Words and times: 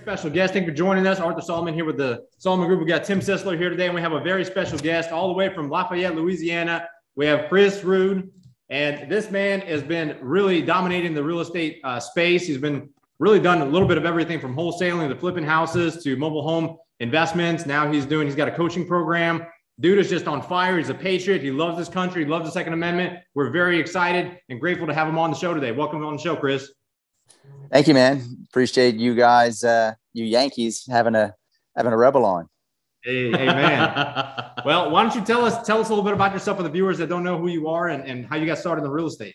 special 0.00 0.30
guest. 0.30 0.54
Thank 0.54 0.66
you 0.66 0.72
for 0.72 0.76
joining 0.76 1.06
us. 1.06 1.20
Arthur 1.20 1.42
Solomon 1.42 1.74
here 1.74 1.84
with 1.84 1.98
the 1.98 2.24
Solomon 2.38 2.66
Group. 2.66 2.80
We 2.80 2.86
got 2.86 3.04
Tim 3.04 3.20
Sisler 3.20 3.56
here 3.56 3.68
today, 3.68 3.84
and 3.84 3.94
we 3.94 4.00
have 4.00 4.12
a 4.12 4.20
very 4.20 4.46
special 4.46 4.78
guest 4.78 5.10
all 5.10 5.28
the 5.28 5.34
way 5.34 5.52
from 5.52 5.68
Lafayette, 5.68 6.16
Louisiana. 6.16 6.88
We 7.16 7.26
have 7.26 7.50
Chris 7.50 7.84
Rood, 7.84 8.30
and 8.70 9.10
this 9.12 9.30
man 9.30 9.60
has 9.60 9.82
been 9.82 10.16
really 10.22 10.62
dominating 10.62 11.12
the 11.12 11.22
real 11.22 11.40
estate 11.40 11.80
uh, 11.84 12.00
space. 12.00 12.46
He's 12.46 12.56
been 12.56 12.88
really 13.18 13.40
done 13.40 13.60
a 13.60 13.64
little 13.66 13.86
bit 13.86 13.98
of 13.98 14.06
everything 14.06 14.40
from 14.40 14.56
wholesaling 14.56 15.10
to 15.10 15.16
flipping 15.16 15.44
houses 15.44 16.02
to 16.02 16.16
mobile 16.16 16.42
home 16.42 16.78
investments. 17.00 17.66
Now 17.66 17.92
he's 17.92 18.06
doing, 18.06 18.26
he's 18.26 18.36
got 18.36 18.48
a 18.48 18.56
coaching 18.56 18.86
program. 18.86 19.44
Dude 19.80 19.98
is 19.98 20.08
just 20.08 20.26
on 20.26 20.40
fire. 20.40 20.78
He's 20.78 20.88
a 20.88 20.94
patriot. 20.94 21.42
He 21.42 21.50
loves 21.50 21.76
this 21.76 21.88
country. 21.90 22.24
He 22.24 22.30
loves 22.30 22.46
the 22.46 22.52
Second 22.52 22.72
Amendment. 22.72 23.18
We're 23.34 23.50
very 23.50 23.78
excited 23.78 24.38
and 24.48 24.58
grateful 24.58 24.86
to 24.86 24.94
have 24.94 25.08
him 25.08 25.18
on 25.18 25.30
the 25.30 25.36
show 25.36 25.52
today. 25.52 25.72
Welcome 25.72 26.04
on 26.06 26.16
the 26.16 26.22
show, 26.22 26.36
Chris. 26.36 26.72
Thank 27.70 27.86
you, 27.86 27.94
man. 27.94 28.46
Appreciate 28.48 28.96
you 28.96 29.14
guys, 29.14 29.62
uh, 29.62 29.94
you 30.12 30.24
Yankees 30.24 30.86
having 30.90 31.14
a 31.14 31.34
having 31.76 31.92
a 31.92 31.96
rebel 31.96 32.24
on. 32.24 32.48
Hey, 33.02 33.30
hey 33.30 33.46
man. 33.46 33.94
well, 34.64 34.90
why 34.90 35.02
don't 35.02 35.14
you 35.14 35.22
tell 35.22 35.44
us 35.44 35.64
tell 35.66 35.80
us 35.80 35.88
a 35.88 35.90
little 35.90 36.04
bit 36.04 36.12
about 36.12 36.32
yourself 36.32 36.56
for 36.56 36.62
the 36.62 36.70
viewers 36.70 36.98
that 36.98 37.08
don't 37.08 37.24
know 37.24 37.38
who 37.38 37.48
you 37.48 37.68
are 37.68 37.88
and, 37.88 38.04
and 38.04 38.26
how 38.26 38.36
you 38.36 38.46
got 38.46 38.58
started 38.58 38.80
in 38.80 38.84
the 38.84 38.92
real 38.92 39.06
estate? 39.06 39.34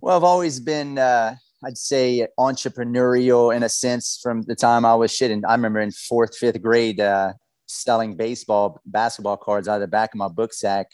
Well, 0.00 0.16
I've 0.16 0.24
always 0.24 0.58
been 0.60 0.98
uh, 0.98 1.36
I'd 1.64 1.78
say 1.78 2.26
entrepreneurial 2.38 3.54
in 3.54 3.62
a 3.62 3.68
sense 3.68 4.18
from 4.22 4.42
the 4.42 4.56
time 4.56 4.84
I 4.84 4.94
was 4.94 5.12
shitting. 5.12 5.42
I 5.46 5.52
remember 5.52 5.80
in 5.80 5.92
fourth, 5.92 6.36
fifth 6.36 6.60
grade 6.60 7.00
uh, 7.00 7.34
selling 7.66 8.16
baseball, 8.16 8.80
basketball 8.84 9.36
cards 9.36 9.68
out 9.68 9.76
of 9.76 9.80
the 9.82 9.86
back 9.86 10.12
of 10.14 10.18
my 10.18 10.28
book 10.28 10.52
sack 10.52 10.88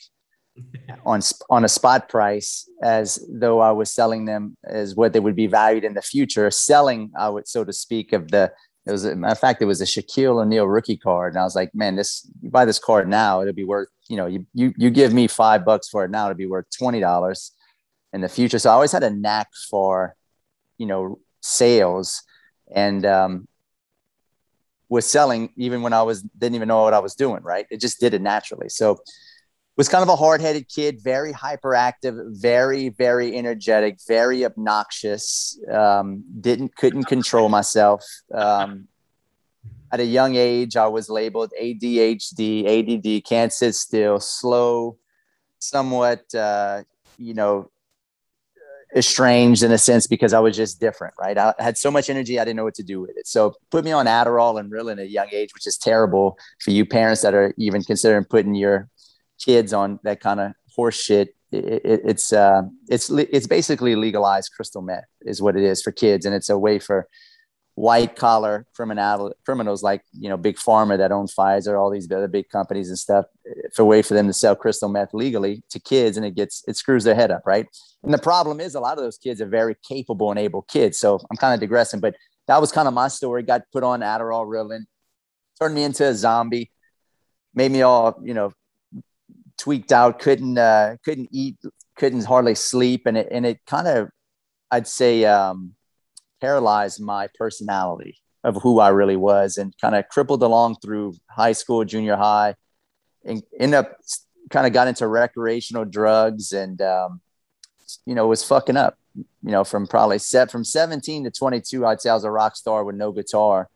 on 1.07 1.21
on 1.51 1.65
a 1.65 1.69
spot 1.69 2.09
price 2.09 2.69
as 2.83 3.25
though 3.31 3.61
I 3.61 3.73
was 3.73 3.91
selling 3.91 4.25
them 4.25 4.57
as 4.65 4.95
what 4.95 5.13
they 5.13 5.21
would 5.21 5.37
be 5.37 5.47
valued 5.47 5.85
in 5.85 5.95
the 5.95 6.03
future. 6.03 6.51
Selling, 6.51 7.11
I 7.19 7.29
would 7.29 7.49
so 7.49 7.65
to 7.65 7.73
speak, 7.73 8.13
of 8.13 8.31
the 8.31 8.53
it 8.87 8.93
was 8.93 9.05
a 9.05 9.15
matter 9.15 9.33
of 9.33 9.39
fact, 9.39 9.61
it 9.61 9.67
was 9.67 9.83
a 9.83 9.85
Shaquille 9.85 10.41
O'Neal 10.41 10.67
rookie 10.67 10.97
card, 10.97 11.35
and 11.35 11.41
I 11.41 11.45
was 11.45 11.55
like, 11.55 11.75
man, 11.75 11.97
this 11.97 12.27
you 12.41 12.51
buy 12.51 12.65
this 12.65 12.79
card 12.79 13.09
now, 13.09 13.43
it'll 13.43 13.53
be 13.53 13.65
worth 13.65 13.89
you 14.09 14.17
know 14.17 14.27
you 14.27 14.47
you 14.55 14.73
you 14.77 14.91
give 14.91 15.13
me 15.13 15.27
five 15.27 15.65
bucks 15.65 15.89
for 15.89 16.05
it 16.05 16.11
now, 16.11 16.27
it'll 16.27 16.37
be 16.37 16.47
worth 16.47 16.67
twenty 16.77 17.01
dollars 17.01 17.53
in 18.13 18.21
the 18.21 18.29
future. 18.29 18.59
So 18.59 18.71
I 18.71 18.75
always 18.75 18.93
had 18.93 19.03
a 19.03 19.11
knack 19.11 19.49
for 19.71 20.15
you 20.79 20.87
know 20.87 21.19
sales 21.43 22.23
and 22.75 23.05
um, 23.07 23.49
was 24.89 25.07
selling 25.07 25.51
even 25.57 25.83
when 25.83 25.93
I 25.93 26.03
was 26.03 26.23
didn't 26.23 26.57
even 26.57 26.69
know 26.69 26.83
what 26.83 26.95
I 26.95 26.99
was 26.99 27.15
doing. 27.15 27.43
Right, 27.43 27.67
it 27.71 27.81
just 27.81 28.01
did 28.01 28.15
it 28.15 28.23
naturally. 28.23 28.69
So 28.69 29.01
was 29.79 29.89
kind 29.89 30.03
of 30.03 30.09
a 30.09 30.17
hard-headed 30.17 30.69
kid, 30.69 31.01
very 31.01 31.33
hyperactive, 31.33 32.21
very 32.33 32.91
very 32.91 33.35
energetic, 33.37 33.99
very 34.07 34.45
obnoxious. 34.45 35.59
Um, 35.73 36.25
didn't 36.41 36.77
couldn't 36.77 37.05
control 37.05 37.49
myself. 37.49 38.05
Um, 38.35 38.89
at 39.91 40.01
a 40.01 40.05
young 40.05 40.35
age, 40.35 40.77
I 40.77 40.89
was 40.89 41.09
labeled 41.09 41.53
ADHD, 41.59 42.67
ADD, 42.67 43.25
can't 43.25 43.53
sit 43.53 43.75
still, 43.75 44.21
slow, 44.21 44.99
somewhat, 45.61 46.35
uh, 46.35 46.83
you 47.17 47.33
know, 47.33 47.71
estranged 48.95 49.63
in 49.63 49.73
a 49.73 49.79
sense 49.79 50.07
because 50.07 50.35
I 50.35 50.41
was 50.41 50.57
just 50.57 50.81
different, 50.81 51.15
right? 51.19 51.39
I 51.39 51.55
had 51.59 51.79
so 51.79 51.91
much 51.91 52.11
energy, 52.11 52.39
I 52.39 52.45
didn't 52.45 52.57
know 52.57 52.65
what 52.65 52.75
to 52.75 52.83
do 52.83 53.01
with 53.01 53.17
it. 53.17 53.27
So 53.27 53.55
put 53.71 53.85
me 53.85 53.93
on 53.93 54.07
Adderall 54.07 54.61
and 54.61 54.71
Ritalin 54.71 54.93
at 54.93 54.99
a 54.99 55.09
young 55.09 55.29
age, 55.33 55.55
which 55.55 55.67
is 55.67 55.79
terrible 55.79 56.37
for 56.61 56.71
you 56.71 56.85
parents 56.85 57.23
that 57.23 57.33
are 57.33 57.55
even 57.57 57.83
considering 57.83 58.25
putting 58.25 58.55
your 58.55 58.91
kids 59.39 59.73
on 59.73 60.01
that 60.05 60.21
kind 60.21 60.41
of 60.41 60.53
horse 60.75 61.01
shit. 61.01 61.35
It, 61.51 61.65
it, 61.65 62.01
it's 62.05 62.33
uh, 62.33 62.63
it's 62.89 63.11
it's 63.11 63.47
basically 63.47 63.97
legalized 63.97 64.53
crystal 64.55 64.83
meth 64.83 65.05
is 65.23 65.41
what 65.41 65.57
it 65.57 65.63
is 65.63 65.81
for 65.83 65.93
kids, 65.93 66.27
and 66.27 66.35
it's 66.35 66.51
a 66.51 66.59
way 66.59 66.79
for 66.79 67.09
white 67.79 68.17
collar 68.17 68.67
criminal 68.75 69.33
criminals 69.45 69.85
like 69.85 70.03
you 70.13 70.29
know 70.29 70.37
big 70.37 70.57
pharma 70.57 70.99
that 70.99 71.13
own 71.13 71.27
Pfizer, 71.27 71.81
all 71.81 71.91
these 71.91 72.11
other 72.11 72.27
big 72.27 72.49
companies 72.49 72.89
and 72.89 72.99
stuff, 72.99 73.27
for 73.73 73.83
a 73.83 73.85
way 73.85 74.03
for 74.03 74.15
them 74.15 74.27
to 74.27 74.33
sell 74.33 74.57
crystal 74.57 74.89
meth 74.89 75.15
legally 75.15 75.63
to 75.71 75.79
kids, 75.79 76.17
and 76.17 76.27
it 76.27 76.35
gets 76.35 76.65
it 76.67 76.77
screws 76.77 77.05
their 77.05 77.15
head 77.15 77.31
up, 77.31 77.43
right? 77.47 77.67
And 78.03 78.13
the 78.13 78.19
problem 78.19 78.61
is 78.61 78.75
a 78.75 78.81
lot 78.81 78.99
of 78.99 79.05
those 79.05 79.17
kids 79.17 79.41
are 79.41 79.47
very 79.47 79.77
capable 79.87 80.31
and 80.31 80.41
able 80.41 80.63
kids. 80.63 80.99
So 80.99 81.21
I'm 81.31 81.37
kind 81.37 81.55
of 81.55 81.61
digressing, 81.61 82.01
but 82.01 82.15
that 82.49 82.61
was 82.61 82.73
kind 82.73 82.89
of 82.89 82.95
my 82.95 83.09
story. 83.09 83.43
Got 83.45 83.63
put 83.73 83.85
on 83.85 84.01
Adderall, 84.01 84.47
Ritalin, 84.47 84.85
turned 85.61 85.75
me 85.75 85.85
into 85.85 86.05
a 86.05 86.15
zombie, 86.15 86.73
made 87.55 87.71
me 87.71 87.83
all 87.83 88.21
you 88.25 88.35
know 88.35 88.53
tweaked 89.59 89.93
out, 89.93 90.19
couldn't 90.19 90.57
uh, 90.57 90.97
couldn't 91.05 91.29
eat, 91.33 91.57
couldn't 91.97 92.25
hardly 92.25 92.55
sleep, 92.55 93.03
and 93.07 93.19
it 93.19 93.29
and 93.31 93.45
it 93.45 93.61
kind 93.67 93.89
of, 93.89 94.09
I'd 94.71 94.87
say, 94.87 95.25
um, 95.25 95.75
paralyzed 96.41 97.01
my 97.01 97.29
personality 97.37 98.17
of 98.45 98.63
who 98.63 98.81
I 98.81 98.89
really 98.89 99.17
was, 99.17 99.59
and 99.59 99.75
kind 99.81 99.95
of 99.95 100.09
crippled 100.09 100.43
along 100.43 100.77
through 100.77 101.15
high 101.29 101.53
school, 101.53 101.85
junior 101.85 102.17
high, 102.17 102.55
and 103.25 103.43
end 103.59 103.75
up 103.75 103.97
kind 104.51 104.67
of 104.67 104.73
got 104.73 104.89
into 104.89 105.07
recreational 105.07 105.85
drugs, 105.85 106.53
and 106.53 106.81
um, 106.81 107.21
you 108.07 108.15
know 108.15 108.27
was 108.27 108.45
fucking 108.45 108.77
up. 108.77 108.97
You 109.15 109.51
know, 109.51 109.65
from 109.65 109.87
probably 109.89 110.21
set 110.21 110.51
from 110.51 110.65
17 110.65 111.25
to 111.25 111.31
22, 111.31 111.85
I'd 111.85 112.01
say 112.01 112.11
I 112.11 112.15
was 112.15 112.23
a 112.23 112.31
rock 112.31 112.55
star 112.55 112.85
with 112.85 112.95
no 112.95 113.11
guitar, 113.11 113.69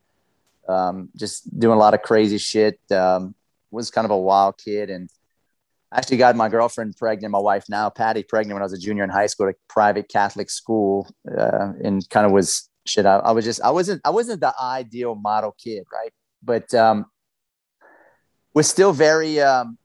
um, 0.68 1.08
just 1.16 1.58
doing 1.58 1.76
a 1.76 1.80
lot 1.80 1.94
of 1.94 2.02
crazy 2.02 2.38
shit. 2.38 2.78
Um, 2.92 3.34
was 3.72 3.90
kind 3.90 4.04
of 4.04 4.10
a 4.10 4.18
wild 4.18 4.58
kid 4.58 4.90
and 4.90 5.08
I 5.92 5.98
actually 5.98 6.16
got 6.16 6.34
my 6.36 6.48
girlfriend 6.48 6.96
pregnant, 6.96 7.32
my 7.32 7.38
wife 7.38 7.66
now, 7.68 7.90
Patty, 7.90 8.22
pregnant 8.22 8.54
when 8.54 8.62
I 8.62 8.64
was 8.64 8.72
a 8.72 8.78
junior 8.78 9.04
in 9.04 9.10
high 9.10 9.26
school 9.26 9.48
at 9.48 9.54
a 9.54 9.58
private 9.68 10.08
Catholic 10.08 10.48
school, 10.48 11.06
uh, 11.30 11.72
and 11.84 12.08
kind 12.08 12.24
of 12.24 12.32
was 12.32 12.70
shit. 12.86 13.04
I, 13.04 13.18
I, 13.18 13.32
was 13.32 13.44
just, 13.44 13.60
I 13.60 13.70
wasn't, 13.70 14.00
I 14.04 14.10
wasn't 14.10 14.40
the 14.40 14.54
ideal 14.60 15.14
model 15.14 15.54
kid, 15.62 15.84
right? 15.92 16.10
But 16.42 16.72
um, 16.72 17.04
was 18.54 18.68
still 18.68 18.92
very 18.92 19.40
um, 19.40 19.76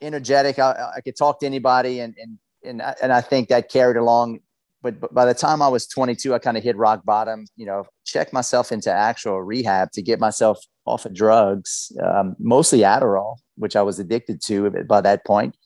energetic. 0.00 0.60
I, 0.60 0.92
I 0.96 1.00
could 1.00 1.16
talk 1.16 1.40
to 1.40 1.46
anybody, 1.46 2.00
and 2.00 2.14
and 2.20 2.38
and 2.64 2.82
I, 2.82 2.94
and 3.02 3.12
I 3.12 3.20
think 3.20 3.48
that 3.48 3.68
carried 3.68 3.96
along. 3.96 4.40
But, 4.82 5.00
but 5.00 5.12
by 5.12 5.24
the 5.24 5.34
time 5.34 5.62
I 5.62 5.68
was 5.68 5.88
22, 5.88 6.32
I 6.32 6.38
kind 6.38 6.56
of 6.56 6.62
hit 6.62 6.76
rock 6.76 7.04
bottom. 7.04 7.46
You 7.56 7.66
know, 7.66 7.86
checked 8.04 8.32
myself 8.32 8.70
into 8.70 8.92
actual 8.92 9.42
rehab 9.42 9.90
to 9.92 10.02
get 10.02 10.20
myself 10.20 10.64
off 10.86 11.04
of 11.04 11.14
drugs, 11.14 11.92
um, 12.02 12.36
mostly 12.38 12.80
Adderall, 12.80 13.36
which 13.56 13.76
I 13.76 13.82
was 13.82 13.98
addicted 13.98 14.40
to 14.42 14.70
by 14.88 15.00
that 15.00 15.24
point. 15.24 15.56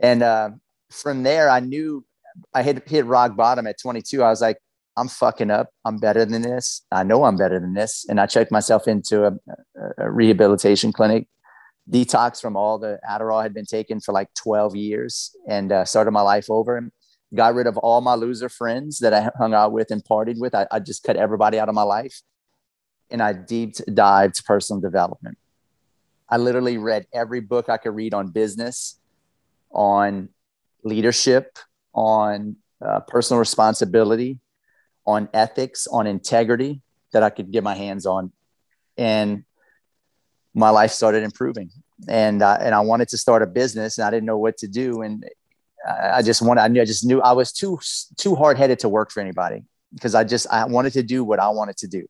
And 0.00 0.22
uh, 0.22 0.50
from 0.90 1.22
there, 1.22 1.48
I 1.48 1.60
knew 1.60 2.04
I 2.54 2.62
had 2.62 2.82
hit 2.86 3.06
rock 3.06 3.36
bottom 3.36 3.66
at 3.66 3.80
22. 3.80 4.22
I 4.22 4.30
was 4.30 4.40
like, 4.40 4.58
I'm 4.96 5.08
fucking 5.08 5.50
up. 5.50 5.68
I'm 5.84 5.98
better 5.98 6.24
than 6.24 6.42
this. 6.42 6.82
I 6.90 7.04
know 7.04 7.24
I'm 7.24 7.36
better 7.36 7.60
than 7.60 7.74
this. 7.74 8.04
And 8.08 8.20
I 8.20 8.26
checked 8.26 8.50
myself 8.50 8.88
into 8.88 9.26
a, 9.26 9.32
a 9.98 10.10
rehabilitation 10.10 10.92
clinic, 10.92 11.28
detox 11.88 12.40
from 12.40 12.56
all 12.56 12.78
the 12.78 12.98
Adderall 13.08 13.42
had 13.42 13.54
been 13.54 13.66
taken 13.66 14.00
for 14.00 14.12
like 14.12 14.28
12 14.34 14.76
years, 14.76 15.34
and 15.48 15.70
uh, 15.72 15.84
started 15.84 16.10
my 16.10 16.22
life 16.22 16.50
over. 16.50 16.76
And 16.76 16.90
got 17.34 17.54
rid 17.54 17.66
of 17.66 17.78
all 17.78 18.00
my 18.00 18.14
loser 18.14 18.48
friends 18.48 18.98
that 18.98 19.14
I 19.14 19.30
hung 19.38 19.54
out 19.54 19.72
with 19.72 19.92
and 19.92 20.04
partied 20.04 20.38
with. 20.38 20.54
I, 20.54 20.66
I 20.70 20.80
just 20.80 21.04
cut 21.04 21.16
everybody 21.16 21.58
out 21.60 21.68
of 21.68 21.74
my 21.74 21.82
life 21.82 22.22
and 23.10 23.22
I 23.22 23.32
deep 23.32 23.74
dived 23.92 24.44
personal 24.44 24.80
development. 24.80 25.38
I 26.28 26.36
literally 26.36 26.78
read 26.78 27.06
every 27.12 27.40
book 27.40 27.68
I 27.68 27.76
could 27.76 27.94
read 27.94 28.14
on 28.14 28.28
business, 28.28 28.98
on 29.72 30.28
leadership, 30.84 31.58
on 31.92 32.56
uh, 32.84 33.00
personal 33.00 33.40
responsibility, 33.40 34.38
on 35.06 35.28
ethics, 35.34 35.86
on 35.88 36.06
integrity 36.06 36.82
that 37.12 37.22
I 37.22 37.30
could 37.30 37.50
get 37.50 37.64
my 37.64 37.74
hands 37.74 38.06
on. 38.06 38.32
And 38.96 39.44
my 40.54 40.70
life 40.70 40.92
started 40.92 41.22
improving. 41.24 41.70
And, 42.08 42.42
uh, 42.42 42.58
and 42.60 42.74
I 42.74 42.80
wanted 42.80 43.08
to 43.08 43.18
start 43.18 43.42
a 43.42 43.46
business 43.46 43.98
and 43.98 44.06
I 44.06 44.10
didn't 44.10 44.26
know 44.26 44.38
what 44.38 44.56
to 44.58 44.68
do. 44.68 45.02
And 45.02 45.24
I 45.86 46.22
just 46.22 46.42
wanted, 46.42 46.60
I 46.60 46.68
knew, 46.68 46.80
I 46.80 46.84
just 46.84 47.04
knew 47.04 47.20
I 47.20 47.32
was 47.32 47.52
too, 47.52 47.78
too 48.16 48.34
hard 48.34 48.56
headed 48.56 48.78
to 48.80 48.88
work 48.88 49.10
for 49.10 49.20
anybody 49.20 49.64
because 49.92 50.14
I 50.14 50.24
just, 50.24 50.46
I 50.50 50.64
wanted 50.66 50.92
to 50.94 51.02
do 51.02 51.24
what 51.24 51.40
I 51.40 51.48
wanted 51.48 51.76
to 51.78 51.88
do. 51.88 52.06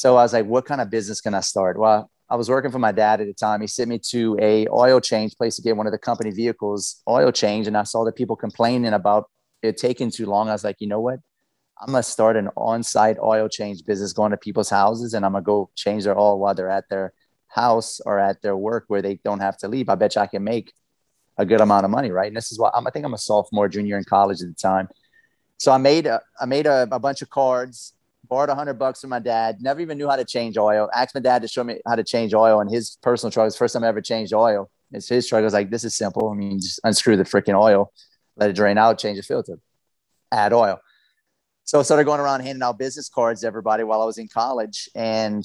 So 0.00 0.16
I 0.16 0.22
was 0.22 0.32
like, 0.32 0.46
what 0.46 0.64
kind 0.64 0.80
of 0.80 0.88
business 0.88 1.20
can 1.20 1.34
I 1.34 1.40
start? 1.40 1.78
Well, 1.78 2.10
I 2.30 2.34
was 2.34 2.48
working 2.48 2.70
for 2.70 2.78
my 2.78 2.90
dad 2.90 3.20
at 3.20 3.26
the 3.26 3.34
time. 3.34 3.60
He 3.60 3.66
sent 3.66 3.90
me 3.90 3.98
to 4.08 4.34
a 4.40 4.66
oil 4.68 4.98
change 4.98 5.36
place 5.36 5.56
to 5.56 5.62
get 5.62 5.76
one 5.76 5.86
of 5.86 5.92
the 5.92 5.98
company 5.98 6.30
vehicles 6.30 7.02
oil 7.06 7.30
change. 7.30 7.66
And 7.66 7.76
I 7.76 7.82
saw 7.82 8.02
the 8.06 8.10
people 8.10 8.34
complaining 8.34 8.94
about 8.94 9.30
it 9.62 9.76
taking 9.76 10.10
too 10.10 10.24
long. 10.24 10.48
I 10.48 10.52
was 10.52 10.64
like, 10.64 10.76
you 10.78 10.86
know 10.86 11.02
what? 11.02 11.18
I'm 11.78 11.92
gonna 11.92 12.02
start 12.02 12.36
an 12.36 12.48
on-site 12.56 13.18
oil 13.22 13.46
change 13.46 13.84
business, 13.84 14.14
going 14.14 14.30
to 14.30 14.38
people's 14.38 14.70
houses, 14.70 15.12
and 15.12 15.22
I'm 15.22 15.32
gonna 15.32 15.44
go 15.44 15.68
change 15.74 16.04
their 16.04 16.18
oil 16.18 16.38
while 16.38 16.54
they're 16.54 16.70
at 16.70 16.88
their 16.88 17.12
house 17.48 18.00
or 18.00 18.18
at 18.18 18.40
their 18.40 18.56
work 18.56 18.84
where 18.88 19.02
they 19.02 19.20
don't 19.22 19.40
have 19.40 19.58
to 19.58 19.68
leave. 19.68 19.90
I 19.90 19.96
bet 19.96 20.14
you 20.14 20.22
I 20.22 20.28
can 20.28 20.42
make 20.42 20.72
a 21.36 21.44
good 21.44 21.60
amount 21.60 21.84
of 21.84 21.90
money, 21.90 22.10
right? 22.10 22.28
And 22.28 22.36
this 22.38 22.50
is 22.50 22.58
why 22.58 22.70
I'm, 22.72 22.86
I 22.86 22.90
think 22.90 23.04
I'm 23.04 23.12
a 23.12 23.18
sophomore, 23.18 23.68
junior 23.68 23.98
in 23.98 24.04
college 24.04 24.40
at 24.40 24.48
the 24.48 24.54
time. 24.54 24.88
So 25.58 25.72
I 25.72 25.76
made 25.76 26.06
a, 26.06 26.22
I 26.40 26.46
made 26.46 26.64
a, 26.64 26.88
a 26.90 26.98
bunch 26.98 27.20
of 27.20 27.28
cards 27.28 27.92
borrowed 28.30 28.48
a 28.48 28.54
hundred 28.54 28.74
bucks 28.78 29.00
from 29.00 29.10
my 29.10 29.18
dad. 29.18 29.60
Never 29.60 29.80
even 29.80 29.98
knew 29.98 30.08
how 30.08 30.16
to 30.16 30.24
change 30.24 30.56
oil. 30.56 30.88
Asked 30.94 31.14
my 31.14 31.20
dad 31.20 31.42
to 31.42 31.48
show 31.48 31.64
me 31.64 31.80
how 31.86 31.96
to 31.96 32.04
change 32.04 32.32
oil 32.32 32.60
in 32.60 32.68
his 32.68 32.96
personal 33.02 33.30
truck. 33.30 33.48
It's 33.48 33.56
first 33.56 33.74
time 33.74 33.84
I 33.84 33.88
ever 33.88 34.00
changed 34.00 34.32
oil. 34.32 34.70
It's 34.92 35.08
his 35.08 35.28
truck. 35.28 35.40
I 35.40 35.44
was 35.44 35.52
like, 35.52 35.70
this 35.70 35.84
is 35.84 35.94
simple. 35.94 36.30
I 36.30 36.34
mean, 36.34 36.60
just 36.60 36.80
unscrew 36.84 37.16
the 37.16 37.24
freaking 37.24 37.60
oil, 37.60 37.92
let 38.36 38.48
it 38.48 38.54
drain 38.54 38.78
out, 38.78 38.98
change 38.98 39.18
the 39.18 39.22
filter, 39.22 39.58
add 40.32 40.52
oil. 40.52 40.80
So 41.64 41.78
I 41.80 41.82
started 41.82 42.04
going 42.04 42.20
around 42.20 42.40
handing 42.40 42.62
out 42.62 42.78
business 42.78 43.08
cards 43.08 43.42
to 43.42 43.46
everybody 43.46 43.84
while 43.84 44.00
I 44.00 44.04
was 44.04 44.18
in 44.18 44.28
college 44.28 44.88
and 44.94 45.44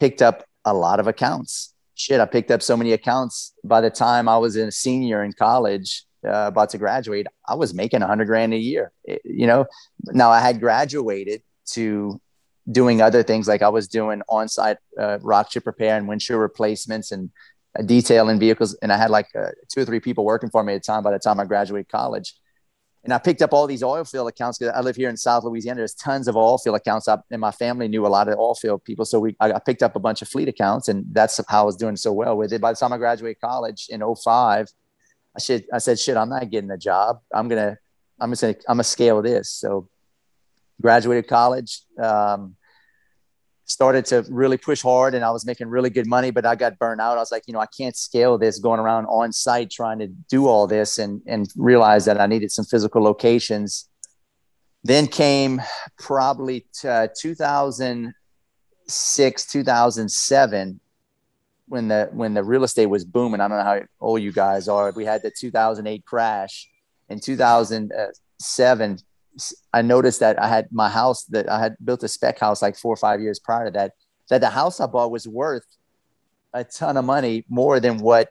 picked 0.00 0.22
up 0.22 0.44
a 0.64 0.72
lot 0.72 1.00
of 1.00 1.06
accounts. 1.06 1.74
Shit, 1.94 2.20
I 2.20 2.26
picked 2.26 2.50
up 2.50 2.62
so 2.62 2.76
many 2.76 2.92
accounts 2.92 3.52
by 3.62 3.80
the 3.80 3.90
time 3.90 4.28
I 4.28 4.38
was 4.38 4.56
a 4.56 4.72
senior 4.72 5.22
in 5.22 5.32
college, 5.32 6.04
uh, 6.24 6.46
about 6.46 6.70
to 6.70 6.78
graduate, 6.78 7.26
I 7.46 7.54
was 7.54 7.74
making 7.74 8.02
a 8.02 8.06
hundred 8.06 8.26
grand 8.26 8.54
a 8.54 8.56
year. 8.56 8.92
It, 9.04 9.22
you 9.24 9.46
know, 9.46 9.66
now 10.12 10.30
I 10.30 10.40
had 10.40 10.60
graduated 10.60 11.42
to 11.72 12.20
doing 12.70 13.02
other 13.02 13.22
things 13.22 13.48
like 13.48 13.62
I 13.62 13.68
was 13.68 13.88
doing 13.88 14.22
on-site 14.28 14.76
uh, 14.98 15.18
rock 15.20 15.50
chip 15.50 15.66
repair 15.66 15.96
and 15.96 16.06
windshield 16.06 16.40
replacements 16.40 17.10
and 17.10 17.30
uh, 17.78 17.82
detailing 17.82 18.38
vehicles, 18.38 18.74
and 18.82 18.92
I 18.92 18.96
had 18.96 19.10
like 19.10 19.28
uh, 19.38 19.48
two 19.72 19.80
or 19.82 19.84
three 19.84 20.00
people 20.00 20.24
working 20.24 20.50
for 20.50 20.62
me 20.62 20.74
at 20.74 20.82
the 20.82 20.86
time. 20.86 21.02
By 21.02 21.12
the 21.12 21.18
time 21.18 21.40
I 21.40 21.44
graduated 21.44 21.88
college, 21.88 22.34
and 23.04 23.12
I 23.12 23.18
picked 23.18 23.42
up 23.42 23.52
all 23.52 23.66
these 23.66 23.82
oil 23.82 24.04
field 24.04 24.28
accounts 24.28 24.58
because 24.58 24.72
I 24.74 24.80
live 24.80 24.94
here 24.94 25.08
in 25.08 25.16
South 25.16 25.42
Louisiana. 25.42 25.78
There's 25.78 25.94
tons 25.94 26.28
of 26.28 26.36
oil 26.36 26.56
field 26.58 26.76
accounts 26.76 27.08
up, 27.08 27.24
and 27.30 27.40
my 27.40 27.50
family 27.50 27.88
knew 27.88 28.06
a 28.06 28.08
lot 28.08 28.28
of 28.28 28.38
oil 28.38 28.54
field 28.54 28.84
people. 28.84 29.04
So 29.04 29.18
we, 29.18 29.36
I 29.40 29.58
picked 29.58 29.82
up 29.82 29.96
a 29.96 30.00
bunch 30.00 30.22
of 30.22 30.28
fleet 30.28 30.48
accounts, 30.48 30.88
and 30.88 31.04
that's 31.10 31.40
how 31.48 31.62
I 31.62 31.64
was 31.64 31.76
doing 31.76 31.96
so 31.96 32.12
well 32.12 32.36
with 32.36 32.52
it. 32.52 32.60
By 32.60 32.72
the 32.72 32.76
time 32.76 32.92
I 32.92 32.98
graduated 32.98 33.40
college 33.40 33.86
in 33.88 34.02
05, 34.02 34.68
I 35.34 35.40
should, 35.40 35.64
I 35.72 35.78
said, 35.78 35.98
shit, 35.98 36.16
I'm 36.16 36.28
not 36.28 36.48
getting 36.50 36.70
a 36.70 36.78
job. 36.78 37.18
I'm 37.34 37.48
gonna, 37.48 37.76
I'm 38.20 38.30
just 38.30 38.42
gonna, 38.42 38.54
I'm 38.68 38.74
gonna 38.74 38.84
scale 38.84 39.20
this. 39.20 39.50
So 39.50 39.88
graduated 40.80 41.28
college. 41.28 41.82
Um, 42.02 42.56
started 43.72 44.04
to 44.04 44.24
really 44.28 44.56
push 44.56 44.82
hard 44.82 45.14
and 45.14 45.24
I 45.24 45.30
was 45.30 45.46
making 45.46 45.68
really 45.68 45.90
good 45.90 46.06
money, 46.06 46.30
but 46.30 46.46
I 46.46 46.54
got 46.54 46.78
burned 46.78 47.00
out. 47.00 47.16
I 47.16 47.20
was 47.20 47.32
like, 47.32 47.44
you 47.46 47.54
know, 47.54 47.60
I 47.60 47.66
can't 47.66 47.96
scale 47.96 48.38
this 48.38 48.58
going 48.58 48.80
around 48.80 49.06
on 49.06 49.32
site 49.32 49.70
trying 49.70 49.98
to 50.00 50.06
do 50.06 50.46
all 50.46 50.66
this 50.66 50.98
and, 50.98 51.22
and 51.26 51.48
realized 51.56 52.06
that 52.06 52.20
I 52.20 52.26
needed 52.26 52.52
some 52.52 52.64
physical 52.64 53.02
locations. 53.02 53.88
Then 54.84 55.06
came 55.06 55.62
probably 55.98 56.66
uh, 56.84 57.08
2006, 57.16 59.46
2007, 59.46 60.80
when 61.68 61.88
the, 61.88 62.08
when 62.12 62.34
the 62.34 62.42
real 62.42 62.64
estate 62.64 62.86
was 62.86 63.04
booming. 63.04 63.40
I 63.40 63.46
don't 63.48 63.58
know 63.58 63.64
how 63.64 63.80
old 64.00 64.22
you 64.22 64.32
guys 64.32 64.66
are. 64.68 64.90
We 64.90 65.04
had 65.04 65.22
the 65.22 65.30
2008 65.30 66.04
crash 66.04 66.68
in 67.08 67.20
2007 67.20 68.98
I 69.72 69.82
noticed 69.82 70.20
that 70.20 70.40
I 70.40 70.48
had 70.48 70.68
my 70.70 70.88
house 70.88 71.24
that 71.26 71.48
I 71.48 71.58
had 71.58 71.76
built 71.82 72.02
a 72.02 72.08
spec 72.08 72.38
house 72.38 72.62
like 72.62 72.76
four 72.76 72.92
or 72.92 72.96
five 72.96 73.20
years 73.20 73.38
prior 73.38 73.66
to 73.66 73.70
that, 73.72 73.92
that 74.28 74.40
the 74.40 74.50
house 74.50 74.80
I 74.80 74.86
bought 74.86 75.10
was 75.10 75.26
worth 75.26 75.66
a 76.52 76.64
ton 76.64 76.96
of 76.96 77.04
money 77.04 77.44
more 77.48 77.80
than 77.80 77.98
what 77.98 78.28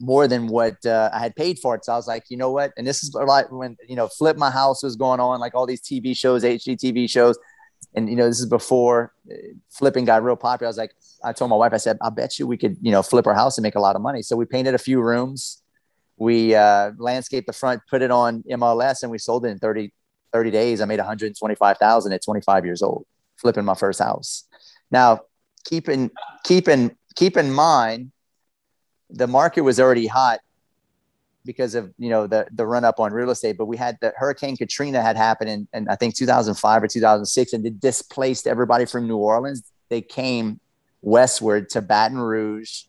more 0.00 0.26
than 0.26 0.48
what 0.48 0.84
uh, 0.84 1.08
I 1.12 1.20
had 1.20 1.36
paid 1.36 1.58
for 1.58 1.74
it. 1.74 1.84
So 1.84 1.92
I 1.92 1.96
was 1.96 2.08
like, 2.08 2.24
you 2.28 2.36
know 2.36 2.50
what? 2.50 2.72
And 2.76 2.86
this 2.86 3.02
is 3.02 3.14
like 3.14 3.50
when 3.50 3.76
you 3.88 3.96
know, 3.96 4.08
flip 4.08 4.36
my 4.36 4.50
house 4.50 4.82
was 4.82 4.96
going 4.96 5.20
on, 5.20 5.40
like 5.40 5.54
all 5.54 5.66
these 5.66 5.80
TV 5.80 6.16
shows, 6.16 6.42
HGTV 6.42 7.08
shows, 7.08 7.38
and 7.94 8.08
you 8.08 8.16
know, 8.16 8.26
this 8.28 8.40
is 8.40 8.46
before 8.46 9.12
uh, 9.30 9.34
flipping 9.70 10.04
got 10.04 10.22
real 10.22 10.36
popular. 10.36 10.68
I 10.68 10.70
was 10.70 10.78
like, 10.78 10.94
I 11.22 11.32
told 11.32 11.50
my 11.50 11.56
wife, 11.56 11.72
I 11.72 11.78
said, 11.78 11.98
I 12.02 12.10
bet 12.10 12.38
you 12.38 12.46
we 12.46 12.56
could, 12.56 12.76
you 12.80 12.90
know, 12.90 13.02
flip 13.02 13.26
our 13.26 13.34
house 13.34 13.56
and 13.56 13.62
make 13.62 13.76
a 13.76 13.80
lot 13.80 13.96
of 13.96 14.02
money. 14.02 14.22
So 14.22 14.36
we 14.36 14.44
painted 14.46 14.74
a 14.74 14.78
few 14.78 15.00
rooms 15.00 15.62
we 16.24 16.54
uh, 16.54 16.92
landscaped 16.96 17.46
the 17.46 17.52
front, 17.52 17.82
put 17.88 18.02
it 18.02 18.10
on 18.10 18.42
MLS, 18.50 19.02
and 19.02 19.10
we 19.10 19.18
sold 19.18 19.44
it 19.44 19.50
in 19.50 19.58
30, 19.58 19.92
30 20.32 20.50
days. 20.50 20.80
I 20.80 20.86
made 20.86 20.98
125,000 20.98 22.12
at 22.12 22.24
25 22.24 22.64
years 22.64 22.82
old, 22.82 23.06
flipping 23.36 23.64
my 23.64 23.74
first 23.74 24.00
house. 24.00 24.44
Now, 24.90 25.20
keep 25.64 25.88
in, 25.88 26.10
keep 26.42 26.66
in, 26.66 26.96
keep 27.14 27.36
in 27.36 27.52
mind, 27.52 28.10
the 29.10 29.26
market 29.26 29.60
was 29.60 29.78
already 29.78 30.06
hot 30.06 30.40
because 31.44 31.74
of 31.74 31.92
you 31.98 32.08
know 32.08 32.26
the 32.26 32.46
the 32.52 32.66
run 32.66 32.84
up 32.84 32.98
on 32.98 33.12
real 33.12 33.30
estate. 33.30 33.58
But 33.58 33.66
we 33.66 33.76
had 33.76 33.98
the 34.00 34.14
Hurricane 34.16 34.56
Katrina 34.56 35.02
had 35.02 35.16
happened 35.16 35.50
in, 35.50 35.68
in 35.74 35.88
I 35.88 35.94
think 35.94 36.16
2005 36.16 36.82
or 36.82 36.88
2006, 36.88 37.52
and 37.52 37.66
it 37.66 37.80
displaced 37.80 38.46
everybody 38.46 38.86
from 38.86 39.06
New 39.06 39.18
Orleans. 39.18 39.70
They 39.90 40.00
came 40.00 40.58
westward 41.02 41.68
to 41.70 41.82
Baton 41.82 42.18
Rouge, 42.18 42.84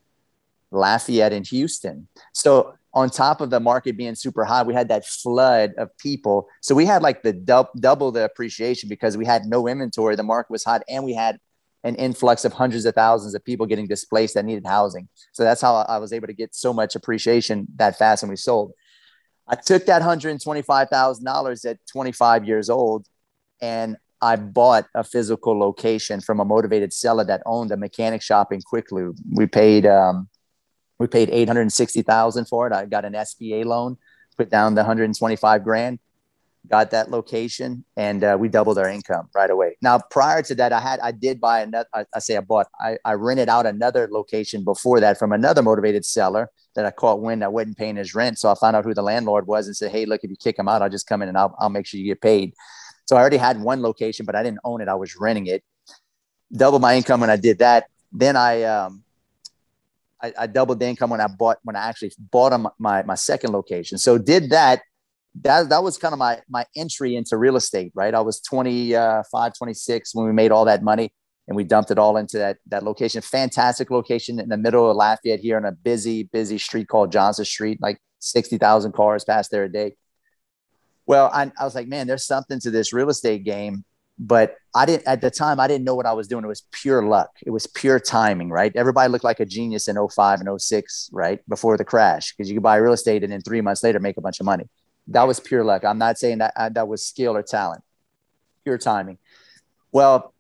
Lafayette, 0.72 1.34
and 1.34 1.46
Houston. 1.48 2.08
So 2.32 2.76
on 2.96 3.10
top 3.10 3.42
of 3.42 3.50
the 3.50 3.60
market 3.60 3.98
being 3.98 4.16
super 4.16 4.46
high, 4.46 4.64
we 4.64 4.74
had 4.74 4.88
that 4.88 5.06
flood 5.06 5.74
of 5.78 5.96
people. 5.98 6.48
So 6.62 6.74
we 6.74 6.86
had 6.86 7.02
like 7.04 7.24
the 7.24 7.34
double 7.34 8.12
the 8.12 8.24
appreciation 8.24 8.88
because 8.88 9.18
we 9.18 9.26
had 9.26 9.44
no 9.46 9.68
inventory. 9.68 10.16
The 10.16 10.24
market 10.24 10.50
was 10.50 10.64
hot, 10.64 10.82
and 10.88 11.04
we 11.04 11.14
had 11.14 11.38
an 11.84 11.96
influx 11.96 12.46
of 12.46 12.54
hundreds 12.54 12.86
of 12.86 12.96
thousands 12.96 13.36
of 13.36 13.46
people 13.46 13.68
getting 13.68 13.86
displaced 13.86 14.34
that 14.34 14.46
needed 14.46 14.66
housing. 14.66 15.08
So 15.34 15.44
that's 15.44 15.62
how 15.62 15.76
I 15.76 15.98
was 15.98 16.14
able 16.14 16.28
to 16.28 16.34
get 16.34 16.56
so 16.56 16.74
much 16.74 16.96
appreciation 16.96 17.68
that 17.76 17.98
fast, 18.00 18.24
and 18.24 18.30
we 18.30 18.38
sold. 18.38 18.72
I 19.48 19.56
took 19.56 19.86
that 19.86 20.02
hundred 20.02 20.30
and 20.30 20.42
twenty-five 20.42 20.90
thousand 20.90 21.26
dollars 21.26 21.66
at 21.66 21.78
twenty-five 21.86 22.46
years 22.46 22.70
old, 22.70 23.08
and 23.62 23.98
I 24.22 24.38
bought 24.38 24.88
a 24.96 25.04
physical 25.04 25.60
location 25.60 26.22
from 26.22 26.40
a 26.40 26.46
motivated 26.46 26.94
seller 26.94 27.26
that 27.26 27.44
owned 27.46 27.72
a 27.72 27.78
mechanic 27.78 28.22
shop 28.22 28.54
in 28.54 28.62
Quick 28.62 28.92
Lube. 28.92 29.18
We 29.34 29.46
paid 29.46 29.86
um, 29.86 30.30
we 31.00 31.08
paid 31.08 31.30
860,000 31.30 32.46
for 32.46 32.68
it. 32.68 32.74
I 32.74 32.86
got 32.86 33.06
an 33.06 33.14
SBA 33.14 33.66
loan, 33.66 33.98
put 34.38 34.50
down 34.50 34.76
the 34.76 34.82
125 34.82 35.64
grand, 35.64 36.00
got 36.70 36.92
that 36.92 37.12
location, 37.12 37.86
and 37.98 38.24
uh, 38.24 38.38
we 38.40 38.50
doubled 38.50 38.78
our 38.78 38.90
income 38.90 39.30
right 39.36 39.50
away. 39.50 39.78
Now, 39.82 40.00
prior 40.10 40.42
to 40.44 40.56
that, 40.56 40.74
I 40.74 40.80
had, 40.80 41.00
I 41.02 41.12
did 41.12 41.40
buy 41.40 41.62
another, 41.62 41.88
I, 41.94 42.06
I 42.14 42.20
say 42.20 42.38
I 42.38 42.42
bought, 42.42 42.68
I, 42.80 42.98
I 43.04 43.14
rented 43.14 43.50
out 43.50 43.66
another 43.66 44.08
location 44.12 44.64
before 44.64 45.00
that 45.00 45.20
from 45.20 45.32
another 45.32 45.62
motivated 45.62 46.06
seller 46.06 46.50
that 46.76 46.86
I 46.86 46.92
caught 46.92 47.22
wind 47.22 47.42
that 47.42 47.54
wasn't 47.54 47.78
paying 47.78 47.96
his 47.96 48.14
rent. 48.14 48.40
So 48.40 48.50
I 48.52 48.56
found 48.56 48.76
out 48.76 48.84
who 48.84 48.94
the 48.94 49.02
landlord 49.02 49.48
was 49.48 49.68
and 49.68 49.76
said, 49.76 49.92
Hey, 49.92 50.06
look, 50.06 50.24
if 50.24 50.30
you 50.30 50.38
kick 50.38 50.60
him 50.60 50.68
out, 50.68 50.82
I'll 50.82 50.90
just 50.90 51.08
come 51.08 51.22
in 51.22 51.30
and 51.30 51.38
I'll, 51.38 51.56
I'll 51.60 51.70
make 51.70 51.86
sure 51.86 52.00
you 52.00 52.06
get 52.06 52.22
paid. 52.22 52.54
So 53.06 53.16
I 53.16 53.20
already 53.20 53.38
had 53.38 53.62
one 53.62 53.82
location, 53.82 54.26
but 54.26 54.36
I 54.36 54.44
didn't 54.44 54.60
own 54.64 54.82
it. 54.82 54.88
I 54.88 54.96
was 54.96 55.16
renting 55.16 55.48
it. 55.48 55.64
Double 56.52 56.80
my 56.80 56.96
income 56.96 57.22
when 57.22 57.30
I 57.30 57.38
did 57.38 57.60
that. 57.60 57.86
Then 58.12 58.36
I, 58.36 58.64
um, 58.64 59.05
I, 60.26 60.44
I, 60.44 60.48
doubled 60.48 60.80
the 60.80 60.88
income 60.88 61.10
when 61.10 61.22
I 61.22 61.28
bought 61.28 61.58
when 61.64 61.76
I 61.76 61.88
actually 61.88 62.12
bought 62.32 62.54
a, 62.54 62.72
my 62.80 63.04
my 63.04 63.16
second 63.16 63.52
location. 63.52 63.98
So 63.98 64.18
did 64.18 64.50
that. 64.52 64.82
That 65.42 65.70
that 65.70 65.84
was 65.84 65.98
kind 65.98 66.14
of 66.14 66.20
my 66.20 66.42
my 66.50 66.66
entry 66.76 67.16
into 67.16 67.38
real 67.38 67.58
estate, 67.58 67.92
right? 67.94 68.14
I 68.14 68.22
was 68.22 68.40
25, 68.40 69.26
uh, 69.34 69.50
26 69.50 70.16
when 70.16 70.26
we 70.26 70.32
made 70.32 70.52
all 70.52 70.66
that 70.66 70.82
money 70.82 71.12
and 71.48 71.56
we 71.56 71.64
dumped 71.64 71.92
it 71.92 72.00
all 72.00 72.18
into 72.18 72.38
that 72.38 72.58
that 72.68 72.84
location. 72.84 73.22
Fantastic 73.22 73.92
location 73.92 74.40
in 74.40 74.50
the 74.50 74.58
middle 74.58 74.90
of 74.90 74.96
Lafayette 74.96 75.42
here 75.42 75.58
on 75.58 75.66
a 75.66 75.72
busy 75.72 76.24
busy 76.24 76.58
street 76.58 76.88
called 76.88 77.12
Johnson 77.12 77.46
Street. 77.46 77.80
Like 77.82 78.00
60,000 78.20 78.94
cars 78.94 79.24
pass 79.24 79.50
there 79.50 79.66
a 79.66 79.70
day. 79.72 79.96
Well, 81.06 81.30
I, 81.32 81.52
I 81.60 81.66
was 81.66 81.76
like, 81.76 81.88
man, 81.88 82.08
there's 82.08 82.26
something 82.26 82.60
to 82.62 82.72
this 82.72 82.94
real 82.94 83.10
estate 83.10 83.44
game 83.44 83.84
but 84.18 84.56
I 84.74 84.86
didn't 84.86 85.08
at 85.08 85.22
the 85.22 85.30
time 85.30 85.60
I 85.60 85.68
didn't 85.68 85.84
know 85.84 85.96
what 85.96 86.06
I 86.06 86.14
was 86.14 86.28
doing. 86.28 86.44
It 86.44 86.48
was 86.48 86.64
pure 86.72 87.04
luck. 87.04 87.32
It 87.46 87.50
was 87.50 87.68
pure 87.68 88.00
timing, 88.00 88.50
right? 88.50 88.72
Everybody 88.76 89.12
looked 89.12 89.24
like 89.24 89.40
a 89.40 89.46
genius 89.46 89.88
in 89.88 89.96
05 89.96 90.42
and 90.42 90.62
06, 90.62 91.10
right? 91.12 91.40
Before 91.50 91.78
the 91.78 91.86
crash, 91.86 92.34
because 92.34 92.50
you 92.50 92.56
could 92.56 92.64
buy 92.64 92.78
real 92.78 92.94
estate 92.94 93.24
and 93.24 93.32
then 93.32 93.42
three 93.42 93.62
months 93.62 93.84
later 93.84 94.00
make 94.00 94.18
a 94.18 94.22
bunch 94.22 94.40
of 94.40 94.46
money. 94.46 94.70
That 95.08 95.24
was 95.28 95.40
pure 95.40 95.64
luck. 95.64 95.84
I'm 95.84 95.98
not 95.98 96.18
saying 96.18 96.40
that 96.40 96.54
uh, 96.56 96.70
that 96.70 96.88
was 96.88 97.06
skill 97.06 97.36
or 97.36 97.44
talent, 97.44 97.84
pure 98.64 98.78
timing. 98.78 99.18
Well, 99.92 100.34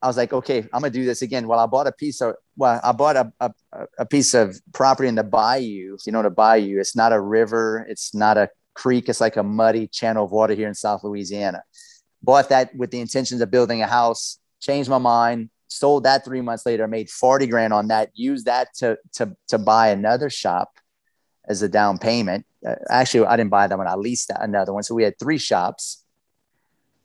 I 0.00 0.06
was 0.06 0.18
like, 0.18 0.34
okay, 0.34 0.58
I'm 0.58 0.82
gonna 0.82 0.90
do 0.90 1.04
this 1.06 1.22
again. 1.22 1.48
Well, 1.48 1.58
I 1.58 1.66
bought 1.66 1.86
a 1.86 1.92
piece 1.92 2.20
of 2.20 2.34
well, 2.56 2.78
I 2.84 2.92
bought 2.92 3.16
a, 3.16 3.32
a, 3.40 3.52
a 4.00 4.06
piece 4.06 4.34
of 4.34 4.60
property 4.72 5.08
in 5.08 5.14
the 5.14 5.24
bayou. 5.24 5.96
If 5.98 6.06
you 6.06 6.12
know 6.12 6.22
the 6.22 6.30
bayou, 6.30 6.78
it's 6.78 6.94
not 6.94 7.12
a 7.12 7.20
river, 7.20 7.86
it's 7.88 8.14
not 8.14 8.36
a 8.36 8.50
creek, 8.74 9.08
it's 9.08 9.20
like 9.20 9.36
a 9.36 9.42
muddy 9.42 9.86
channel 9.88 10.26
of 10.26 10.30
water 10.30 10.54
here 10.54 10.68
in 10.68 10.74
South 10.74 11.04
Louisiana 11.04 11.62
bought 12.24 12.48
that 12.48 12.74
with 12.74 12.90
the 12.90 13.00
intentions 13.00 13.40
of 13.40 13.50
building 13.50 13.82
a 13.82 13.86
house, 13.86 14.38
changed 14.60 14.90
my 14.90 14.98
mind, 14.98 15.50
sold 15.68 16.04
that 16.04 16.24
three 16.24 16.40
months 16.40 16.64
later, 16.66 16.86
made 16.88 17.10
40 17.10 17.46
grand 17.46 17.72
on 17.72 17.88
that, 17.88 18.10
used 18.14 18.46
that 18.46 18.68
to, 18.76 18.98
to, 19.14 19.36
to 19.48 19.58
buy 19.58 19.88
another 19.88 20.30
shop 20.30 20.78
as 21.46 21.62
a 21.62 21.68
down 21.68 21.98
payment. 21.98 22.46
Uh, 22.66 22.76
actually, 22.88 23.26
I 23.26 23.36
didn't 23.36 23.50
buy 23.50 23.66
that 23.66 23.76
one. 23.76 23.86
I 23.86 23.94
leased 23.94 24.30
another 24.34 24.72
one. 24.72 24.82
So 24.82 24.94
we 24.94 25.02
had 25.02 25.18
three 25.18 25.38
shops. 25.38 26.04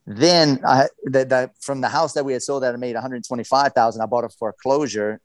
Then 0.05 0.61
I, 0.65 0.87
the, 1.03 1.25
the, 1.25 1.51
from 1.59 1.81
the 1.81 1.89
house 1.89 2.13
that 2.13 2.25
we 2.25 2.33
had 2.33 2.41
sold 2.41 2.63
that 2.63 2.73
I 2.73 2.77
made 2.77 2.95
125,000, 2.95 4.01
I 4.01 4.05
bought 4.05 4.23
a 4.23 4.29
foreclosure. 4.29 5.19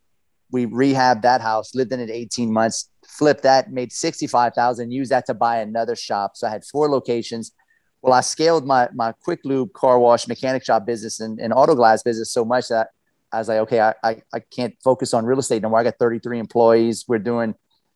We 0.50 0.66
rehabbed 0.66 1.22
that 1.22 1.40
house, 1.40 1.74
lived 1.74 1.92
in 1.92 2.00
it 2.00 2.10
18 2.10 2.52
months, 2.52 2.90
flipped 3.06 3.44
that, 3.44 3.72
made 3.72 3.92
65,000, 3.92 4.90
used 4.90 5.10
that 5.10 5.26
to 5.26 5.34
buy 5.34 5.58
another 5.58 5.96
shop. 5.96 6.32
So 6.36 6.46
I 6.46 6.50
had 6.50 6.64
four 6.64 6.88
locations 6.88 7.52
well, 8.04 8.12
I 8.12 8.20
scaled 8.20 8.66
my 8.66 8.90
my 8.92 9.12
quick 9.12 9.40
lube 9.44 9.72
car 9.72 9.98
wash 9.98 10.28
mechanic 10.28 10.62
shop 10.62 10.84
business 10.84 11.20
and, 11.20 11.40
and 11.40 11.54
auto 11.54 11.74
glass 11.74 12.02
business 12.02 12.30
so 12.30 12.44
much 12.44 12.68
that 12.68 12.88
I 13.32 13.38
was 13.38 13.48
like, 13.48 13.60
okay, 13.60 13.80
I, 13.80 13.94
I, 14.04 14.22
I 14.34 14.40
can't 14.40 14.74
focus 14.84 15.14
on 15.14 15.24
real 15.24 15.38
estate 15.38 15.62
no 15.62 15.70
more. 15.70 15.78
I 15.78 15.84
got 15.84 15.98
33 15.98 16.38
employees. 16.38 17.06
We're 17.08 17.18
doing 17.18 17.54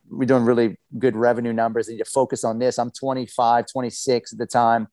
we're 0.08 0.24
doing 0.24 0.46
really 0.46 0.78
good 0.98 1.14
revenue 1.14 1.52
numbers. 1.52 1.88
I 1.88 1.92
need 1.92 1.98
to 1.98 2.06
focus 2.06 2.42
on 2.42 2.58
this. 2.58 2.78
I'm 2.78 2.90
25, 2.90 3.66
26 3.70 4.32
at 4.32 4.38
the 4.38 4.46
time. 4.46 4.88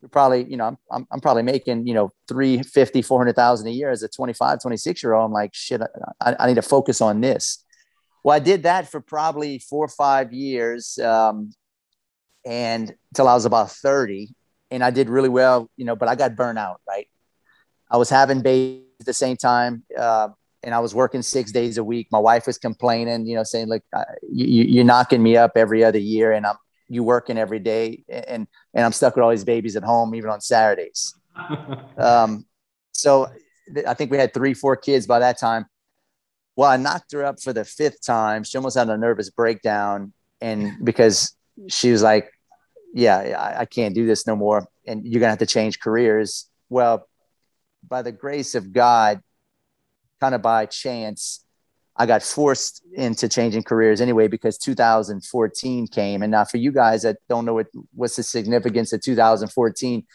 We're 0.00 0.08
probably, 0.08 0.44
you 0.44 0.56
know, 0.56 0.66
I'm, 0.66 0.78
I'm, 0.92 1.06
I'm 1.10 1.20
probably 1.20 1.42
making, 1.42 1.88
you 1.88 1.94
know, 1.94 2.12
350, 2.28 3.02
400,000 3.02 3.66
a 3.66 3.70
year 3.72 3.90
as 3.90 4.04
a 4.04 4.08
25, 4.08 4.62
26 4.62 5.02
year 5.02 5.14
old. 5.14 5.26
I'm 5.26 5.32
like, 5.32 5.52
shit, 5.54 5.82
I, 6.20 6.36
I 6.38 6.46
need 6.46 6.54
to 6.54 6.62
focus 6.62 7.00
on 7.00 7.20
this. 7.20 7.64
Well, 8.22 8.36
I 8.36 8.38
did 8.38 8.62
that 8.62 8.88
for 8.88 9.00
probably 9.00 9.58
four 9.58 9.84
or 9.84 9.88
five 9.88 10.32
years. 10.32 11.00
Um, 11.00 11.52
and 12.46 12.94
until 13.10 13.26
I 13.26 13.34
was 13.34 13.44
about 13.44 13.72
30 13.72 14.32
and 14.72 14.82
I 14.82 14.90
did 14.90 15.08
really 15.08 15.28
well, 15.28 15.70
you 15.76 15.84
know, 15.84 15.94
but 15.94 16.08
I 16.08 16.16
got 16.16 16.34
burnt 16.34 16.58
out, 16.58 16.80
right? 16.88 17.06
I 17.90 17.98
was 17.98 18.08
having 18.08 18.40
babies 18.40 18.86
at 19.00 19.06
the 19.06 19.12
same 19.12 19.36
time. 19.36 19.84
Uh, 19.96 20.30
and 20.64 20.74
I 20.74 20.78
was 20.78 20.94
working 20.94 21.22
six 21.22 21.52
days 21.52 21.76
a 21.76 21.84
week. 21.84 22.08
My 22.10 22.18
wife 22.18 22.46
was 22.46 22.56
complaining, 22.56 23.26
you 23.26 23.34
know, 23.34 23.42
saying 23.42 23.66
"Look, 23.66 23.82
uh, 23.92 24.04
you, 24.30 24.64
you're 24.64 24.84
knocking 24.84 25.22
me 25.22 25.36
up 25.36 25.52
every 25.56 25.84
other 25.84 25.98
year 25.98 26.32
and 26.32 26.46
I'm, 26.46 26.56
you 26.88 27.02
working 27.02 27.36
every 27.36 27.58
day 27.58 28.04
and, 28.08 28.46
and 28.74 28.86
I'm 28.86 28.92
stuck 28.92 29.16
with 29.16 29.24
all 29.24 29.30
these 29.30 29.44
babies 29.44 29.76
at 29.76 29.82
home, 29.82 30.14
even 30.14 30.30
on 30.30 30.40
Saturdays. 30.40 31.14
um, 31.98 32.46
so 32.92 33.28
I 33.86 33.94
think 33.94 34.10
we 34.10 34.18
had 34.18 34.32
three, 34.32 34.54
four 34.54 34.76
kids 34.76 35.06
by 35.06 35.18
that 35.18 35.38
time. 35.38 35.66
Well, 36.54 36.70
I 36.70 36.76
knocked 36.76 37.12
her 37.12 37.24
up 37.24 37.42
for 37.42 37.52
the 37.52 37.64
fifth 37.64 38.04
time. 38.04 38.44
She 38.44 38.56
almost 38.56 38.76
had 38.76 38.88
a 38.88 38.96
nervous 38.96 39.30
breakdown. 39.30 40.12
And 40.40 40.84
because 40.84 41.34
she 41.68 41.90
was 41.90 42.02
like, 42.02 42.31
yeah, 42.92 43.16
I, 43.38 43.60
I 43.60 43.64
can't 43.64 43.94
do 43.94 44.06
this 44.06 44.26
no 44.26 44.36
more. 44.36 44.66
And 44.86 45.04
you're 45.04 45.20
going 45.20 45.28
to 45.28 45.30
have 45.30 45.38
to 45.38 45.46
change 45.46 45.80
careers. 45.80 46.48
Well, 46.68 47.08
by 47.86 48.02
the 48.02 48.12
grace 48.12 48.54
of 48.54 48.72
God, 48.72 49.20
kind 50.20 50.34
of 50.34 50.42
by 50.42 50.66
chance, 50.66 51.44
I 51.96 52.06
got 52.06 52.22
forced 52.22 52.82
into 52.94 53.28
changing 53.28 53.64
careers 53.64 54.00
anyway 54.00 54.28
because 54.28 54.56
2014 54.58 55.88
came. 55.88 56.22
And 56.22 56.30
now, 56.30 56.44
for 56.44 56.56
you 56.56 56.72
guys 56.72 57.02
that 57.02 57.18
don't 57.28 57.44
know 57.44 57.54
what 57.54 57.66
what's 57.94 58.16
the 58.16 58.22
significance 58.22 58.92
of 58.92 59.02
2014, 59.02 60.06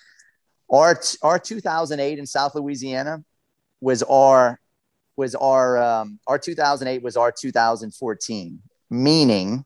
our 0.71 0.99
our 1.21 1.39
2008 1.39 2.19
in 2.19 2.25
South 2.25 2.55
Louisiana 2.55 3.23
was 3.79 4.01
our 4.03 4.59
was 5.15 5.35
our 5.35 5.77
um, 5.77 6.19
our 6.27 6.39
2008 6.39 7.03
was 7.03 7.15
our 7.15 7.31
2014, 7.31 8.61
meaning 8.89 9.65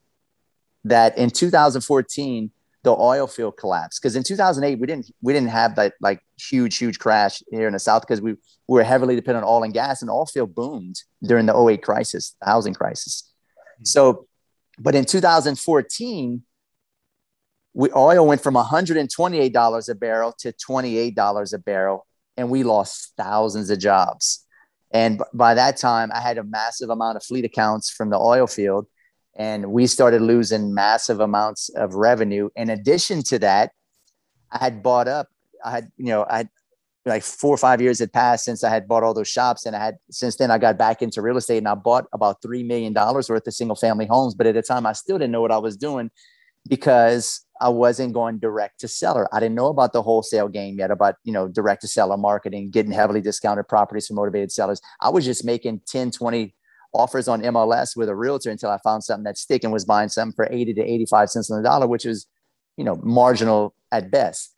that 0.84 1.18
in 1.18 1.30
2014 1.30 2.52
the 2.84 2.92
oil 2.92 3.28
field 3.28 3.58
collapsed. 3.58 4.02
Because 4.02 4.16
in 4.16 4.24
2008 4.24 4.80
we 4.80 4.88
didn't 4.88 5.12
we 5.22 5.34
didn't 5.34 5.50
have 5.50 5.76
that 5.76 5.94
like 6.02 6.22
huge 6.40 6.78
huge 6.78 7.00
crash 7.00 7.44
here 7.52 7.68
in 7.68 7.74
the 7.74 7.80
south 7.80 8.02
because 8.02 8.22
we, 8.22 8.34
we 8.34 8.76
were 8.76 8.84
heavily 8.84 9.16
dependent 9.16 9.46
on 9.46 9.52
oil 9.52 9.64
and 9.64 9.74
gas 9.74 10.02
and 10.02 10.10
oil 10.10 10.26
field 10.26 10.56
boomed 10.56 11.02
during 11.24 11.46
the 11.46 11.56
08 11.56 11.84
crisis 11.84 12.36
the 12.42 12.48
housing 12.48 12.74
crisis. 12.74 13.32
Mm-hmm. 13.76 13.86
So 13.86 14.28
but 14.80 14.96
in 14.96 15.06
2014 15.06 16.44
we 17.74 17.90
oil 17.96 18.28
went 18.28 18.42
from 18.42 18.56
$128 18.56 19.90
a 19.90 19.96
barrel 19.96 20.34
to 20.40 20.52
$28 20.52 21.54
a 21.54 21.58
barrel 21.60 22.06
and 22.36 22.50
we 22.50 22.64
lost 22.64 23.14
thousands 23.16 23.70
of 23.70 23.80
jobs. 23.80 24.46
And 24.94 25.22
by 25.34 25.54
that 25.54 25.78
time 25.78 26.12
i 26.14 26.20
had 26.20 26.38
a 26.38 26.44
massive 26.44 26.90
amount 26.90 27.18
of 27.18 27.24
fleet 27.24 27.46
accounts 27.46 27.92
from 27.92 28.10
the 28.10 28.18
oil 28.18 28.48
field 28.48 28.88
and 29.36 29.72
we 29.72 29.88
started 29.88 30.22
losing 30.22 30.74
massive 30.74 31.20
amounts 31.20 31.70
of 31.70 31.96
revenue. 31.96 32.50
In 32.56 32.70
addition 32.70 33.24
to 33.24 33.40
that, 33.40 33.72
I 34.52 34.58
had 34.58 34.84
bought 34.84 35.08
up. 35.08 35.28
I 35.64 35.72
had, 35.72 35.92
you 35.98 36.08
know, 36.08 36.26
I 36.30 36.38
had 36.38 36.50
like 37.06 37.24
four 37.24 37.54
or 37.54 37.58
five 37.58 37.82
years 37.82 38.00
had 38.00 38.14
passed 38.14 38.46
since 38.46 38.64
I 38.64 38.70
had 38.70 38.88
bought 38.88 39.04
all 39.04 39.14
those 39.14 39.28
shops, 39.28 39.66
and 39.66 39.76
I 39.76 39.84
had 39.84 39.98
since 40.12 40.36
then 40.36 40.52
I 40.52 40.58
got 40.58 40.78
back 40.78 41.02
into 41.02 41.22
real 41.22 41.38
estate 41.38 41.58
and 41.58 41.68
I 41.68 41.76
bought 41.76 42.06
about 42.14 42.42
three 42.42 42.64
million 42.64 42.94
dollars 42.94 43.30
worth 43.30 43.48
of 43.48 43.54
single 43.54 43.76
family 43.76 44.06
homes. 44.06 44.36
But 44.36 44.48
at 44.48 44.56
the 44.56 44.62
time, 44.62 44.86
I 44.86 44.94
still 44.94 45.18
didn't 45.18 45.32
know 45.32 45.42
what 45.42 45.52
I 45.52 45.58
was 45.58 45.78
doing 45.78 46.12
because 46.68 47.44
I 47.60 47.70
wasn't 47.70 48.14
going 48.14 48.40
direct 48.40 48.80
to 48.82 48.88
seller. 48.88 49.28
I 49.34 49.40
didn't 49.40 49.56
know 49.56 49.68
about 49.68 49.94
the 49.94 50.02
wholesale 50.02 50.48
game 50.48 50.78
yet, 50.78 50.92
about 50.92 51.16
you 51.24 51.34
know 51.34 51.48
direct 51.48 51.82
to 51.82 51.88
seller 51.88 52.18
marketing, 52.18 52.70
getting 52.72 52.92
heavily 52.92 53.22
discounted 53.22 53.68
properties 53.68 54.08
for 54.08 54.14
motivated 54.14 54.52
sellers. 54.52 54.82
I 55.00 55.10
was 55.10 55.26
just 55.26 55.46
making 55.46 55.82
10, 55.88 56.12
20 56.12 56.54
offers 56.94 57.28
on 57.28 57.42
MLS 57.42 57.96
with 57.96 58.10
a 58.10 58.16
realtor 58.16 58.50
until 58.50 58.70
I 58.70 58.78
found 58.80 59.04
something 59.04 59.24
that 59.24 59.38
stick 59.38 59.64
and 59.64 59.72
was 59.72 59.86
buying 59.86 60.10
something 60.10 60.36
for 60.36 60.48
80 60.52 60.74
to 60.76 60.82
85 60.82 61.30
cents 61.30 61.52
on 61.52 61.62
the 61.62 61.68
dollar, 61.68 61.88
which 61.88 62.06
was, 62.06 62.28
you 62.78 62.84
know, 62.84 63.00
marginal 63.04 63.74
at 63.92 64.12
best. 64.12 64.56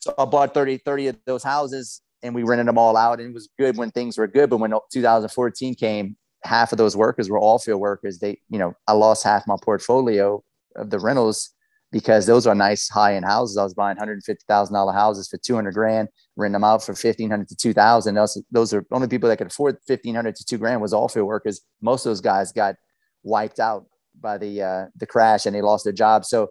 So 0.00 0.14
I 0.18 0.24
bought 0.24 0.54
30, 0.54 0.78
30 0.78 1.08
of 1.08 1.16
those 1.24 1.42
houses 1.42 2.02
and 2.22 2.34
we 2.34 2.42
rented 2.42 2.66
them 2.66 2.78
all 2.78 2.96
out 2.96 3.20
and 3.20 3.30
it 3.30 3.34
was 3.34 3.48
good 3.58 3.76
when 3.76 3.90
things 3.90 4.18
were 4.18 4.26
good. 4.26 4.50
But 4.50 4.58
when 4.58 4.72
2014 4.92 5.74
came, 5.74 6.16
half 6.44 6.72
of 6.72 6.78
those 6.78 6.96
workers 6.96 7.30
were 7.30 7.38
all 7.38 7.58
field 7.58 7.80
workers. 7.80 8.18
They, 8.18 8.40
you 8.48 8.58
know, 8.58 8.74
I 8.86 8.92
lost 8.92 9.24
half 9.24 9.46
my 9.46 9.56
portfolio 9.60 10.42
of 10.76 10.90
the 10.90 10.98
rentals 10.98 11.50
because 11.96 12.26
those 12.26 12.46
are 12.46 12.54
nice 12.54 12.90
high 12.90 13.14
end 13.14 13.24
houses. 13.24 13.56
I 13.56 13.64
was 13.64 13.72
buying 13.72 13.96
$150,000 13.96 14.94
houses 14.94 15.28
for 15.28 15.38
200 15.38 15.72
grand, 15.72 16.08
renting 16.36 16.52
them 16.52 16.62
out 16.62 16.84
for 16.84 16.92
1500 16.92 17.48
to 17.48 17.56
2000. 17.56 18.14
Those, 18.14 18.42
those 18.50 18.74
are 18.74 18.84
only 18.92 19.08
people 19.08 19.30
that 19.30 19.38
could 19.38 19.46
afford 19.46 19.78
1500 19.86 20.36
to 20.36 20.44
two 20.44 20.58
grand 20.58 20.82
was 20.82 20.92
all 20.92 21.08
field 21.08 21.26
workers. 21.26 21.62
Most 21.80 22.04
of 22.04 22.10
those 22.10 22.20
guys 22.20 22.52
got 22.52 22.74
wiped 23.22 23.60
out 23.60 23.86
by 24.20 24.36
the, 24.36 24.62
uh, 24.62 24.84
the 24.96 25.06
crash 25.06 25.46
and 25.46 25.56
they 25.56 25.62
lost 25.62 25.84
their 25.84 25.92
jobs. 25.94 26.28
So 26.28 26.50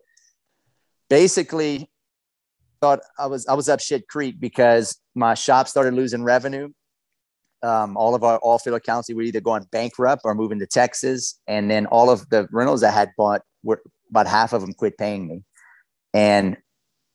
basically 1.12 1.92
thought 2.82 3.02
I 3.20 3.28
was, 3.28 3.46
I 3.46 3.54
was 3.54 3.70
up 3.70 3.82
shit 3.82 4.08
creek 4.08 4.40
because 4.40 5.00
my 5.14 5.36
shop 5.36 5.68
started 5.68 5.94
losing 5.94 6.24
revenue. 6.24 6.70
Um, 7.62 7.98
all 7.98 8.16
of 8.16 8.24
our 8.24 8.40
all 8.40 8.58
field 8.58 8.78
accounts 8.78 9.14
were 9.14 9.22
either 9.22 9.42
going 9.42 9.68
bankrupt 9.72 10.24
or 10.26 10.34
moving 10.34 10.58
to 10.58 10.66
Texas. 10.66 11.40
And 11.46 11.70
then 11.70 11.86
all 11.86 12.10
of 12.10 12.28
the 12.30 12.48
rentals 12.52 12.82
I 12.82 12.90
had 12.90 13.12
bought 13.16 13.44
were 13.62 13.84
about 14.16 14.28
half 14.28 14.54
of 14.54 14.62
them 14.62 14.74
quit 14.74 14.98
paying 14.98 15.28
me. 15.28 15.44
And 16.14 16.58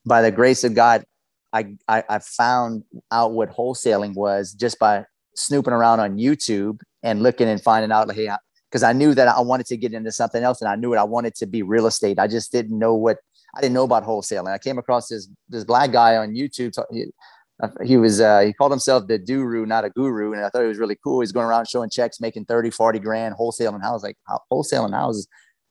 by 0.07 0.23
the 0.23 0.31
grace 0.31 0.65
of 0.65 0.75
God, 0.75 1.05
I, 1.53 1.77
I, 1.89 2.05
I 2.09 2.19
found 2.21 2.85
out 3.11 3.33
what 3.33 3.51
wholesaling 3.51 4.15
was 4.15 4.53
just 4.53 4.79
by 4.79 5.05
snooping 5.35 5.73
around 5.73 6.01
on 6.01 6.19
YouTube 6.19 6.81
and 7.03 7.23
looking 7.23 7.49
and 7.49 7.61
finding 7.61 7.91
out, 7.91 8.09
like, 8.09 8.17
hey, 8.17 8.31
because 8.71 8.83
I 8.83 8.93
knew 8.93 9.15
that 9.15 9.27
I 9.27 9.41
wanted 9.41 9.67
to 9.67 9.77
get 9.77 9.93
into 9.93 10.13
something 10.13 10.43
else 10.43 10.61
and 10.61 10.71
I 10.71 10.77
knew 10.77 10.95
it. 10.95 10.99
I 10.99 11.05
wanted 11.05 11.35
to 11.37 11.47
be 11.47 11.63
real 11.63 11.87
estate. 11.87 12.19
I 12.19 12.29
just 12.29 12.53
didn't 12.53 12.79
know 12.79 12.95
what 12.95 13.19
I 13.57 13.61
didn't 13.61 13.75
know 13.75 13.85
about 13.85 14.05
wholesaling. 14.05 14.53
I 14.53 14.59
came 14.59 14.79
across 14.79 15.09
this 15.09 15.29
this 15.49 15.65
black 15.65 15.91
guy 15.91 16.17
on 16.17 16.35
YouTube. 16.35 16.73
He, 16.93 17.07
he 17.85 17.97
was 17.97 18.21
uh, 18.21 18.41
he 18.41 18.53
called 18.53 18.71
himself 18.71 19.09
the 19.09 19.19
guru, 19.19 19.67
not 19.67 19.85
a 19.85 19.91
guru, 19.91 20.33
and 20.33 20.45
I 20.45 20.49
thought 20.49 20.63
it 20.63 20.69
was 20.69 20.79
really 20.79 20.97
cool. 21.03 21.21
He's 21.21 21.33
going 21.33 21.47
around 21.47 21.69
showing 21.69 21.91
checks, 21.91 22.21
making 22.21 22.45
30, 22.45 22.71
40 22.71 22.99
grand 23.01 23.35
wholesaling 23.35 23.83
houses. 23.83 24.05
Like 24.05 24.17
wholesaling 24.53 24.93
houses, 24.93 25.27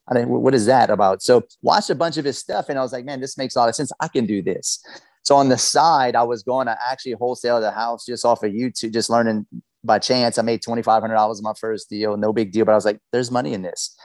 I 0.09 0.15
mean, 0.15 0.29
what 0.29 0.55
is 0.55 0.65
that 0.65 0.89
about? 0.89 1.21
So 1.21 1.43
watched 1.61 1.91
a 1.91 1.95
bunch 1.95 2.17
of 2.17 2.25
his 2.25 2.37
stuff 2.37 2.69
and 2.69 2.79
I 2.79 2.81
was 2.81 2.91
like, 2.91 3.05
man, 3.05 3.21
this 3.21 3.37
makes 3.37 3.55
a 3.55 3.59
lot 3.59 3.69
of 3.69 3.75
sense. 3.75 3.91
I 3.99 4.07
can 4.07 4.25
do 4.25 4.41
this. 4.41 4.83
So 5.21 5.35
on 5.35 5.49
the 5.49 5.57
side, 5.57 6.15
I 6.15 6.23
was 6.23 6.41
going 6.41 6.65
to 6.65 6.77
actually 6.89 7.11
wholesale 7.11 7.61
the 7.61 7.71
house 7.71 8.05
just 8.05 8.25
off 8.25 8.43
of 8.43 8.51
YouTube, 8.51 8.91
just 8.91 9.09
learning 9.09 9.45
by 9.83 9.99
chance. 9.99 10.39
I 10.39 10.41
made 10.41 10.61
$2,500 10.61 11.37
in 11.37 11.43
my 11.43 11.53
first 11.59 11.89
deal, 11.89 12.17
no 12.17 12.33
big 12.33 12.51
deal. 12.51 12.65
But 12.65 12.71
I 12.71 12.75
was 12.75 12.85
like, 12.85 12.99
there's 13.11 13.29
money 13.29 13.53
in 13.53 13.61
this. 13.61 13.95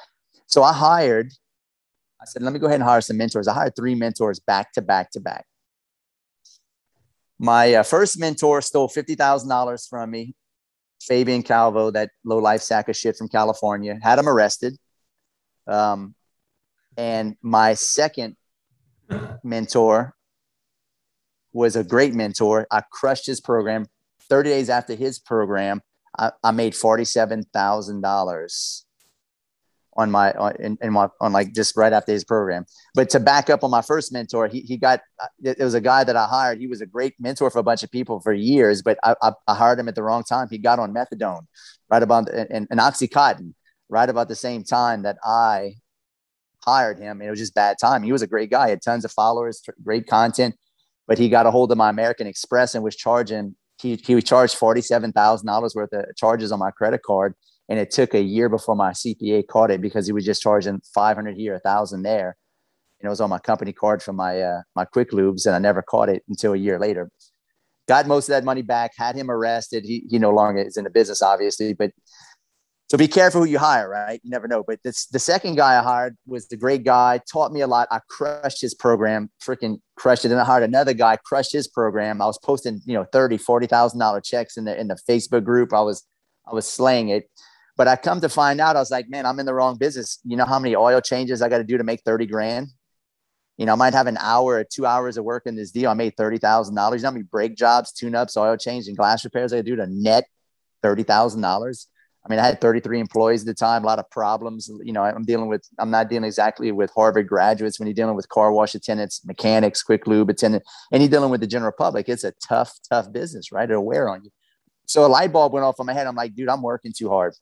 So 0.47 0.63
I 0.63 0.75
hired, 0.75 1.33
I 2.21 2.27
said, 2.27 2.43
let 2.43 2.53
me 2.53 2.59
go 2.59 2.67
ahead 2.67 2.81
and 2.81 2.89
hire 2.89 3.01
some 3.01 3.17
mentors. 3.17 3.49
I 3.49 3.55
hired 3.55 3.75
three 3.75 3.95
mentors 3.95 4.41
back 4.41 4.73
to 4.73 4.83
back 4.83 5.11
to 5.13 5.21
back. 5.21 5.47
My 7.39 7.75
uh, 7.75 7.83
first 7.83 8.19
mentor 8.19 8.61
stole 8.61 8.89
$50,000 8.89 9.89
from 9.89 10.11
me, 10.11 10.35
Fabian 11.03 11.43
Calvo, 11.43 11.91
that 11.91 12.11
low 12.25 12.39
life 12.39 12.61
sack 12.61 12.89
of 12.89 12.97
shit 12.97 13.17
from 13.17 13.29
California, 13.29 13.99
had 14.03 14.19
him 14.19 14.29
arrested. 14.29 14.77
Um, 15.67 16.15
and 16.97 17.37
my 17.43 17.75
second 17.75 18.37
mentor 19.43 20.15
was 21.53 21.77
a 21.77 21.85
great 21.85 22.15
mentor. 22.15 22.67
I 22.71 22.83
crushed 22.91 23.27
his 23.27 23.41
program. 23.41 23.87
30 24.29 24.51
days 24.51 24.71
after 24.71 24.95
his 24.95 25.19
program, 25.19 25.83
I, 26.19 26.33
I 26.43 26.51
made 26.51 26.73
$47,000 26.73 28.85
on 29.97 30.11
my, 30.11 30.33
on, 30.33 30.57
in, 30.57 30.79
in, 30.83 30.93
my, 30.93 31.09
on 31.21 31.33
like 31.33 31.53
just 31.53 31.77
right 31.77 31.93
after 31.93 32.13
his 32.13 32.25
program. 32.25 32.65
But 32.95 33.11
to 33.11 33.21
back 33.21 33.51
up 33.51 33.63
on 33.63 33.71
my 33.71 33.83
first 33.83 34.13
mentor, 34.13 34.49
he, 34.49 34.61
he 34.61 34.77
got, 34.77 35.01
it 35.43 35.59
was 35.59 35.75
a 35.75 35.81
guy 35.81 36.05
that 36.05 36.17
I 36.17 36.27
hired. 36.27 36.59
He 36.59 36.67
was 36.67 36.81
a 36.81 36.87
great 36.87 37.15
mentor 37.21 37.51
for 37.51 37.59
a 37.59 37.63
bunch 37.63 37.83
of 37.83 37.91
people 37.91 38.21
for 38.21 38.33
years, 38.33 38.83
but 38.83 38.99
I, 39.05 39.15
I, 39.23 39.33
I 39.47 39.55
hired 39.55 39.79
him 39.79 39.89
at 39.89 39.95
the 39.95 40.03
wrong 40.03 40.25
time. 40.25 40.49
He 40.51 40.59
got 40.59 40.79
on 40.79 40.93
methadone 40.93 41.47
right 41.89 42.03
about, 42.03 42.29
and, 42.29 42.67
and 42.71 42.81
Oxycontin 42.81 43.55
right 43.89 44.09
about 44.09 44.29
the 44.29 44.35
same 44.35 44.65
time 44.65 45.03
that 45.03 45.19
I 45.25 45.75
hired 46.65 46.99
him. 46.99 47.21
And 47.21 47.29
it 47.29 47.31
was 47.31 47.39
just 47.39 47.55
bad 47.55 47.77
time. 47.81 48.03
He 48.03 48.13
was 48.13 48.23
a 48.23 48.27
great 48.27 48.51
guy, 48.51 48.67
he 48.67 48.71
had 48.71 48.83
tons 48.83 49.05
of 49.05 49.13
followers, 49.13 49.63
great 49.83 50.07
content, 50.07 50.55
but 51.07 51.19
he 51.19 51.29
got 51.29 51.47
a 51.47 51.51
hold 51.51 51.71
of 51.71 51.79
my 51.79 51.91
American 51.91 52.27
Express 52.27 52.75
and 52.75 52.83
was 52.83 52.97
charging. 52.97 53.55
He, 53.81 53.97
he 53.97 54.23
charged 54.23 54.59
$47,000 54.59 55.75
worth 55.75 55.93
of 55.93 56.05
charges 56.17 56.53
on 56.53 56.59
my 56.59 56.71
credit 56.71 57.03
card. 57.03 57.35
And 57.69 57.79
it 57.79 57.91
took 57.91 58.15
a 58.15 58.21
year 58.21 58.49
before 58.49 58.77
my 58.77 58.91
CPA 58.91 59.47
caught 59.47 59.71
it 59.71 59.81
because 59.81 60.07
he 60.07 60.13
was 60.13 60.25
just 60.25 60.43
charging 60.43 60.81
500 60.95 61.37
here, 61.37 61.55
a 61.55 61.61
thousand 61.61 62.03
there. 62.03 62.37
And 63.01 63.07
it 63.07 63.11
was 63.11 63.21
on 63.21 63.31
my 63.31 63.39
company 63.39 63.73
card 63.73 64.03
from 64.03 64.17
my, 64.17 64.41
uh, 64.41 64.63
my 64.77 64.85
quick 64.85 65.11
lubes. 65.11 65.47
And 65.47 65.55
I 65.55 65.59
never 65.59 65.83
caught 65.83 66.09
it 66.09 66.23
until 66.29 66.53
a 66.53 66.59
year 66.59 66.79
later. 66.79 67.11
Got 67.87 68.07
most 68.07 68.29
of 68.29 68.33
that 68.33 68.45
money 68.45 68.63
back, 68.63 68.93
had 68.97 69.17
him 69.17 69.31
arrested. 69.31 69.85
He, 69.85 70.05
he 70.09 70.19
no 70.19 70.31
longer 70.31 70.63
is 70.63 70.77
in 70.77 70.85
the 70.85 70.91
business, 70.91 71.21
obviously, 71.21 71.75
but 71.75 71.91
so 72.89 72.99
be 72.99 73.09
careful 73.09 73.41
who 73.41 73.47
you 73.47 73.59
hire, 73.59 73.89
right? 73.89 74.21
You 74.23 74.31
never 74.31 74.47
know. 74.47 74.63
But 74.67 74.81
this, 74.83 75.07
the 75.07 75.19
second 75.19 75.57
guy 75.57 75.79
I 75.79 75.83
hired 75.83 76.17
was 76.27 76.49
the 76.49 76.57
great 76.57 76.85
guy, 76.85 77.21
taught 77.31 77.51
me 77.51 77.63
a 77.63 77.67
lot. 77.67 77.89
I 77.91 78.01
crushed 78.09 78.61
his 78.61 78.75
program, 78.75 79.31
freaking 79.43 79.79
crushed 79.97 80.25
it. 80.25 80.33
And 80.33 80.41
I 80.41 80.45
hired 80.45 80.65
another 80.65 80.93
guy, 80.93 81.17
crushed 81.17 81.53
his 81.53 81.67
program. 81.67 82.21
I 82.21 82.27
was 82.27 82.39
posting, 82.39 82.83
you 82.85 82.95
know, 82.95 83.05
30, 83.11 83.39
$40,000 83.39 84.25
checks 84.25 84.57
in 84.57 84.65
the, 84.65 84.79
in 84.79 84.89
the 84.89 84.99
Facebook 85.09 85.45
group. 85.45 85.73
I 85.73 85.81
was, 85.81 86.07
I 86.47 86.55
was 86.55 86.69
slaying 86.69 87.09
it. 87.09 87.31
But 87.77 87.89
I 87.89 87.97
come 87.97 88.21
to 88.21 88.29
find 88.29 88.61
out, 88.61 88.77
I 88.77 88.81
was 88.81 88.91
like, 88.91 89.09
man, 89.09 89.27
I'm 89.27 89.41
in 89.41 89.47
the 89.47 89.55
wrong 89.55 89.79
business. 89.79 90.21
You 90.25 90.37
know 90.37 90.45
how 90.45 90.59
many 90.59 90.77
oil 90.77 91.01
changes 91.01 91.43
I 91.43 91.49
got 91.49 91.59
to 91.59 91.65
do 91.65 91.79
to 91.79 91.85
make 91.85 92.03
30 92.03 92.27
grand? 92.27 92.69
You 93.57 93.67
know, 93.67 93.73
I 93.73 93.77
might 93.77 93.95
have 93.95 94.09
an 94.09 94.19
hour 94.19 94.57
or 94.57 94.65
two 94.65 94.85
hours 94.85 95.17
of 95.17 95.25
work 95.25 95.45
in 95.47 95.55
this 95.55 95.71
deal. 95.71 95.89
I 95.89 95.95
made 95.95 96.17
thirty 96.17 96.39
thousand 96.39 96.75
dollars. 96.75 97.01
You 97.01 97.05
know 97.05 97.11
how 97.11 97.13
many 97.13 97.23
brake 97.23 97.57
jobs, 97.57 97.93
tune 97.93 98.17
ups, 98.17 98.37
oil 98.37 98.57
change, 98.57 98.89
and 98.89 98.97
glass 98.97 99.25
repairs 99.25 99.53
I 99.53 99.63
do 99.63 99.77
to 99.77 99.87
net 99.87 100.25
thirty 100.83 101.05
thousand 101.05 101.43
dollars. 101.43 101.87
I 102.25 102.31
mean, 102.31 102.39
I 102.39 102.47
had 102.47 102.61
33 102.61 103.01
employees 103.01 103.43
at 103.43 103.47
the 103.47 103.55
time, 103.55 103.85
a 103.85 103.87
lot 103.87 103.99
of 103.99 104.11
problems. 104.11 104.71
You 104.83 104.93
know, 104.95 105.03
I'm 105.03 105.25
dealing 105.25 105.49
with, 105.49 105.69
I'm 105.79 105.91
not 105.91 106.09
dealing 106.09 106.25
exactly 106.25 106.73
with 106.73 106.91
Harvard 106.95 107.29
graduates 107.29 107.79
when 107.79 107.87
you're 107.87 107.95
dealing 107.95 108.17
with 108.17 108.29
car 108.31 108.51
wash 108.51 108.75
attendants, 108.75 109.25
mechanics, 109.27 109.83
quick 109.83 110.07
lube 110.07 110.31
attendant, 110.31 110.65
and 110.91 111.03
you're 111.03 111.11
dealing 111.11 111.31
with 111.31 111.41
the 111.43 111.47
general 111.47 111.73
public. 111.77 112.09
It's 112.09 112.25
a 112.25 112.33
tough, 112.43 112.73
tough 112.89 113.13
business, 113.13 113.53
right? 113.53 113.69
It'll 113.69 113.85
wear 113.85 114.09
on 114.09 114.25
you. 114.25 114.31
So 114.87 115.05
a 115.05 115.09
light 115.09 115.33
bulb 115.33 115.53
went 115.53 115.65
off 115.65 115.77
in 115.79 115.87
my 115.87 115.93
head. 115.93 116.07
I'm 116.07 116.17
like, 116.17 116.35
dude, 116.35 116.49
I'm 116.49 116.63
working 116.63 116.93
too 116.97 117.11
hard. 117.11 117.35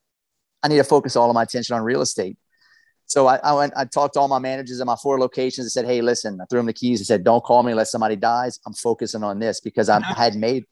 I 0.62 0.68
need 0.68 0.78
to 0.78 0.84
focus 0.84 1.16
all 1.16 1.30
of 1.30 1.34
my 1.34 1.42
attention 1.42 1.76
on 1.76 1.82
real 1.82 2.00
estate. 2.00 2.36
So 3.06 3.26
I, 3.26 3.36
I 3.36 3.52
went, 3.52 3.72
I 3.76 3.84
talked 3.84 4.14
to 4.14 4.20
all 4.20 4.28
my 4.28 4.38
managers 4.38 4.80
in 4.80 4.86
my 4.86 4.96
four 4.96 5.18
locations. 5.18 5.66
I 5.66 5.68
said, 5.68 5.84
Hey, 5.84 6.00
listen, 6.00 6.40
I 6.40 6.44
threw 6.46 6.60
them 6.60 6.66
the 6.66 6.72
keys. 6.72 7.00
I 7.00 7.04
said, 7.04 7.24
don't 7.24 7.44
call 7.44 7.62
me 7.62 7.72
unless 7.72 7.90
somebody 7.90 8.16
dies. 8.16 8.58
I'm 8.66 8.72
focusing 8.72 9.22
on 9.22 9.38
this 9.38 9.60
because 9.60 9.88
I 9.88 10.00
had 10.16 10.34
made, 10.34 10.64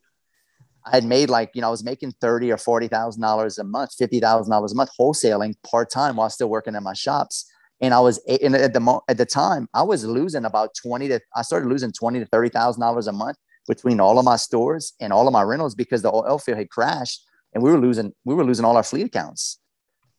I 0.86 0.96
had 0.96 1.04
made 1.04 1.30
like, 1.30 1.50
you 1.54 1.60
know, 1.60 1.68
I 1.68 1.70
was 1.70 1.84
making 1.84 2.12
30 2.20 2.52
or 2.52 2.56
$40,000 2.56 3.58
a 3.58 3.64
month, 3.64 3.90
$50,000 3.98 4.72
a 4.72 4.74
month 4.74 4.90
wholesaling 4.98 5.54
part 5.62 5.90
time 5.90 6.16
while 6.16 6.30
still 6.30 6.48
working 6.48 6.74
in 6.74 6.82
my 6.82 6.94
shops. 6.94 7.50
And 7.80 7.94
I 7.94 8.00
was 8.00 8.18
in 8.26 8.54
at 8.54 8.72
the, 8.72 9.00
at 9.08 9.16
the 9.16 9.26
time 9.26 9.68
I 9.72 9.82
was 9.82 10.04
losing 10.04 10.44
about 10.44 10.74
20 10.82 11.08
to, 11.08 11.20
I 11.34 11.42
started 11.42 11.68
losing 11.68 11.92
20 11.92 12.20
to 12.20 12.26
$30,000 12.26 13.08
a 13.08 13.12
month 13.12 13.36
between 13.68 14.00
all 14.00 14.18
of 14.18 14.24
my 14.24 14.36
stores 14.36 14.94
and 15.00 15.12
all 15.12 15.26
of 15.26 15.32
my 15.32 15.42
rentals 15.42 15.74
because 15.74 16.02
the 16.02 16.12
oil 16.12 16.38
field 16.38 16.58
had 16.58 16.70
crashed 16.70 17.24
and 17.54 17.62
we 17.62 17.70
were 17.70 17.78
losing, 17.78 18.12
we 18.24 18.34
were 18.34 18.44
losing 18.44 18.64
all 18.64 18.76
our 18.76 18.82
fleet 18.82 19.06
accounts. 19.06 19.58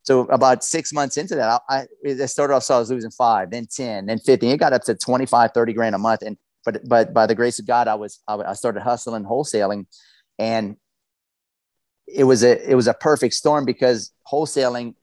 So 0.03 0.21
about 0.21 0.63
six 0.63 0.91
months 0.91 1.17
into 1.17 1.35
that, 1.35 1.61
I, 1.69 1.85
I 2.05 2.25
started 2.25 2.55
off, 2.55 2.63
so 2.63 2.75
I 2.75 2.79
was 2.79 2.89
losing 2.89 3.11
five, 3.11 3.51
then 3.51 3.67
10, 3.67 4.07
then 4.07 4.17
15. 4.17 4.51
It 4.51 4.57
got 4.57 4.73
up 4.73 4.83
to 4.83 4.95
25, 4.95 5.51
30 5.53 5.73
grand 5.73 5.93
a 5.93 5.99
month. 5.99 6.23
And, 6.23 6.37
but, 6.65 6.81
but 6.87 7.13
by 7.13 7.27
the 7.27 7.35
grace 7.35 7.59
of 7.59 7.67
God, 7.67 7.87
I 7.87 7.93
was, 7.93 8.19
I 8.27 8.53
started 8.53 8.81
hustling, 8.81 9.23
wholesaling 9.23 9.85
and 10.41 10.75
it 12.07 12.23
was 12.23 12.43
a, 12.43 12.69
it 12.69 12.73
was 12.73 12.87
a 12.87 12.95
perfect 12.95 13.35
storm 13.35 13.63
because 13.63 14.11
wholesaling 14.29 14.95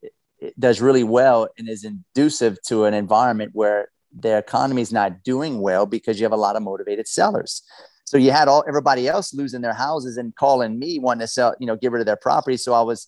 does 0.58 0.80
really 0.80 1.04
well 1.04 1.48
and 1.56 1.68
is 1.68 1.84
inducive 1.84 2.60
to 2.66 2.84
an 2.84 2.92
environment 2.92 3.52
where 3.54 3.88
the 4.18 4.36
economy 4.36 4.82
is 4.82 4.92
not 4.92 5.22
doing 5.22 5.60
well 5.60 5.86
because 5.86 6.18
you 6.18 6.24
have 6.24 6.32
a 6.32 6.36
lot 6.36 6.56
of 6.56 6.62
motivated 6.62 7.06
sellers. 7.06 7.62
So 8.04 8.16
you 8.16 8.32
had 8.32 8.48
all 8.48 8.64
everybody 8.66 9.06
else 9.06 9.32
losing 9.32 9.60
their 9.60 9.74
houses 9.74 10.16
and 10.16 10.34
calling 10.34 10.76
me 10.76 10.98
wanting 10.98 11.20
to 11.20 11.28
sell, 11.28 11.54
you 11.60 11.66
know, 11.66 11.76
get 11.76 11.92
rid 11.92 12.00
of 12.00 12.06
their 12.06 12.16
property. 12.16 12.56
So 12.56 12.72
I 12.72 12.80
was 12.80 13.06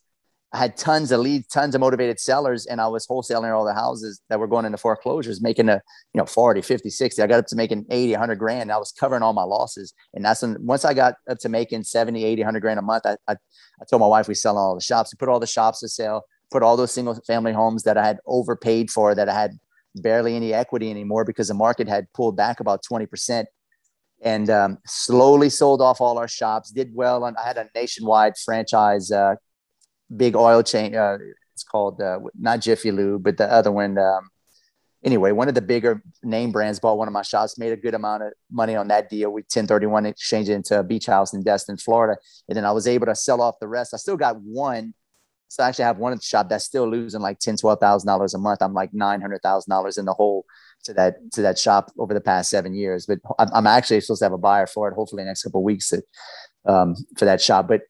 I 0.53 0.59
had 0.59 0.77
tons 0.77 1.13
of 1.13 1.21
leads, 1.21 1.47
tons 1.47 1.77
of 1.77 1.81
motivated 1.81 2.19
sellers, 2.19 2.67
and 2.67 2.81
I 2.81 2.89
was 2.89 3.07
wholesaling 3.07 3.55
all 3.55 3.65
the 3.65 3.73
houses 3.73 4.21
that 4.29 4.41
were 4.41 4.49
going 4.49 4.65
into 4.65 4.79
foreclosures, 4.79 5.41
making 5.41 5.69
a, 5.69 5.81
you 6.13 6.19
know, 6.19 6.27
40, 6.27 6.61
50, 6.61 6.91
60. 6.91 7.23
I 7.23 7.27
got 7.29 7.39
up 7.39 7.47
to 7.47 7.57
making 7.57 7.87
80, 7.89 8.13
100 8.13 8.37
grand. 8.37 8.73
I 8.73 8.77
was 8.77 8.91
covering 8.91 9.23
all 9.23 9.33
my 9.33 9.45
losses. 9.45 9.95
And 10.13 10.25
that's 10.25 10.43
when, 10.43 10.57
once 10.61 10.85
I 10.85 10.93
got 10.93 11.15
up 11.29 11.39
to 11.39 11.49
making 11.49 11.85
70, 11.85 12.25
80, 12.25 12.43
100 12.43 12.61
grand 12.61 12.81
a 12.81 12.83
month, 12.83 13.07
I, 13.07 13.17
I, 13.29 13.35
I 13.35 13.85
told 13.89 14.01
my 14.01 14.09
wife 14.09 14.27
we 14.27 14.35
sell 14.35 14.59
all 14.59 14.75
the 14.75 14.81
shops. 14.81 15.13
We 15.15 15.19
put 15.19 15.29
all 15.29 15.39
the 15.39 15.47
shops 15.47 15.81
to 15.81 15.89
sale, 15.89 16.23
put 16.51 16.65
all 16.65 16.77
those 16.77 16.91
single 16.91 17.15
family 17.27 17.53
homes 17.53 17.85
that 17.85 17.97
I 17.97 18.05
had 18.05 18.19
overpaid 18.27 18.91
for, 18.91 19.15
that 19.15 19.29
I 19.29 19.35
had 19.35 19.53
barely 19.95 20.35
any 20.35 20.53
equity 20.53 20.91
anymore 20.91 21.25
because 21.25 21.49
the 21.49 21.55
market 21.55 21.89
had 21.89 22.13
pulled 22.13 22.37
back 22.37 22.59
about 22.59 22.83
20% 22.91 23.45
and 24.23 24.51
um, 24.51 24.79
slowly 24.87 25.49
sold 25.49 25.81
off 25.81 26.01
all 26.01 26.19
our 26.19 26.29
shops. 26.29 26.71
Did 26.71 26.91
well, 26.93 27.25
and 27.25 27.37
I 27.37 27.47
had 27.47 27.57
a 27.57 27.69
nationwide 27.75 28.37
franchise 28.37 29.13
uh, 29.13 29.37
big 30.15 30.37
oil 30.37 30.63
chain. 30.63 30.95
Uh, 30.95 31.19
it's 31.55 31.65
called 31.65 32.01
uh, 32.01 32.19
not 32.39 32.61
Jiffy 32.61 32.91
Lube, 32.91 33.23
but 33.23 33.37
the 33.37 33.51
other 33.51 33.73
one. 33.73 33.99
Um, 33.99 34.31
anyway, 35.05 35.33
one 35.33 35.49
of 35.49 35.55
the 35.55 35.63
bigger 35.63 36.03
name 36.23 36.53
brands 36.53 36.81
bought 36.81 36.99
one 36.99 37.09
of 37.09 37.15
my 37.15 37.23
shops, 37.23 37.59
made 37.59 37.73
a 37.73 37.77
good 37.77 37.95
amount 37.95 38.23
of 38.23 38.33
money 38.51 38.77
on 38.77 38.89
that 38.89 39.09
deal. 39.09 39.31
We 39.31 39.43
1031 39.43 40.07
exchanged 40.07 40.51
it 40.51 40.55
into 40.55 40.79
a 40.79 40.83
beach 40.83 41.07
house 41.07 41.35
in 41.35 41.43
Destin, 41.43 41.77
Florida. 41.77 42.19
And 42.49 42.57
then 42.57 42.65
I 42.65 42.73
was 42.73 42.87
able 42.87 43.07
to 43.07 43.15
sell 43.15 43.41
off 43.41 43.57
the 43.61 43.69
rest. 43.69 43.95
I 43.95 43.99
still 43.99 44.17
got 44.17 44.41
one. 44.41 44.95
So 45.49 45.65
I 45.65 45.69
actually 45.69 45.87
have 45.87 45.99
one 45.99 46.19
shop 46.21 46.49
that's 46.49 46.65
still 46.65 46.89
losing 46.89 47.21
like 47.21 47.41
ten, 47.41 47.57
twelve 47.57 47.81
thousand 47.81 48.07
dollars 48.07 48.35
a 48.35 48.39
month. 48.39 48.63
I'm 48.63 48.73
like 48.73 48.95
nine 48.95 49.21
hundred 49.21 49.43
thousand 49.43 49.71
dollars 49.71 49.99
in 49.99 50.05
the 50.05 50.13
hole 50.13 50.45
to 50.85 50.95
that 50.95 51.17
to 51.33 51.43
that 51.43 51.59
shop 51.59 51.91
over 51.99 52.15
the 52.15 52.21
past 52.21 52.51
seven 52.51 52.73
years. 52.73 53.05
But 53.05 53.19
I'm, 53.39 53.67
actually 53.67 54.01
supposed 54.01 54.21
to 54.21 54.27
have 54.27 54.33
a 54.33 54.39
buyer 54.39 54.69
for 54.69 54.89
it, 54.89 54.95
hopefully 54.95 55.25
next 55.25 55.43
couple 55.43 55.65
weeks 55.65 55.89
to, 55.89 56.03
um, 56.67 56.95
for 57.19 57.25
that 57.25 57.41
shop. 57.41 57.67
But 57.67 57.83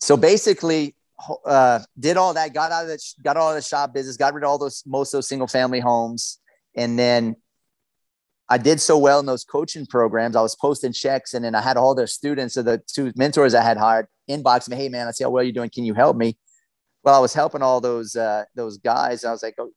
so 0.00 0.16
basically 0.16 0.94
uh, 1.44 1.80
did 1.98 2.16
all 2.16 2.34
that, 2.34 2.54
got 2.54 2.72
out 2.72 2.84
of 2.84 2.88
the, 2.88 2.98
got 3.22 3.36
all 3.36 3.50
of 3.50 3.56
the 3.56 3.62
shop 3.62 3.92
business, 3.92 4.16
got 4.16 4.34
rid 4.34 4.44
of 4.44 4.50
all 4.50 4.58
those, 4.58 4.82
most 4.86 5.12
of 5.12 5.18
those 5.18 5.28
single 5.28 5.46
family 5.46 5.80
homes. 5.80 6.38
And 6.74 6.98
then 6.98 7.36
I 8.48 8.58
did 8.58 8.80
so 8.80 8.98
well 8.98 9.20
in 9.20 9.26
those 9.26 9.44
coaching 9.44 9.86
programs. 9.86 10.34
I 10.34 10.40
was 10.40 10.56
posting 10.56 10.92
checks 10.92 11.34
and 11.34 11.44
then 11.44 11.54
I 11.54 11.60
had 11.60 11.76
all 11.76 11.94
the 11.94 12.06
students 12.06 12.56
of 12.56 12.64
the 12.64 12.82
two 12.86 13.12
mentors 13.16 13.54
I 13.54 13.62
had 13.62 13.76
hired 13.76 14.06
inbox 14.28 14.68
me. 14.68 14.76
Hey 14.76 14.88
man, 14.88 15.06
I 15.06 15.10
see 15.10 15.24
how 15.24 15.30
well 15.30 15.42
you're 15.42 15.52
doing. 15.52 15.70
Can 15.70 15.84
you 15.84 15.94
help 15.94 16.16
me? 16.16 16.38
Well, 17.02 17.14
I 17.14 17.18
was 17.18 17.34
helping 17.34 17.62
all 17.62 17.80
those, 17.80 18.16
uh, 18.16 18.44
those 18.54 18.78
guys. 18.78 19.24
I 19.24 19.30
was 19.30 19.42
like, 19.42 19.54
oh, 19.58 19.70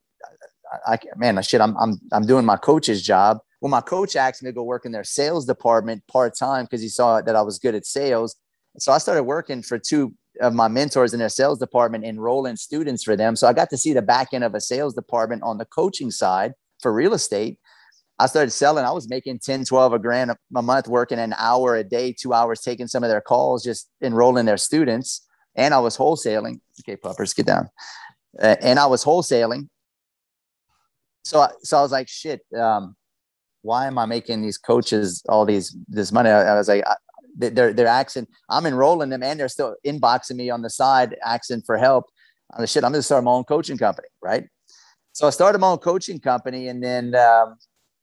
I, 0.88 0.94
I, 0.94 1.00
man, 1.18 1.42
shit, 1.42 1.62
I'm, 1.62 1.76
I'm, 1.78 2.00
I'm 2.12 2.26
doing 2.26 2.46
my 2.46 2.58
coach's 2.58 3.02
job. 3.02 3.40
Well, 3.62 3.70
my 3.70 3.82
coach 3.82 4.16
asked 4.16 4.44
me 4.44 4.50
to 4.50 4.54
go 4.54 4.64
work 4.64 4.86
in 4.86 4.92
their 4.92 5.04
sales 5.04 5.46
department 5.46 6.04
part-time 6.08 6.66
because 6.66 6.82
he 6.82 6.90
saw 6.90 7.22
that 7.22 7.36
I 7.36 7.42
was 7.42 7.60
good 7.60 7.76
at 7.76 7.86
sales. 7.86 8.36
So 8.80 8.92
I 8.92 8.98
started 8.98 9.24
working 9.24 9.62
for 9.62 9.78
two 9.78 10.14
of 10.42 10.54
my 10.54 10.68
mentors 10.68 11.14
in 11.14 11.20
their 11.20 11.30
sales 11.30 11.60
department, 11.60 12.04
enrolling 12.04 12.56
students 12.56 13.04
for 13.04 13.16
them. 13.16 13.36
So 13.36 13.48
I 13.48 13.54
got 13.54 13.70
to 13.70 13.78
see 13.78 13.94
the 13.94 14.02
back 14.02 14.30
end 14.34 14.44
of 14.44 14.56
a 14.56 14.62
sales 14.62 14.94
department 14.94 15.44
on 15.44 15.58
the 15.58 15.66
coaching 15.66 16.12
side 16.12 16.54
for 16.82 16.92
real 16.92 17.14
estate. 17.14 17.60
I 18.20 18.28
started 18.28 18.52
selling. 18.52 18.86
I 18.86 18.92
was 18.92 19.10
making 19.10 19.40
10, 19.40 19.66
12 19.66 19.94
a 19.94 20.00
grand 20.00 20.32
a 20.32 20.62
month, 20.62 20.88
working 20.88 21.20
an 21.20 21.34
hour 21.38 21.76
a 21.76 21.84
day, 21.84 22.14
two 22.14 22.34
hours, 22.34 22.62
taking 22.62 22.88
some 22.88 23.04
of 23.04 23.10
their 23.10 23.22
calls, 23.22 23.64
just 23.64 23.90
enrolling 24.02 24.46
their 24.46 24.58
students. 24.58 25.26
And 25.56 25.74
I 25.74 25.80
was 25.80 25.98
wholesaling. 25.98 26.60
Okay, 26.82 26.96
puppers, 26.96 27.34
get 27.34 27.48
down. 27.48 27.70
Uh, 28.40 28.56
and 28.62 28.80
I 28.80 28.86
was 28.86 29.04
wholesaling. 29.04 29.68
So, 31.24 31.42
I, 31.42 31.50
so 31.62 31.78
I 31.78 31.82
was 31.82 31.92
like, 31.92 32.08
shit, 32.08 32.42
um, 32.58 32.96
why 33.62 33.88
am 33.88 33.98
I 33.98 34.06
making 34.06 34.42
these 34.42 34.58
coaches 34.58 35.24
all 35.30 35.46
these 35.46 35.76
this 35.88 36.12
money? 36.12 36.30
I, 36.30 36.54
I 36.54 36.56
was 36.56 36.68
like, 36.68 36.84
I, 36.86 36.96
they're 37.36 37.74
they're 37.74 37.88
asking. 37.88 38.28
I'm 38.50 38.66
enrolling 38.66 39.10
them, 39.10 39.24
and 39.24 39.40
they're 39.40 39.48
still 39.50 39.76
inboxing 39.86 40.36
me 40.36 40.50
on 40.50 40.62
the 40.62 40.70
side, 40.70 41.16
asking 41.26 41.62
for 41.62 41.78
help. 41.78 42.06
On 42.54 42.60
the 42.62 42.68
shit, 42.68 42.84
I'm 42.84 42.92
to 42.94 43.02
start 43.02 43.24
my 43.24 43.32
own 43.32 43.46
coaching 43.46 43.78
company, 43.78 44.10
right? 44.22 44.48
So 45.14 45.26
I 45.28 45.30
started 45.32 45.60
my 45.60 45.68
own 45.68 45.78
coaching 45.80 46.20
company, 46.20 46.68
and 46.68 46.84
then 46.84 47.16
um, 47.16 47.56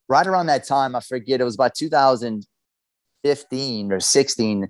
right 0.09 0.27
around 0.27 0.47
that 0.47 0.67
time, 0.67 0.97
I 0.97 1.01
forget 1.01 1.41
it 1.41 1.45
was 1.45 1.55
about 1.55 1.75
2015 1.75 3.93
or 3.93 4.01
16. 4.01 4.69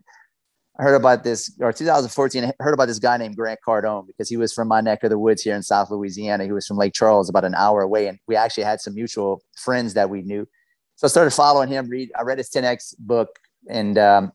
I 0.79 0.83
heard 0.83 0.94
about 0.94 1.25
this, 1.25 1.53
or 1.61 1.73
2014. 1.73 2.44
I 2.44 2.53
heard 2.59 2.73
about 2.73 2.87
this 2.87 2.99
guy 2.99 3.18
named 3.18 3.37
Grant 3.37 3.61
Cardone 3.66 4.07
because 4.07 4.31
he 4.31 4.37
was 4.37 4.53
from 4.53 4.68
my 4.68 4.81
neck 4.81 5.03
of 5.05 5.11
the 5.11 5.18
woods 5.18 5.42
here 5.42 5.55
in 5.55 5.62
South 5.62 5.90
Louisiana. 5.90 6.44
He 6.44 6.53
was 6.53 6.66
from 6.66 6.79
Lake 6.79 6.94
Charles, 6.94 7.29
about 7.29 7.44
an 7.44 7.55
hour 7.55 7.83
away, 7.83 8.07
and 8.07 8.18
we 8.27 8.35
actually 8.37 8.64
had 8.64 8.81
some 8.81 8.94
mutual 8.94 9.42
friends 9.57 9.92
that 9.94 10.09
we 10.09 10.23
knew. 10.23 10.49
So 10.96 11.07
I 11.07 11.09
started 11.09 11.33
following 11.33 11.68
him. 11.68 11.88
Read, 11.88 12.11
I 12.18 12.23
read 12.23 12.38
his 12.38 12.49
10x 12.51 12.94
book, 12.99 13.38
and 13.68 13.99
um, 13.99 14.33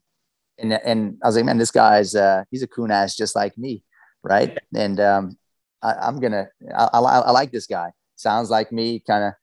and 0.57 0.73
and 0.73 1.17
I 1.23 1.27
was 1.27 1.35
like, 1.35 1.45
man, 1.45 1.57
this 1.57 1.71
guy's 1.71 2.15
uh, 2.15 2.43
he's 2.51 2.63
a 2.63 2.67
coon 2.67 2.91
ass 2.91 3.15
just 3.15 3.35
like 3.35 3.57
me, 3.57 3.83
right? 4.23 4.57
And 4.73 4.99
um, 4.99 5.37
I, 5.81 6.07
am 6.07 6.19
gonna 6.19 6.47
I, 6.75 6.89
I, 6.93 6.99
I, 6.99 7.31
like 7.31 7.51
this 7.51 7.67
guy. 7.67 7.91
Sounds 8.15 8.49
like 8.49 8.71
me, 8.71 8.99
kind 8.99 9.25
of. 9.25 9.33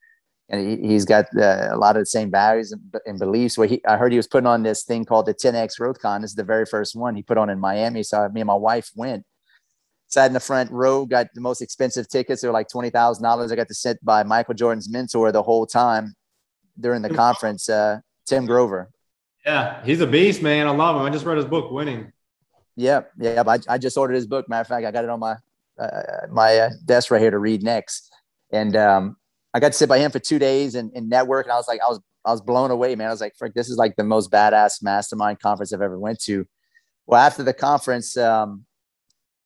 And 0.48 0.84
he, 0.84 0.92
has 0.94 1.06
got 1.06 1.26
uh, 1.36 1.68
a 1.70 1.76
lot 1.76 1.96
of 1.96 2.02
the 2.02 2.06
same 2.06 2.30
values 2.30 2.72
and, 2.72 2.82
and, 3.06 3.18
beliefs. 3.18 3.56
Where 3.56 3.68
he, 3.68 3.82
I 3.86 3.96
heard 3.96 4.12
he 4.12 4.18
was 4.18 4.26
putting 4.26 4.46
on 4.46 4.62
this 4.62 4.82
thing 4.84 5.06
called 5.06 5.24
the 5.24 5.32
10x 5.32 5.78
Growth 5.78 5.98
Con. 5.98 6.20
This 6.20 6.32
is 6.32 6.34
the 6.34 6.44
very 6.44 6.66
first 6.66 6.94
one 6.94 7.14
he 7.14 7.22
put 7.22 7.38
on 7.38 7.48
in 7.48 7.58
Miami. 7.58 8.02
So 8.02 8.28
me 8.28 8.42
and 8.42 8.48
my 8.48 8.54
wife 8.54 8.90
went. 8.94 9.24
Sat 10.08 10.26
in 10.26 10.34
the 10.34 10.40
front 10.40 10.70
row, 10.70 11.06
got 11.06 11.28
the 11.32 11.40
most 11.40 11.62
expensive 11.62 12.06
tickets. 12.06 12.42
They 12.42 12.48
were 12.48 12.52
like 12.52 12.68
twenty 12.68 12.90
thousand 12.90 13.22
dollars. 13.22 13.50
I 13.50 13.56
got 13.56 13.68
to 13.68 13.74
sit 13.74 14.04
by 14.04 14.24
Michael 14.24 14.54
Jordan's 14.54 14.90
mentor 14.90 15.32
the 15.32 15.42
whole 15.42 15.64
time 15.64 16.14
during 16.78 17.00
the 17.00 17.08
conference, 17.10 17.70
uh, 17.70 18.00
Tim 18.26 18.44
Grover. 18.44 18.90
Yeah, 19.44 19.84
he's 19.84 20.00
a 20.00 20.06
beast, 20.06 20.42
man. 20.42 20.66
I 20.66 20.70
love 20.70 20.96
him. 20.96 21.02
I 21.02 21.10
just 21.10 21.24
read 21.24 21.36
his 21.36 21.46
book, 21.46 21.70
Winning. 21.70 22.12
Yeah, 22.76 23.02
yeah. 23.18 23.42
I, 23.46 23.58
I 23.68 23.78
just 23.78 23.96
ordered 23.96 24.14
his 24.14 24.26
book. 24.26 24.48
Matter 24.48 24.62
of 24.62 24.66
fact, 24.68 24.86
I 24.86 24.90
got 24.90 25.04
it 25.04 25.10
on 25.10 25.20
my 25.20 25.36
uh, 25.78 26.26
my 26.30 26.58
uh, 26.58 26.70
desk 26.84 27.10
right 27.10 27.20
here 27.20 27.30
to 27.30 27.38
read 27.38 27.62
next. 27.62 28.12
And 28.52 28.76
um, 28.76 29.16
I 29.52 29.60
got 29.60 29.72
to 29.72 29.78
sit 29.78 29.88
by 29.88 29.98
him 29.98 30.10
for 30.10 30.18
two 30.18 30.38
days 30.38 30.74
and, 30.74 30.92
and 30.94 31.08
network. 31.08 31.46
And 31.46 31.52
I 31.52 31.56
was 31.56 31.66
like, 31.68 31.80
I 31.80 31.88
was 31.88 32.00
I 32.24 32.30
was 32.30 32.40
blown 32.40 32.70
away, 32.70 32.94
man. 32.94 33.08
I 33.08 33.10
was 33.10 33.20
like, 33.20 33.34
frick, 33.36 33.54
this 33.54 33.68
is 33.68 33.76
like 33.76 33.96
the 33.96 34.04
most 34.04 34.30
badass 34.30 34.82
mastermind 34.82 35.40
conference 35.40 35.72
I've 35.72 35.82
ever 35.82 35.98
went 35.98 36.20
to. 36.24 36.46
Well, 37.06 37.20
after 37.20 37.42
the 37.42 37.52
conference, 37.52 38.16
um, 38.16 38.64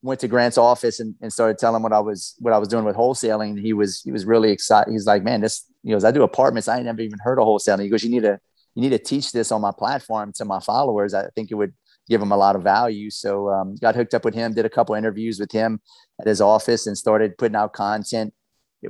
went 0.03 0.21
to 0.21 0.29
Grant's 0.29 0.59
office 0.59 1.01
and, 1.01 1.15
and 1.21 1.33
started 1.33 1.59
telling 1.59 1.77
him 1.77 1.83
what 1.83 1.93
I 1.93 2.01
was 2.01 2.35
what 2.39 2.53
I 2.53 2.59
was 2.59 2.69
doing 2.69 2.85
with 2.85 2.97
wholesaling. 2.97 3.61
He 3.61 3.73
was 3.73 4.03
he 4.03 4.13
was 4.13 4.25
really 4.25 4.51
excited. 4.51 4.93
He's 4.93 5.07
like, 5.07 5.25
man, 5.25 5.41
this 5.41 5.65
he 5.83 5.91
goes, 5.91 6.05
I 6.05 6.11
do 6.11 6.23
apartments. 6.23 6.69
I 6.69 6.77
ain't 6.77 6.87
never 6.87 7.01
even 7.01 7.19
heard 7.21 7.39
of 7.39 7.47
wholesaling. 7.47 7.83
He 7.83 7.89
goes, 7.89 8.05
you 8.05 8.11
need 8.11 8.23
to 8.23 8.39
you 8.77 8.83
need 8.83 8.91
to 8.91 8.99
teach 8.99 9.33
this 9.33 9.51
on 9.51 9.63
my 9.63 9.73
platform 9.77 10.33
to 10.37 10.45
my 10.45 10.61
followers. 10.61 11.15
I 11.15 11.29
think 11.35 11.51
it 11.51 11.55
would 11.55 11.73
give 12.09 12.21
them 12.21 12.31
a 12.31 12.37
lot 12.37 12.55
of 12.55 12.63
value. 12.63 13.11
So 13.11 13.49
um, 13.49 13.75
got 13.81 13.97
hooked 13.97 14.13
up 14.13 14.25
with 14.25 14.35
him, 14.35 14.53
did 14.53 14.67
a 14.67 14.71
couple 14.71 14.95
interviews 14.95 15.41
with 15.41 15.51
him 15.51 15.81
at 16.21 16.27
his 16.27 16.43
office, 16.43 16.87
and 16.87 16.97
started 16.97 17.39
putting 17.39 17.57
out 17.57 17.73
content 17.73 18.35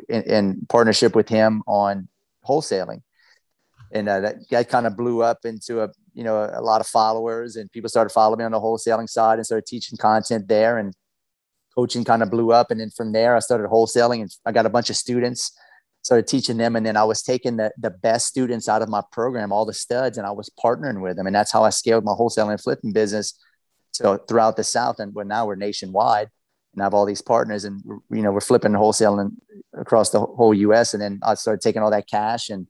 in, 0.09 0.23
in 0.25 0.67
partnership 0.69 1.15
with 1.15 1.29
him 1.29 1.63
on 1.69 2.09
wholesaling. 2.47 3.03
and 3.93 4.09
uh, 4.09 4.21
that, 4.21 4.37
that 4.51 4.69
kind 4.69 4.87
of 4.87 4.97
blew 4.97 5.23
up 5.23 5.39
into 5.45 5.83
a 5.83 5.89
you 6.15 6.25
know 6.25 6.51
a, 6.53 6.61
lot 6.61 6.81
of 6.81 6.87
followers 6.87 7.57
and 7.57 7.71
people 7.71 7.89
started 7.89 8.11
following 8.11 8.39
me 8.39 8.45
on 8.45 8.53
the 8.53 8.61
wholesaling 8.61 9.09
side 9.09 9.39
and 9.39 9.47
started 9.47 9.67
teaching 9.67 9.99
content 9.99 10.49
there 10.49 10.79
and 10.79 10.95
coaching 11.75 12.05
kind 12.05 12.23
of 12.23 12.31
blew 12.31 12.53
up 12.53 12.71
and 12.71 12.81
then 12.81 12.91
from 12.91 13.13
there 13.13 13.37
i 13.37 13.39
started 13.39 13.69
wholesaling 13.69 14.23
and 14.23 14.31
i 14.47 14.53
got 14.53 14.65
a 14.65 14.71
bunch 14.71 14.89
of 14.89 14.97
students 14.97 15.53
started 16.07 16.27
teaching 16.27 16.57
them 16.57 16.77
and 16.77 16.87
then 16.87 16.97
i 16.97 17.05
was 17.05 17.23
taking 17.23 17.57
the, 17.57 17.71
the 17.79 17.91
best 17.91 18.27
students 18.27 18.69
out 18.69 18.83
of 18.83 18.89
my 18.89 19.03
program 19.13 19.53
all 19.53 19.67
the 19.67 19.73
studs 19.73 20.19
and 20.19 20.27
i 20.27 20.31
was 20.31 20.51
partnering 20.63 21.01
with 21.01 21.17
them 21.17 21.27
and 21.27 21.35
that's 21.35 21.53
how 21.53 21.65
i 21.65 21.71
scaled 21.71 22.05
my 22.05 22.13
wholesaling 22.13 22.53
and 22.53 22.61
flipping 22.61 22.93
business 22.93 23.39
so 23.93 24.17
throughout 24.17 24.57
the 24.57 24.65
south 24.65 25.01
and 25.01 25.15
well, 25.15 25.27
now 25.27 25.47
we're 25.47 25.57
nationwide 25.57 26.31
and 26.75 26.83
I 26.83 26.85
have 26.85 26.95
all 26.95 27.07
these 27.07 27.23
partners 27.23 27.65
and 27.65 27.83
you 28.11 28.23
know 28.23 28.31
we're 28.31 28.41
flipping 28.41 28.73
wholesaling 28.73 29.33
across 29.75 30.11
the 30.11 30.21
whole 30.21 30.55
us 30.55 30.95
and 30.95 31.03
then 31.03 31.19
i 31.23 31.35
started 31.35 31.61
taking 31.61 31.83
all 31.83 31.91
that 31.91 32.09
cash 32.09 32.51
and 32.51 32.67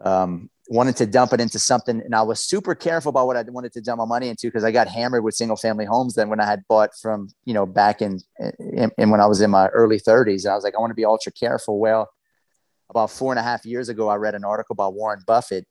um, 0.00 0.50
wanted 0.68 0.96
to 0.96 1.06
dump 1.06 1.32
it 1.32 1.40
into 1.40 1.58
something. 1.58 2.00
And 2.00 2.14
I 2.14 2.22
was 2.22 2.40
super 2.40 2.74
careful 2.74 3.10
about 3.10 3.26
what 3.26 3.36
I 3.36 3.42
wanted 3.42 3.72
to 3.72 3.80
dump 3.80 3.98
my 3.98 4.04
money 4.04 4.28
into 4.28 4.46
because 4.46 4.64
I 4.64 4.70
got 4.70 4.88
hammered 4.88 5.22
with 5.22 5.34
single 5.34 5.56
family 5.56 5.84
homes 5.84 6.14
then 6.14 6.28
when 6.28 6.40
I 6.40 6.46
had 6.46 6.62
bought 6.68 6.90
from, 7.00 7.28
you 7.44 7.54
know, 7.54 7.66
back 7.66 8.00
in, 8.00 8.20
in, 8.98 9.10
when 9.10 9.20
I 9.20 9.26
was 9.26 9.40
in 9.40 9.50
my 9.50 9.68
early 9.68 10.00
30s. 10.00 10.44
And 10.44 10.52
I 10.52 10.54
was 10.54 10.64
like, 10.64 10.74
I 10.74 10.80
want 10.80 10.90
to 10.90 10.94
be 10.94 11.04
ultra 11.04 11.32
careful. 11.32 11.78
Well, 11.78 12.08
about 12.90 13.10
four 13.10 13.32
and 13.32 13.38
a 13.38 13.42
half 13.42 13.64
years 13.64 13.88
ago, 13.88 14.08
I 14.08 14.16
read 14.16 14.34
an 14.34 14.44
article 14.44 14.74
by 14.74 14.88
Warren 14.88 15.22
Buffett 15.26 15.66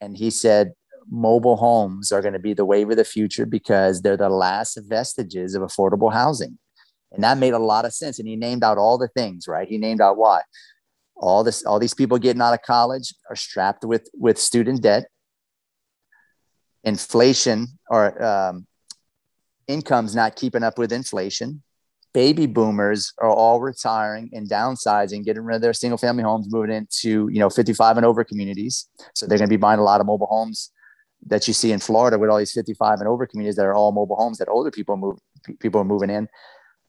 and 0.00 0.16
he 0.16 0.30
said, 0.30 0.72
mobile 1.10 1.56
homes 1.56 2.12
are 2.12 2.20
going 2.20 2.34
to 2.34 2.38
be 2.38 2.54
the 2.54 2.64
wave 2.64 2.90
of 2.90 2.96
the 2.96 3.04
future 3.04 3.46
because 3.46 4.02
they're 4.02 4.16
the 4.16 4.28
last 4.28 4.78
vestiges 4.88 5.54
of 5.54 5.62
affordable 5.62 6.12
housing. 6.12 6.58
And 7.12 7.24
that 7.24 7.38
made 7.38 7.54
a 7.54 7.58
lot 7.58 7.84
of 7.86 7.94
sense. 7.94 8.18
And 8.18 8.28
he 8.28 8.36
named 8.36 8.62
out 8.62 8.78
all 8.78 8.98
the 8.98 9.08
things, 9.08 9.48
right? 9.48 9.66
He 9.68 9.78
named 9.78 10.00
out 10.00 10.18
why. 10.18 10.42
all 11.16 11.44
this 11.44 11.64
all 11.64 11.78
these 11.78 11.94
people 11.94 12.18
getting 12.18 12.42
out 12.42 12.54
of 12.54 12.62
college 12.62 13.14
are 13.28 13.36
strapped 13.36 13.84
with 13.84 14.08
with 14.14 14.38
student 14.38 14.82
debt 14.82 15.06
inflation 16.84 17.66
or 17.90 18.22
um, 18.22 18.66
incomes 19.66 20.14
not 20.14 20.36
keeping 20.36 20.62
up 20.62 20.78
with 20.78 20.92
inflation 20.92 21.62
baby 22.12 22.46
boomers 22.46 23.12
are 23.18 23.30
all 23.30 23.60
retiring 23.60 24.30
and 24.32 24.48
downsizing 24.48 25.24
getting 25.24 25.42
rid 25.42 25.56
of 25.56 25.62
their 25.62 25.72
single 25.72 25.98
family 25.98 26.22
homes 26.22 26.46
moving 26.50 26.74
into 26.74 27.28
you 27.28 27.38
know 27.38 27.50
55 27.50 27.96
and 27.96 28.06
over 28.06 28.24
communities. 28.24 28.88
So 29.14 29.26
they're 29.26 29.38
going 29.38 29.48
to 29.48 29.52
be 29.52 29.60
buying 29.60 29.80
a 29.80 29.84
lot 29.84 30.00
of 30.00 30.06
mobile 30.06 30.26
homes 30.26 30.70
that 31.26 31.48
you 31.48 31.54
see 31.54 31.72
in 31.72 31.80
florida 31.80 32.16
with 32.16 32.30
all 32.30 32.38
these 32.38 32.52
55 32.52 33.00
and 33.00 33.08
over 33.08 33.26
communities 33.26 33.56
that 33.56 33.66
are 33.66 33.74
all 33.74 33.90
mobile 33.90 34.14
homes 34.14 34.38
that 34.38 34.48
older 34.48 34.70
people 34.70 34.96
move 34.96 35.18
people 35.58 35.80
are 35.80 35.84
moving 35.84 36.10
in. 36.10 36.28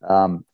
Um, 0.07 0.45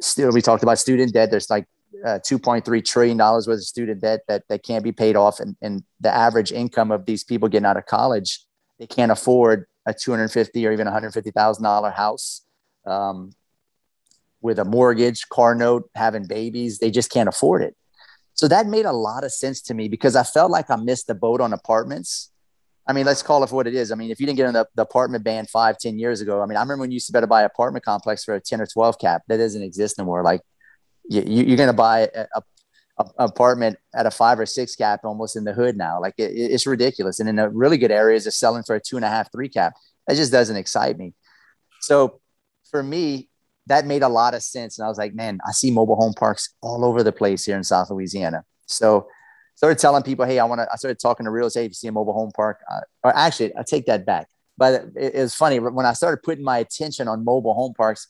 still 0.00 0.32
we 0.32 0.42
talked 0.42 0.62
about 0.62 0.78
student 0.78 1.12
debt. 1.12 1.30
There's 1.30 1.50
like 1.50 1.66
uh, 2.04 2.18
2.3 2.18 2.84
trillion 2.84 3.16
dollars 3.16 3.46
worth 3.46 3.58
of 3.58 3.64
student 3.64 4.00
debt 4.00 4.20
that, 4.28 4.42
that 4.48 4.62
can't 4.62 4.82
be 4.82 4.92
paid 4.92 5.16
off. 5.16 5.38
And, 5.40 5.56
and 5.60 5.82
the 6.00 6.14
average 6.14 6.52
income 6.52 6.90
of 6.90 7.06
these 7.06 7.24
people 7.24 7.48
getting 7.48 7.66
out 7.66 7.76
of 7.76 7.86
college 7.86 8.40
they 8.80 8.86
can't 8.86 9.12
afford 9.12 9.66
a 9.86 9.94
250 9.94 10.66
or 10.66 10.72
even 10.72 10.86
150 10.86 11.30
thousand 11.30 11.62
dollar 11.62 11.90
house. 11.90 12.42
Um, 12.86 13.30
with 14.42 14.58
a 14.58 14.64
mortgage 14.64 15.28
car 15.28 15.54
note 15.54 15.88
having 15.94 16.26
babies 16.26 16.78
they 16.78 16.90
just 16.90 17.10
can't 17.10 17.28
afford 17.28 17.62
it 17.62 17.76
so 18.34 18.48
that 18.48 18.66
made 18.66 18.86
a 18.86 18.92
lot 18.92 19.24
of 19.24 19.32
sense 19.32 19.60
to 19.60 19.74
me 19.74 19.88
because 19.88 20.16
i 20.16 20.22
felt 20.22 20.50
like 20.50 20.70
i 20.70 20.76
missed 20.76 21.06
the 21.06 21.14
boat 21.14 21.40
on 21.40 21.52
apartments 21.52 22.30
I 22.90 22.92
mean, 22.92 23.06
let's 23.06 23.22
call 23.22 23.44
it 23.44 23.48
for 23.48 23.54
what 23.54 23.68
it 23.68 23.74
is. 23.76 23.92
I 23.92 23.94
mean, 23.94 24.10
if 24.10 24.18
you 24.18 24.26
didn't 24.26 24.38
get 24.38 24.48
in 24.48 24.52
the, 24.52 24.66
the 24.74 24.82
apartment 24.82 25.22
ban 25.22 25.46
five, 25.46 25.78
10 25.78 25.96
years 25.96 26.20
ago, 26.20 26.42
I 26.42 26.46
mean, 26.46 26.56
I 26.56 26.60
remember 26.60 26.80
when 26.80 26.90
you 26.90 26.94
used 26.94 27.06
to 27.06 27.12
better 27.12 27.28
buy 27.28 27.42
apartment 27.42 27.84
complex 27.84 28.24
for 28.24 28.34
a 28.34 28.40
10 28.40 28.60
or 28.60 28.66
12 28.66 28.98
cap. 28.98 29.22
That 29.28 29.36
doesn't 29.36 29.62
exist 29.62 29.96
anymore. 29.96 30.24
Like 30.24 30.40
you, 31.08 31.20
are 31.20 31.56
going 31.56 31.68
to 31.68 31.72
buy 31.72 32.10
a, 32.12 32.26
a, 32.34 32.42
a, 32.98 33.04
apartment 33.18 33.76
at 33.94 34.06
a 34.06 34.10
five 34.10 34.40
or 34.40 34.46
six 34.46 34.74
cap 34.74 35.04
almost 35.04 35.36
in 35.36 35.44
the 35.44 35.52
hood 35.52 35.76
now. 35.76 36.00
Like 36.00 36.14
it, 36.18 36.32
it's 36.32 36.66
ridiculous. 36.66 37.20
And 37.20 37.28
in 37.28 37.36
the 37.36 37.48
really 37.48 37.78
good 37.78 37.92
areas, 37.92 38.26
it's 38.26 38.36
selling 38.36 38.64
for 38.64 38.74
a 38.74 38.80
two 38.80 38.96
and 38.96 39.04
a 39.04 39.08
half, 39.08 39.30
three 39.30 39.48
cap. 39.48 39.74
That 40.08 40.16
just 40.16 40.32
doesn't 40.32 40.56
excite 40.56 40.98
me. 40.98 41.14
So 41.80 42.20
for 42.72 42.82
me, 42.82 43.29
that 43.66 43.86
made 43.86 44.02
a 44.02 44.08
lot 44.08 44.34
of 44.34 44.42
sense. 44.42 44.78
And 44.78 44.86
I 44.86 44.88
was 44.88 44.98
like, 44.98 45.14
man, 45.14 45.38
I 45.46 45.52
see 45.52 45.70
mobile 45.70 45.96
home 45.96 46.14
parks 46.14 46.54
all 46.60 46.84
over 46.84 47.02
the 47.02 47.12
place 47.12 47.44
here 47.44 47.56
in 47.56 47.64
South 47.64 47.90
Louisiana. 47.90 48.44
So 48.66 49.08
started 49.54 49.78
telling 49.78 50.02
people, 50.02 50.24
hey, 50.24 50.38
I 50.38 50.44
want 50.44 50.60
to. 50.60 50.68
I 50.72 50.76
started 50.76 50.98
talking 50.98 51.24
to 51.24 51.30
real 51.30 51.46
estate. 51.46 51.66
If 51.66 51.70
you 51.70 51.74
see 51.74 51.88
a 51.88 51.92
mobile 51.92 52.14
home 52.14 52.30
park, 52.34 52.60
uh, 52.70 52.80
or 53.04 53.14
actually, 53.14 53.54
I 53.56 53.62
take 53.62 53.86
that 53.86 54.06
back. 54.06 54.28
But 54.56 54.86
it, 54.96 55.14
it 55.14 55.20
was 55.20 55.34
funny 55.34 55.58
when 55.58 55.86
I 55.86 55.92
started 55.92 56.22
putting 56.22 56.44
my 56.44 56.58
attention 56.58 57.08
on 57.08 57.24
mobile 57.24 57.54
home 57.54 57.74
parks. 57.74 58.08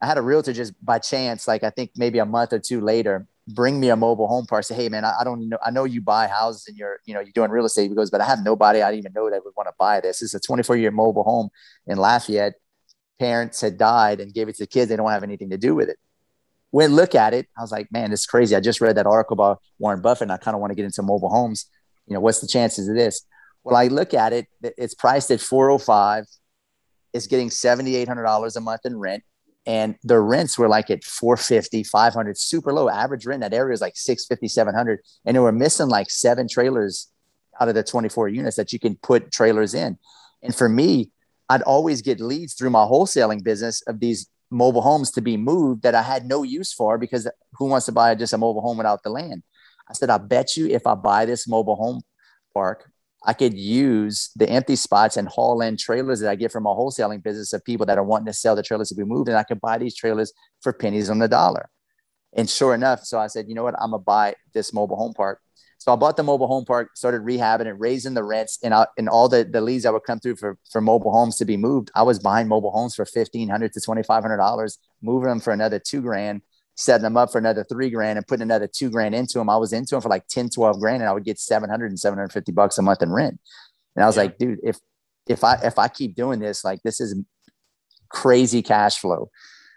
I 0.00 0.06
had 0.06 0.18
a 0.18 0.22
realtor 0.22 0.52
just 0.52 0.74
by 0.84 0.98
chance, 0.98 1.48
like 1.48 1.64
I 1.64 1.70
think 1.70 1.92
maybe 1.96 2.18
a 2.18 2.26
month 2.26 2.52
or 2.52 2.58
two 2.58 2.80
later, 2.80 3.26
bring 3.48 3.80
me 3.80 3.88
a 3.88 3.96
mobile 3.96 4.28
home 4.28 4.46
park. 4.46 4.64
Say, 4.64 4.74
hey 4.74 4.88
man, 4.88 5.04
I, 5.04 5.24
don't 5.24 5.48
know. 5.48 5.58
I 5.64 5.70
know 5.70 5.84
you 5.84 6.00
buy 6.00 6.28
houses 6.28 6.66
and 6.68 6.76
you're, 6.76 7.00
you 7.04 7.14
know, 7.14 7.20
you're 7.20 7.32
doing 7.32 7.50
real 7.50 7.64
estate. 7.64 7.88
He 7.88 7.94
goes, 7.94 8.10
but 8.10 8.20
I 8.20 8.26
have 8.26 8.44
nobody 8.44 8.82
I 8.82 8.90
didn't 8.90 9.00
even 9.00 9.12
know 9.14 9.30
that 9.30 9.44
would 9.44 9.54
want 9.56 9.68
to 9.68 9.74
buy 9.78 10.00
this. 10.00 10.22
It's 10.22 10.34
a 10.34 10.40
24 10.40 10.76
year 10.76 10.90
mobile 10.90 11.24
home 11.24 11.48
in 11.86 11.98
Lafayette. 11.98 12.54
Parents 13.18 13.60
had 13.60 13.78
died 13.78 14.20
and 14.20 14.32
gave 14.32 14.48
it 14.48 14.56
to 14.56 14.62
the 14.62 14.66
kids. 14.66 14.88
They 14.88 14.96
don't 14.96 15.10
have 15.10 15.22
anything 15.22 15.50
to 15.50 15.58
do 15.58 15.74
with 15.74 15.88
it. 15.88 15.96
When 16.70 16.94
look 16.94 17.14
at 17.14 17.34
it, 17.34 17.46
I 17.56 17.62
was 17.62 17.72
like, 17.72 17.90
man, 17.90 18.12
it's 18.12 18.26
crazy. 18.26 18.54
I 18.54 18.60
just 18.60 18.80
read 18.80 18.96
that 18.96 19.06
article 19.06 19.34
about 19.34 19.60
Warren 19.78 20.02
Buffett 20.02 20.22
and 20.22 20.32
I 20.32 20.36
kind 20.36 20.54
of 20.54 20.60
want 20.60 20.70
to 20.70 20.74
get 20.74 20.84
into 20.84 21.02
mobile 21.02 21.30
homes. 21.30 21.66
You 22.06 22.14
know, 22.14 22.20
what's 22.20 22.40
the 22.40 22.46
chances 22.46 22.88
of 22.88 22.94
this? 22.94 23.24
Well, 23.64 23.76
I 23.76 23.86
look 23.86 24.14
at 24.14 24.32
it, 24.32 24.46
it's 24.62 24.94
priced 24.94 25.30
at 25.30 25.40
405. 25.40 26.26
It's 27.12 27.26
getting 27.26 27.48
$7,800 27.48 28.56
a 28.56 28.60
month 28.60 28.80
in 28.84 28.98
rent 28.98 29.24
and 29.68 29.96
the 30.02 30.18
rents 30.18 30.58
were 30.58 30.66
like 30.66 30.88
at 30.90 31.04
450 31.04 31.84
500 31.84 32.38
super 32.38 32.72
low 32.72 32.88
average 32.88 33.26
rent 33.26 33.42
that 33.42 33.52
area 33.52 33.74
is 33.74 33.82
like 33.82 33.96
650 33.96 34.48
700 34.48 35.00
and 35.24 35.36
they 35.36 35.40
were 35.40 35.52
missing 35.52 35.88
like 35.88 36.10
seven 36.10 36.48
trailers 36.48 37.08
out 37.60 37.68
of 37.68 37.74
the 37.74 37.84
24 37.84 38.28
units 38.28 38.56
that 38.56 38.72
you 38.72 38.80
can 38.80 38.96
put 38.96 39.30
trailers 39.30 39.74
in 39.74 39.98
and 40.42 40.54
for 40.54 40.68
me 40.68 41.10
i'd 41.50 41.62
always 41.62 42.02
get 42.02 42.20
leads 42.20 42.54
through 42.54 42.70
my 42.70 42.84
wholesaling 42.84 43.42
business 43.42 43.82
of 43.82 44.00
these 44.00 44.28
mobile 44.50 44.80
homes 44.80 45.10
to 45.10 45.20
be 45.20 45.36
moved 45.36 45.82
that 45.82 45.94
i 45.94 46.02
had 46.02 46.24
no 46.26 46.42
use 46.42 46.72
for 46.72 46.98
because 46.98 47.28
who 47.52 47.66
wants 47.66 47.86
to 47.86 47.92
buy 47.92 48.14
just 48.14 48.32
a 48.32 48.38
mobile 48.38 48.62
home 48.62 48.78
without 48.78 49.02
the 49.02 49.10
land 49.10 49.42
i 49.88 49.92
said 49.92 50.10
i 50.10 50.18
bet 50.18 50.56
you 50.56 50.66
if 50.66 50.86
i 50.86 50.94
buy 50.94 51.24
this 51.24 51.46
mobile 51.46 51.76
home 51.76 52.00
park 52.54 52.90
I 53.24 53.32
could 53.32 53.54
use 53.54 54.30
the 54.36 54.48
empty 54.48 54.76
spots 54.76 55.16
and 55.16 55.28
haul 55.28 55.60
in 55.60 55.76
trailers 55.76 56.20
that 56.20 56.30
I 56.30 56.36
get 56.36 56.52
from 56.52 56.64
my 56.64 56.70
wholesaling 56.70 57.22
business 57.22 57.52
of 57.52 57.64
people 57.64 57.84
that 57.86 57.98
are 57.98 58.04
wanting 58.04 58.26
to 58.26 58.32
sell 58.32 58.54
the 58.54 58.62
trailers 58.62 58.90
to 58.90 58.94
be 58.94 59.04
moved. 59.04 59.28
And 59.28 59.36
I 59.36 59.42
could 59.42 59.60
buy 59.60 59.78
these 59.78 59.96
trailers 59.96 60.32
for 60.60 60.72
pennies 60.72 61.10
on 61.10 61.18
the 61.18 61.28
dollar. 61.28 61.68
And 62.34 62.48
sure 62.48 62.74
enough, 62.74 63.04
so 63.04 63.18
I 63.18 63.26
said, 63.26 63.46
you 63.48 63.54
know 63.54 63.64
what? 63.64 63.74
I'm 63.80 63.90
gonna 63.90 64.02
buy 64.02 64.34
this 64.54 64.72
mobile 64.72 64.96
home 64.96 65.14
park. 65.14 65.40
So 65.88 65.94
I 65.94 65.96
bought 65.96 66.18
the 66.18 66.22
mobile 66.22 66.48
home 66.48 66.66
park, 66.66 66.90
started 66.96 67.22
rehabbing 67.22 67.64
it, 67.64 67.72
raising 67.78 68.12
the 68.12 68.22
rents, 68.22 68.58
and 68.62 68.74
I, 68.74 68.86
and 68.98 69.08
all 69.08 69.26
the, 69.26 69.42
the 69.42 69.62
leads 69.62 69.84
that 69.84 69.92
would 69.94 70.02
come 70.02 70.20
through 70.20 70.36
for, 70.36 70.58
for 70.70 70.82
mobile 70.82 71.10
homes 71.10 71.36
to 71.36 71.46
be 71.46 71.56
moved. 71.56 71.90
I 71.94 72.02
was 72.02 72.18
buying 72.18 72.46
mobile 72.46 72.72
homes 72.72 72.94
for 72.94 73.06
fifteen 73.06 73.48
hundred 73.48 73.72
to 73.72 73.80
twenty 73.80 74.02
five 74.02 74.22
hundred 74.22 74.36
dollars, 74.36 74.76
moving 75.00 75.30
them 75.30 75.40
for 75.40 75.50
another 75.50 75.78
two 75.78 76.02
grand, 76.02 76.42
setting 76.74 77.04
them 77.04 77.16
up 77.16 77.32
for 77.32 77.38
another 77.38 77.64
three 77.64 77.88
grand 77.88 78.18
and 78.18 78.26
putting 78.26 78.42
another 78.42 78.68
two 78.68 78.90
grand 78.90 79.14
into 79.14 79.38
them. 79.38 79.48
I 79.48 79.56
was 79.56 79.72
into 79.72 79.94
them 79.94 80.02
for 80.02 80.10
like 80.10 80.28
10, 80.28 80.50
12 80.50 80.78
grand 80.78 81.00
and 81.00 81.08
I 81.08 81.12
would 81.14 81.24
get 81.24 81.38
700 81.38 81.86
and 81.86 81.98
750 81.98 82.52
bucks 82.52 82.76
a 82.76 82.82
month 82.82 83.00
in 83.00 83.10
rent. 83.10 83.40
And 83.96 84.04
I 84.04 84.06
was 84.06 84.16
yeah. 84.16 84.24
like, 84.24 84.36
dude, 84.36 84.58
if, 84.62 84.76
if 85.26 85.42
I, 85.42 85.54
if 85.64 85.78
I 85.78 85.88
keep 85.88 86.14
doing 86.14 86.38
this, 86.38 86.64
like 86.64 86.82
this 86.82 87.00
is 87.00 87.18
crazy 88.10 88.60
cash 88.60 88.98
flow. 88.98 89.30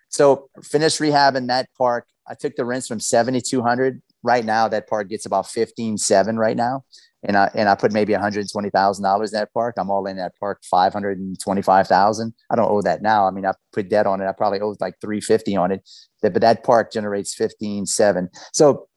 So 0.10 0.50
finished 0.62 1.00
rehabbing 1.00 1.48
that 1.48 1.70
park. 1.78 2.06
I 2.28 2.34
took 2.34 2.58
the 2.58 2.66
rents 2.66 2.90
from 2.90 3.00
7,200 3.00 4.02
right 4.24 4.46
now. 4.46 4.68
That 4.68 4.88
park 4.88 5.10
gets 5.10 5.26
about 5.26 5.48
15, 5.48 5.98
seven 5.98 6.38
right 6.38 6.58
now 6.58 6.84
and 7.24 7.38
I 7.38 7.52
and 7.54 7.70
I 7.70 7.76
put 7.76 7.92
maybe 7.92 8.14
one 8.14 8.22
hundred 8.22 8.50
twenty 8.52 8.70
thousand 8.70 9.04
dollars 9.04 9.32
in 9.32 9.40
that 9.40 9.54
park. 9.54 9.76
I'm 9.78 9.92
all 9.92 10.06
in 10.08 10.18
that 10.18 10.34
park 10.40 10.62
five 10.64 10.94
hundred 10.94 11.20
and 11.20 11.40
twenty 11.40 11.62
five 11.62 11.88
thousand. 11.88 12.34
I 12.50 12.56
don't 12.56 12.70
owe 12.70 12.82
that 12.82 13.02
now. 13.02 13.28
I 13.28 13.32
mean, 13.32 13.46
I 13.46 13.54
put 13.72 13.90
debt 13.90 14.08
on 14.08 14.22
it. 14.22 14.28
I 14.28 14.32
probably 14.32 14.60
owe 14.60 14.76
like 14.80 14.96
three 15.00 15.22
fifty 15.22 15.56
on 15.56 15.72
it. 15.72 15.88
But 16.22 16.42
that 16.42 16.64
park 16.64 16.92
generates 16.92 17.36
fifteen 17.36 17.86
seven. 17.86 18.30
So 18.54 18.88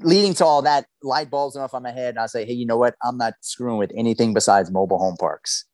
leading 0.00 0.34
to 0.34 0.44
all 0.44 0.62
that, 0.62 0.86
light 1.02 1.30
bulbs 1.30 1.56
off 1.56 1.74
on 1.74 1.82
my 1.82 1.92
head, 1.92 2.10
and 2.10 2.18
I 2.18 2.26
say, 2.26 2.44
hey, 2.44 2.52
you 2.52 2.66
know 2.66 2.76
what? 2.76 2.96
I'm 3.02 3.16
not 3.16 3.34
screwing 3.40 3.78
with 3.78 3.92
anything 3.96 4.34
besides 4.34 4.70
mobile 4.70 4.98
home 4.98 5.16
parks. 5.18 5.64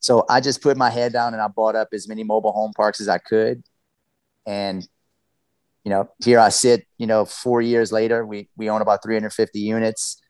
So 0.00 0.24
I 0.28 0.40
just 0.40 0.62
put 0.62 0.76
my 0.76 0.90
head 0.90 1.12
down 1.12 1.32
and 1.32 1.40
I 1.40 1.48
bought 1.48 1.76
up 1.76 1.88
as 1.92 2.08
many 2.08 2.24
mobile 2.24 2.52
home 2.52 2.72
parks 2.74 3.00
as 3.00 3.08
I 3.08 3.18
could, 3.18 3.62
and 4.46 4.88
you 5.84 5.90
know, 5.90 6.08
here 6.24 6.38
I 6.38 6.48
sit, 6.50 6.86
you 6.98 7.06
know, 7.06 7.24
four 7.24 7.60
years 7.60 7.90
later, 7.90 8.24
we, 8.24 8.48
we 8.56 8.70
own 8.70 8.82
about 8.82 9.02
350 9.02 9.58
units. 9.58 10.22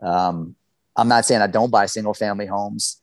Um, 0.00 0.54
I'm 0.96 1.08
not 1.08 1.24
saying 1.24 1.42
I 1.42 1.46
don't 1.46 1.70
buy 1.70 1.86
single 1.86 2.14
family 2.14 2.46
homes, 2.46 3.00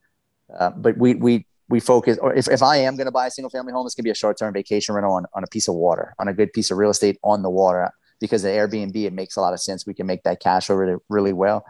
uh, 0.58 0.72
but 0.72 0.98
we, 0.98 1.16
we, 1.16 1.46
we 1.70 1.80
focus, 1.80 2.18
or 2.22 2.34
if, 2.34 2.48
if 2.48 2.64
I 2.64 2.78
am 2.78 2.96
going 2.96 3.08
to 3.08 3.12
buy 3.12 3.28
a 3.28 3.32
single 3.32 3.50
family 3.50 3.74
home, 3.74 3.86
it's 3.86 3.96
going 3.96 4.04
to 4.04 4.08
be 4.08 4.12
a 4.12 4.16
short-term 4.16 4.54
vacation 4.54 4.96
rental 4.96 5.14
on, 5.14 5.26
on 5.34 5.44
a 5.44 5.48
piece 5.48 5.68
of 5.68 5.76
water, 5.76 6.14
on 6.18 6.28
a 6.28 6.34
good 6.34 6.54
piece 6.54 6.72
of 6.72 6.78
real 6.78 6.90
estate 6.90 7.18
on 7.24 7.42
the 7.42 7.50
water, 7.50 7.92
because 8.22 8.42
the 8.42 8.50
Airbnb, 8.50 8.96
it 8.96 9.14
makes 9.14 9.36
a 9.36 9.42
lot 9.42 9.54
of 9.54 9.60
sense. 9.60 9.86
We 9.86 9.94
can 9.94 10.08
make 10.08 10.24
that 10.24 10.40
cash 10.40 10.70
over 10.70 11.00
really 11.10 11.34
well. 11.34 11.66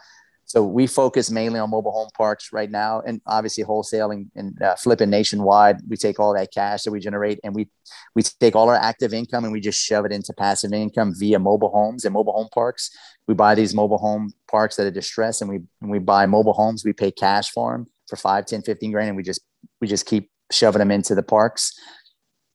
So 0.47 0.63
we 0.63 0.87
focus 0.87 1.29
mainly 1.29 1.59
on 1.59 1.69
mobile 1.69 1.91
home 1.91 2.07
parks 2.15 2.53
right 2.53 2.71
now, 2.71 3.01
and 3.05 3.21
obviously 3.27 3.65
wholesaling 3.65 4.29
and 4.33 4.59
uh, 4.61 4.75
flipping 4.75 5.09
nationwide. 5.09 5.81
We 5.89 5.97
take 5.97 6.21
all 6.21 6.33
that 6.35 6.53
cash 6.53 6.83
that 6.83 6.91
we 6.91 7.01
generate, 7.01 7.41
and 7.43 7.53
we 7.53 7.67
we 8.15 8.23
take 8.23 8.55
all 8.55 8.69
our 8.69 8.77
active 8.77 9.13
income 9.13 9.43
and 9.43 9.51
we 9.51 9.59
just 9.59 9.77
shove 9.77 10.05
it 10.05 10.13
into 10.13 10.33
passive 10.33 10.71
income 10.71 11.13
via 11.19 11.37
mobile 11.37 11.69
homes 11.69 12.05
and 12.05 12.13
mobile 12.13 12.31
home 12.31 12.47
parks. 12.53 12.89
We 13.27 13.33
buy 13.33 13.55
these 13.55 13.75
mobile 13.75 13.97
home 13.97 14.31
parks 14.49 14.77
that 14.77 14.87
are 14.87 14.91
distressed, 14.91 15.41
and 15.41 15.51
we 15.51 15.59
and 15.81 15.91
we 15.91 15.99
buy 15.99 16.25
mobile 16.25 16.53
homes. 16.53 16.85
We 16.85 16.93
pay 16.93 17.11
cash 17.11 17.51
for 17.51 17.73
them 17.73 17.87
for 18.07 18.15
5, 18.15 18.45
10, 18.45 18.61
15 18.61 18.91
grand, 18.93 19.09
and 19.09 19.17
we 19.17 19.23
just 19.23 19.41
we 19.81 19.87
just 19.87 20.05
keep 20.05 20.31
shoving 20.49 20.79
them 20.79 20.91
into 20.91 21.13
the 21.13 21.23
parks 21.23 21.77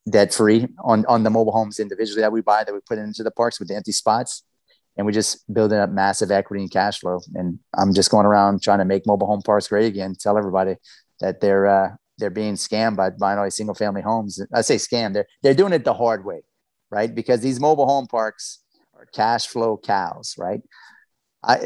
debt 0.08 0.32
free 0.32 0.66
on 0.82 1.04
on 1.06 1.22
the 1.22 1.30
mobile 1.30 1.52
homes 1.52 1.78
individually 1.78 2.22
that 2.22 2.32
we 2.32 2.40
buy 2.40 2.64
that 2.64 2.72
we 2.72 2.80
put 2.88 2.98
into 2.98 3.22
the 3.22 3.30
parks 3.30 3.60
with 3.60 3.68
the 3.68 3.76
empty 3.76 3.92
spots 3.92 4.42
and 4.96 5.06
we're 5.06 5.12
just 5.12 5.52
building 5.52 5.78
up 5.78 5.90
massive 5.90 6.30
equity 6.30 6.62
and 6.62 6.70
cash 6.70 7.00
flow. 7.00 7.20
And 7.34 7.58
I'm 7.76 7.94
just 7.94 8.10
going 8.10 8.26
around 8.26 8.62
trying 8.62 8.78
to 8.78 8.84
make 8.84 9.06
mobile 9.06 9.26
home 9.26 9.42
parks 9.42 9.68
great 9.68 9.86
again. 9.86 10.14
Tell 10.18 10.36
everybody 10.36 10.76
that 11.20 11.40
they're 11.40 11.66
uh, 11.66 11.88
they're 12.18 12.30
being 12.30 12.54
scammed 12.54 12.96
by 12.96 13.10
buying 13.10 13.38
all 13.38 13.44
these 13.44 13.56
single 13.56 13.74
family 13.74 14.02
homes. 14.02 14.40
I 14.52 14.60
say 14.60 14.76
scam. 14.76 15.14
They're 15.14 15.26
they're 15.42 15.54
doing 15.54 15.72
it 15.72 15.84
the 15.84 15.94
hard 15.94 16.24
way, 16.24 16.42
right? 16.90 17.12
Because 17.14 17.40
these 17.40 17.60
mobile 17.60 17.86
home 17.86 18.06
parks 18.06 18.60
are 18.94 19.06
cash 19.06 19.46
flow 19.46 19.78
cows, 19.78 20.34
right? 20.38 20.60
I, 21.44 21.56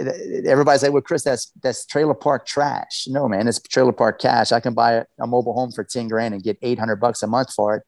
everybody's 0.47 0.83
like, 0.83 0.93
well, 0.93 1.03
Chris, 1.03 1.25
that's 1.25 1.53
that's 1.63 1.85
trailer 1.85 2.15
park 2.15 2.47
trash. 2.47 3.05
No, 3.09 3.29
man, 3.29 3.49
it's 3.49 3.61
trailer 3.61 3.93
park 3.93 4.21
cash. 4.21 4.53
I 4.53 4.61
can 4.61 4.73
buy 4.73 4.93
a, 4.93 5.05
a 5.21 5.27
mobile 5.27 5.53
home 5.53 5.73
for 5.73 5.85
10 5.85 6.09
grand 6.09 6.33
and 6.33 6.43
get 6.43 6.59
800 6.63 6.97
bucks 6.97 7.23
a 7.23 7.27
month 7.27 7.53
for 7.53 7.77
it 7.77 7.83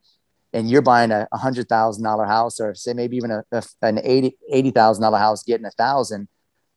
and 0.52 0.70
you're 0.70 0.82
buying 0.82 1.10
a 1.10 1.26
hundred 1.34 1.68
thousand 1.68 2.04
dollar 2.04 2.24
house 2.24 2.60
or 2.60 2.74
say 2.74 2.94
maybe 2.94 3.16
even 3.16 3.30
a, 3.30 3.44
a 3.52 3.62
an 3.82 4.00
eighty 4.02 4.36
eighty 4.50 4.70
thousand 4.70 5.02
dollar 5.02 5.18
house 5.18 5.42
getting 5.42 5.66
a 5.66 5.70
thousand 5.72 6.28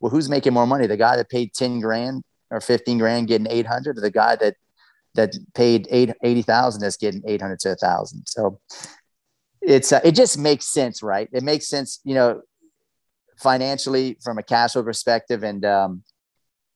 well 0.01 0.09
who's 0.09 0.29
making 0.29 0.53
more 0.53 0.67
money? 0.67 0.87
The 0.87 0.97
guy 0.97 1.15
that 1.15 1.29
paid 1.29 1.53
10 1.53 1.79
grand 1.79 2.23
or 2.49 2.59
15 2.59 2.97
grand 2.97 3.27
getting 3.27 3.47
800 3.49 3.97
or 3.97 4.01
the 4.01 4.11
guy 4.11 4.35
that 4.37 4.55
that 5.13 5.35
paid 5.53 5.87
eight, 5.91 6.13
80,000 6.23 6.81
that's 6.81 6.97
getting 6.97 7.21
800 7.25 7.59
to 7.59 7.71
a 7.71 7.75
thousand. 7.75 8.23
So 8.27 8.59
it's 9.61 9.91
uh, 9.91 9.99
it 10.03 10.13
just 10.13 10.37
makes 10.37 10.65
sense 10.65 11.03
right? 11.03 11.29
It 11.31 11.43
makes 11.43 11.67
sense 11.67 11.99
you 12.03 12.15
know 12.15 12.41
financially 13.37 14.17
from 14.23 14.37
a 14.37 14.43
cash 14.43 14.73
flow 14.73 14.83
perspective 14.83 15.43
and 15.43 15.65
um 15.65 16.03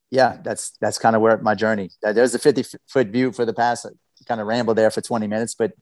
yeah 0.10 0.38
that's 0.44 0.72
that's 0.82 0.98
kind 0.98 1.16
of 1.16 1.22
where 1.22 1.38
my 1.38 1.54
journey 1.54 1.92
there's 2.02 2.34
a 2.34 2.40
50 2.40 2.64
foot 2.88 3.08
view 3.08 3.32
for 3.32 3.46
the 3.46 3.54
past 3.54 3.86
kind 4.28 4.42
of 4.42 4.48
ramble 4.48 4.74
there 4.74 4.90
for 4.90 5.02
20 5.02 5.28
minutes 5.28 5.54
but 5.54 5.74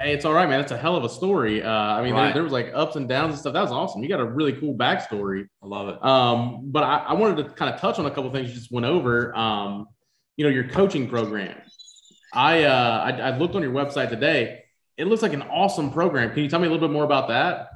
Hey, 0.00 0.14
it's 0.14 0.24
all 0.24 0.32
right, 0.32 0.48
man. 0.48 0.60
It's 0.60 0.72
a 0.72 0.78
hell 0.78 0.96
of 0.96 1.04
a 1.04 1.10
story. 1.10 1.62
Uh, 1.62 1.68
I 1.68 2.02
mean, 2.02 2.14
right. 2.14 2.24
there, 2.24 2.34
there, 2.34 2.42
was 2.42 2.52
like 2.52 2.70
ups 2.72 2.96
and 2.96 3.06
downs 3.06 3.32
and 3.32 3.38
stuff. 3.38 3.52
That 3.52 3.60
was 3.60 3.70
awesome. 3.70 4.02
You 4.02 4.08
got 4.08 4.20
a 4.20 4.24
really 4.24 4.54
cool 4.54 4.74
backstory. 4.74 5.46
I 5.62 5.66
love 5.66 5.88
it. 5.90 6.02
Um, 6.02 6.70
but 6.70 6.84
I, 6.84 6.98
I, 7.08 7.12
wanted 7.12 7.44
to 7.44 7.50
kind 7.50 7.74
of 7.74 7.78
touch 7.78 7.98
on 7.98 8.06
a 8.06 8.10
couple 8.10 8.32
things 8.32 8.48
you 8.48 8.54
just 8.54 8.72
went 8.72 8.86
over. 8.86 9.36
Um, 9.36 9.88
you 10.38 10.44
know, 10.46 10.50
your 10.50 10.66
coaching 10.66 11.06
program. 11.06 11.54
I, 12.32 12.64
uh, 12.64 13.02
I, 13.04 13.10
I 13.10 13.36
looked 13.36 13.54
on 13.54 13.60
your 13.60 13.72
website 13.72 14.08
today. 14.08 14.62
It 14.96 15.06
looks 15.06 15.20
like 15.20 15.34
an 15.34 15.42
awesome 15.42 15.92
program. 15.92 16.32
Can 16.32 16.44
you 16.44 16.48
tell 16.48 16.60
me 16.60 16.66
a 16.66 16.70
little 16.70 16.88
bit 16.88 16.94
more 16.94 17.04
about 17.04 17.28
that? 17.28 17.68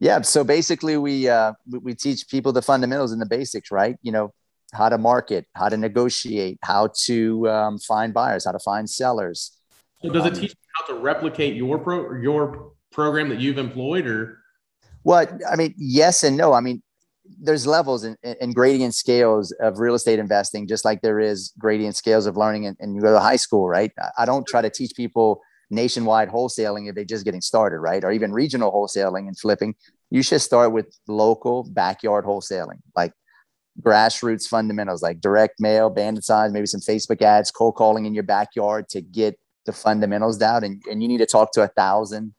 Yeah. 0.00 0.20
So 0.20 0.44
basically, 0.44 0.98
we 0.98 1.30
uh, 1.30 1.54
we 1.80 1.94
teach 1.94 2.28
people 2.28 2.52
the 2.52 2.60
fundamentals 2.60 3.12
and 3.12 3.22
the 3.22 3.26
basics, 3.26 3.70
right? 3.70 3.96
You 4.02 4.12
know, 4.12 4.34
how 4.74 4.90
to 4.90 4.98
market, 4.98 5.46
how 5.54 5.70
to 5.70 5.78
negotiate, 5.78 6.58
how 6.62 6.90
to 7.04 7.48
um, 7.48 7.78
find 7.78 8.12
buyers, 8.12 8.44
how 8.44 8.52
to 8.52 8.58
find 8.58 8.90
sellers. 8.90 9.52
So 10.02 10.10
does 10.10 10.26
it 10.26 10.34
um, 10.34 10.40
teach 10.40 10.54
how 10.74 10.86
to 10.86 10.94
replicate 10.94 11.54
your 11.54 11.78
pro 11.78 12.14
your 12.20 12.72
program 12.92 13.28
that 13.28 13.40
you've 13.40 13.58
employed 13.58 14.06
or? 14.06 14.38
Well 15.04 15.26
i 15.50 15.56
mean 15.56 15.74
yes 15.76 16.24
and 16.24 16.36
no. 16.36 16.52
I 16.52 16.60
mean 16.60 16.82
there's 17.40 17.66
levels 17.66 18.04
and, 18.04 18.16
and 18.22 18.54
gradient 18.54 18.94
scales 18.94 19.50
of 19.52 19.78
real 19.78 19.94
estate 19.94 20.18
investing 20.18 20.68
just 20.68 20.84
like 20.84 21.00
there 21.00 21.20
is 21.20 21.52
gradient 21.58 21.96
scales 21.96 22.26
of 22.26 22.36
learning 22.36 22.66
and, 22.66 22.76
and 22.80 22.94
you 22.94 23.00
go 23.00 23.12
to 23.12 23.20
high 23.20 23.36
school 23.36 23.68
right? 23.68 23.92
I 24.18 24.26
don't 24.26 24.46
try 24.46 24.62
to 24.62 24.70
teach 24.70 24.92
people 24.94 25.40
nationwide 25.70 26.28
wholesaling 26.28 26.88
if 26.88 26.94
they're 26.94 27.04
just 27.04 27.24
getting 27.24 27.40
started 27.40 27.78
right? 27.78 28.04
Or 28.04 28.12
even 28.12 28.32
regional 28.32 28.72
wholesaling 28.72 29.26
and 29.26 29.38
flipping. 29.38 29.74
You 30.10 30.22
should 30.22 30.42
start 30.42 30.72
with 30.72 30.96
local 31.08 31.64
backyard 31.70 32.24
wholesaling 32.24 32.80
like 32.94 33.12
grassroots 33.82 34.46
fundamentals 34.46 35.02
like 35.02 35.20
direct 35.20 35.60
mail 35.60 35.90
bandit 35.90 36.22
signs 36.22 36.52
maybe 36.52 36.66
some 36.66 36.80
facebook 36.80 37.20
ads 37.20 37.50
cold 37.50 37.74
calling 37.74 38.06
in 38.06 38.14
your 38.14 38.22
backyard 38.22 38.88
to 38.88 39.00
get 39.00 39.36
the 39.66 39.72
fundamentals 39.72 40.38
down 40.38 40.64
and, 40.64 40.82
and 40.90 41.02
you 41.02 41.08
need 41.08 41.18
to 41.18 41.26
talk 41.26 41.52
to 41.52 41.62
a 41.62 41.68
thousand 41.68 42.34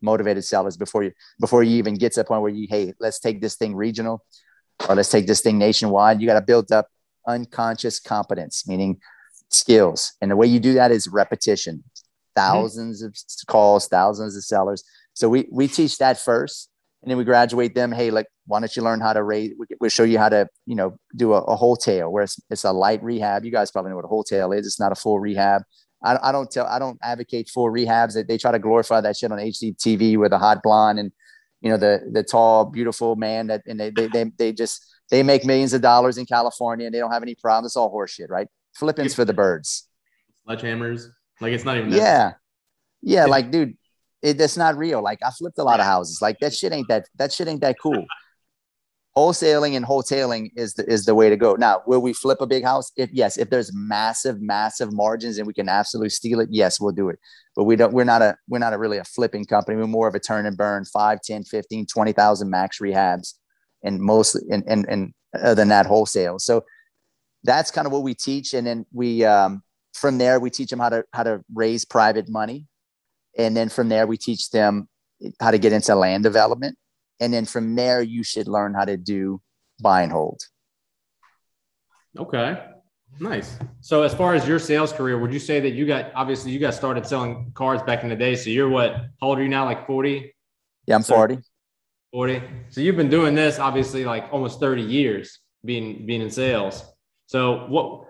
motivated 0.00 0.44
sellers 0.44 0.76
before 0.76 1.02
you 1.02 1.12
before 1.40 1.62
you 1.62 1.76
even 1.76 1.94
get 1.94 2.12
to 2.12 2.20
the 2.20 2.24
point 2.24 2.40
where 2.42 2.50
you 2.50 2.66
hey 2.70 2.92
let's 3.00 3.18
take 3.18 3.40
this 3.40 3.56
thing 3.56 3.74
regional 3.74 4.24
or 4.88 4.94
let's 4.94 5.10
take 5.10 5.26
this 5.26 5.40
thing 5.40 5.58
nationwide. 5.58 6.20
You 6.20 6.26
got 6.26 6.34
to 6.34 6.44
build 6.44 6.70
up 6.70 6.88
unconscious 7.26 7.98
competence 7.98 8.66
meaning 8.66 9.00
skills. 9.50 10.12
And 10.20 10.30
the 10.30 10.36
way 10.36 10.46
you 10.46 10.60
do 10.60 10.74
that 10.74 10.90
is 10.90 11.08
repetition. 11.08 11.82
1000s 12.36 12.78
mm-hmm. 12.78 13.06
of 13.06 13.14
calls 13.46 13.88
thousands 13.88 14.36
of 14.36 14.44
sellers. 14.44 14.84
So 15.14 15.28
we 15.28 15.48
we 15.50 15.66
teach 15.66 15.98
that 15.98 16.18
first 16.18 16.70
and 17.02 17.10
then 17.10 17.18
we 17.18 17.24
graduate 17.24 17.74
them 17.74 17.92
hey 17.92 18.10
like 18.10 18.26
why 18.46 18.60
don't 18.60 18.74
you 18.74 18.82
learn 18.82 19.00
how 19.00 19.12
to 19.12 19.22
raise 19.22 19.52
we'll 19.80 19.90
show 19.90 20.04
you 20.04 20.18
how 20.18 20.28
to 20.28 20.48
you 20.66 20.74
know 20.74 20.96
do 21.16 21.32
a, 21.32 21.42
a 21.42 21.56
wholesale 21.56 22.10
where 22.10 22.24
it's, 22.24 22.40
it's 22.50 22.64
a 22.64 22.72
light 22.72 23.02
rehab. 23.02 23.44
You 23.44 23.50
guys 23.50 23.70
probably 23.70 23.90
know 23.90 23.96
what 23.96 24.04
a 24.04 24.08
wholesale 24.08 24.52
is. 24.52 24.66
It's 24.66 24.80
not 24.80 24.92
a 24.92 24.96
full 24.96 25.18
rehab 25.18 25.62
I, 26.02 26.18
I 26.28 26.32
don't 26.32 26.50
tell, 26.50 26.66
I 26.66 26.78
don't 26.78 26.98
advocate 27.02 27.48
full 27.48 27.66
rehabs. 27.66 28.14
They, 28.14 28.22
they 28.22 28.38
try 28.38 28.52
to 28.52 28.58
glorify 28.58 29.00
that 29.00 29.16
shit 29.16 29.32
on 29.32 29.38
HGTV 29.38 30.16
with 30.18 30.32
a 30.32 30.38
hot 30.38 30.62
blonde 30.62 30.98
and, 30.98 31.12
you 31.60 31.70
know, 31.70 31.76
the, 31.76 32.08
the 32.12 32.22
tall, 32.22 32.64
beautiful 32.64 33.16
man 33.16 33.48
that, 33.48 33.62
and 33.66 33.80
they, 33.80 33.90
they, 33.90 34.06
they, 34.08 34.24
they 34.38 34.52
just, 34.52 34.84
they 35.10 35.22
make 35.22 35.44
millions 35.44 35.72
of 35.72 35.80
dollars 35.80 36.18
in 36.18 36.26
California 36.26 36.86
and 36.86 36.94
they 36.94 36.98
don't 36.98 37.10
have 37.10 37.22
any 37.22 37.34
problems. 37.34 37.70
It's 37.70 37.76
all 37.76 37.92
horseshit, 37.92 38.28
right? 38.28 38.46
Flippins 38.74 39.14
for 39.14 39.24
the 39.24 39.32
birds. 39.32 39.88
Sledgehammers. 40.48 41.06
Like 41.40 41.52
it's 41.52 41.64
not 41.64 41.76
even. 41.76 41.92
Yeah. 41.92 42.32
Yeah. 43.02 43.26
Like, 43.26 43.50
dude, 43.50 43.76
it, 44.22 44.38
that's 44.38 44.56
not 44.56 44.76
real. 44.76 45.02
Like 45.02 45.18
I 45.26 45.30
flipped 45.30 45.58
a 45.58 45.64
lot 45.64 45.80
of 45.80 45.86
houses. 45.86 46.22
Like 46.22 46.38
that 46.40 46.54
shit 46.54 46.72
ain't 46.72 46.88
that, 46.88 47.08
that 47.16 47.32
shit 47.32 47.48
ain't 47.48 47.60
that 47.62 47.76
cool 47.82 48.06
wholesaling 49.18 49.74
and 49.76 49.84
wholesaling 49.84 50.50
is 50.54 50.74
the, 50.74 50.88
is 50.88 51.04
the 51.04 51.14
way 51.14 51.28
to 51.28 51.36
go. 51.36 51.56
Now, 51.56 51.82
will 51.86 52.00
we 52.00 52.12
flip 52.12 52.40
a 52.40 52.46
big 52.46 52.62
house? 52.62 52.92
If 52.96 53.10
yes, 53.12 53.36
if 53.36 53.50
there's 53.50 53.72
massive, 53.74 54.40
massive 54.40 54.92
margins 54.92 55.38
and 55.38 55.46
we 55.46 55.52
can 55.52 55.68
absolutely 55.68 56.10
steal 56.10 56.38
it, 56.38 56.48
yes, 56.52 56.80
we'll 56.80 56.92
do 56.92 57.08
it. 57.08 57.18
But 57.56 57.64
we 57.64 57.74
don't, 57.74 57.92
we're 57.92 58.04
not 58.04 58.22
a, 58.22 58.36
we're 58.48 58.60
not 58.60 58.74
a 58.74 58.78
really 58.78 58.98
a 58.98 59.04
flipping 59.04 59.44
company. 59.44 59.76
We're 59.76 59.88
more 59.88 60.06
of 60.06 60.14
a 60.14 60.20
turn 60.20 60.46
and 60.46 60.56
burn 60.56 60.84
5, 60.84 61.18
10, 61.20 61.44
15, 61.44 61.86
20,000 61.86 62.48
max 62.48 62.78
rehabs 62.78 63.34
and 63.82 64.00
mostly, 64.00 64.42
and, 64.52 64.62
and, 64.68 64.86
and 64.88 65.12
other 65.34 65.56
than 65.56 65.68
that 65.68 65.86
wholesale. 65.86 66.38
So 66.38 66.64
that's 67.42 67.72
kind 67.72 67.86
of 67.86 67.92
what 67.92 68.04
we 68.04 68.14
teach. 68.14 68.54
And 68.54 68.68
then 68.68 68.86
we, 68.92 69.24
um, 69.24 69.64
from 69.94 70.18
there, 70.18 70.38
we 70.38 70.50
teach 70.50 70.70
them 70.70 70.78
how 70.78 70.90
to, 70.90 71.04
how 71.12 71.24
to 71.24 71.42
raise 71.52 71.84
private 71.84 72.28
money. 72.28 72.66
And 73.36 73.56
then 73.56 73.68
from 73.68 73.88
there, 73.88 74.06
we 74.06 74.16
teach 74.16 74.50
them 74.50 74.88
how 75.40 75.50
to 75.50 75.58
get 75.58 75.72
into 75.72 75.96
land 75.96 76.22
development 76.22 76.78
and 77.20 77.32
then 77.32 77.44
from 77.44 77.74
there 77.74 78.02
you 78.02 78.22
should 78.22 78.48
learn 78.48 78.74
how 78.74 78.84
to 78.84 78.96
do 78.96 79.40
buy 79.80 80.02
and 80.02 80.12
hold. 80.12 80.40
Okay. 82.18 82.64
Nice. 83.20 83.58
So 83.80 84.02
as 84.02 84.14
far 84.14 84.34
as 84.34 84.46
your 84.46 84.58
sales 84.58 84.92
career 84.92 85.18
would 85.18 85.32
you 85.32 85.38
say 85.38 85.60
that 85.60 85.70
you 85.70 85.86
got 85.86 86.12
obviously 86.14 86.50
you 86.50 86.58
got 86.58 86.74
started 86.74 87.06
selling 87.06 87.50
cars 87.54 87.82
back 87.82 88.02
in 88.02 88.08
the 88.08 88.16
day. 88.16 88.36
So 88.36 88.50
you're 88.50 88.68
what 88.68 88.94
how 89.20 89.28
old 89.28 89.38
are 89.38 89.42
you 89.42 89.48
now 89.48 89.64
like 89.64 89.86
40 89.86 90.34
yeah 90.86 90.94
i'm 90.94 91.02
40 91.02 91.38
40 92.12 92.42
so 92.70 92.80
you've 92.80 92.96
been 92.96 93.10
doing 93.10 93.34
this 93.34 93.58
obviously 93.58 94.04
like 94.04 94.28
almost 94.32 94.60
30 94.60 94.82
years 94.82 95.40
being 95.64 96.06
being 96.06 96.20
in 96.20 96.30
sales. 96.30 96.84
So 97.26 97.66
what 97.68 98.04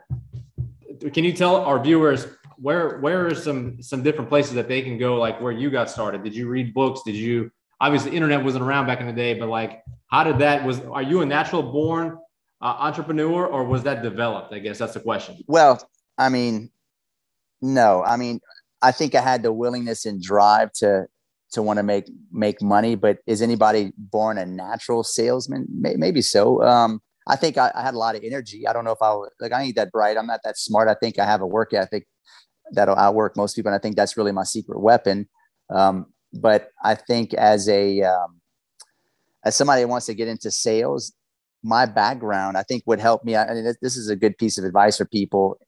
can 1.13 1.25
you 1.25 1.33
tell 1.33 1.57
our 1.57 1.83
viewers 1.83 2.27
where 2.57 2.99
where 3.01 3.27
are 3.27 3.35
some 3.35 3.83
some 3.83 4.03
different 4.03 4.29
places 4.29 4.55
that 4.55 4.69
they 4.69 4.83
can 4.83 4.99
go 4.99 5.17
like 5.17 5.41
where 5.41 5.53
you 5.53 5.71
got 5.71 5.91
started? 5.91 6.23
Did 6.23 6.35
you 6.35 6.49
read 6.49 6.75
books? 6.75 7.03
Did 7.05 7.17
you 7.17 7.51
obviously 7.81 8.15
internet 8.15 8.43
wasn't 8.43 8.65
around 8.65 8.87
back 8.87 9.01
in 9.01 9.07
the 9.07 9.13
day, 9.13 9.35
but 9.35 9.49
like, 9.49 9.83
how 10.09 10.25
did 10.25 10.39
that 10.39 10.65
was, 10.65 10.81
are 10.81 11.03
you 11.03 11.21
a 11.21 11.27
natural 11.27 11.63
born 11.63 12.19
uh, 12.61 12.65
entrepreneur 12.65 13.47
or 13.47 13.65
was 13.65 13.83
that 13.85 14.03
developed? 14.03 14.53
I 14.53 14.59
guess 14.59 14.79
that's 14.79 14.95
the 14.95 15.01
question. 15.01 15.39
Well, 15.47 15.81
I 16.17 16.29
mean, 16.29 16.71
no, 17.61 18.03
I 18.05 18.17
mean, 18.17 18.41
I 18.83 18.93
think 18.93 19.15
I 19.15 19.21
had 19.21 19.43
the 19.43 19.53
willingness 19.53 20.07
and 20.07 20.23
drive 20.23 20.73
to, 20.75 21.07
to 21.53 21.63
want 21.63 21.79
to 21.79 21.83
make, 21.83 22.11
make 22.33 22.61
money, 22.63 22.95
but 22.95 23.19
is 23.27 23.43
anybody 23.43 23.93
born 23.97 24.39
a 24.39 24.47
natural 24.47 25.03
salesman? 25.03 25.67
Maybe 25.71 26.23
so. 26.23 26.63
Um, 26.63 27.01
I 27.27 27.37
think 27.37 27.59
I, 27.59 27.71
I, 27.75 27.83
had 27.83 27.95
a 27.95 27.99
lot 27.99 28.17
of 28.17 28.25
energy. 28.25 28.67
I 28.67 28.73
don't 28.73 28.85
know 28.85 28.93
if 28.93 29.03
I 29.03 29.15
like 29.39 29.53
I 29.53 29.63
ain't 29.63 29.77
that 29.77 29.93
bright. 29.93 30.17
I'm 30.17 30.27
not 30.27 30.41
that 30.45 30.59
smart. 30.59 30.89
I 30.89 30.95
think 30.95 31.19
I 31.19 31.27
have 31.27 31.43
a 31.43 31.47
work 31.47 31.75
ethic 31.75 32.07
that'll 32.73 32.97
outwork 32.97 33.37
most 33.37 33.55
people. 33.55 33.71
And 33.71 33.79
I 33.79 33.83
think 33.83 33.97
that's 33.97 34.17
really 34.17 34.33
my 34.33 34.45
secret 34.45 34.81
weapon. 34.81 35.29
Um, 35.71 36.07
but 36.33 36.71
I 36.83 36.95
think 36.95 37.35
as 37.35 37.69
a 37.69 38.03
um, 38.03 38.41
as 39.45 39.57
somebody 39.57 39.85
wants 39.85 40.07
to 40.07 40.15
get 40.15 40.29
into 40.29 40.51
sales, 40.51 41.13
my 41.63 41.87
background 41.87 42.57
I 42.57 42.63
think 42.63 42.83
would 42.87 43.01
help 43.01 43.25
me. 43.25 43.37
I 43.37 43.53
mean, 43.55 43.75
this 43.81 43.97
is 43.97 44.09
a 44.09 44.17
good 44.17 44.39
piece 44.39 44.59
of 44.59 44.65
advice 44.65 44.99
for 44.99 45.05
people. 45.05 45.59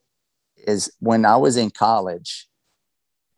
Is 0.66 0.92
when 1.01 1.25
I 1.25 1.37
was 1.37 1.57
in 1.57 1.70
college, 1.70 2.46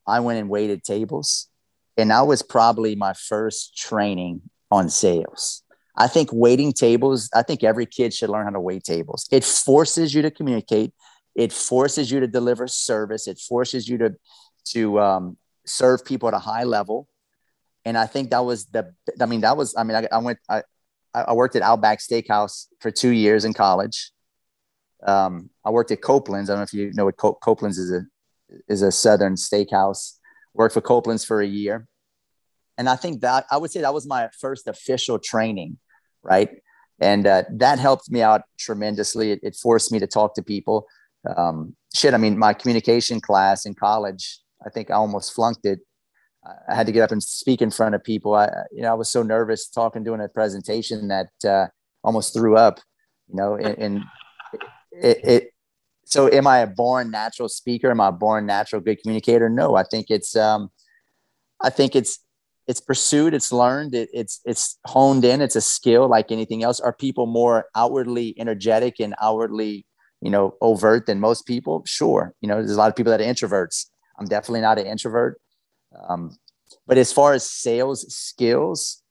I 0.06 0.20
went 0.20 0.40
and 0.40 0.48
waited 0.48 0.82
tables, 0.82 1.48
and 1.96 2.10
that 2.10 2.26
was 2.26 2.42
probably 2.42 2.96
my 2.96 3.12
first 3.12 3.76
training 3.76 4.42
on 4.70 4.88
sales. 4.88 5.62
I 5.96 6.08
think 6.08 6.30
waiting 6.32 6.72
tables, 6.72 7.28
I 7.34 7.42
think 7.42 7.62
every 7.62 7.86
kid 7.86 8.14
should 8.14 8.30
learn 8.30 8.44
how 8.44 8.52
to 8.52 8.60
wait 8.60 8.84
tables. 8.84 9.28
It 9.30 9.44
forces 9.44 10.14
you 10.14 10.22
to 10.22 10.30
communicate. 10.30 10.92
It 11.34 11.52
forces 11.52 12.10
you 12.10 12.20
to 12.20 12.26
deliver 12.26 12.66
service. 12.66 13.28
It 13.28 13.38
forces 13.38 13.88
you 13.88 13.98
to, 13.98 14.14
to 14.72 15.00
um, 15.00 15.36
serve 15.66 16.04
people 16.04 16.28
at 16.28 16.34
a 16.34 16.38
high 16.38 16.64
level. 16.64 17.08
And 17.84 17.98
I 17.98 18.06
think 18.06 18.30
that 18.30 18.44
was 18.44 18.66
the, 18.66 18.92
I 19.20 19.26
mean, 19.26 19.40
that 19.40 19.56
was, 19.56 19.74
I 19.76 19.82
mean, 19.82 19.96
I, 19.96 20.08
I 20.12 20.18
went, 20.18 20.38
I, 20.48 20.62
I 21.14 21.32
worked 21.32 21.56
at 21.56 21.62
Outback 21.62 21.98
Steakhouse 21.98 22.66
for 22.80 22.90
two 22.90 23.10
years 23.10 23.44
in 23.44 23.52
college. 23.52 24.12
Um, 25.06 25.50
I 25.64 25.70
worked 25.70 25.90
at 25.90 26.00
Copeland's. 26.00 26.48
I 26.48 26.54
don't 26.54 26.60
know 26.60 26.64
if 26.64 26.72
you 26.72 26.92
know 26.94 27.04
what 27.04 27.16
Copeland's 27.16 27.78
is 27.78 27.90
a, 27.90 28.02
is 28.68 28.82
a 28.82 28.92
Southern 28.92 29.34
steakhouse. 29.34 30.18
Worked 30.54 30.74
for 30.74 30.80
Copeland's 30.80 31.24
for 31.24 31.40
a 31.40 31.46
year. 31.46 31.86
And 32.78 32.88
I 32.88 32.96
think 32.96 33.20
that 33.20 33.46
I 33.50 33.58
would 33.58 33.70
say 33.70 33.80
that 33.80 33.94
was 33.94 34.06
my 34.06 34.28
first 34.38 34.66
official 34.66 35.18
training, 35.18 35.78
right? 36.22 36.50
And 37.00 37.26
uh, 37.26 37.44
that 37.54 37.78
helped 37.78 38.10
me 38.10 38.22
out 38.22 38.42
tremendously. 38.58 39.32
It, 39.32 39.40
it, 39.42 39.56
forced 39.56 39.92
me 39.92 39.98
to 39.98 40.06
talk 40.06 40.34
to 40.34 40.42
people. 40.42 40.86
Um, 41.36 41.76
shit, 41.94 42.14
I 42.14 42.16
mean, 42.16 42.38
my 42.38 42.54
communication 42.54 43.20
class 43.20 43.66
in 43.66 43.74
college, 43.74 44.38
I 44.64 44.70
think 44.70 44.90
I 44.90 44.94
almost 44.94 45.34
flunked 45.34 45.66
it. 45.66 45.80
I 46.68 46.74
had 46.74 46.86
to 46.86 46.92
get 46.92 47.02
up 47.02 47.12
and 47.12 47.22
speak 47.22 47.62
in 47.62 47.70
front 47.70 47.94
of 47.94 48.02
people. 48.02 48.34
I, 48.34 48.48
you 48.72 48.82
know, 48.82 48.90
I 48.90 48.94
was 48.94 49.10
so 49.10 49.22
nervous 49.22 49.68
talking, 49.68 50.02
doing 50.02 50.20
a 50.20 50.28
presentation 50.28 51.08
that 51.08 51.30
uh, 51.48 51.66
almost 52.02 52.34
threw 52.34 52.56
up. 52.56 52.80
You 53.28 53.36
know, 53.36 53.54
and, 53.54 53.78
and 53.78 54.02
it, 54.90 55.18
it, 55.24 55.50
So, 56.04 56.28
am 56.30 56.46
I 56.46 56.58
a 56.58 56.66
born 56.66 57.10
natural 57.10 57.48
speaker? 57.48 57.90
Am 57.90 58.00
I 58.00 58.08
a 58.08 58.12
born 58.12 58.46
natural 58.46 58.82
good 58.82 59.00
communicator? 59.00 59.48
No, 59.48 59.76
I 59.76 59.84
think 59.84 60.06
it's. 60.10 60.36
Um, 60.36 60.70
I 61.64 61.70
think 61.70 61.94
it's 61.94 62.18
it's 62.66 62.80
pursued, 62.80 63.34
it's 63.34 63.52
learned, 63.52 63.94
it, 63.94 64.08
it's 64.12 64.40
it's 64.44 64.78
honed 64.86 65.24
in, 65.24 65.40
it's 65.40 65.56
a 65.56 65.60
skill 65.60 66.08
like 66.08 66.30
anything 66.30 66.62
else. 66.62 66.80
Are 66.80 66.92
people 66.92 67.26
more 67.26 67.66
outwardly 67.74 68.34
energetic 68.38 69.00
and 69.00 69.14
outwardly, 69.20 69.86
you 70.20 70.30
know, 70.30 70.54
overt 70.60 71.06
than 71.06 71.20
most 71.20 71.46
people? 71.46 71.82
Sure. 71.86 72.34
You 72.40 72.48
know, 72.48 72.56
there's 72.56 72.72
a 72.72 72.78
lot 72.78 72.88
of 72.88 72.96
people 72.96 73.10
that 73.10 73.20
are 73.20 73.24
introverts. 73.24 73.86
I'm 74.18 74.26
definitely 74.26 74.60
not 74.60 74.78
an 74.78 74.86
introvert. 74.86 75.40
Um, 76.08 76.36
but 76.86 76.98
as 76.98 77.12
far 77.12 77.32
as 77.32 77.48
sales 77.48 78.12
skills, 78.14 79.02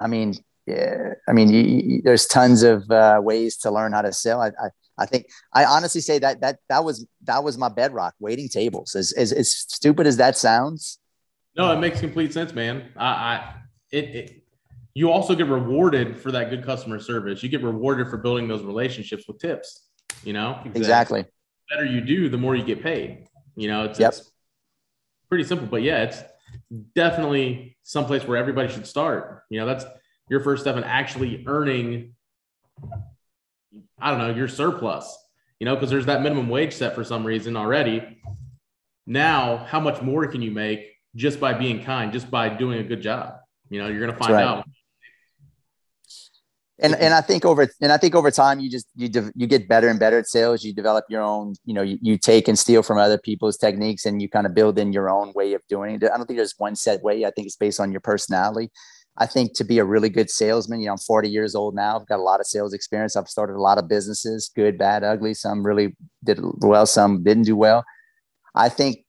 I 0.00 0.06
mean, 0.06 0.34
yeah, 0.66 1.14
I 1.28 1.32
mean, 1.32 1.48
you, 1.48 1.62
you, 1.62 2.02
there's 2.02 2.26
tons 2.26 2.62
of 2.62 2.88
uh, 2.90 3.20
ways 3.22 3.56
to 3.58 3.70
learn 3.70 3.92
how 3.92 4.02
to 4.02 4.12
sell. 4.12 4.40
I, 4.40 4.48
I, 4.48 4.68
I, 4.98 5.06
think 5.06 5.26
I 5.52 5.64
honestly 5.64 6.00
say 6.00 6.18
that 6.20 6.40
that 6.40 6.58
that 6.68 6.84
was 6.84 7.06
that 7.24 7.42
was 7.42 7.58
my 7.58 7.68
bedrock. 7.68 8.14
Waiting 8.20 8.48
tables, 8.48 8.94
as 8.94 9.12
as, 9.12 9.32
as 9.32 9.50
stupid 9.50 10.06
as 10.06 10.18
that 10.18 10.36
sounds, 10.36 10.98
no, 11.56 11.70
it 11.72 11.80
makes 11.80 12.00
complete 12.00 12.32
sense, 12.32 12.52
man. 12.52 12.90
I, 12.96 13.06
I 13.06 13.54
it, 13.90 14.04
it 14.04 14.42
you 14.94 15.10
also 15.10 15.34
get 15.34 15.46
rewarded 15.46 16.18
for 16.20 16.30
that 16.32 16.50
good 16.50 16.64
customer 16.64 16.98
service. 16.98 17.42
You 17.42 17.48
get 17.48 17.62
rewarded 17.62 18.08
for 18.08 18.18
building 18.18 18.46
those 18.46 18.62
relationships 18.62 19.26
with 19.26 19.38
tips. 19.38 19.88
You 20.24 20.32
know, 20.32 20.60
exactly. 20.74 21.22
The 21.22 21.76
better 21.76 21.86
you 21.86 22.00
do, 22.00 22.28
the 22.28 22.36
more 22.36 22.54
you 22.54 22.64
get 22.64 22.82
paid. 22.82 23.26
You 23.56 23.68
know, 23.68 23.84
it's, 23.84 23.98
yep. 23.98 24.12
it's 24.12 24.31
pretty 25.32 25.44
simple, 25.44 25.66
but 25.66 25.80
yeah, 25.80 26.02
it's 26.02 26.22
definitely 26.94 27.74
someplace 27.84 28.22
where 28.26 28.36
everybody 28.36 28.70
should 28.70 28.86
start. 28.86 29.44
You 29.48 29.60
know, 29.60 29.64
that's 29.64 29.86
your 30.28 30.40
first 30.40 30.60
step 30.60 30.76
in 30.76 30.84
actually 30.84 31.42
earning. 31.46 32.14
I 33.98 34.10
don't 34.10 34.18
know 34.18 34.34
your 34.34 34.46
surplus. 34.46 35.16
You 35.58 35.64
know, 35.64 35.74
because 35.74 35.88
there's 35.88 36.04
that 36.04 36.20
minimum 36.20 36.50
wage 36.50 36.74
set 36.74 36.94
for 36.94 37.02
some 37.02 37.24
reason 37.24 37.56
already. 37.56 38.20
Now, 39.06 39.56
how 39.56 39.80
much 39.80 40.02
more 40.02 40.26
can 40.26 40.42
you 40.42 40.50
make 40.50 40.96
just 41.16 41.40
by 41.40 41.54
being 41.54 41.82
kind, 41.82 42.12
just 42.12 42.30
by 42.30 42.50
doing 42.50 42.80
a 42.80 42.84
good 42.84 43.00
job. 43.00 43.36
You 43.70 43.80
know, 43.80 43.88
you're 43.88 44.00
going 44.00 44.12
to 44.12 44.18
find 44.18 44.34
right. 44.34 44.44
out. 44.44 44.68
And, 46.82 46.96
and 46.96 47.14
I 47.14 47.20
think 47.20 47.44
over 47.44 47.68
and 47.80 47.92
I 47.92 47.96
think 47.96 48.16
over 48.16 48.30
time 48.32 48.58
you 48.58 48.68
just 48.68 48.88
you 48.96 49.08
de- 49.08 49.30
you 49.36 49.46
get 49.46 49.68
better 49.68 49.88
and 49.88 50.00
better 50.00 50.18
at 50.18 50.26
sales. 50.26 50.64
You 50.64 50.74
develop 50.74 51.04
your 51.08 51.22
own 51.22 51.54
you 51.64 51.74
know 51.74 51.82
you, 51.82 51.96
you 52.02 52.18
take 52.18 52.48
and 52.48 52.58
steal 52.58 52.82
from 52.82 52.98
other 52.98 53.18
people's 53.18 53.56
techniques 53.56 54.04
and 54.04 54.20
you 54.20 54.28
kind 54.28 54.46
of 54.46 54.54
build 54.54 54.78
in 54.80 54.92
your 54.92 55.08
own 55.08 55.32
way 55.34 55.52
of 55.54 55.62
doing 55.68 55.94
it. 55.94 56.04
I 56.04 56.16
don't 56.16 56.26
think 56.26 56.38
there's 56.38 56.56
one 56.58 56.74
set 56.74 57.00
way. 57.02 57.24
I 57.24 57.30
think 57.30 57.46
it's 57.46 57.56
based 57.56 57.78
on 57.78 57.92
your 57.92 58.00
personality. 58.00 58.70
I 59.16 59.26
think 59.26 59.54
to 59.56 59.64
be 59.64 59.78
a 59.78 59.84
really 59.84 60.08
good 60.08 60.28
salesman, 60.28 60.80
you 60.80 60.86
know, 60.86 60.92
I'm 60.92 60.98
40 60.98 61.28
years 61.28 61.54
old 61.54 61.74
now. 61.74 62.00
I've 62.00 62.06
got 62.06 62.18
a 62.18 62.22
lot 62.22 62.40
of 62.40 62.46
sales 62.46 62.72
experience. 62.72 63.14
I've 63.14 63.28
started 63.28 63.54
a 63.54 63.60
lot 63.60 63.78
of 63.78 63.86
businesses, 63.86 64.50
good, 64.54 64.78
bad, 64.78 65.04
ugly. 65.04 65.34
Some 65.34 65.64
really 65.64 65.94
did 66.24 66.40
well, 66.58 66.86
some 66.86 67.22
didn't 67.22 67.44
do 67.44 67.54
well. 67.54 67.84
I 68.54 68.68
think 68.68 69.04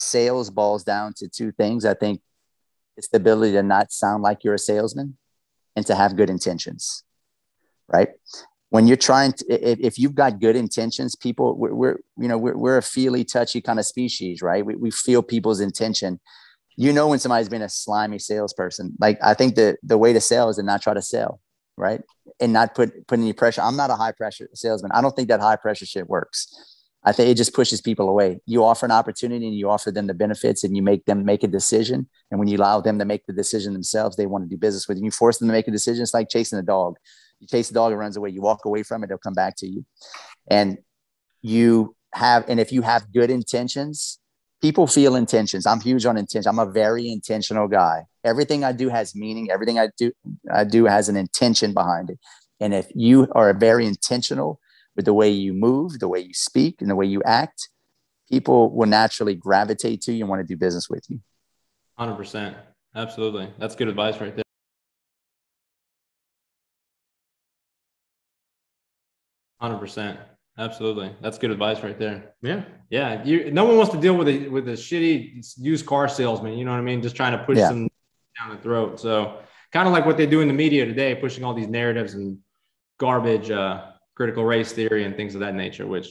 sales 0.00 0.50
boils 0.50 0.82
down 0.82 1.12
to 1.18 1.28
two 1.28 1.52
things. 1.52 1.84
I 1.84 1.94
think 1.94 2.22
it's 2.96 3.08
the 3.08 3.18
ability 3.18 3.52
to 3.52 3.62
not 3.62 3.92
sound 3.92 4.22
like 4.22 4.42
you're 4.42 4.54
a 4.54 4.58
salesman 4.58 5.16
and 5.76 5.86
to 5.86 5.94
have 5.94 6.16
good 6.16 6.30
intentions, 6.30 7.04
right? 7.88 8.08
When 8.70 8.86
you're 8.86 8.96
trying 8.96 9.32
to, 9.34 9.70
if, 9.70 9.78
if 9.80 9.98
you've 9.98 10.14
got 10.14 10.40
good 10.40 10.56
intentions, 10.56 11.14
people, 11.14 11.56
we're, 11.56 11.74
we're 11.74 11.98
you 12.16 12.28
know, 12.28 12.38
we're, 12.38 12.56
we're 12.56 12.78
a 12.78 12.82
feely, 12.82 13.24
touchy 13.24 13.60
kind 13.60 13.78
of 13.78 13.86
species, 13.86 14.42
right? 14.42 14.64
We, 14.64 14.76
we 14.76 14.90
feel 14.90 15.22
people's 15.22 15.60
intention. 15.60 16.20
You 16.76 16.92
know, 16.92 17.08
when 17.08 17.18
somebody's 17.18 17.50
been 17.50 17.62
a 17.62 17.68
slimy 17.68 18.18
salesperson, 18.18 18.94
like 18.98 19.18
I 19.22 19.34
think 19.34 19.56
the, 19.56 19.76
the 19.82 19.98
way 19.98 20.12
to 20.14 20.20
sell 20.20 20.48
is 20.48 20.56
to 20.56 20.62
not 20.62 20.80
try 20.80 20.94
to 20.94 21.02
sell, 21.02 21.40
right? 21.76 22.00
And 22.40 22.52
not 22.52 22.74
put, 22.74 23.06
put 23.06 23.18
any 23.18 23.34
pressure. 23.34 23.60
I'm 23.60 23.76
not 23.76 23.90
a 23.90 23.94
high 23.94 24.12
pressure 24.12 24.48
salesman. 24.54 24.92
I 24.92 25.02
don't 25.02 25.14
think 25.14 25.28
that 25.28 25.40
high 25.40 25.56
pressure 25.56 25.86
shit 25.86 26.08
works 26.08 26.71
I 27.04 27.12
think 27.12 27.28
it 27.28 27.36
just 27.36 27.54
pushes 27.54 27.80
people 27.80 28.08
away. 28.08 28.40
You 28.46 28.64
offer 28.64 28.86
an 28.86 28.92
opportunity 28.92 29.46
and 29.46 29.56
you 29.56 29.68
offer 29.68 29.90
them 29.90 30.06
the 30.06 30.14
benefits 30.14 30.62
and 30.62 30.76
you 30.76 30.82
make 30.82 31.04
them 31.04 31.24
make 31.24 31.42
a 31.42 31.48
decision. 31.48 32.08
And 32.30 32.38
when 32.38 32.48
you 32.48 32.58
allow 32.58 32.80
them 32.80 32.98
to 33.00 33.04
make 33.04 33.26
the 33.26 33.32
decision 33.32 33.72
themselves, 33.72 34.16
they 34.16 34.26
want 34.26 34.44
to 34.44 34.48
do 34.48 34.56
business 34.56 34.86
with 34.86 34.98
you. 34.98 35.04
You 35.04 35.10
force 35.10 35.38
them 35.38 35.48
to 35.48 35.52
make 35.52 35.66
a 35.66 35.72
decision. 35.72 36.02
It's 36.02 36.14
like 36.14 36.28
chasing 36.28 36.58
a 36.58 36.62
dog. 36.62 36.96
You 37.40 37.48
chase 37.48 37.70
a 37.70 37.74
dog, 37.74 37.92
it 37.92 37.96
runs 37.96 38.16
away. 38.16 38.30
You 38.30 38.40
walk 38.40 38.64
away 38.64 38.84
from 38.84 39.02
it, 39.02 39.06
it'll 39.06 39.18
come 39.18 39.34
back 39.34 39.56
to 39.58 39.66
you. 39.66 39.84
And 40.48 40.78
you 41.40 41.96
have, 42.14 42.44
and 42.48 42.60
if 42.60 42.70
you 42.70 42.82
have 42.82 43.12
good 43.12 43.30
intentions, 43.30 44.20
people 44.60 44.86
feel 44.86 45.16
intentions. 45.16 45.66
I'm 45.66 45.80
huge 45.80 46.06
on 46.06 46.16
intention. 46.16 46.48
I'm 46.48 46.60
a 46.60 46.70
very 46.70 47.10
intentional 47.10 47.66
guy. 47.66 48.04
Everything 48.22 48.62
I 48.62 48.70
do 48.70 48.88
has 48.90 49.16
meaning. 49.16 49.50
Everything 49.50 49.76
I 49.80 49.88
do, 49.98 50.12
I 50.52 50.62
do 50.62 50.84
has 50.84 51.08
an 51.08 51.16
intention 51.16 51.74
behind 51.74 52.10
it. 52.10 52.20
And 52.60 52.72
if 52.72 52.86
you 52.94 53.26
are 53.32 53.52
very 53.54 53.86
intentional, 53.86 54.60
with 54.96 55.04
the 55.04 55.14
way 55.14 55.30
you 55.30 55.52
move, 55.52 55.98
the 55.98 56.08
way 56.08 56.20
you 56.20 56.34
speak, 56.34 56.80
and 56.80 56.90
the 56.90 56.96
way 56.96 57.06
you 57.06 57.22
act, 57.24 57.68
people 58.30 58.74
will 58.74 58.86
naturally 58.86 59.34
gravitate 59.34 60.02
to 60.02 60.12
you 60.12 60.24
and 60.24 60.28
want 60.28 60.40
to 60.40 60.46
do 60.46 60.56
business 60.56 60.88
with 60.88 61.04
you. 61.08 61.20
100%. 61.98 62.54
Absolutely. 62.94 63.52
That's 63.58 63.74
good 63.74 63.88
advice 63.88 64.20
right 64.20 64.34
there. 64.34 64.42
Hundred 69.62 69.78
percent, 69.78 70.18
absolutely. 70.58 71.14
That's 71.20 71.38
good 71.38 71.52
advice 71.52 71.84
right 71.84 71.96
there. 71.96 72.34
Yeah, 72.42 72.64
yeah. 72.90 73.22
You, 73.22 73.52
no 73.52 73.64
one 73.64 73.76
wants 73.76 73.92
to 73.92 74.00
deal 74.00 74.16
with 74.16 74.26
a 74.26 74.48
with 74.48 74.68
a 74.68 74.72
shitty 74.72 75.46
used 75.56 75.86
car 75.86 76.08
salesman. 76.08 76.58
You 76.58 76.64
know 76.64 76.72
what 76.72 76.78
I 76.78 76.80
mean? 76.80 77.00
Just 77.00 77.14
trying 77.14 77.38
to 77.38 77.44
push 77.44 77.58
yeah. 77.58 77.68
them 77.68 77.88
down 78.36 78.56
the 78.56 78.60
throat. 78.60 78.98
So 78.98 79.38
kind 79.72 79.86
of 79.86 79.92
like 79.92 80.04
what 80.04 80.16
they 80.16 80.26
do 80.26 80.40
in 80.40 80.48
the 80.48 80.54
media 80.54 80.84
today, 80.84 81.14
pushing 81.14 81.44
all 81.44 81.54
these 81.54 81.68
narratives 81.68 82.14
and 82.14 82.38
garbage. 82.98 83.52
Uh, 83.52 83.91
critical 84.14 84.44
race 84.44 84.72
theory 84.72 85.04
and 85.04 85.16
things 85.16 85.34
of 85.34 85.40
that 85.40 85.54
nature, 85.54 85.86
which 85.86 86.08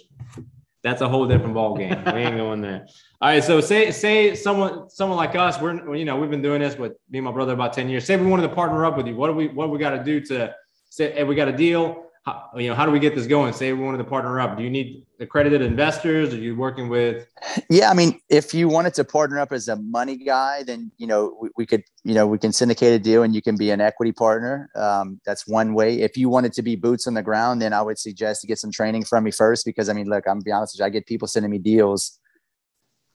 that's 0.83 1.01
a 1.01 1.09
whole 1.09 1.27
different 1.27 1.53
ball 1.53 1.77
game. 1.77 2.03
we 2.05 2.11
ain't 2.11 2.37
going 2.37 2.61
there. 2.61 2.87
All 3.21 3.29
right. 3.29 3.43
So 3.43 3.61
say 3.61 3.91
say 3.91 4.35
someone 4.35 4.89
someone 4.89 5.17
like 5.17 5.35
us, 5.35 5.61
we're 5.61 5.95
you 5.95 6.05
know 6.05 6.17
we've 6.17 6.29
been 6.29 6.41
doing 6.41 6.61
this 6.61 6.77
with 6.77 6.93
me 7.09 7.19
and 7.19 7.25
my 7.25 7.31
brother 7.31 7.53
about 7.53 7.73
ten 7.73 7.89
years. 7.89 8.05
Say 8.05 8.17
we 8.17 8.25
wanted 8.25 8.47
to 8.47 8.55
partner 8.55 8.85
up 8.85 8.97
with 8.97 9.07
you. 9.07 9.15
What 9.15 9.27
do 9.27 9.33
we 9.33 9.47
what 9.47 9.65
do 9.67 9.71
we 9.71 9.79
got 9.79 9.91
to 9.91 10.03
do 10.03 10.19
to 10.21 10.53
say 10.89 11.13
if 11.13 11.27
we 11.27 11.35
got 11.35 11.47
a 11.47 11.55
deal? 11.55 12.05
How, 12.23 12.51
you 12.55 12.69
know, 12.69 12.75
how 12.75 12.85
do 12.85 12.91
we 12.91 12.99
get 12.99 13.15
this 13.15 13.25
going? 13.25 13.51
Say 13.51 13.73
we 13.73 13.83
wanted 13.83 13.97
to 13.97 14.03
partner 14.03 14.39
up. 14.39 14.55
Do 14.55 14.63
you 14.63 14.69
need 14.69 15.05
accredited 15.19 15.63
investors? 15.63 16.33
Are 16.33 16.37
you 16.37 16.55
working 16.55 16.87
with? 16.87 17.27
Yeah, 17.69 17.89
I 17.89 17.95
mean, 17.95 18.19
if 18.29 18.53
you 18.53 18.67
wanted 18.67 18.93
to 18.95 19.03
partner 19.03 19.39
up 19.39 19.51
as 19.51 19.67
a 19.67 19.75
money 19.77 20.17
guy, 20.17 20.61
then 20.61 20.91
you 20.97 21.07
know 21.07 21.35
we, 21.41 21.49
we 21.57 21.65
could, 21.65 21.83
you 22.03 22.13
know, 22.13 22.27
we 22.27 22.37
can 22.37 22.53
syndicate 22.53 22.93
a 22.93 22.99
deal 22.99 23.23
and 23.23 23.33
you 23.33 23.41
can 23.41 23.57
be 23.57 23.71
an 23.71 23.81
equity 23.81 24.11
partner. 24.11 24.69
Um, 24.75 25.19
that's 25.25 25.47
one 25.47 25.73
way. 25.73 26.01
If 26.01 26.15
you 26.15 26.29
wanted 26.29 26.53
to 26.53 26.61
be 26.61 26.75
boots 26.75 27.07
on 27.07 27.15
the 27.15 27.23
ground, 27.23 27.59
then 27.59 27.73
I 27.73 27.81
would 27.81 27.97
suggest 27.97 28.41
to 28.41 28.47
get 28.47 28.59
some 28.59 28.71
training 28.71 29.05
from 29.05 29.23
me 29.23 29.31
first 29.31 29.65
because 29.65 29.89
I 29.89 29.93
mean, 29.93 30.07
look, 30.07 30.27
I'm 30.27 30.41
be 30.41 30.51
honest 30.51 30.75
with 30.75 30.81
you, 30.81 30.85
I 30.85 30.89
get 30.89 31.07
people 31.07 31.27
sending 31.27 31.49
me 31.49 31.57
deals 31.57 32.19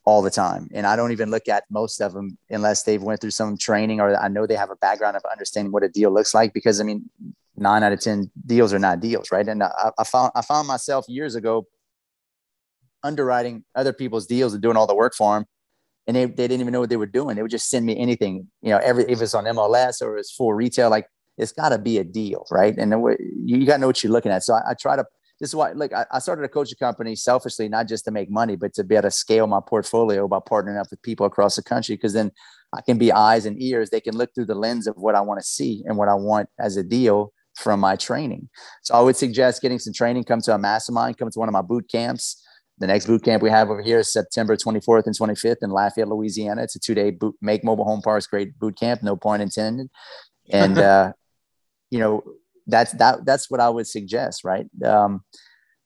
all 0.04 0.22
the 0.22 0.30
time 0.30 0.68
and 0.72 0.86
i 0.86 0.94
don't 0.94 1.10
even 1.10 1.32
look 1.32 1.48
at 1.48 1.64
most 1.68 2.00
of 2.00 2.12
them 2.12 2.38
unless 2.48 2.84
they've 2.84 3.02
went 3.02 3.20
through 3.20 3.28
some 3.28 3.58
training 3.58 4.00
or 4.00 4.16
i 4.18 4.28
know 4.28 4.46
they 4.46 4.54
have 4.54 4.70
a 4.70 4.76
background 4.76 5.16
of 5.16 5.22
understanding 5.32 5.72
what 5.72 5.82
a 5.82 5.88
deal 5.88 6.14
looks 6.14 6.32
like 6.32 6.54
because 6.54 6.80
i 6.80 6.84
mean 6.84 7.10
nine 7.56 7.82
out 7.82 7.92
of 7.92 8.00
ten 8.00 8.30
deals 8.44 8.72
are 8.72 8.78
not 8.78 9.00
deals 9.00 9.30
right? 9.30 9.48
And 9.48 9.62
I, 9.62 9.90
I 9.98 10.04
found 10.04 10.32
i 10.34 10.42
found 10.42 10.68
myself 10.68 11.06
years 11.08 11.34
ago 11.34 11.66
underwriting 13.02 13.64
other 13.74 13.92
people's 13.92 14.26
deals 14.26 14.52
and 14.52 14.62
doing 14.62 14.76
all 14.76 14.86
the 14.86 14.94
work 14.94 15.14
for 15.14 15.34
them 15.34 15.46
and 16.06 16.16
they, 16.16 16.24
they 16.24 16.48
didn't 16.48 16.60
even 16.60 16.72
know 16.72 16.80
what 16.80 16.88
they 16.88 16.96
were 16.96 17.06
doing. 17.06 17.36
They 17.36 17.42
would 17.42 17.50
just 17.50 17.68
send 17.68 17.86
me 17.86 17.98
anything 17.98 18.48
you 18.62 18.70
know 18.70 18.78
every 18.78 19.04
if 19.04 19.20
it's 19.20 19.34
on 19.34 19.44
mls 19.44 20.02
or 20.02 20.18
it's 20.18 20.32
full 20.32 20.52
retail 20.52 20.90
like 20.90 21.06
it's 21.38 21.52
got 21.52 21.68
to 21.70 21.78
be 21.78 21.98
a 21.98 22.04
deal 22.04 22.46
right? 22.50 22.76
And 22.76 22.90
you, 23.44 23.66
got 23.66 23.74
to 23.74 23.78
know 23.80 23.86
what 23.88 24.02
you're 24.02 24.12
looking 24.12 24.32
at. 24.32 24.42
So 24.42 24.54
I, 24.54 24.70
I 24.70 24.74
try 24.74 24.96
to 24.96 25.04
this 25.40 25.50
is 25.50 25.54
why 25.54 25.72
like 25.72 25.92
I, 25.92 26.06
I, 26.10 26.18
started 26.18 26.44
a 26.44 26.48
coaching 26.48 26.78
company 26.78 27.14
selfishly 27.14 27.68
not 27.68 27.88
just 27.88 28.06
to 28.06 28.10
make 28.10 28.30
money 28.30 28.56
but 28.56 28.72
to 28.74 28.84
be 28.84 28.94
able 28.94 29.02
to 29.02 29.10
scale 29.10 29.46
my 29.46 29.60
portfolio 29.66 30.26
by 30.26 30.38
partnering 30.38 30.80
up 30.80 30.86
with 30.90 31.02
people 31.02 31.26
across 31.26 31.56
the 31.56 31.62
country 31.62 31.94
because 31.94 32.14
then 32.14 32.32
I 32.72 32.80
can 32.80 32.98
be 32.98 33.12
eyes 33.12 33.46
and 33.46 33.60
ears. 33.60 33.90
They 33.90 34.00
can 34.00 34.16
look 34.16 34.34
through 34.34 34.46
the 34.46 34.54
lens 34.54 34.86
of 34.86 34.96
what 34.96 35.14
I 35.14 35.20
want 35.20 35.40
to 35.40 35.46
see 35.46 35.82
and 35.86 35.96
what 35.96 36.08
I 36.08 36.14
want 36.14 36.48
as 36.58 36.76
a 36.76 36.82
deal 36.82 37.32
from 37.56 37.80
my 37.80 37.96
training. 37.96 38.48
So 38.82 38.94
I 38.94 39.00
would 39.00 39.16
suggest 39.16 39.62
getting 39.62 39.78
some 39.78 39.92
training, 39.92 40.24
come 40.24 40.40
to 40.42 40.54
a 40.54 40.58
mastermind, 40.58 41.18
come 41.18 41.30
to 41.30 41.38
one 41.38 41.48
of 41.48 41.52
my 41.52 41.62
boot 41.62 41.88
camps. 41.90 42.42
The 42.78 42.86
next 42.86 43.06
boot 43.06 43.24
camp 43.24 43.42
we 43.42 43.48
have 43.50 43.70
over 43.70 43.82
here 43.82 44.00
is 44.00 44.12
September 44.12 44.54
24th 44.56 45.06
and 45.06 45.18
25th 45.18 45.56
in 45.62 45.70
Lafayette, 45.70 46.08
Louisiana. 46.08 46.62
It's 46.62 46.76
a 46.76 46.78
two 46.78 46.94
day 46.94 47.10
boot, 47.10 47.34
make 47.40 47.64
mobile 47.64 47.84
home 47.84 48.02
parks 48.02 48.26
great 48.26 48.58
boot 48.58 48.78
camp, 48.78 49.02
no 49.02 49.16
point 49.16 49.42
intended. 49.42 49.88
And, 50.50 50.78
uh, 50.90 51.12
you 51.90 51.98
know, 51.98 52.22
that's, 52.66 52.92
that, 52.92 53.24
that's 53.24 53.50
what 53.50 53.60
I 53.60 53.70
would 53.70 53.86
suggest. 53.86 54.44
Right. 54.44 54.66
Um, 54.84 55.24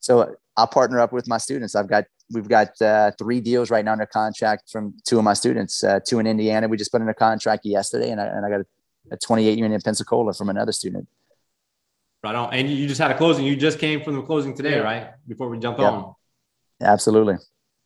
so 0.01 0.35
I'll 0.57 0.67
partner 0.67 0.99
up 0.99 1.13
with 1.13 1.29
my 1.29 1.39
students. 1.39 1.77
I've 1.77 1.89
got, 1.89 2.05
we've 2.33 2.49
got 2.49 2.81
uh, 2.83 3.13
three 3.17 3.41
deals 3.41 3.71
right 3.71 3.85
now 3.85 3.93
under 3.93 4.07
contract 4.07 4.71
from 4.73 4.95
two 5.07 5.19
of 5.19 5.25
my 5.25 5.35
students, 5.35 5.85
uh, 5.85 6.01
two 6.05 6.19
in 6.19 6.27
Indiana. 6.27 6.67
We 6.67 6.77
just 6.77 6.91
put 6.91 7.03
in 7.03 7.09
a 7.09 7.15
contract 7.15 7.65
yesterday 7.65 8.11
and 8.11 8.21
I, 8.21 8.27
and 8.27 8.45
I 8.45 8.51
got 8.51 8.61
a, 8.61 8.67
a 9.13 9.17
28 9.17 9.57
unit 9.57 9.73
in 9.73 9.81
Pensacola 9.81 10.33
from 10.33 10.49
another 10.49 10.73
student. 10.73 11.07
Right 12.23 12.35
on. 12.35 12.53
And 12.53 12.69
you 12.69 12.87
just 12.87 13.01
had 13.01 13.11
a 13.11 13.17
closing. 13.17 13.45
You 13.45 13.57
just 13.57 13.79
came 13.79 14.03
from 14.03 14.17
the 14.17 14.23
closing 14.23 14.55
today, 14.55 14.77
yeah. 14.77 14.81
right? 14.81 15.11
Before 15.27 15.49
we 15.49 15.59
jump 15.59 15.79
yep. 15.79 15.91
on. 15.91 16.15
Absolutely. 16.83 17.37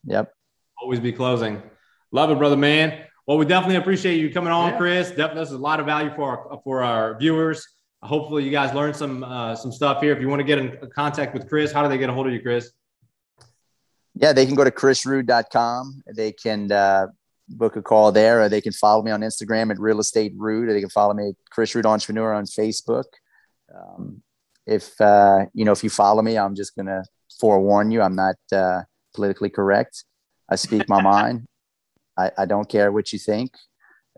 Yep. 0.07 0.33
Always 0.81 1.01
be 1.01 1.13
closing. 1.13 1.63
Love 2.11 2.31
it, 2.31 2.39
brother, 2.39 2.57
man. 2.57 3.05
Well, 3.27 3.39
we 3.39 3.47
definitely 3.47 3.77
appreciate 3.77 4.19
you 4.19 4.33
coming 4.33 4.53
on, 4.53 4.73
yeah. 4.73 4.77
Chris. 4.77 5.09
Definitely, 5.09 5.41
this 5.41 5.49
is 5.49 5.55
a 5.55 5.59
lot 5.59 5.81
of 5.81 5.87
value 5.87 6.11
for 6.15 6.51
our, 6.51 6.61
for 6.63 6.83
our 6.83 7.19
viewers. 7.19 7.67
Hopefully, 8.03 8.45
you 8.45 8.51
guys 8.51 8.75
learned 8.75 8.95
some 8.95 9.25
uh, 9.25 9.57
some 9.57 9.73
stuff 9.73 10.03
here. 10.03 10.13
If 10.13 10.21
you 10.21 10.29
want 10.29 10.41
to 10.41 10.45
get 10.45 10.59
in 10.59 10.79
contact 10.95 11.33
with 11.33 11.49
Chris, 11.49 11.73
how 11.73 11.83
do 11.83 11.89
they 11.89 11.97
get 11.97 12.11
a 12.11 12.13
hold 12.13 12.27
of 12.27 12.33
you, 12.33 12.43
Chris? 12.43 12.71
Yeah, 14.15 14.33
they 14.33 14.45
can 14.45 14.55
go 14.55 14.63
to 14.63 14.71
chrisrood.com. 14.71 16.03
They 16.15 16.33
can 16.33 16.71
uh, 16.71 17.07
book 17.49 17.77
a 17.77 17.83
call 17.83 18.13
there, 18.13 18.43
or 18.43 18.49
they 18.49 18.61
can 18.61 18.73
follow 18.73 19.03
me 19.03 19.11
on 19.11 19.23
Instagram 19.23 19.71
at 19.71 19.81
Real 19.81 20.01
Estate 20.01 20.35
Rood, 20.37 20.69
or 20.69 20.75
they 20.75 20.81
can 20.81 20.91
follow 20.91 21.15
me 21.15 21.31
at 21.31 21.35
Chris 21.51 21.75
Rood 21.75 21.87
Entrepreneur 21.87 22.35
on 22.35 22.45
Facebook. 22.45 23.05
Um, 23.75 24.23
if 24.67 25.01
uh, 25.01 25.47
you 25.53 25.65
know, 25.65 25.73
if 25.73 25.85
you 25.85 25.91
follow 25.91 26.23
me, 26.23 26.39
I'm 26.39 26.55
just 26.55 26.75
gonna 26.77 27.03
forewarn 27.41 27.91
you. 27.91 28.03
I'm 28.03 28.17
not 28.17 28.37
uh, 28.53 28.83
politically 29.15 29.51
correct. 29.51 30.05
I 30.49 30.57
speak 30.57 30.89
my 30.89 31.03
mind. 31.15 31.47
I, 32.17 32.31
I, 32.39 32.47
don't 32.47 32.69
care 32.69 32.93
what 32.93 33.13
you 33.13 33.19
think. 33.19 33.53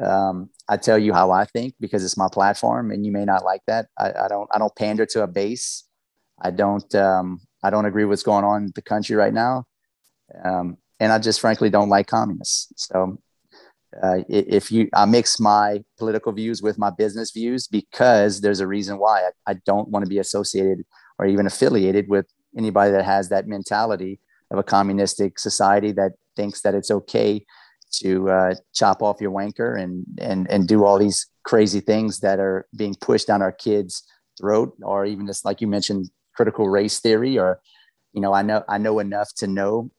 Um, 0.05 0.51
I 0.69 0.77
tell 0.77 0.99
you 0.99 1.15
how 1.15 1.31
I 1.31 1.47
think 1.47 1.75
because 1.81 2.05
it's 2.05 2.17
my 2.17 2.29
platform, 2.31 2.91
and 2.91 3.07
you 3.07 3.13
may 3.13 3.25
not 3.25 3.45
like 3.45 3.63
that. 3.67 3.87
I, 3.99 4.13
I 4.13 4.29
don't. 4.29 4.49
I 4.53 4.59
don't 4.59 4.75
pander 4.77 5.07
to 5.07 5.23
a 5.23 5.27
base. 5.27 5.85
I 6.41 6.51
don't. 6.51 6.95
Um, 6.95 7.41
I 7.63 7.71
don't 7.71 7.87
agree 7.87 8.05
with 8.05 8.11
what's 8.11 8.23
going 8.23 8.45
on 8.45 8.65
in 8.65 8.73
the 8.75 8.83
country 8.83 9.17
right 9.17 9.33
now, 9.33 9.65
um, 10.45 10.77
and 11.01 11.13
I 11.13 11.19
just 11.19 11.41
frankly 11.41 11.71
don't 11.71 11.89
like 11.89 12.07
communists. 12.07 12.89
So 12.89 13.19
uh, 14.03 14.19
if 14.29 14.71
you 14.71 14.89
i 14.95 15.05
mix 15.05 15.41
my 15.41 15.83
political 15.99 16.33
views 16.33 16.63
with 16.63 16.79
my 16.79 16.91
business 16.91 17.31
views 17.31 17.67
because 17.67 18.41
there's 18.41 18.61
a 18.61 18.67
reason 18.67 18.99
why. 18.99 19.23
I, 19.47 19.53
I, 19.53 19.55
don't 19.65 19.89
want 19.89 20.05
to 20.05 20.09
be 20.09 20.19
associated 20.19 20.85
or 21.19 21.27
even 21.27 21.47
affiliated 21.47 22.09
with 22.09 22.27
anybody 22.57 22.93
that 22.93 23.05
has 23.05 23.29
that 23.29 23.47
mentality 23.47 24.21
of 24.51 24.59
a 24.59 24.63
communistic 24.63 25.39
society 25.39 25.93
that 25.93 26.13
thinks 26.37 26.61
that 26.63 26.75
it's 26.75 26.91
okay 26.91 27.45
to 27.91 28.29
uh, 28.31 28.55
chop 28.75 29.03
off 29.03 29.21
your 29.21 29.31
wanker 29.31 29.81
and 29.81 30.05
and 30.19 30.51
and 30.51 30.69
do 30.69 30.85
all 30.85 30.99
these 30.99 31.27
crazy 31.45 31.81
things 31.81 32.21
that 32.21 32.39
are 32.39 32.67
being 32.77 32.95
pushed 33.01 33.27
down 33.27 33.43
our 33.43 33.53
kids 33.53 34.03
throat 34.39 34.75
or 34.83 35.07
even 35.07 35.27
just 35.27 35.45
like 35.45 35.61
you 35.61 35.67
mentioned 35.67 36.11
critical 36.35 36.69
race 36.69 37.01
theory 37.01 37.39
or 37.39 37.61
you 38.13 38.21
know 38.21 38.33
i 38.35 38.43
know 38.43 38.63
i 38.69 38.77
know 38.77 38.99
enough 38.99 39.31
to 39.35 39.47
know 39.47 39.91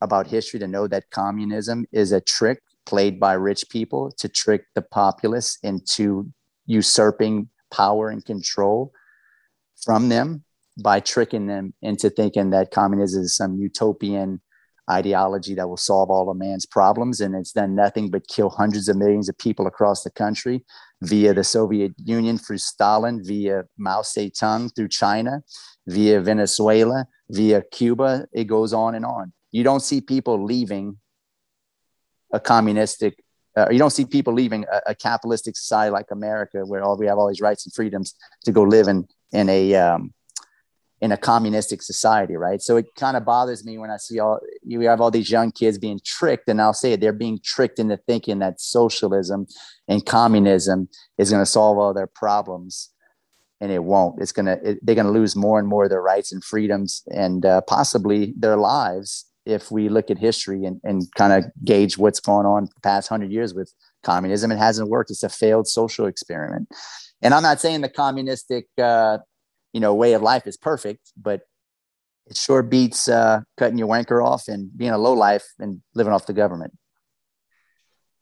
about 0.00 0.26
history 0.26 0.60
to 0.60 0.68
know 0.68 0.86
that 0.86 1.10
communism 1.10 1.84
is 1.92 2.12
a 2.12 2.20
trick 2.20 2.62
played 2.86 3.20
by 3.20 3.34
rich 3.34 3.64
people 3.70 4.12
to 4.18 4.28
trick 4.28 4.64
the 4.74 4.82
populace 4.82 5.58
into 5.62 6.32
usurping 6.66 7.48
power 7.70 8.08
and 8.10 8.24
control 8.24 8.92
from 9.84 10.08
them 10.08 10.44
by 10.82 11.00
tricking 11.00 11.46
them 11.46 11.74
into 11.82 12.10
thinking 12.10 12.50
that 12.50 12.70
communism 12.70 13.22
is 13.22 13.36
some 13.36 13.56
utopian 13.56 14.40
ideology 14.90 15.54
that 15.54 15.68
will 15.68 15.76
solve 15.76 16.10
all 16.10 16.30
of 16.30 16.36
man's 16.36 16.66
problems. 16.66 17.20
And 17.20 17.34
it's 17.34 17.52
done 17.52 17.74
nothing 17.74 18.10
but 18.10 18.26
kill 18.28 18.50
hundreds 18.50 18.88
of 18.88 18.96
millions 18.96 19.28
of 19.28 19.38
people 19.38 19.66
across 19.66 20.02
the 20.02 20.10
country 20.10 20.64
via 21.02 21.32
the 21.32 21.44
Soviet 21.44 21.92
Union 21.98 22.38
through 22.38 22.58
Stalin, 22.58 23.22
via 23.24 23.64
Mao 23.78 24.02
Zedong 24.02 24.74
through 24.74 24.88
China, 24.88 25.42
via 25.86 26.20
Venezuela, 26.20 27.06
via 27.30 27.62
Cuba. 27.70 28.26
It 28.32 28.44
goes 28.44 28.72
on 28.72 28.94
and 28.94 29.04
on. 29.04 29.32
You 29.52 29.64
don't 29.64 29.80
see 29.80 30.00
people 30.00 30.44
leaving 30.44 30.98
a 32.32 32.40
communistic 32.40 33.22
uh, 33.56 33.66
you 33.70 33.78
don't 33.78 33.90
see 33.90 34.04
people 34.04 34.32
leaving 34.32 34.64
a, 34.72 34.90
a, 34.90 34.94
capitalistic 34.94 35.56
society 35.56 35.90
like 35.90 36.06
America, 36.12 36.64
where 36.64 36.82
all 36.82 36.96
we 36.96 37.06
have 37.06 37.18
all 37.18 37.28
these 37.28 37.40
rights 37.40 37.66
and 37.66 37.74
freedoms 37.74 38.14
to 38.44 38.52
go 38.52 38.62
live 38.62 38.86
in 38.86 39.08
in 39.32 39.48
a 39.48 39.74
um, 39.74 40.14
in 41.00 41.12
a 41.12 41.16
communistic 41.16 41.82
society, 41.82 42.36
right? 42.36 42.60
So 42.60 42.76
it 42.76 42.94
kind 42.94 43.16
of 43.16 43.24
bothers 43.24 43.64
me 43.64 43.78
when 43.78 43.90
I 43.90 43.96
see 43.96 44.20
all 44.20 44.38
you 44.62 44.80
have 44.82 45.00
all 45.00 45.10
these 45.10 45.30
young 45.30 45.50
kids 45.50 45.78
being 45.78 46.00
tricked, 46.04 46.48
and 46.48 46.60
I'll 46.60 46.72
say 46.72 46.92
it, 46.92 47.00
they're 47.00 47.12
being 47.12 47.40
tricked 47.42 47.78
into 47.78 47.96
thinking 47.96 48.38
that 48.38 48.60
socialism 48.60 49.46
and 49.88 50.04
communism 50.06 50.88
is 51.18 51.30
going 51.30 51.42
to 51.42 51.46
solve 51.46 51.76
all 51.76 51.92
their 51.92 52.06
problems, 52.06 52.90
and 53.60 53.72
it 53.72 53.82
won't. 53.82 54.22
It's 54.22 54.32
gonna 54.32 54.58
they're 54.62 54.94
going 54.94 55.06
to 55.06 55.12
lose 55.12 55.34
more 55.34 55.58
and 55.58 55.66
more 55.66 55.84
of 55.84 55.90
their 55.90 56.02
rights 56.02 56.30
and 56.30 56.44
freedoms, 56.44 57.02
and 57.10 57.44
uh, 57.44 57.62
possibly 57.62 58.32
their 58.38 58.56
lives 58.56 59.29
if 59.50 59.70
we 59.70 59.88
look 59.88 60.10
at 60.10 60.18
history 60.18 60.64
and, 60.64 60.80
and 60.84 61.02
kind 61.16 61.32
of 61.32 61.50
gauge 61.64 61.98
what's 61.98 62.20
going 62.20 62.46
on 62.46 62.64
the 62.64 62.80
past 62.82 63.08
hundred 63.08 63.32
years 63.32 63.52
with 63.54 63.72
communism, 64.02 64.52
it 64.52 64.58
hasn't 64.58 64.88
worked. 64.88 65.10
It's 65.10 65.22
a 65.22 65.28
failed 65.28 65.66
social 65.66 66.06
experiment. 66.06 66.68
And 67.22 67.34
I'm 67.34 67.42
not 67.42 67.60
saying 67.60 67.80
the 67.80 67.88
communistic, 67.88 68.66
uh, 68.80 69.18
you 69.72 69.80
know, 69.80 69.94
way 69.94 70.14
of 70.14 70.22
life 70.22 70.46
is 70.46 70.56
perfect, 70.56 71.12
but 71.16 71.42
it 72.26 72.36
sure 72.36 72.62
beats 72.62 73.08
uh, 73.08 73.40
cutting 73.56 73.78
your 73.78 73.88
wanker 73.88 74.24
off 74.24 74.48
and 74.48 74.76
being 74.76 74.92
a 74.92 74.98
low 74.98 75.12
life 75.12 75.44
and 75.58 75.82
living 75.94 76.12
off 76.12 76.26
the 76.26 76.32
government. 76.32 76.72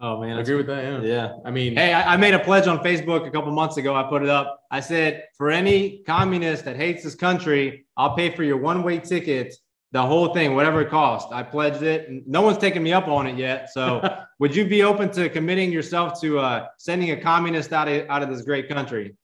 Oh 0.01 0.21
man, 0.21 0.39
I 0.39 0.43
agree 0.43 0.55
with 0.55 0.69
that. 0.69 0.85
Yeah. 0.85 1.03
yeah. 1.03 1.33
I 1.45 1.51
mean, 1.51 1.77
hey, 1.77 1.93
I, 1.93 2.15
I, 2.15 2.17
made 2.17 2.33
a 2.33 2.39
pledge 2.39 2.69
on 2.69 2.79
Facebook 2.85 3.27
a 3.27 3.31
couple 3.33 3.51
months 3.51 3.79
ago. 3.79 3.97
I 3.97 4.05
put 4.05 4.23
it 4.23 4.29
up. 4.29 4.61
I 4.71 4.79
said, 4.79 5.25
for 5.37 5.51
any 5.51 6.05
communist 6.07 6.65
that 6.67 6.77
hates 6.77 7.03
this 7.03 7.17
country, 7.17 7.87
I'll 7.97 8.15
pay 8.15 8.31
for 8.31 8.45
your 8.45 8.59
one-way 8.59 9.01
ticket 9.01 9.57
the 9.93 10.03
whole 10.03 10.35
thing, 10.35 10.55
whatever 10.55 10.83
it 10.83 10.91
cost. 10.91 11.29
I 11.33 11.43
pledged 11.43 11.83
it. 11.83 12.27
No 12.27 12.43
one's 12.43 12.59
taken 12.59 12.83
me 12.83 12.93
up 12.93 13.09
on 13.09 13.27
it 13.27 13.39
yet. 13.39 13.71
So, 13.71 14.03
would 14.39 14.55
you 14.55 14.67
be 14.67 14.83
open 14.83 15.11
to 15.13 15.29
committing 15.29 15.73
yourself 15.73 16.21
to 16.21 16.39
uh, 16.39 16.67
sending 16.79 17.11
a 17.11 17.17
communist 17.17 17.73
out 17.73 17.89
of, 17.89 18.09
out 18.09 18.23
of 18.23 18.29
this 18.29 18.43
great 18.43 18.69
country 18.69 19.17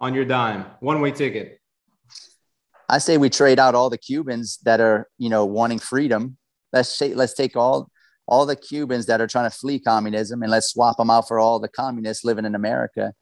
on 0.00 0.14
your 0.14 0.24
dime, 0.24 0.66
one 0.80 1.00
way 1.00 1.10
ticket? 1.10 1.60
I 2.88 2.98
say 2.98 3.18
we 3.18 3.30
trade 3.30 3.58
out 3.58 3.74
all 3.74 3.90
the 3.90 3.98
Cubans 3.98 4.58
that 4.64 4.80
are, 4.80 5.08
you 5.18 5.28
know, 5.28 5.44
wanting 5.44 5.78
freedom. 5.78 6.36
Let's 6.72 6.88
say, 6.88 7.14
let's 7.14 7.34
take 7.34 7.56
all 7.56 7.90
all 8.28 8.46
the 8.46 8.56
Cubans 8.56 9.06
that 9.06 9.20
are 9.20 9.26
trying 9.26 9.50
to 9.50 9.56
flee 9.56 9.78
communism 9.78 10.42
and 10.42 10.50
let's 10.50 10.68
swap 10.68 10.96
them 10.96 11.10
out 11.10 11.26
for 11.26 11.38
all 11.38 11.58
the 11.58 11.68
communists 11.68 12.24
living 12.24 12.44
in 12.44 12.54
America. 12.54 13.12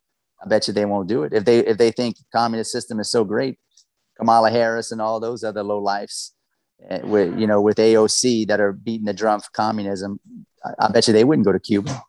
I 0.45 0.47
bet 0.47 0.69
you 0.69 0.75
they 0.75 0.85
won't 0.85 1.09
do 1.09 1.25
it 1.25 1.33
if 1.33 1.45
they 1.45 1.61
if 1.61 1.79
they 1.79 1.91
think 1.91 2.17
the 2.17 2.25
communist 2.33 2.71
system 2.71 3.01
is 3.01 3.11
so 3.11 3.25
great. 3.25 3.59
Kamala 4.17 4.51
Harris 4.51 4.93
and 4.93 5.01
all 5.01 5.19
those 5.19 5.43
other 5.43 5.63
low 5.63 5.79
lives 5.79 6.35
Eh, 6.40 6.40
Eh, 6.89 7.01
with 7.03 7.39
you 7.39 7.47
know 7.47 7.61
with 7.61 7.77
AOC 7.77 8.47
that 8.49 8.61
are 8.61 8.73
beating 8.73 9.07
the 9.07 9.13
drum 9.13 9.41
for 9.41 9.51
communism, 9.53 10.19
I, 10.65 10.87
I 10.87 10.93
bet 10.93 11.07
you 11.07 11.13
they 11.13 11.25
wouldn't 11.25 11.45
go 11.45 11.53
to 11.53 11.61
Cuba. 11.61 12.03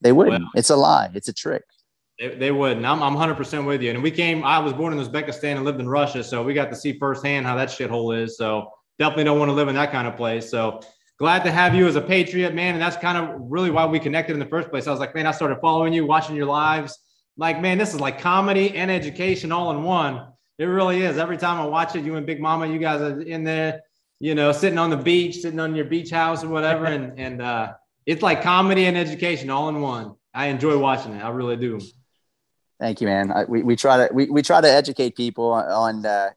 They 0.00 0.12
wouldn't. 0.12 0.42
Well, 0.42 0.50
it's 0.54 0.70
a 0.70 0.76
lie. 0.76 1.10
It's 1.14 1.28
a 1.28 1.32
trick. 1.32 1.62
They, 2.18 2.34
they 2.34 2.52
wouldn't. 2.52 2.84
I'm, 2.84 3.02
I'm 3.02 3.14
100% 3.14 3.66
with 3.66 3.82
you. 3.82 3.90
And 3.90 4.02
we 4.02 4.10
came, 4.10 4.44
I 4.44 4.58
was 4.58 4.72
born 4.72 4.92
in 4.92 5.04
Uzbekistan 5.04 5.56
and 5.56 5.64
lived 5.64 5.80
in 5.80 5.88
Russia. 5.88 6.22
So 6.22 6.42
we 6.42 6.52
got 6.52 6.70
to 6.70 6.76
see 6.76 6.98
firsthand 6.98 7.46
how 7.46 7.56
that 7.56 7.68
shithole 7.68 8.18
is. 8.18 8.36
So 8.36 8.70
definitely 8.98 9.24
don't 9.24 9.38
want 9.38 9.48
to 9.48 9.54
live 9.54 9.68
in 9.68 9.74
that 9.74 9.90
kind 9.90 10.06
of 10.06 10.16
place. 10.16 10.50
So 10.50 10.80
glad 11.18 11.44
to 11.44 11.50
have 11.50 11.74
you 11.74 11.86
as 11.86 11.96
a 11.96 12.00
patriot, 12.00 12.54
man. 12.54 12.74
And 12.74 12.82
that's 12.82 12.96
kind 12.96 13.16
of 13.16 13.40
really 13.40 13.70
why 13.70 13.86
we 13.86 13.98
connected 13.98 14.34
in 14.34 14.38
the 14.38 14.46
first 14.46 14.70
place. 14.70 14.86
I 14.86 14.90
was 14.90 15.00
like, 15.00 15.14
man, 15.14 15.26
I 15.26 15.32
started 15.32 15.58
following 15.60 15.92
you, 15.92 16.06
watching 16.06 16.36
your 16.36 16.46
lives. 16.46 16.98
Like, 17.36 17.60
man, 17.60 17.78
this 17.78 17.94
is 17.94 18.00
like 18.00 18.20
comedy 18.20 18.76
and 18.76 18.90
education 18.90 19.50
all 19.50 19.70
in 19.70 19.82
one. 19.82 20.26
It 20.58 20.64
really 20.64 21.02
is. 21.02 21.16
Every 21.16 21.38
time 21.38 21.58
I 21.58 21.64
watch 21.64 21.96
it, 21.96 22.04
you 22.04 22.16
and 22.16 22.26
Big 22.26 22.40
Mama, 22.40 22.66
you 22.66 22.78
guys 22.78 23.00
are 23.00 23.20
in 23.22 23.44
there 23.44 23.80
you 24.20 24.34
know, 24.34 24.52
sitting 24.52 24.78
on 24.78 24.90
the 24.90 24.96
beach, 24.96 25.38
sitting 25.38 25.58
on 25.58 25.74
your 25.74 25.86
beach 25.86 26.10
house 26.10 26.44
or 26.44 26.48
whatever. 26.48 26.84
and 26.84 27.18
and 27.18 27.42
uh, 27.42 27.72
it's 28.06 28.22
like 28.22 28.42
comedy 28.42 28.84
and 28.84 28.96
education 28.96 29.50
all 29.50 29.68
in 29.68 29.80
one. 29.80 30.14
I 30.32 30.46
enjoy 30.46 30.78
watching 30.78 31.14
it. 31.14 31.24
I 31.24 31.30
really 31.30 31.56
do. 31.56 31.80
Thank 32.78 33.00
you, 33.00 33.08
man. 33.08 33.32
I, 33.32 33.44
we, 33.44 33.62
we 33.62 33.76
try 33.76 34.06
to 34.06 34.14
we, 34.14 34.30
we 34.30 34.42
try 34.42 34.60
to 34.60 34.70
educate 34.70 35.16
people 35.16 35.50
on 35.50 36.06
uh, 36.06 36.30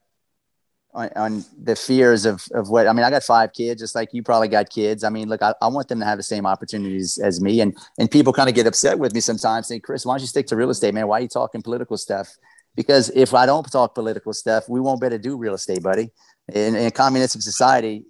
on, 0.93 1.09
on 1.15 1.45
the 1.61 1.75
fears 1.75 2.25
of 2.25 2.43
of 2.53 2.69
what 2.69 2.88
I 2.88 2.93
mean. 2.93 3.05
I 3.05 3.09
got 3.09 3.23
five 3.23 3.53
kids, 3.53 3.81
just 3.81 3.95
like 3.95 4.09
you 4.13 4.23
probably 4.23 4.47
got 4.47 4.69
kids. 4.69 5.03
I 5.03 5.09
mean, 5.09 5.29
look, 5.29 5.41
I, 5.41 5.53
I 5.61 5.67
want 5.67 5.88
them 5.88 5.99
to 5.99 6.05
have 6.05 6.17
the 6.17 6.23
same 6.23 6.45
opportunities 6.45 7.17
as 7.17 7.39
me. 7.39 7.61
And 7.61 7.77
and 7.97 8.09
people 8.09 8.34
kind 8.34 8.49
of 8.49 8.55
get 8.55 8.67
upset 8.67 8.97
with 8.97 9.13
me 9.13 9.21
sometimes, 9.21 9.67
saying, 9.67 9.81
"Chris, 9.81 10.05
why 10.05 10.13
don't 10.13 10.21
you 10.21 10.27
stick 10.27 10.47
to 10.47 10.55
real 10.55 10.69
estate, 10.69 10.93
man? 10.93 11.07
Why 11.07 11.19
are 11.19 11.21
you 11.21 11.27
talking 11.27 11.61
political 11.61 11.97
stuff?" 11.97 12.36
Because 12.75 13.11
if 13.11 13.36
I 13.36 13.45
don't 13.45 13.71
talk 13.71 13.93
political 13.93 14.34
stuff, 14.34 14.67
we 14.67 14.79
won't 14.81 14.99
be 14.99 15.05
able 15.05 15.17
to 15.17 15.21
do 15.21 15.38
real 15.38 15.53
estate, 15.53 15.84
buddy 15.84 16.11
in, 16.52 16.76
in 16.76 16.86
a 16.88 16.91
communistic 16.91 17.41
society, 17.41 18.06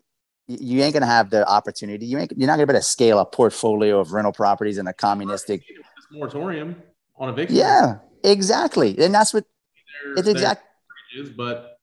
you 0.48 0.82
ain't 0.82 0.94
gonna 0.94 1.06
have 1.06 1.30
the 1.30 1.48
opportunity. 1.48 2.06
You 2.06 2.18
ain't 2.20 2.34
you're 2.36 2.48
not 2.48 2.54
gonna 2.54 2.68
be 2.68 2.72
able 2.72 2.82
to 2.82 2.86
scale 2.86 3.20
a 3.20 3.26
portfolio 3.26 4.00
of 4.00 4.12
rental 4.12 4.34
properties 4.34 4.78
in 4.78 4.88
a 4.88 4.94
communistic 4.94 5.64
moratorium 6.12 6.82
on 7.16 7.30
eviction. 7.30 7.58
Yeah, 7.58 8.00
exactly. 8.24 8.98
And 9.00 9.14
that's 9.14 9.34
what 9.34 9.46
it's 10.18 10.28
exactly. 10.28 10.68
But 11.38 11.78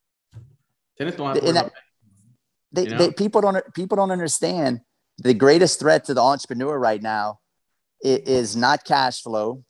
tenants 0.98 1.16
don't 1.16 1.28
have 1.28 1.44
to 1.44 1.52
that, 1.52 1.72
they, 2.72 2.82
you 2.82 2.90
know? 2.90 2.98
they, 2.98 3.12
people 3.12 3.40
don't 3.40 3.74
people 3.74 3.96
don't 3.96 4.10
understand 4.10 4.80
the 5.18 5.34
greatest 5.34 5.78
threat 5.78 6.04
to 6.04 6.14
the 6.14 6.20
entrepreneur 6.20 6.78
right 6.78 7.02
now 7.02 7.38
is 8.02 8.56
not 8.56 8.84
cash 8.84 9.22
flow. 9.22 9.64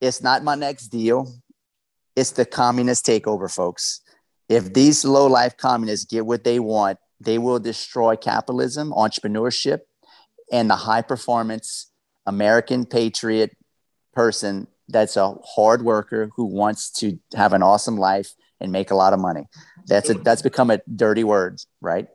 It's 0.00 0.22
not 0.22 0.44
my 0.44 0.54
next 0.54 0.88
deal. 0.88 1.32
It's 2.14 2.32
the 2.32 2.44
communist 2.44 3.06
takeover, 3.06 3.52
folks. 3.52 4.00
If 4.48 4.72
these 4.72 5.04
low 5.04 5.26
life 5.26 5.56
communists 5.56 6.06
get 6.06 6.26
what 6.26 6.44
they 6.44 6.58
want, 6.58 6.98
they 7.20 7.38
will 7.38 7.58
destroy 7.58 8.16
capitalism, 8.16 8.92
entrepreneurship, 8.92 9.80
and 10.50 10.70
the 10.70 10.76
high 10.76 11.02
performance 11.02 11.90
American 12.26 12.86
patriot 12.86 13.56
person 14.14 14.66
that's 14.88 15.16
a 15.16 15.34
hard 15.44 15.82
worker 15.82 16.30
who 16.36 16.46
wants 16.46 16.90
to 16.90 17.18
have 17.34 17.52
an 17.52 17.62
awesome 17.62 17.96
life 17.96 18.34
and 18.60 18.72
make 18.72 18.90
a 18.90 18.94
lot 18.94 19.12
of 19.12 19.20
money. 19.20 19.44
That's 19.86 20.10
a, 20.10 20.14
that's 20.14 20.42
become 20.42 20.70
a 20.70 20.80
dirty 20.94 21.24
word, 21.24 21.60
right? 21.80 22.08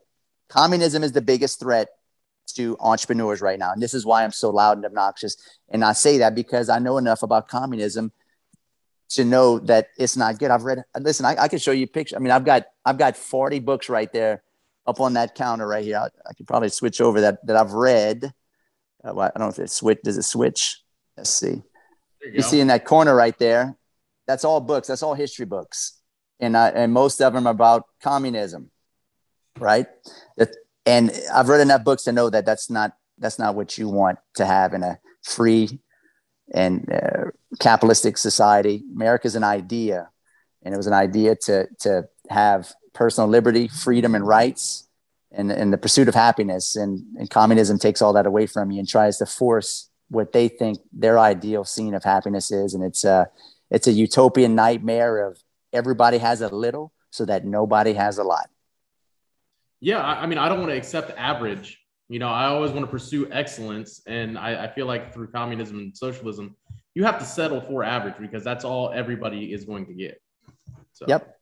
Communism 0.50 1.04
is 1.04 1.12
the 1.12 1.22
biggest 1.22 1.60
threat 1.60 1.90
to 2.56 2.76
entrepreneurs 2.80 3.42
right 3.42 3.58
now. 3.58 3.72
And 3.72 3.82
this 3.82 3.94
is 3.94 4.06
why 4.06 4.24
I'm 4.24 4.32
so 4.32 4.50
loud 4.50 4.78
and 4.78 4.86
obnoxious. 4.86 5.38
And 5.70 5.84
I 5.84 5.94
say 5.94 6.18
that 6.20 6.36
because 6.36 6.70
I 6.70 6.80
know 6.80 6.98
enough 6.98 7.24
about 7.24 7.48
communism 7.48 8.12
to 9.16 9.26
know 9.26 9.60
that 9.60 9.88
it's 9.98 10.18
not 10.18 10.40
good. 10.40 10.52
I've 10.52 10.64
read, 10.64 10.84
listen, 11.00 11.26
I, 11.26 11.36
I 11.44 11.48
can 11.48 11.60
show 11.60 11.72
you 11.72 11.88
pictures. 11.88 12.16
I 12.16 12.20
mean, 12.20 12.32
I've 12.32 12.46
got, 12.46 12.66
I've 12.86 12.98
got 12.98 13.18
40 13.18 13.60
books 13.60 13.90
right 13.90 14.12
there 14.12 14.44
up 14.86 15.00
on 15.00 15.14
that 15.14 15.36
counter 15.36 15.68
right 15.68 15.84
here. 15.84 15.98
I, 15.98 16.08
I 16.30 16.34
could 16.34 16.48
probably 16.48 16.70
switch 16.70 17.02
over 17.02 17.22
that, 17.22 17.46
that 17.48 17.56
I've 17.56 17.74
read. 17.74 18.34
Uh, 19.04 19.18
I 19.18 19.32
don't 19.36 19.40
know 19.40 19.48
if 19.48 19.60
it 19.60 19.70
switch. 19.70 20.00
Does 20.04 20.18
it 20.18 20.24
switch? 20.24 20.82
Let's 21.18 21.30
see. 21.30 21.62
You, 22.24 22.32
you 22.36 22.42
see 22.42 22.60
in 22.60 22.68
that 22.68 22.86
corner 22.86 23.16
right 23.16 23.38
there, 23.38 23.76
that's 24.28 24.46
all 24.46 24.62
books. 24.62 24.88
That's 24.88 25.04
all 25.04 25.14
history 25.14 25.46
books. 25.46 26.00
And, 26.40 26.58
I, 26.58 26.70
and 26.70 26.92
most 26.92 27.22
of 27.22 27.34
them 27.34 27.48
are 27.48 27.52
about 27.52 27.86
communism, 28.02 28.72
right? 29.60 29.88
And 30.86 31.12
I've 31.34 31.50
read 31.50 31.62
enough 31.62 31.84
books 31.84 32.04
to 32.04 32.12
know 32.12 32.30
that 32.30 32.46
that's 32.46 32.70
not 32.70 32.94
that's 33.18 33.40
not 33.40 33.56
what 33.56 33.78
you 33.78 33.88
want 33.88 34.20
to 34.36 34.46
have 34.46 34.74
in 34.74 34.84
a 34.84 35.00
free 35.22 35.80
and 36.52 36.92
uh, 36.92 37.32
capitalistic 37.60 38.18
society. 38.18 38.84
America 38.94 39.28
is 39.28 39.36
an 39.36 39.44
idea, 39.44 40.10
and 40.64 40.74
it 40.74 40.78
was 40.78 40.88
an 40.88 40.94
idea 40.94 41.36
to 41.36 41.68
to 41.80 42.08
have 42.30 42.74
personal 42.94 43.30
liberty, 43.30 43.68
freedom, 43.68 44.16
and 44.16 44.28
rights, 44.28 44.88
and, 45.32 45.52
and 45.52 45.74
the 45.74 45.78
pursuit 45.78 46.08
of 46.08 46.16
happiness. 46.16 46.76
And, 46.76 47.04
and 47.18 47.30
communism 47.30 47.80
takes 47.80 48.02
all 48.02 48.14
that 48.14 48.26
away 48.26 48.46
from 48.46 48.72
you 48.72 48.80
and 48.80 48.88
tries 48.88 49.18
to 49.18 49.26
force 49.26 49.90
what 50.10 50.32
they 50.32 50.48
think 50.48 50.80
their 50.92 51.18
ideal 51.18 51.64
scene 51.64 51.94
of 51.94 52.04
happiness 52.04 52.52
is, 52.52 52.74
and 52.74 52.84
it's 52.84 53.04
a 53.04 53.30
it's 53.72 53.88
a 53.88 53.92
utopian 53.92 54.56
nightmare 54.56 55.28
of 55.28 55.40
everybody 55.72 56.20
has 56.20 56.42
a 56.42 56.50
little 56.50 56.94
so 57.10 57.26
that 57.26 57.46
nobody 57.46 57.94
has 57.94 58.20
a 58.20 58.24
lot. 58.24 58.50
Yeah, 59.80 60.02
I, 60.02 60.28
mean, 60.28 60.38
I 60.38 60.48
don't 60.48 60.60
want 60.60 60.72
to 60.72 60.78
accept 60.78 61.12
average. 61.18 61.83
You 62.14 62.20
know, 62.20 62.30
I 62.30 62.46
always 62.46 62.70
want 62.70 62.86
to 62.86 62.92
pursue 62.92 63.28
excellence, 63.32 64.04
and 64.06 64.38
I, 64.38 64.66
I 64.66 64.68
feel 64.68 64.86
like 64.86 65.12
through 65.16 65.30
communism 65.30 65.80
and 65.80 65.98
socialism, 65.98 66.56
you 66.94 67.04
have 67.06 67.18
to 67.18 67.26
settle 67.26 67.60
for 67.60 67.84
average 67.84 68.14
because 68.20 68.44
that's 68.44 68.64
all 68.64 68.92
everybody 68.94 69.52
is 69.52 69.66
going 69.66 69.88
to 69.88 69.94
get. 69.94 70.22
So. 70.94 71.06
Yep. 71.08 71.40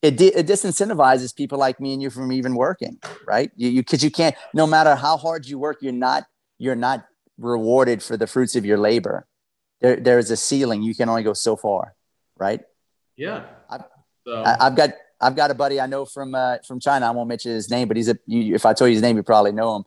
It, 0.00 0.16
di- 0.16 0.34
it 0.36 0.46
disincentivizes 0.46 1.34
people 1.34 1.58
like 1.58 1.80
me 1.80 1.94
and 1.94 2.00
you 2.00 2.10
from 2.10 2.30
even 2.30 2.54
working, 2.54 3.00
right? 3.26 3.50
You, 3.56 3.70
you, 3.70 3.82
cause 3.82 4.04
you 4.04 4.12
can't, 4.12 4.36
no 4.54 4.68
matter 4.68 4.94
how 4.94 5.16
hard 5.16 5.46
you 5.46 5.58
work, 5.58 5.78
you're 5.80 5.92
not, 5.92 6.26
you're 6.58 6.76
not 6.76 7.04
rewarded 7.36 8.00
for 8.00 8.16
the 8.16 8.28
fruits 8.28 8.54
of 8.54 8.64
your 8.64 8.78
labor. 8.78 9.26
There, 9.80 9.96
there's 9.96 10.30
a 10.30 10.36
ceiling. 10.36 10.80
You 10.80 10.94
can 10.94 11.08
only 11.08 11.24
go 11.24 11.32
so 11.32 11.56
far, 11.56 11.96
right? 12.38 12.60
Yeah. 13.16 13.46
I, 13.68 13.78
so. 14.24 14.44
I, 14.44 14.64
I've 14.64 14.76
got, 14.76 14.90
I've 15.20 15.36
got 15.36 15.50
a 15.50 15.54
buddy 15.54 15.80
I 15.80 15.86
know 15.86 16.04
from 16.04 16.34
uh, 16.34 16.58
from 16.66 16.80
China. 16.80 17.06
I 17.06 17.10
won't 17.10 17.28
mention 17.28 17.52
his 17.52 17.70
name, 17.70 17.88
but 17.88 17.96
he's 17.96 18.08
a. 18.08 18.16
You, 18.26 18.54
if 18.54 18.64
I 18.64 18.72
told 18.72 18.88
you 18.88 18.94
his 18.94 19.02
name, 19.02 19.16
you 19.16 19.22
probably 19.22 19.52
know 19.52 19.76
him. 19.76 19.84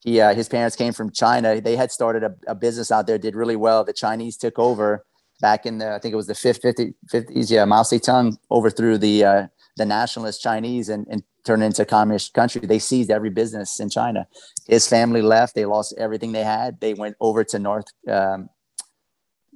He 0.00 0.20
uh, 0.20 0.34
his 0.34 0.48
parents 0.48 0.74
came 0.74 0.92
from 0.92 1.10
China. 1.12 1.60
They 1.60 1.76
had 1.76 1.92
started 1.92 2.24
a, 2.24 2.34
a, 2.48 2.54
business 2.54 2.90
out 2.90 3.06
there, 3.06 3.18
did 3.18 3.36
really 3.36 3.54
well. 3.54 3.84
The 3.84 3.92
Chinese 3.92 4.36
took 4.36 4.58
over 4.58 5.04
back 5.40 5.64
in 5.64 5.78
the 5.78 5.94
I 5.94 5.98
think 6.00 6.12
it 6.12 6.16
was 6.16 6.26
the 6.26 6.34
50, 6.34 6.94
50s. 7.12 7.50
Yeah, 7.50 7.64
Mao 7.64 7.82
Zedong 7.82 8.36
overthrew 8.50 8.98
the 8.98 9.24
uh, 9.24 9.46
the 9.76 9.86
nationalist 9.86 10.42
Chinese 10.42 10.88
and, 10.88 11.06
and 11.08 11.22
turned 11.44 11.62
into 11.62 11.82
a 11.82 11.86
communist 11.86 12.34
country. 12.34 12.60
They 12.62 12.80
seized 12.80 13.10
every 13.10 13.30
business 13.30 13.78
in 13.78 13.88
China. 13.88 14.26
His 14.66 14.88
family 14.88 15.22
left. 15.22 15.54
They 15.54 15.64
lost 15.64 15.94
everything 15.96 16.32
they 16.32 16.44
had. 16.44 16.80
They 16.80 16.94
went 16.94 17.16
over 17.20 17.44
to 17.44 17.58
North 17.60 17.86
um, 18.08 18.48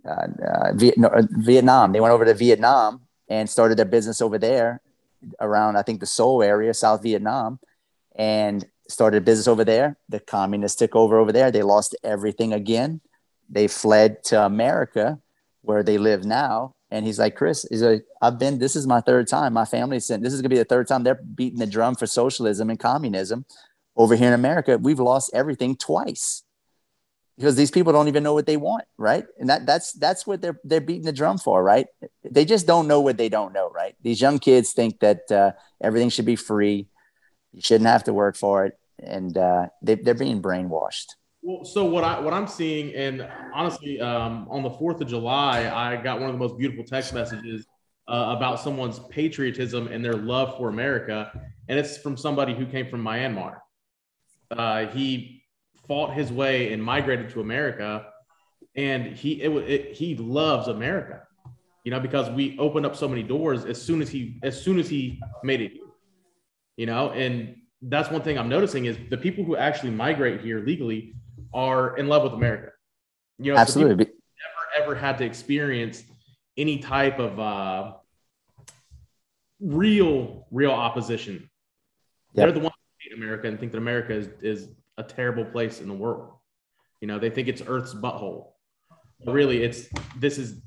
uh, 0.09 0.29
uh 0.49 0.72
Vietnam. 0.74 1.91
They 1.91 2.01
went 2.01 2.14
over 2.14 2.24
to 2.24 2.35
Vietnam 2.35 3.01
and 3.29 3.51
started 3.51 3.77
their 3.77 3.87
business 3.87 4.20
over 4.20 4.39
there 4.39 4.81
around, 5.40 5.76
I 5.76 5.82
think, 5.82 6.00
the 6.00 6.06
Seoul 6.06 6.42
area, 6.42 6.74
South 6.74 7.02
Vietnam, 7.02 7.58
and 8.16 8.64
started 8.88 9.18
a 9.18 9.20
business 9.20 9.48
over 9.48 9.64
there. 9.64 9.96
The 10.08 10.20
communists 10.20 10.78
took 10.78 10.94
over 10.94 11.18
over 11.18 11.32
there. 11.32 11.50
They 11.50 11.62
lost 11.62 11.96
everything 12.04 12.52
again. 12.52 13.00
They 13.48 13.68
fled 13.68 14.24
to 14.24 14.44
America, 14.44 15.20
where 15.62 15.82
they 15.82 15.98
live 15.98 16.24
now. 16.24 16.74
And 16.90 17.04
he's 17.04 17.18
like, 17.18 17.34
Chris, 17.34 17.66
he's 17.68 17.82
like, 17.82 18.04
I've 18.22 18.38
been, 18.38 18.58
this 18.58 18.76
is 18.76 18.86
my 18.86 19.00
third 19.00 19.26
time. 19.26 19.52
My 19.52 19.64
family 19.64 19.98
said, 19.98 20.22
this 20.22 20.32
is 20.32 20.40
going 20.40 20.50
to 20.50 20.54
be 20.54 20.58
the 20.58 20.64
third 20.64 20.86
time 20.86 21.02
they're 21.02 21.16
beating 21.16 21.58
the 21.58 21.66
drum 21.66 21.96
for 21.96 22.06
socialism 22.06 22.70
and 22.70 22.78
communism 22.78 23.44
over 23.96 24.14
here 24.14 24.28
in 24.28 24.34
America. 24.34 24.78
We've 24.78 25.00
lost 25.00 25.30
everything 25.34 25.76
twice 25.76 26.44
because 27.36 27.56
these 27.56 27.70
people 27.70 27.92
don't 27.92 28.08
even 28.08 28.22
know 28.22 28.34
what 28.34 28.46
they 28.46 28.56
want, 28.56 28.84
right? 28.96 29.26
And 29.38 29.48
that 29.48 29.66
that's 29.66 29.92
that's 29.92 30.26
what 30.26 30.40
they're 30.40 30.58
they're 30.64 30.80
beating 30.80 31.04
the 31.04 31.12
drum 31.12 31.38
for, 31.38 31.62
right? 31.62 31.86
They 32.37 32.45
just 32.45 32.66
don't 32.66 32.87
know 32.87 33.01
what 33.01 33.16
they 33.16 33.30
don't 33.30 33.55
know, 33.55 33.70
right? 33.70 33.95
These 34.03 34.20
young 34.20 34.39
kids 34.39 34.74
think 34.74 35.01
that 35.01 35.32
uh, 35.32 35.53
everything 35.80 36.11
should 36.11 36.26
be 36.26 36.37
free, 36.37 36.87
you 37.55 37.62
shouldn't 37.62 37.89
have 37.89 38.05
to 38.05 38.12
work 38.12 38.37
for 38.37 38.66
it, 38.66 38.78
and 39.03 39.34
uh, 39.39 39.68
they, 39.80 39.95
they're 39.95 40.12
being 40.12 40.43
brainwashed. 40.43 41.14
Well, 41.41 41.64
so 41.64 41.87
what 41.87 42.05
I 42.05 42.20
what 42.20 42.34
I'm 42.34 42.47
seeing, 42.47 42.95
and 42.95 43.26
honestly, 43.55 44.03
um, 44.03 44.49
on 44.51 44.62
the 44.62 44.68
Fourth 44.68 45.01
of 45.01 45.09
July, 45.09 45.70
I 45.74 45.97
got 45.97 46.20
one 46.20 46.28
of 46.28 46.34
the 46.34 46.39
most 46.39 46.59
beautiful 46.59 46.84
text 46.84 47.14
messages 47.14 47.64
uh, 48.07 48.34
about 48.37 48.61
someone's 48.61 48.99
patriotism 49.09 49.89
and 49.89 50.05
their 50.05 50.12
love 50.12 50.59
for 50.59 50.68
America, 50.68 51.32
and 51.70 51.78
it's 51.78 51.97
from 51.97 52.18
somebody 52.18 52.55
who 52.55 52.66
came 52.66 52.87
from 52.91 53.03
Myanmar. 53.03 53.61
Uh, 54.51 54.89
he 54.89 55.43
fought 55.89 56.12
his 56.12 56.30
way 56.30 56.74
and 56.74 56.84
migrated 56.84 57.30
to 57.30 57.41
America, 57.41 58.05
and 58.74 59.16
he 59.16 59.41
it, 59.41 59.51
it, 59.70 59.97
he 59.97 60.16
loves 60.16 60.68
America, 60.68 61.22
you 61.87 61.93
know, 61.93 62.01
because 62.01 62.28
we 62.30 62.59
opened 62.59 62.84
up 62.84 62.97
so 62.97 63.07
many 63.07 63.22
doors 63.22 63.64
as 63.64 63.80
soon 63.80 64.03
as 64.03 64.09
he 64.11 64.41
as 64.43 64.61
soon 64.61 64.80
as 64.80 64.89
he 64.89 65.22
made 65.45 65.61
it, 65.61 65.74
you 66.76 66.84
know, 66.84 67.11
and 67.11 67.59
that's 67.80 68.11
one 68.11 68.22
thing 68.22 68.37
I'm 68.37 68.49
noticing 68.49 68.87
is 68.87 68.99
the 69.09 69.16
people 69.16 69.45
who 69.45 69.57
actually 69.57 69.93
migrate 69.93 70.41
here 70.41 70.59
legally 70.59 71.14
are 71.55 71.97
in 71.97 72.09
love 72.09 72.24
with 72.24 72.32
America. 72.32 72.72
You 73.39 73.53
know, 73.53 73.59
absolutely. 73.59 74.05
So 74.05 74.11
never 74.74 74.84
ever 74.84 74.95
had 74.97 75.16
to 75.18 75.24
experience 75.24 76.03
any 76.57 76.78
type 76.78 77.20
of 77.20 77.39
uh, 77.39 77.93
real 79.61 80.49
real 80.51 80.72
opposition. 80.72 81.34
Yep. 81.34 81.49
They're 82.34 82.53
the 82.53 82.59
ones 82.59 82.74
who 82.74 83.11
hate 83.11 83.16
America 83.16 83.47
and 83.47 83.61
think 83.61 83.70
that 83.70 83.78
America 83.78 84.12
is 84.12 84.28
is 84.43 84.70
a 84.99 85.05
terrible 85.05 85.45
place 85.45 85.80
in 85.80 85.87
the 85.87 85.95
world. 85.95 86.32
You 87.01 87.07
know, 87.07 87.20
they 87.20 87.30
think 87.30 87.47
it's 87.47 87.62
Earth's 87.64 87.95
butthole. 87.95 88.55
But 89.24 89.34
really, 89.34 89.62
it's 89.62 89.87
this 90.18 90.37
is 90.37 90.62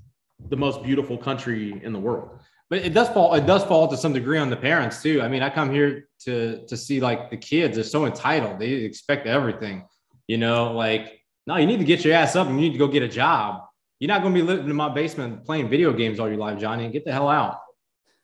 the 0.47 0.55
most 0.57 0.83
beautiful 0.83 1.17
country 1.17 1.81
in 1.83 1.93
the 1.93 1.99
world. 1.99 2.39
But 2.69 2.79
it 2.79 2.93
does 2.93 3.09
fall. 3.09 3.33
It 3.33 3.45
does 3.45 3.63
fall 3.63 3.87
to 3.87 3.97
some 3.97 4.13
degree 4.13 4.37
on 4.37 4.49
the 4.49 4.55
parents 4.55 5.01
too. 5.01 5.21
I 5.21 5.27
mean, 5.27 5.41
I 5.41 5.49
come 5.49 5.71
here 5.71 6.07
to 6.25 6.65
to 6.67 6.77
see 6.77 6.99
like 6.99 7.29
the 7.31 7.37
kids 7.37 7.77
are 7.77 7.83
so 7.83 8.05
entitled. 8.05 8.59
They 8.59 8.69
expect 8.69 9.25
everything. 9.25 9.85
You 10.27 10.37
know, 10.37 10.71
like 10.73 11.23
no, 11.47 11.57
you 11.57 11.65
need 11.65 11.79
to 11.79 11.85
get 11.85 12.05
your 12.05 12.13
ass 12.13 12.35
up 12.35 12.47
and 12.47 12.55
you 12.55 12.67
need 12.67 12.73
to 12.73 12.79
go 12.79 12.87
get 12.87 13.01
a 13.01 13.07
job. 13.07 13.63
You're 13.99 14.07
not 14.07 14.21
going 14.21 14.33
to 14.33 14.39
be 14.39 14.45
living 14.45 14.69
in 14.69 14.75
my 14.75 14.87
basement 14.87 15.43
playing 15.45 15.67
video 15.67 15.91
games 15.91 16.19
all 16.19 16.29
your 16.29 16.37
life, 16.37 16.59
Johnny. 16.59 16.89
Get 16.89 17.03
the 17.03 17.11
hell 17.11 17.27
out. 17.27 17.57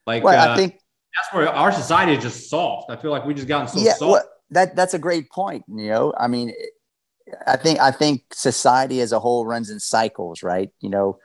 Like, 0.06 0.24
well, 0.24 0.40
uh, 0.40 0.54
I 0.54 0.56
think 0.56 0.74
that's 0.74 1.34
where 1.34 1.50
our 1.50 1.72
society 1.72 2.14
is 2.14 2.24
just 2.24 2.50
soft. 2.50 2.92
I 2.92 2.96
feel 2.96 3.12
like 3.12 3.26
we 3.26 3.34
just 3.34 3.48
gotten 3.48 3.68
so 3.68 3.80
yeah, 3.80 3.94
soft. 3.94 4.12
Well, 4.12 4.30
that 4.52 4.76
that's 4.76 4.94
a 4.94 5.00
great 5.00 5.30
point. 5.32 5.66
You 5.68 5.88
know, 5.88 6.14
I 6.18 6.28
mean, 6.28 6.54
I 7.48 7.58
think 7.58 7.80
I 7.80 7.92
think 7.92 8.22
society 8.32 9.02
as 9.02 9.12
a 9.12 9.20
whole 9.20 9.46
runs 9.46 9.70
in 9.70 9.80
cycles, 9.80 10.44
right? 10.44 10.70
You 10.80 10.90
know, 10.90 11.18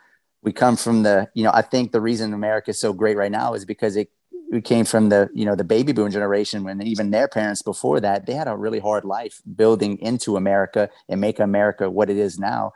we 0.42 0.52
come 0.52 0.76
from 0.76 1.02
the, 1.02 1.28
you 1.34 1.44
know, 1.44 1.50
I 1.52 1.62
think 1.62 1.92
the 1.92 2.00
reason 2.00 2.32
America 2.32 2.70
is 2.70 2.80
so 2.80 2.92
great 2.92 3.16
right 3.16 3.30
now 3.30 3.54
is 3.54 3.64
because 3.64 3.96
it 3.96 4.10
we 4.50 4.60
came 4.60 4.84
from 4.84 5.10
the, 5.10 5.30
you 5.32 5.44
know, 5.44 5.54
the 5.54 5.62
baby 5.62 5.92
boom 5.92 6.10
generation 6.10 6.64
when 6.64 6.82
even 6.82 7.10
their 7.10 7.28
parents 7.28 7.62
before 7.62 8.00
that, 8.00 8.26
they 8.26 8.32
had 8.34 8.48
a 8.48 8.56
really 8.56 8.80
hard 8.80 9.04
life 9.04 9.40
building 9.54 9.96
into 10.00 10.36
America 10.36 10.90
and 11.08 11.20
make 11.20 11.38
America 11.38 11.88
what 11.88 12.10
it 12.10 12.16
is 12.16 12.36
now. 12.36 12.72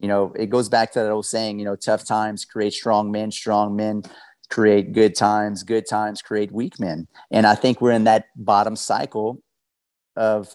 You 0.00 0.08
know, 0.08 0.32
it 0.36 0.50
goes 0.50 0.68
back 0.68 0.90
to 0.92 0.98
that 0.98 1.12
old 1.12 1.26
saying, 1.26 1.60
you 1.60 1.64
know, 1.64 1.76
tough 1.76 2.04
times 2.04 2.44
create 2.44 2.72
strong 2.72 3.12
men, 3.12 3.30
strong 3.30 3.76
men 3.76 4.02
create 4.50 4.92
good 4.92 5.14
times, 5.14 5.62
good 5.62 5.86
times 5.88 6.22
create 6.22 6.50
weak 6.50 6.80
men. 6.80 7.06
And 7.30 7.46
I 7.46 7.54
think 7.54 7.80
we're 7.80 7.92
in 7.92 8.04
that 8.04 8.26
bottom 8.34 8.74
cycle 8.74 9.40
of 10.16 10.54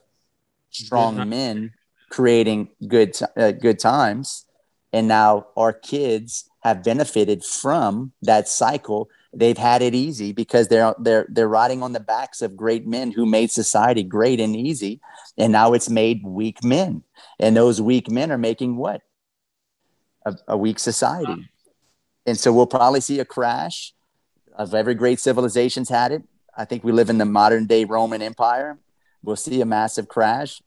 strong 0.70 1.30
men 1.30 1.72
creating 2.10 2.70
good 2.88 3.18
uh, 3.38 3.52
good 3.52 3.80
times 3.80 4.47
and 4.94 5.08
now 5.08 5.48
our 5.56 5.74
kids 5.74 6.50
have 6.62 6.84
benefited 6.84 7.44
from 7.44 8.12
that 8.22 8.48
cycle. 8.48 9.10
They've 9.34 9.58
had 9.58 9.82
it 9.82 9.94
easy 9.94 10.32
because 10.32 10.68
they're 10.68 10.96
they're 11.00 11.28
they're 11.30 11.48
riding 11.48 11.84
on 11.84 11.94
the 11.94 12.00
backs 12.00 12.42
of 12.42 12.58
great 12.58 12.88
men 12.88 13.12
who 13.12 13.26
made 13.26 13.52
society 13.52 14.04
great 14.04 14.40
and 14.40 14.56
easy. 14.56 15.00
And 15.38 15.52
now 15.52 15.74
it's 15.74 15.90
made 15.90 16.24
weak 16.24 16.64
men. 16.64 17.04
And 17.40 17.56
those 17.56 17.82
weak 17.82 18.10
men 18.10 18.32
are 18.32 18.38
making 18.38 18.78
what? 18.78 19.02
A, 20.26 20.36
a 20.48 20.58
weak 20.58 20.80
society. 20.80 21.50
And 22.26 22.38
so 22.38 22.52
we'll 22.52 22.68
probably 22.68 23.02
see 23.02 23.20
a 23.20 23.26
crash 23.26 23.94
of 24.56 24.74
every 24.74 24.96
great 24.96 25.20
civilization's 25.20 25.90
had 25.90 26.12
it. 26.12 26.24
I 26.56 26.66
think 26.66 26.84
we 26.84 26.92
live 26.92 27.10
in 27.10 27.20
the 27.20 27.26
modern 27.26 27.68
day 27.68 27.86
roman 27.86 28.22
empire. 28.22 28.80
We'll 29.24 29.36
see 29.36 29.62
a 29.62 29.66
massive 29.66 30.08
crash. 30.08 30.62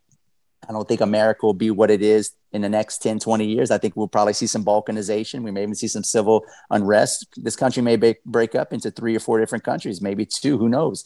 I 0.68 0.72
don't 0.72 0.86
think 0.86 1.00
America 1.00 1.46
will 1.46 1.54
be 1.54 1.70
what 1.70 1.90
it 1.90 2.02
is 2.02 2.32
in 2.52 2.62
the 2.62 2.68
next 2.68 2.98
10, 2.98 3.20
20 3.20 3.44
years. 3.46 3.70
I 3.70 3.78
think 3.78 3.96
we'll 3.96 4.08
probably 4.08 4.32
see 4.32 4.46
some 4.46 4.64
balkanization. 4.64 5.42
We 5.42 5.50
may 5.50 5.62
even 5.62 5.74
see 5.74 5.88
some 5.88 6.04
civil 6.04 6.44
unrest. 6.70 7.26
This 7.36 7.56
country 7.56 7.82
may 7.82 7.96
be, 7.96 8.16
break 8.26 8.54
up 8.54 8.72
into 8.72 8.90
three 8.90 9.14
or 9.14 9.20
four 9.20 9.38
different 9.38 9.64
countries, 9.64 10.00
maybe 10.00 10.26
two, 10.26 10.58
who 10.58 10.68
knows? 10.68 11.04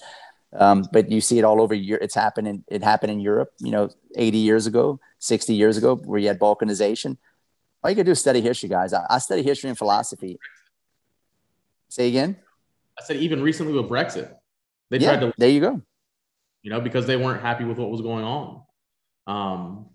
Um, 0.57 0.84
but 0.92 1.11
you 1.11 1.20
see 1.20 1.38
it 1.38 1.45
all 1.45 1.61
over 1.61 1.74
Europe. 1.74 2.05
It's 2.05 2.14
happening. 2.14 2.64
It 2.68 2.82
happened 2.82 3.12
in 3.12 3.20
Europe, 3.20 3.51
you 3.59 3.72
know, 3.72 3.90
80 4.16 4.38
years 4.38 4.66
ago, 4.66 5.01
60 5.18 5.55
years 5.55 5.76
ago, 5.76 5.97
where 5.97 6.18
you 6.18 6.28
had 6.28 6.38
balkanization. 6.38 7.18
All 7.82 7.90
you 7.90 7.97
can 7.97 8.07
do 8.07 8.12
is 8.12 8.20
study 8.20 8.40
history, 8.40 8.68
guys. 8.68 8.92
I, 8.92 9.05
I 9.11 9.18
study 9.18 9.42
history 9.42 9.68
and 9.68 9.76
philosophy. 9.76 10.38
Say 11.88 12.09
again. 12.09 12.36
I 12.99 13.03
said 13.03 13.16
even 13.16 13.42
recently 13.42 13.72
with 13.72 13.90
Brexit, 13.90 14.32
they 14.90 14.99
yeah, 14.99 15.16
tried 15.16 15.20
to. 15.20 15.34
There 15.36 15.49
you 15.49 15.61
go. 15.61 15.82
You 16.62 16.70
know, 16.70 16.80
because 16.80 17.07
they 17.07 17.16
weren't 17.16 17.42
happy 17.42 17.64
with 17.64 17.76
what 17.76 17.90
was 17.90 18.01
going 18.01 18.24
on. 18.24 18.62
Um, 19.26 19.86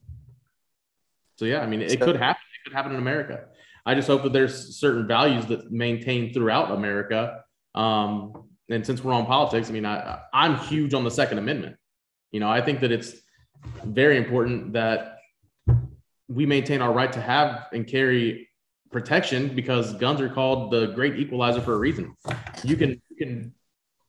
so 1.39 1.45
yeah, 1.45 1.61
I 1.61 1.67
mean, 1.67 1.81
it 1.81 1.91
so, 1.91 2.05
could 2.05 2.17
happen. 2.17 2.41
It 2.53 2.67
could 2.67 2.75
happen 2.75 2.91
in 2.91 2.97
America. 2.97 3.45
I 3.85 3.95
just 3.95 4.09
hope 4.09 4.23
that 4.23 4.33
there's 4.33 4.77
certain 4.77 5.07
values 5.07 5.45
that 5.45 5.71
maintain 5.71 6.33
throughout 6.33 6.69
America. 6.69 7.45
Um, 7.75 8.49
and 8.69 8.85
since 8.85 9.01
we're 9.01 9.13
on 9.13 9.25
politics, 9.25 9.69
I 9.69 9.71
mean, 9.71 9.85
I, 9.85 10.19
I'm 10.33 10.57
huge 10.57 10.93
on 10.93 11.05
the 11.05 11.09
Second 11.09 11.37
Amendment. 11.37 11.77
You 12.33 12.41
know, 12.41 12.49
I 12.49 12.59
think 12.59 12.81
that 12.81 12.91
it's 12.91 13.13
very 13.85 14.17
important 14.17 14.73
that 14.73 15.19
we 16.27 16.45
maintain 16.45 16.81
our 16.81 16.91
right 16.91 17.11
to 17.13 17.21
have 17.21 17.67
and 17.71 17.87
carry 17.87 18.49
protection 18.91 19.55
because 19.55 19.93
guns 19.93 20.19
are 20.19 20.27
called 20.27 20.71
the 20.71 20.87
great 20.87 21.17
equalizer 21.17 21.61
for 21.61 21.73
a 21.73 21.77
reason. 21.77 22.13
You 22.65 22.75
can 22.75 23.01
you 23.09 23.15
can 23.15 23.53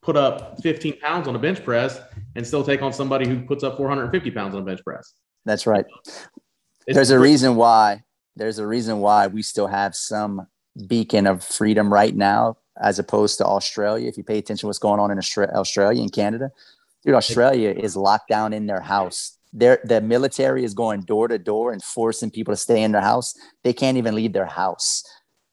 put 0.01 0.17
up 0.17 0.61
15 0.61 0.99
pounds 0.99 1.29
on 1.29 1.35
a 1.37 1.39
bench 1.39 1.63
press 1.63 2.01
and 2.35 2.45
still 2.45 2.65
take 2.65 2.81
on 2.81 2.91
somebody 2.91 3.25
who 3.25 3.45
puts 3.45 3.63
up 3.63 3.77
450 3.77 4.31
pounds 4.31 4.53
on 4.53 4.63
a 4.63 4.65
bench 4.65 4.83
press. 4.83 5.13
That's 5.45 5.65
right. 5.65 5.85
It's 6.87 6.95
there's 6.95 7.11
a 7.11 7.19
reason 7.19 7.55
why 7.55 8.03
there's 8.35 8.59
a 8.59 8.67
reason 8.67 8.99
why 8.99 9.27
we 9.27 9.41
still 9.41 9.67
have 9.67 9.95
some 9.95 10.47
beacon 10.87 11.27
of 11.27 11.43
freedom 11.43 11.91
right 11.91 12.15
now, 12.15 12.57
as 12.81 12.97
opposed 12.97 13.37
to 13.37 13.45
Australia. 13.45 14.07
If 14.07 14.17
you 14.17 14.23
pay 14.23 14.37
attention 14.37 14.61
to 14.61 14.67
what's 14.67 14.79
going 14.79 14.99
on 14.99 15.11
in 15.11 15.19
Australia 15.19 16.01
and 16.01 16.11
Canada, 16.11 16.51
dude, 17.05 17.15
Australia 17.15 17.71
is 17.71 17.95
locked 17.95 18.29
down 18.29 18.53
in 18.53 18.67
their 18.67 18.81
house. 18.81 19.37
Their 19.53 19.79
the 19.83 20.01
military 20.01 20.63
is 20.63 20.73
going 20.73 21.01
door 21.01 21.27
to 21.27 21.37
door 21.37 21.73
and 21.73 21.83
forcing 21.83 22.31
people 22.31 22.53
to 22.53 22.57
stay 22.57 22.83
in 22.83 22.93
their 22.93 23.01
house. 23.01 23.33
They 23.63 23.73
can't 23.73 23.97
even 23.97 24.15
leave 24.15 24.33
their 24.33 24.45
house. 24.45 25.03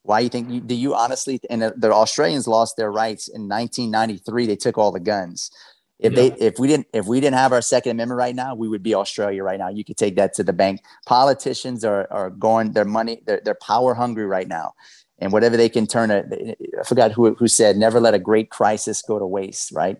Why 0.03 0.21
you 0.21 0.29
think? 0.29 0.67
Do 0.67 0.75
you 0.75 0.95
honestly? 0.95 1.41
And 1.51 1.63
the 1.63 1.93
Australians 1.93 2.47
lost 2.47 2.77
their 2.77 2.93
rights 2.93 3.29
in 3.29 3.49
1993. 3.49 4.47
They 4.47 4.57
took 4.57 4.79
all 4.79 4.93
the 4.93 5.01
guns. 5.01 5.51
If 5.99 6.13
yeah. 6.13 6.29
they, 6.29 6.33
if 6.39 6.59
we 6.59 6.69
didn't, 6.69 6.87
if 6.93 7.07
we 7.07 7.21
didn't 7.21 7.37
have 7.37 7.53
our 7.53 7.61
Second 7.61 7.93
Amendment 7.93 8.19
right 8.19 8.35
now, 8.35 8.55
we 8.55 8.69
would 8.69 8.83
be 8.83 8.95
Australia 8.95 9.43
right 9.43 9.59
now. 9.59 9.69
You 9.69 9.85
could 9.85 9.97
take 9.97 10.17
that 10.17 10.33
to 10.35 10.45
the 10.45 10.53
bank. 10.53 10.83
Politicians 11.07 11.85
are 11.85 12.07
are 12.11 12.31
going 12.31 12.73
their 12.73 12.85
money, 12.85 13.23
they're, 13.27 13.41
they're 13.45 13.59
power 13.61 13.95
hungry 13.95 14.27
right 14.27 14.47
now, 14.47 14.75
and 15.19 15.33
whatever 15.33 15.57
they 15.57 15.69
can 15.69 15.87
turn 15.87 16.11
it. 16.11 16.57
I 16.79 16.85
forgot 16.85 17.13
who 17.13 17.35
who 17.35 17.49
said, 17.49 17.77
"Never 17.77 18.01
let 18.01 18.15
a 18.15 18.19
great 18.19 18.51
crisis 18.51 19.03
go 19.03 19.19
to 19.19 19.27
waste." 19.27 19.73
Right. 19.73 19.99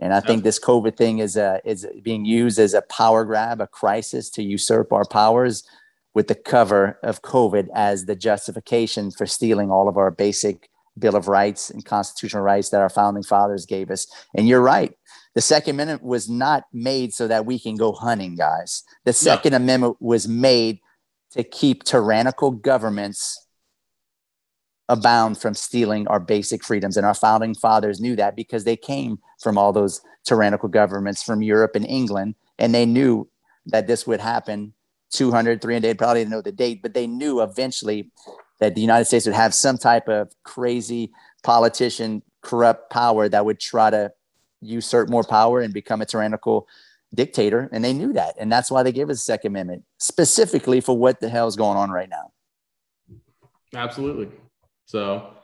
And 0.00 0.14
I 0.14 0.20
think 0.20 0.44
this 0.44 0.58
COVID 0.58 0.96
thing 0.96 1.18
is 1.18 1.36
a, 1.36 1.60
is 1.62 1.86
being 2.02 2.24
used 2.24 2.58
as 2.58 2.72
a 2.72 2.80
power 2.80 3.22
grab, 3.22 3.60
a 3.60 3.66
crisis 3.66 4.30
to 4.30 4.42
usurp 4.42 4.94
our 4.94 5.04
powers 5.04 5.62
with 6.14 6.26
the 6.26 6.34
cover 6.34 6.98
of 7.02 7.20
COVID 7.20 7.68
as 7.74 8.06
the 8.06 8.16
justification 8.16 9.10
for 9.10 9.26
stealing 9.26 9.70
all 9.70 9.88
of 9.88 9.98
our 9.98 10.10
basic 10.10 10.70
Bill 10.98 11.16
of 11.16 11.28
Rights 11.28 11.70
and 11.70 11.84
constitutional 11.84 12.42
rights 12.42 12.70
that 12.70 12.80
our 12.80 12.88
founding 12.88 13.22
fathers 13.22 13.66
gave 13.66 13.90
us. 13.90 14.06
And 14.34 14.48
you're 14.48 14.62
right. 14.62 14.92
The 15.34 15.40
Second 15.40 15.76
Amendment 15.76 16.02
was 16.02 16.28
not 16.28 16.64
made 16.72 17.14
so 17.14 17.28
that 17.28 17.46
we 17.46 17.58
can 17.58 17.76
go 17.76 17.92
hunting, 17.92 18.34
guys. 18.34 18.82
The 19.04 19.12
Second 19.12 19.52
no. 19.52 19.56
Amendment 19.58 19.96
was 20.00 20.26
made 20.26 20.80
to 21.32 21.44
keep 21.44 21.84
tyrannical 21.84 22.50
governments 22.50 23.46
abound 24.88 25.38
from 25.38 25.54
stealing 25.54 26.08
our 26.08 26.18
basic 26.18 26.64
freedoms. 26.64 26.96
And 26.96 27.06
our 27.06 27.14
founding 27.14 27.54
fathers 27.54 28.00
knew 28.00 28.16
that 28.16 28.34
because 28.34 28.64
they 28.64 28.76
came 28.76 29.18
from 29.40 29.56
all 29.56 29.72
those 29.72 30.00
tyrannical 30.24 30.68
governments 30.68 31.22
from 31.22 31.42
Europe 31.42 31.76
and 31.76 31.86
England. 31.86 32.34
And 32.58 32.74
they 32.74 32.84
knew 32.84 33.28
that 33.66 33.86
this 33.86 34.06
would 34.06 34.20
happen 34.20 34.74
200, 35.12 35.60
300, 35.60 35.82
they 35.82 35.94
probably 35.94 36.20
didn't 36.20 36.30
know 36.30 36.42
the 36.42 36.52
date, 36.52 36.82
but 36.82 36.94
they 36.94 37.06
knew 37.06 37.40
eventually 37.40 38.10
that 38.60 38.74
the 38.74 38.80
United 38.80 39.06
States 39.06 39.26
would 39.26 39.34
have 39.34 39.54
some 39.54 39.78
type 39.78 40.08
of 40.08 40.32
crazy 40.44 41.10
politician, 41.42 42.22
corrupt 42.42 42.90
power 42.90 43.28
that 43.28 43.44
would 43.44 43.58
try 43.58 43.90
to 43.90 44.12
usurp 44.60 45.08
more 45.08 45.24
power 45.24 45.60
and 45.60 45.72
become 45.72 46.00
a 46.00 46.06
tyrannical 46.06 46.68
dictator. 47.14 47.68
And 47.72 47.84
they 47.84 47.92
knew 47.92 48.12
that. 48.12 48.34
And 48.38 48.50
that's 48.50 48.70
why 48.70 48.82
they 48.82 48.92
gave 48.92 49.10
us 49.10 49.18
a 49.18 49.22
Second 49.22 49.52
Amendment, 49.52 49.84
specifically 49.98 50.80
for 50.80 50.96
what 50.96 51.20
the 51.20 51.28
hell 51.28 51.48
is 51.48 51.56
going 51.56 51.76
on 51.76 51.90
right 51.90 52.08
now. 52.08 52.32
Absolutely. 53.74 54.28
So, 54.86 55.34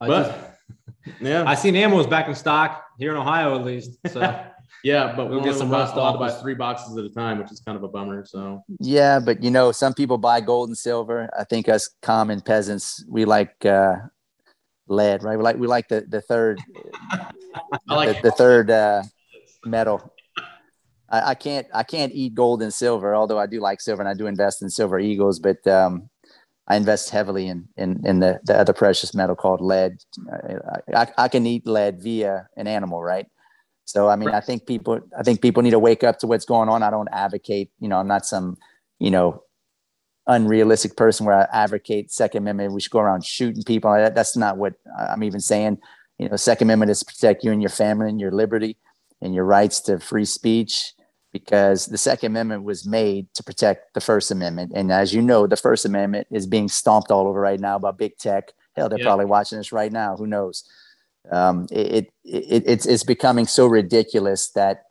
I 0.00 0.08
but 0.08 0.26
just, 0.26 1.20
yeah, 1.20 1.44
I 1.46 1.54
seen 1.54 1.76
ammo 1.76 1.98
is 2.00 2.06
back 2.06 2.28
in 2.28 2.34
stock 2.34 2.84
here 2.98 3.12
in 3.12 3.16
Ohio, 3.16 3.58
at 3.58 3.64
least. 3.64 3.98
So, 4.08 4.20
Yeah, 4.84 5.14
but 5.16 5.30
we'll 5.30 5.40
get 5.40 5.54
some 5.54 5.70
rust 5.70 5.94
off 5.94 6.18
by 6.18 6.30
three 6.30 6.52
boxes 6.52 6.94
at 6.98 7.04
a 7.04 7.08
time, 7.08 7.38
which 7.38 7.50
is 7.50 7.58
kind 7.60 7.74
of 7.74 7.82
a 7.84 7.88
bummer. 7.88 8.22
So 8.26 8.62
yeah, 8.80 9.18
but 9.18 9.42
you 9.42 9.50
know, 9.50 9.72
some 9.72 9.94
people 9.94 10.18
buy 10.18 10.42
gold 10.42 10.68
and 10.68 10.76
silver. 10.76 11.30
I 11.38 11.44
think 11.44 11.70
us 11.70 11.88
common 12.02 12.42
peasants, 12.42 13.02
we 13.08 13.24
like 13.24 13.64
uh, 13.64 13.96
lead, 14.88 15.22
right? 15.22 15.36
We 15.36 15.42
like 15.42 15.56
we 15.56 15.66
like 15.66 15.88
the 15.88 16.04
the 16.08 16.20
third, 16.20 16.60
like 17.86 18.16
the, 18.16 18.30
the, 18.30 18.30
third 18.32 18.70
uh, 18.70 19.02
metal. 19.64 20.12
I, 21.10 21.30
I, 21.30 21.34
can't 21.34 21.66
I 21.74 21.82
can't 21.82 22.12
eat 22.14 22.34
gold 22.34 22.62
and 22.62 22.72
silver, 22.72 23.14
although 23.14 23.38
I 23.38 23.46
do 23.46 23.60
like 23.60 23.80
silver 23.80 24.02
and 24.02 24.08
I 24.08 24.14
do 24.14 24.26
invest 24.26 24.62
in 24.62 24.70
silver 24.70 24.98
eagles, 24.98 25.38
but 25.38 25.66
um, 25.66 26.08
I 26.66 26.76
invest 26.76 27.10
heavily 27.10 27.46
in 27.46 27.68
in, 27.76 28.04
in 28.06 28.20
the, 28.20 28.40
the 28.44 28.56
other 28.58 28.72
precious 28.72 29.14
metal 29.14 29.36
called 29.36 29.60
lead. 29.60 29.98
I, 30.94 31.02
I, 31.02 31.12
I 31.18 31.28
can 31.28 31.46
eat 31.46 31.66
lead 31.66 32.02
via 32.02 32.48
an 32.56 32.66
animal, 32.66 33.02
right? 33.02 33.26
So 33.84 34.08
I 34.08 34.16
mean, 34.16 34.30
I 34.30 34.40
think 34.40 34.66
people 34.66 35.00
I 35.18 35.22
think 35.22 35.42
people 35.42 35.62
need 35.62 35.70
to 35.70 35.78
wake 35.78 36.02
up 36.02 36.18
to 36.20 36.26
what's 36.26 36.46
going 36.46 36.68
on. 36.68 36.82
I 36.82 36.90
don't 36.90 37.08
advocate, 37.12 37.70
you 37.80 37.88
know, 37.88 37.98
I'm 37.98 38.08
not 38.08 38.26
some, 38.26 38.56
you 38.98 39.10
know, 39.10 39.43
unrealistic 40.26 40.96
person 40.96 41.26
where 41.26 41.36
I 41.36 41.46
advocate 41.52 42.10
Second 42.10 42.42
Amendment. 42.42 42.72
We 42.72 42.80
should 42.80 42.90
go 42.90 43.00
around 43.00 43.24
shooting 43.24 43.62
people. 43.62 43.92
That's 43.92 44.36
not 44.36 44.56
what 44.56 44.74
I'm 44.98 45.22
even 45.22 45.40
saying. 45.40 45.78
You 46.18 46.28
know, 46.28 46.36
Second 46.36 46.68
Amendment 46.68 46.90
is 46.90 47.00
to 47.00 47.06
protect 47.06 47.44
you 47.44 47.52
and 47.52 47.62
your 47.62 47.70
family 47.70 48.08
and 48.08 48.20
your 48.20 48.30
liberty 48.30 48.76
and 49.20 49.34
your 49.34 49.44
rights 49.44 49.80
to 49.82 49.98
free 49.98 50.24
speech 50.24 50.92
because 51.32 51.86
the 51.86 51.98
Second 51.98 52.32
Amendment 52.32 52.62
was 52.62 52.86
made 52.86 53.26
to 53.34 53.42
protect 53.42 53.94
the 53.94 54.00
First 54.00 54.30
Amendment. 54.30 54.72
And 54.74 54.92
as 54.92 55.12
you 55.12 55.20
know, 55.20 55.46
the 55.46 55.56
First 55.56 55.84
Amendment 55.84 56.28
is 56.30 56.46
being 56.46 56.68
stomped 56.68 57.10
all 57.10 57.26
over 57.26 57.40
right 57.40 57.58
now 57.58 57.78
by 57.78 57.90
big 57.90 58.16
tech. 58.18 58.52
Hell, 58.76 58.88
they're 58.88 58.98
yeah. 58.98 59.04
probably 59.04 59.26
watching 59.26 59.58
this 59.58 59.72
right 59.72 59.92
now. 59.92 60.16
Who 60.16 60.26
knows? 60.26 60.64
um, 61.30 61.66
it, 61.70 62.12
it, 62.24 62.64
it's, 62.66 62.86
it's 62.86 63.04
becoming 63.04 63.46
so 63.46 63.66
ridiculous 63.66 64.50
that 64.50 64.83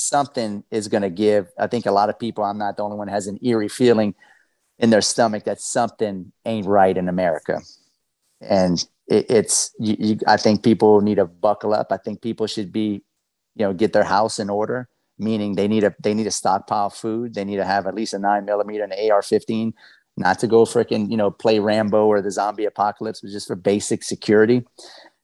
something 0.00 0.64
is 0.70 0.88
going 0.88 1.02
to 1.02 1.10
give. 1.10 1.48
I 1.58 1.66
think 1.66 1.86
a 1.86 1.92
lot 1.92 2.08
of 2.08 2.18
people, 2.18 2.44
I'm 2.44 2.58
not 2.58 2.76
the 2.76 2.82
only 2.82 2.96
one, 2.96 3.08
has 3.08 3.26
an 3.26 3.38
eerie 3.42 3.68
feeling 3.68 4.14
in 4.78 4.90
their 4.90 5.02
stomach 5.02 5.44
that 5.44 5.60
something 5.60 6.32
ain't 6.44 6.66
right 6.66 6.96
in 6.96 7.08
America. 7.08 7.60
And 8.40 8.82
it, 9.06 9.26
it's, 9.30 9.74
you, 9.78 9.96
you, 9.98 10.18
I 10.26 10.36
think 10.36 10.62
people 10.62 11.00
need 11.00 11.16
to 11.16 11.26
buckle 11.26 11.74
up. 11.74 11.88
I 11.90 11.98
think 11.98 12.22
people 12.22 12.46
should 12.46 12.72
be, 12.72 13.02
you 13.54 13.66
know, 13.66 13.74
get 13.74 13.92
their 13.92 14.04
house 14.04 14.38
in 14.38 14.48
order, 14.48 14.88
meaning 15.18 15.54
they 15.54 15.68
need 15.68 15.84
a, 15.84 15.94
they 16.02 16.14
need 16.14 16.24
to 16.24 16.30
stockpile 16.30 16.90
food. 16.90 17.34
They 17.34 17.44
need 17.44 17.56
to 17.56 17.64
have 17.64 17.86
at 17.86 17.94
least 17.94 18.14
a 18.14 18.18
nine 18.18 18.46
millimeter 18.46 18.84
and 18.84 18.92
an 18.92 19.10
AR 19.10 19.22
15, 19.22 19.74
not 20.16 20.38
to 20.38 20.46
go 20.46 20.64
freaking, 20.64 21.10
you 21.10 21.16
know, 21.16 21.30
play 21.30 21.58
Rambo 21.58 22.06
or 22.06 22.22
the 22.22 22.30
zombie 22.30 22.64
apocalypse, 22.64 23.20
but 23.20 23.30
just 23.30 23.46
for 23.46 23.56
basic 23.56 24.02
security 24.02 24.64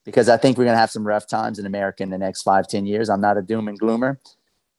because 0.07 0.29
I 0.29 0.37
think 0.39 0.57
we're 0.57 0.64
going 0.64 0.77
to 0.77 0.81
have 0.81 0.93
some 0.93 1.07
rough 1.07 1.27
times 1.27 1.59
in 1.59 1.66
America 1.66 2.03
in 2.03 2.11
the 2.11 2.16
next 2.16 2.43
five, 2.43 2.68
ten 2.68 2.87
years. 2.87 3.11
I'm 3.11 3.20
not 3.20 3.37
a 3.37 3.43
doom 3.43 3.68
and 3.68 3.79
gloomer, 3.79 4.18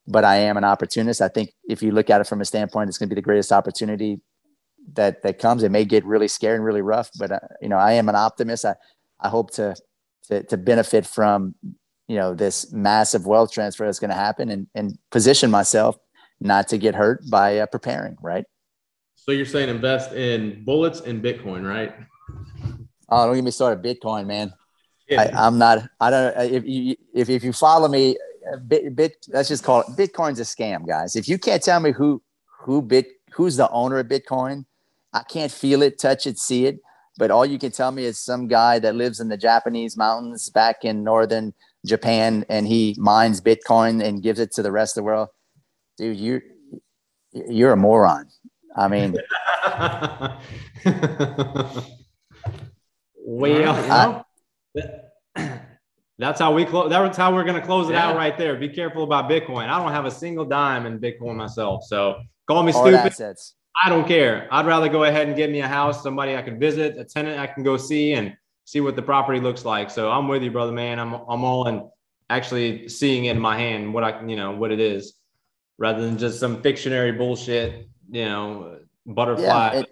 but 0.08 0.24
I 0.24 0.38
am 0.38 0.58
an 0.58 0.64
opportunist. 0.64 1.22
I 1.22 1.28
think 1.28 1.52
if 1.68 1.84
you 1.84 1.92
look 1.92 2.10
at 2.10 2.22
it 2.22 2.28
from 2.28 2.42
a 2.42 2.46
standpoint, 2.46 2.90
it's 2.90 2.98
going 2.98 3.10
to 3.10 3.16
be 3.16 3.20
the 3.20 3.26
greatest 3.26 3.52
opportunity 3.52 4.22
that 4.94 5.22
that 5.24 5.40
comes. 5.40 5.64
It 5.64 5.72
may 5.72 5.86
get 5.86 6.06
really 6.06 6.28
scary 6.28 6.56
and 6.56 6.64
really 6.64 6.82
rough, 6.82 7.10
but 7.20 7.32
uh, 7.32 7.40
you 7.62 7.70
know, 7.70 7.78
I 7.78 7.94
am 7.94 8.10
an 8.10 8.16
optimist. 8.16 8.66
I 8.66 8.76
I 9.20 9.30
hope 9.30 9.52
to 9.52 9.76
to, 10.28 10.44
to 10.44 10.58
benefit 10.58 11.06
from 11.06 11.56
you 12.08 12.16
know 12.16 12.34
this 12.34 12.72
massive 12.72 13.26
wealth 13.26 13.52
transfer 13.52 13.86
that's 13.86 14.00
going 14.00 14.10
to 14.10 14.16
happen 14.16 14.50
and 14.50 14.68
and 14.76 14.98
position 15.12 15.52
myself 15.52 15.98
not 16.40 16.68
to 16.70 16.78
get 16.78 16.96
hurt 16.96 17.22
by 17.30 17.60
uh, 17.60 17.66
preparing 17.66 18.18
right 18.22 18.46
so 19.16 19.32
you're 19.32 19.46
saying 19.46 19.70
invest 19.70 20.14
in 20.14 20.64
bullets 20.64 21.02
and 21.02 21.24
bitcoin 21.24 21.68
right 21.68 21.94
oh 23.10 23.26
don't 23.26 23.36
get 23.36 23.44
me 23.44 23.52
started 23.52 23.84
bitcoin 23.84 24.26
man 24.26 24.54
yeah. 25.10 25.30
I, 25.36 25.48
am 25.48 25.58
not 25.58 25.88
i 26.00 26.10
don't 26.10 26.54
if 26.54 26.66
you 26.66 26.96
if, 27.14 27.30
if 27.30 27.44
you 27.44 27.54
follow 27.54 27.88
me 27.88 28.18
bit, 28.68 28.96
bit 28.96 29.26
let's 29.30 29.50
just 29.50 29.64
call 29.64 29.82
it 29.82 29.88
bitcoin's 29.88 30.40
a 30.40 30.44
scam 30.44 30.88
guys. 30.88 31.16
If 31.16 31.28
you 31.28 31.38
can't 31.38 31.62
tell 31.62 31.80
me 31.80 31.92
who 31.92 32.22
who 32.60 32.82
bit 32.82 33.08
who's 33.32 33.58
the 33.58 33.70
owner 33.70 34.00
of 34.00 34.08
bitcoin 34.08 34.66
i 35.14 35.22
can't 35.24 35.52
feel 35.52 35.82
it 35.82 36.00
touch 36.00 36.28
it 36.28 36.40
see 36.40 36.66
it. 36.66 36.80
But 37.20 37.32
all 37.32 37.48
you 37.48 37.58
can 37.58 37.72
tell 37.72 37.92
me 37.92 38.06
is 38.06 38.20
some 38.20 38.48
guy 38.48 38.78
that 38.80 38.94
lives 38.96 39.20
in 39.20 39.28
the 39.28 39.38
japanese 39.38 39.98
mountains 39.98 40.50
back 40.50 40.86
in 40.86 41.04
northern 41.04 41.54
Japan 41.88 42.46
and 42.50 42.68
he 42.68 42.96
mines 43.00 43.42
Bitcoin 43.42 44.04
and 44.04 44.22
gives 44.22 44.40
it 44.40 44.52
to 44.54 44.62
the 44.62 44.72
rest 44.72 44.98
of 44.98 45.02
the 45.02 45.06
world, 45.06 45.30
dude, 45.98 46.18
you 46.18 46.42
you're 47.32 47.72
a 47.72 47.78
moron. 47.78 48.28
I 48.76 48.88
mean, 48.88 49.18
well, 53.16 54.26
that's 56.20 56.40
how 56.40 56.54
we 56.54 56.66
close. 56.66 56.90
That's 56.90 57.18
how 57.18 57.34
we're 57.34 57.44
going 57.44 57.60
to 57.60 57.66
close 57.66 57.90
it 57.90 57.94
yeah. 57.94 58.08
out 58.08 58.16
right 58.16 58.38
there. 58.38 58.56
Be 58.56 58.70
careful 58.70 59.04
about 59.04 59.30
Bitcoin. 59.30 59.70
I 59.70 59.82
don't 59.82 59.92
have 59.92 60.06
a 60.06 60.12
single 60.12 60.46
dime 60.46 60.86
in 60.86 61.00
Bitcoin 61.00 61.36
myself, 61.36 61.84
so 61.84 62.20
call 62.48 62.64
me 62.64 62.72
stupid. 62.72 62.96
Assets. 62.96 63.56
I 63.84 63.90
don't 63.90 64.08
care. 64.08 64.48
I'd 64.52 64.66
rather 64.66 64.90
go 64.90 65.04
ahead 65.04 65.28
and 65.28 65.38
get 65.38 65.52
me 65.52 65.62
a 65.62 65.68
house, 65.68 66.02
somebody 66.02 66.36
I 66.36 66.42
can 66.42 66.60
visit, 66.60 66.98
a 66.98 67.04
tenant 67.04 67.40
I 67.40 67.46
can 67.46 67.64
go 67.64 67.78
see, 67.78 68.14
and 68.14 68.36
see 68.66 68.82
what 68.82 68.96
the 68.96 69.04
property 69.04 69.40
looks 69.40 69.64
like. 69.66 69.92
So 69.92 70.10
I'm 70.10 70.28
with 70.28 70.42
you, 70.42 70.52
brother, 70.52 70.72
man. 70.72 71.00
I'm 71.00 71.14
I'm 71.14 71.44
all 71.44 71.68
in 71.68 71.88
actually 72.30 72.90
seeing 72.90 73.26
it 73.26 73.32
in 73.32 73.40
my 73.40 73.58
hand 73.58 73.94
what 73.94 74.04
I 74.04 74.12
can, 74.12 74.28
you 74.30 74.36
know, 74.36 74.52
what 74.52 74.72
it 74.72 74.80
is, 74.80 75.14
rather 75.78 76.02
than 76.02 76.18
just 76.18 76.40
some 76.40 76.62
fictionary 76.64 77.12
bullshit, 77.12 77.88
you 78.10 78.26
know, 78.26 78.80
butterfly. 79.06 79.46
Yeah, 79.46 79.80
it, 79.82 79.90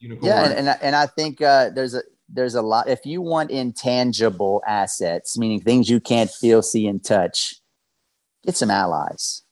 unicorn. 0.00 0.26
yeah 0.26 0.44
and, 0.44 0.68
and, 0.68 0.78
and 0.80 0.96
I 0.96 1.06
think 1.06 1.42
uh, 1.42 1.70
there's 1.70 1.94
a 1.94 2.02
there's 2.28 2.54
a 2.54 2.62
lot. 2.62 2.88
If 2.88 3.04
you 3.04 3.20
want 3.20 3.50
intangible 3.50 4.62
assets, 4.66 5.38
meaning 5.38 5.60
things 5.60 5.88
you 5.88 6.00
can't 6.00 6.30
feel, 6.30 6.62
see, 6.62 6.86
and 6.86 7.02
touch, 7.02 7.56
get 8.44 8.56
some 8.56 8.70
allies. 8.70 9.42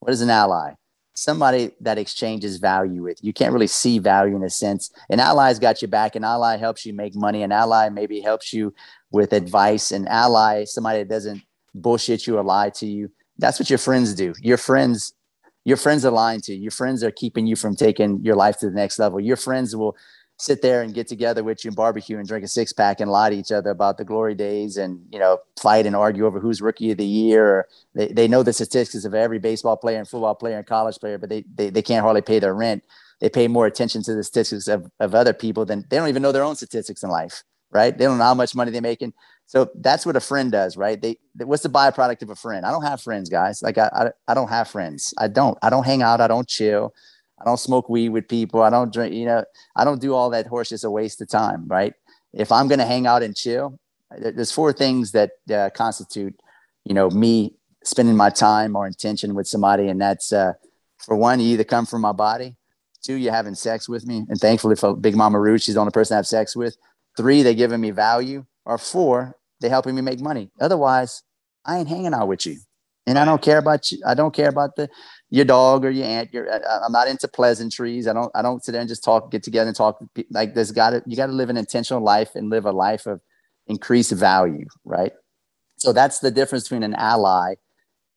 What 0.00 0.12
is 0.12 0.20
an 0.20 0.30
ally? 0.30 0.74
somebody 1.16 1.72
that 1.80 1.98
exchanges 1.98 2.58
value 2.58 3.02
with. 3.02 3.18
You 3.22 3.32
can't 3.32 3.52
really 3.52 3.66
see 3.66 3.98
value 3.98 4.36
in 4.36 4.42
a 4.42 4.50
sense. 4.50 4.90
An 5.10 5.18
ally's 5.18 5.58
got 5.58 5.82
your 5.82 5.88
back. 5.88 6.14
An 6.14 6.24
ally 6.24 6.56
helps 6.56 6.84
you 6.84 6.92
make 6.92 7.14
money. 7.14 7.42
An 7.42 7.52
ally 7.52 7.88
maybe 7.88 8.20
helps 8.20 8.52
you 8.52 8.74
with 9.10 9.32
advice. 9.32 9.92
An 9.92 10.06
ally, 10.08 10.64
somebody 10.64 10.98
that 10.98 11.08
doesn't 11.08 11.42
bullshit 11.74 12.26
you 12.26 12.38
or 12.38 12.44
lie 12.44 12.70
to 12.70 12.86
you. 12.86 13.10
That's 13.38 13.58
what 13.58 13.70
your 13.70 13.78
friends 13.78 14.14
do. 14.14 14.34
Your 14.40 14.58
friends, 14.58 15.14
your 15.64 15.76
friends 15.76 16.04
are 16.04 16.12
lying 16.12 16.40
to 16.42 16.54
you. 16.54 16.62
Your 16.62 16.70
friends 16.70 17.02
are 17.02 17.10
keeping 17.10 17.46
you 17.46 17.56
from 17.56 17.74
taking 17.74 18.22
your 18.22 18.36
life 18.36 18.58
to 18.58 18.66
the 18.66 18.76
next 18.76 18.98
level. 18.98 19.18
Your 19.18 19.36
friends 19.36 19.74
will 19.74 19.96
sit 20.38 20.60
there 20.60 20.82
and 20.82 20.92
get 20.92 21.08
together 21.08 21.42
with 21.42 21.64
you 21.64 21.70
and 21.70 21.76
barbecue 21.76 22.18
and 22.18 22.28
drink 22.28 22.44
a 22.44 22.48
six 22.48 22.72
pack 22.72 23.00
and 23.00 23.10
lie 23.10 23.30
to 23.30 23.36
each 23.36 23.50
other 23.50 23.70
about 23.70 23.96
the 23.96 24.04
glory 24.04 24.34
days 24.34 24.76
and 24.76 25.00
you 25.10 25.18
know 25.18 25.38
fight 25.60 25.86
and 25.86 25.96
argue 25.96 26.26
over 26.26 26.38
who's 26.38 26.60
rookie 26.60 26.90
of 26.90 26.98
the 26.98 27.06
year 27.06 27.66
they, 27.94 28.08
they 28.08 28.28
know 28.28 28.42
the 28.42 28.52
statistics 28.52 29.04
of 29.04 29.14
every 29.14 29.38
baseball 29.38 29.76
player 29.76 29.98
and 29.98 30.08
football 30.08 30.34
player 30.34 30.58
and 30.58 30.66
college 30.66 30.98
player 30.98 31.16
but 31.16 31.30
they, 31.30 31.44
they, 31.54 31.70
they 31.70 31.82
can't 31.82 32.02
hardly 32.02 32.22
pay 32.22 32.38
their 32.38 32.54
rent. 32.54 32.84
They 33.18 33.30
pay 33.30 33.48
more 33.48 33.66
attention 33.66 34.02
to 34.02 34.14
the 34.14 34.22
statistics 34.22 34.68
of, 34.68 34.90
of 35.00 35.14
other 35.14 35.32
people 35.32 35.64
than 35.64 35.86
they 35.88 35.96
don't 35.96 36.08
even 36.08 36.22
know 36.22 36.32
their 36.32 36.44
own 36.44 36.56
statistics 36.56 37.02
in 37.02 37.10
life 37.10 37.42
right? 37.72 37.96
They 37.96 38.04
don't 38.04 38.18
know 38.18 38.24
how 38.24 38.34
much 38.34 38.54
money 38.54 38.70
they're 38.70 38.80
making. 38.80 39.12
So 39.46 39.68
that's 39.74 40.06
what 40.06 40.16
a 40.16 40.20
friend 40.20 40.52
does 40.52 40.76
right? 40.76 41.00
They 41.00 41.18
what's 41.44 41.62
the 41.62 41.70
byproduct 41.70 42.22
of 42.22 42.30
a 42.30 42.36
friend? 42.36 42.66
I 42.66 42.70
don't 42.70 42.82
have 42.82 43.00
friends 43.00 43.30
guys. 43.30 43.62
Like 43.62 43.78
i 43.78 43.88
i, 43.92 44.32
I 44.32 44.34
don't 44.34 44.48
have 44.48 44.68
friends. 44.68 45.14
I 45.18 45.28
don't 45.28 45.56
i 45.62 45.70
don't 45.70 45.86
hang 45.86 46.02
out. 46.02 46.20
I 46.20 46.28
don't 46.28 46.48
chill 46.48 46.94
I 47.40 47.44
don't 47.44 47.58
smoke 47.58 47.88
weed 47.88 48.10
with 48.10 48.28
people. 48.28 48.62
I 48.62 48.70
don't 48.70 48.92
drink, 48.92 49.14
you 49.14 49.26
know, 49.26 49.44
I 49.74 49.84
don't 49.84 50.00
do 50.00 50.14
all 50.14 50.30
that 50.30 50.46
horse. 50.46 50.72
It's 50.72 50.84
a 50.84 50.90
waste 50.90 51.20
of 51.20 51.28
time, 51.28 51.66
right? 51.68 51.92
If 52.32 52.50
I'm 52.50 52.68
going 52.68 52.78
to 52.78 52.86
hang 52.86 53.06
out 53.06 53.22
and 53.22 53.36
chill, 53.36 53.78
there's 54.18 54.52
four 54.52 54.72
things 54.72 55.12
that 55.12 55.30
uh, 55.52 55.70
constitute, 55.70 56.38
you 56.84 56.94
know, 56.94 57.10
me 57.10 57.54
spending 57.84 58.16
my 58.16 58.30
time 58.30 58.76
or 58.76 58.86
intention 58.86 59.34
with 59.34 59.46
somebody. 59.46 59.88
And 59.88 60.00
that's, 60.00 60.32
uh, 60.32 60.54
for 60.98 61.16
one, 61.16 61.40
you 61.40 61.48
either 61.48 61.64
come 61.64 61.86
from 61.86 62.00
my 62.00 62.12
body. 62.12 62.56
Two, 63.02 63.14
you're 63.14 63.32
having 63.32 63.54
sex 63.54 63.88
with 63.88 64.06
me. 64.06 64.24
And 64.28 64.40
thankfully 64.40 64.76
for 64.76 64.96
Big 64.96 65.14
Mama 65.14 65.38
Ruth, 65.38 65.62
she's 65.62 65.74
the 65.74 65.80
only 65.80 65.92
person 65.92 66.14
I 66.14 66.18
have 66.18 66.26
sex 66.26 66.56
with. 66.56 66.76
Three, 67.16 67.42
they're 67.42 67.54
giving 67.54 67.80
me 67.80 67.90
value. 67.90 68.44
Or 68.64 68.78
four, 68.78 69.36
they're 69.60 69.70
helping 69.70 69.94
me 69.94 70.02
make 70.02 70.20
money. 70.20 70.50
Otherwise, 70.60 71.22
I 71.64 71.78
ain't 71.78 71.88
hanging 71.88 72.14
out 72.14 72.26
with 72.26 72.46
you. 72.46 72.58
And 73.06 73.16
I 73.16 73.24
don't 73.24 73.40
care 73.40 73.58
about 73.58 73.92
you. 73.92 73.98
I 74.04 74.14
don't 74.14 74.34
care 74.34 74.48
about 74.48 74.74
the 74.74 74.88
your 75.36 75.44
dog 75.44 75.84
or 75.84 75.90
your 75.90 76.06
aunt. 76.06 76.32
Your, 76.32 76.50
I'm 76.50 76.92
not 76.92 77.08
into 77.08 77.28
pleasantries. 77.28 78.08
I 78.08 78.14
don't. 78.14 78.32
I 78.34 78.40
don't 78.40 78.64
sit 78.64 78.72
there 78.72 78.80
and 78.80 78.88
just 78.88 79.04
talk, 79.04 79.30
get 79.30 79.42
together 79.42 79.68
and 79.68 79.76
talk. 79.76 80.02
Like 80.30 80.54
there's 80.54 80.72
got 80.72 80.90
to 80.90 81.02
you 81.06 81.16
got 81.16 81.26
to 81.26 81.32
live 81.32 81.50
an 81.50 81.58
intentional 81.58 82.02
life 82.02 82.34
and 82.34 82.48
live 82.48 82.64
a 82.64 82.72
life 82.72 83.06
of 83.06 83.20
increased 83.66 84.12
value, 84.12 84.66
right? 84.84 85.12
So 85.76 85.92
that's 85.92 86.20
the 86.20 86.30
difference 86.30 86.64
between 86.64 86.82
an 86.82 86.94
ally 86.94 87.56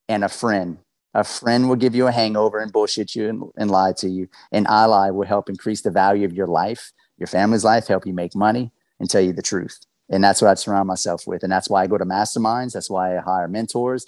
and 0.08 0.24
a 0.24 0.30
friend. 0.30 0.78
A 1.14 1.26
friend 1.26 1.68
will 1.68 1.76
give 1.76 1.94
you 1.94 2.08
a 2.08 2.12
hangover 2.12 2.60
and 2.60 2.72
bullshit 2.72 3.16
you 3.16 3.28
and, 3.28 3.44
and 3.58 3.70
lie 3.70 3.94
to 3.98 4.08
you. 4.08 4.30
An 4.54 4.66
ally 4.68 5.10
will 5.10 5.28
help 5.28 5.50
increase 5.50 5.82
the 5.82 5.92
value 5.92 6.26
of 6.26 6.34
your 6.34 6.48
life, 6.48 6.94
your 7.18 7.28
family's 7.28 7.66
life, 7.66 7.88
help 7.88 8.06
you 8.06 8.14
make 8.14 8.36
money, 8.36 8.72
and 9.00 9.10
tell 9.10 9.22
you 9.22 9.34
the 9.34 9.42
truth. 9.42 9.80
And 10.10 10.24
that's 10.24 10.42
what 10.42 10.52
I 10.52 10.54
surround 10.54 10.88
myself 10.88 11.28
with. 11.28 11.44
And 11.44 11.52
that's 11.52 11.70
why 11.70 11.84
I 11.84 11.88
go 11.88 11.98
to 11.98 12.06
masterminds. 12.06 12.74
That's 12.74 12.90
why 12.90 13.18
I 13.18 13.22
hire 13.22 13.48
mentors. 13.48 14.06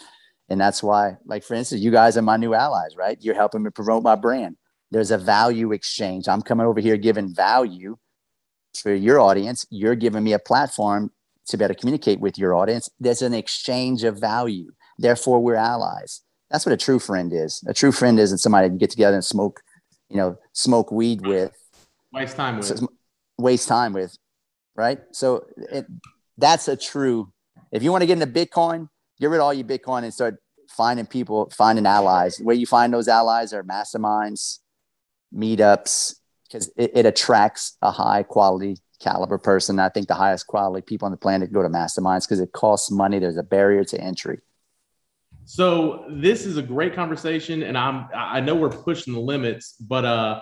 And 0.52 0.60
that's 0.60 0.84
why, 0.84 1.16
like, 1.26 1.46
for 1.46 1.54
instance, 1.54 1.82
you 1.82 1.92
guys 1.92 2.18
are 2.18 2.22
my 2.22 2.36
new 2.36 2.54
allies, 2.54 2.98
right? 2.98 3.18
You're 3.22 3.36
helping 3.36 3.64
me 3.64 3.70
promote 3.70 4.04
my 4.04 4.16
brand. 4.16 4.58
There's 4.92 5.10
a 5.10 5.18
value 5.18 5.72
exchange. 5.72 6.28
I'm 6.28 6.42
coming 6.42 6.68
over 6.68 6.82
here 6.82 6.98
giving 6.98 7.34
value 7.34 7.96
for 8.76 8.94
your 8.94 9.18
audience. 9.22 9.66
You're 9.70 9.96
giving 9.96 10.26
me 10.26 10.34
a 10.34 10.40
platform 10.40 11.12
to 11.48 11.58
better 11.58 11.74
communicate 11.74 12.20
with 12.20 12.38
your 12.38 12.54
audience. 12.54 12.90
There's 13.00 13.22
an 13.22 13.34
exchange 13.34 14.04
of 14.04 14.20
value. 14.20 14.74
Therefore, 14.98 15.40
we're 15.40 15.56
allies. 15.56 16.20
That's 16.50 16.66
what 16.66 16.74
a 16.74 16.78
true 16.78 17.00
friend 17.00 17.32
is. 17.32 17.64
A 17.66 17.74
true 17.74 17.94
friend 17.94 18.20
isn't 18.20 18.40
somebody 18.40 18.68
you 18.68 18.78
get 18.78 18.90
together 18.90 19.16
and 19.16 19.24
smoke, 19.24 19.62
you 20.10 20.18
know, 20.18 20.38
smoke 20.52 20.92
weed 20.92 21.26
with, 21.26 21.54
waste 22.12 22.36
time 22.36 22.58
with, 22.58 22.84
waste 23.38 23.70
time 23.70 23.94
with, 23.94 24.18
right? 24.76 25.00
So 25.14 25.46
it, 25.72 25.86
that's 26.38 26.68
a 26.68 26.76
true. 26.76 27.32
If 27.72 27.84
you 27.84 27.92
want 27.94 28.02
to 28.02 28.06
get 28.06 28.22
into 28.22 28.28
Bitcoin, 28.28 28.90
get 29.22 29.30
rid 29.30 29.38
of 29.38 29.44
all 29.44 29.54
your 29.54 29.68
Bitcoin 29.68 30.04
and 30.04 30.14
start 30.14 30.42
finding 30.68 31.06
people, 31.06 31.50
finding 31.56 31.86
allies. 31.86 32.40
Where 32.40 32.56
you 32.56 32.66
find 32.66 32.92
those 32.92 33.08
allies 33.08 33.54
are 33.54 33.64
masterminds, 33.64 34.60
meetups, 35.34 36.16
because 36.48 36.70
it, 36.76 36.92
it, 36.96 37.06
attracts 37.06 37.78
a 37.82 37.92
high 37.92 38.24
quality 38.24 38.78
caliber 39.00 39.38
person. 39.38 39.80
I 39.80 39.90
think 39.90 40.08
the 40.08 40.16
highest 40.16 40.48
quality 40.48 40.84
people 40.84 41.06
on 41.06 41.12
the 41.12 41.18
planet 41.18 41.54
go 41.54 41.62
to 41.62 41.70
masterminds 41.70 42.28
because 42.28 42.40
it 42.40 42.52
costs 42.52 42.92
money. 42.92 43.20
There's 43.20 43.38
a 43.38 43.44
barrier 43.44 43.84
to 43.86 44.02
entry. 44.02 44.40
So 45.46 46.06
this 46.10 46.46
is 46.46 46.58
a 46.58 46.62
great 46.62 46.96
conversation, 46.96 47.64
and 47.64 47.78
I'm 47.78 48.08
I 48.14 48.42
know 48.42 48.56
we're 48.56 48.70
pushing 48.70 49.14
the 49.14 49.20
limits, 49.20 49.76
but 49.80 50.06
uh, 50.06 50.42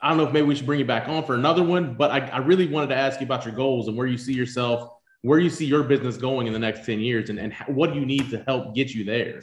I 0.00 0.08
don't 0.08 0.18
know 0.18 0.26
if 0.26 0.32
maybe 0.32 0.46
we 0.46 0.54
should 0.54 0.66
bring 0.66 0.80
you 0.80 0.84
back 0.84 1.08
on 1.08 1.24
for 1.24 1.34
another 1.34 1.62
one. 1.62 1.94
But 1.94 2.10
I, 2.10 2.18
I 2.28 2.38
really 2.38 2.66
wanted 2.66 2.88
to 2.88 2.96
ask 2.96 3.20
you 3.20 3.26
about 3.26 3.44
your 3.44 3.54
goals 3.54 3.88
and 3.88 3.96
where 3.96 4.06
you 4.06 4.18
see 4.18 4.34
yourself 4.34 4.95
where 5.22 5.38
you 5.38 5.50
see 5.50 5.66
your 5.66 5.82
business 5.82 6.16
going 6.16 6.46
in 6.46 6.52
the 6.52 6.58
next 6.58 6.86
10 6.86 7.00
years 7.00 7.30
and, 7.30 7.38
and 7.38 7.52
what 7.66 7.92
do 7.92 7.98
you 7.98 8.06
need 8.06 8.30
to 8.30 8.42
help 8.46 8.74
get 8.74 8.94
you 8.94 9.04
there? 9.04 9.42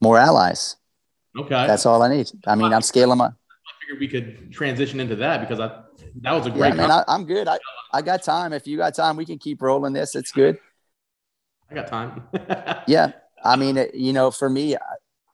More 0.00 0.18
allies. 0.18 0.76
Okay. 1.36 1.66
That's 1.66 1.86
all 1.86 2.02
I 2.02 2.08
need. 2.08 2.30
I 2.46 2.54
mean, 2.54 2.72
I'm 2.72 2.82
scaling 2.82 3.18
my. 3.18 3.26
I 3.26 3.30
figured 3.80 4.00
we 4.00 4.08
could 4.08 4.52
transition 4.52 5.00
into 5.00 5.16
that 5.16 5.40
because 5.40 5.60
I, 5.60 5.82
that 6.22 6.32
was 6.32 6.46
a 6.46 6.50
great. 6.50 6.70
Yeah, 6.70 6.74
man, 6.74 6.90
I, 6.90 7.04
I'm 7.08 7.24
good. 7.24 7.48
I, 7.48 7.58
I 7.92 8.02
got 8.02 8.22
time. 8.22 8.52
If 8.52 8.66
you 8.66 8.76
got 8.76 8.94
time, 8.94 9.16
we 9.16 9.24
can 9.24 9.38
keep 9.38 9.60
rolling 9.60 9.92
this. 9.92 10.14
It's 10.14 10.32
good. 10.32 10.58
I 11.70 11.74
got 11.74 11.86
time. 11.86 12.22
yeah. 12.86 13.12
I 13.44 13.56
mean, 13.56 13.76
it, 13.76 13.94
you 13.94 14.12
know, 14.12 14.30
for 14.30 14.48
me, 14.48 14.76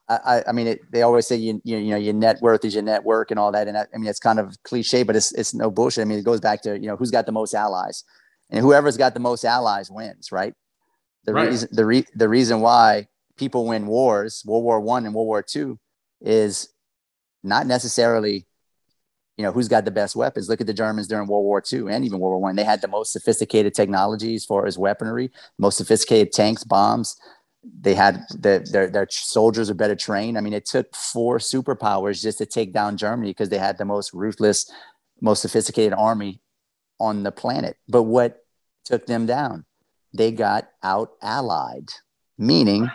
I, 0.08 0.18
I, 0.26 0.44
I 0.48 0.52
mean, 0.52 0.66
it, 0.66 0.80
they 0.90 1.02
always 1.02 1.26
say 1.26 1.36
you, 1.36 1.60
you, 1.64 1.78
you 1.78 1.90
know 1.90 1.96
your 1.96 2.12
net 2.12 2.40
worth 2.42 2.64
is 2.64 2.74
your 2.74 2.82
network 2.82 3.30
and 3.30 3.40
all 3.40 3.52
that, 3.52 3.68
and 3.68 3.76
I, 3.78 3.86
I 3.94 3.98
mean 3.98 4.08
it's 4.08 4.20
kind 4.20 4.38
of 4.38 4.54
cliche, 4.62 5.02
but 5.02 5.16
it's 5.16 5.32
it's 5.32 5.54
no 5.54 5.70
bullshit. 5.70 6.02
I 6.02 6.04
mean, 6.04 6.18
it 6.18 6.24
goes 6.24 6.40
back 6.40 6.62
to 6.62 6.78
you 6.78 6.86
know 6.86 6.96
who's 6.96 7.10
got 7.10 7.24
the 7.26 7.32
most 7.32 7.54
allies 7.54 8.04
and 8.54 8.62
whoever's 8.62 8.96
got 8.96 9.14
the 9.14 9.20
most 9.20 9.44
allies 9.44 9.90
wins, 9.90 10.30
right? 10.30 10.54
The 11.24 11.34
right. 11.34 11.48
reason 11.48 11.68
the 11.72 11.84
re- 11.84 12.06
the 12.14 12.28
reason 12.28 12.60
why 12.60 13.08
people 13.36 13.66
win 13.66 13.86
wars, 13.86 14.44
World 14.46 14.62
War 14.62 14.80
One 14.80 15.04
and 15.06 15.14
World 15.14 15.26
War 15.26 15.42
Two, 15.42 15.78
is 16.20 16.68
not 17.42 17.66
necessarily, 17.66 18.46
you 19.36 19.42
know, 19.42 19.50
who's 19.50 19.66
got 19.66 19.84
the 19.84 19.90
best 19.90 20.14
weapons. 20.14 20.48
Look 20.48 20.60
at 20.60 20.68
the 20.68 20.72
Germans 20.72 21.08
during 21.08 21.26
World 21.26 21.44
War 21.44 21.60
Two 21.60 21.88
and 21.88 22.04
even 22.04 22.20
World 22.20 22.32
War 22.32 22.42
One. 22.42 22.54
They 22.54 22.62
had 22.62 22.80
the 22.80 22.88
most 22.88 23.12
sophisticated 23.12 23.74
technology 23.74 24.36
as 24.36 24.44
far 24.44 24.66
as 24.66 24.78
weaponry, 24.78 25.32
most 25.58 25.76
sophisticated 25.76 26.32
tanks, 26.32 26.62
bombs. 26.62 27.16
They 27.80 27.94
had 27.94 28.20
the, 28.30 28.64
their 28.70 28.88
their 28.88 29.08
soldiers 29.10 29.68
are 29.68 29.74
better 29.74 29.96
trained. 29.96 30.38
I 30.38 30.42
mean, 30.42 30.52
it 30.52 30.66
took 30.66 30.94
four 30.94 31.38
superpowers 31.38 32.22
just 32.22 32.38
to 32.38 32.46
take 32.46 32.72
down 32.72 32.98
Germany 32.98 33.30
because 33.30 33.48
they 33.48 33.58
had 33.58 33.78
the 33.78 33.84
most 33.84 34.12
ruthless, 34.12 34.70
most 35.20 35.42
sophisticated 35.42 35.94
army 35.94 36.40
on 37.00 37.24
the 37.24 37.32
planet. 37.32 37.76
But 37.88 38.04
what 38.04 38.43
took 38.84 39.06
them 39.06 39.26
down? 39.26 39.64
they 40.14 40.30
got 40.30 40.68
out 40.82 41.10
allied, 41.20 41.90
meaning 42.38 42.88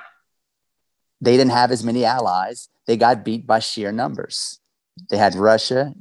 they 1.20 1.36
didn't 1.36 1.52
have 1.52 1.70
as 1.70 1.84
many 1.84 2.06
allies. 2.06 2.70
They 2.88 2.96
got 2.96 3.26
beat 3.26 3.46
by 3.46 3.60
sheer 3.60 3.92
numbers. 3.92 4.60
They 5.10 5.18
had 5.18 5.36
Russia, 5.36 5.94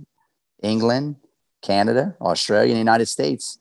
England, 0.63 1.17
Canada, 1.61 2.17
Australia, 2.21 2.71
and 2.71 2.77
the 2.77 2.91
United 2.91 3.07
States 3.07 3.59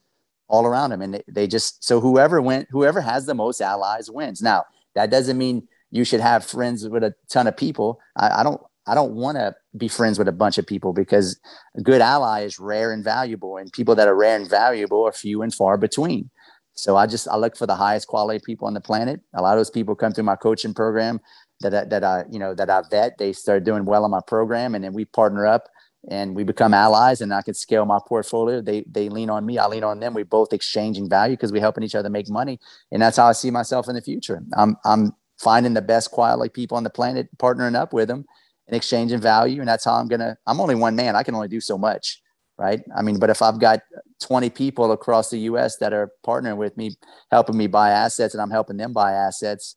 all 0.47 0.65
around 0.65 0.91
them. 0.91 1.01
And 1.01 1.15
they, 1.15 1.23
they 1.27 1.47
just, 1.47 1.83
so 1.83 1.99
whoever 1.99 2.41
went, 2.41 2.67
whoever 2.69 3.01
has 3.01 3.25
the 3.25 3.33
most 3.33 3.59
allies 3.59 4.09
wins. 4.09 4.41
Now, 4.41 4.65
that 4.93 5.09
doesn't 5.09 5.37
mean 5.37 5.67
you 5.89 6.03
should 6.03 6.21
have 6.21 6.45
friends 6.45 6.87
with 6.87 7.03
a 7.03 7.15
ton 7.27 7.47
of 7.47 7.57
people. 7.57 7.99
I, 8.15 8.41
I 8.41 8.43
don't, 8.43 8.61
I 8.87 8.95
don't 8.95 9.13
want 9.13 9.37
to 9.37 9.53
be 9.75 9.87
friends 9.87 10.17
with 10.17 10.27
a 10.27 10.33
bunch 10.33 10.57
of 10.57 10.65
people 10.65 10.93
because 10.93 11.39
a 11.75 11.81
good 11.81 12.01
ally 12.01 12.41
is 12.41 12.57
rare 12.59 12.91
and 12.91 13.03
valuable, 13.03 13.57
and 13.57 13.71
people 13.71 13.95
that 13.95 14.07
are 14.07 14.15
rare 14.15 14.35
and 14.35 14.49
valuable 14.49 15.03
are 15.03 15.11
few 15.11 15.41
and 15.41 15.53
far 15.53 15.77
between. 15.77 16.29
So 16.73 16.95
I 16.95 17.07
just 17.07 17.27
I 17.27 17.35
look 17.37 17.57
for 17.57 17.65
the 17.65 17.75
highest 17.75 18.07
quality 18.07 18.39
people 18.45 18.67
on 18.67 18.73
the 18.73 18.81
planet. 18.81 19.19
A 19.35 19.41
lot 19.41 19.53
of 19.53 19.59
those 19.59 19.69
people 19.69 19.95
come 19.95 20.13
through 20.13 20.23
my 20.23 20.35
coaching 20.35 20.73
program 20.73 21.19
that 21.61 21.73
I, 21.73 21.85
that 21.85 22.03
I 22.03 22.23
you 22.31 22.39
know 22.39 22.53
that 22.53 22.69
I 22.69 22.81
vet. 22.89 23.17
They 23.17 23.33
start 23.33 23.63
doing 23.63 23.85
well 23.85 24.05
on 24.05 24.11
my 24.11 24.21
program, 24.25 24.73
and 24.73 24.83
then 24.83 24.93
we 24.93 25.05
partner 25.05 25.45
up 25.45 25.67
and 26.09 26.35
we 26.35 26.43
become 26.43 26.73
allies. 26.73 27.19
And 27.19 27.33
I 27.33 27.41
can 27.41 27.55
scale 27.55 27.85
my 27.85 27.99
portfolio. 28.07 28.61
They 28.61 28.85
they 28.89 29.09
lean 29.09 29.29
on 29.29 29.45
me, 29.45 29.57
I 29.57 29.65
lean 29.67 29.83
on 29.83 29.99
them. 29.99 30.13
We 30.13 30.23
both 30.23 30.53
exchanging 30.53 31.09
value 31.09 31.35
because 31.35 31.51
we're 31.51 31.61
helping 31.61 31.83
each 31.83 31.95
other 31.95 32.09
make 32.09 32.29
money, 32.29 32.59
and 32.91 33.01
that's 33.01 33.17
how 33.17 33.25
I 33.25 33.33
see 33.33 33.51
myself 33.51 33.89
in 33.89 33.95
the 33.95 34.01
future. 34.01 34.41
I'm 34.55 34.77
I'm 34.85 35.13
finding 35.39 35.73
the 35.73 35.81
best 35.81 36.11
quality 36.11 36.49
people 36.49 36.77
on 36.77 36.83
the 36.83 36.89
planet, 36.89 37.27
partnering 37.37 37.75
up 37.75 37.91
with 37.91 38.07
them 38.07 38.25
and 38.67 38.75
exchanging 38.75 39.19
value. 39.19 39.59
And 39.59 39.67
that's 39.67 39.85
how 39.85 39.93
I'm 39.93 40.07
going 40.07 40.19
to, 40.19 40.37
I'm 40.45 40.59
only 40.59 40.75
one 40.75 40.95
man. 40.95 41.15
I 41.15 41.23
can 41.23 41.35
only 41.35 41.47
do 41.47 41.61
so 41.61 41.77
much. 41.77 42.21
Right. 42.59 42.81
I 42.95 43.03
mean, 43.03 43.19
but 43.19 43.29
if 43.29 43.43
I've 43.43 43.59
got 43.59 43.81
20 44.23 44.49
people 44.49 44.91
across 44.91 45.29
the 45.29 45.37
US 45.39 45.77
that 45.77 45.93
are 45.93 46.11
partnering 46.25 46.57
with 46.57 46.75
me, 46.75 46.95
helping 47.29 47.55
me 47.55 47.67
buy 47.67 47.91
assets 47.91 48.33
and 48.33 48.41
I'm 48.41 48.49
helping 48.49 48.77
them 48.77 48.93
buy 48.93 49.11
assets, 49.11 49.75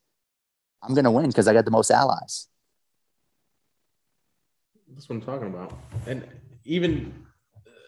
I'm 0.82 0.95
going 0.95 1.05
to 1.05 1.11
win 1.11 1.26
because 1.26 1.47
I 1.47 1.53
got 1.53 1.66
the 1.66 1.70
most 1.70 1.91
allies. 1.91 2.49
That's 4.95 5.09
what 5.11 5.16
I'm 5.16 5.22
talking 5.22 5.49
about. 5.49 5.78
And 6.07 6.26
even 6.64 7.12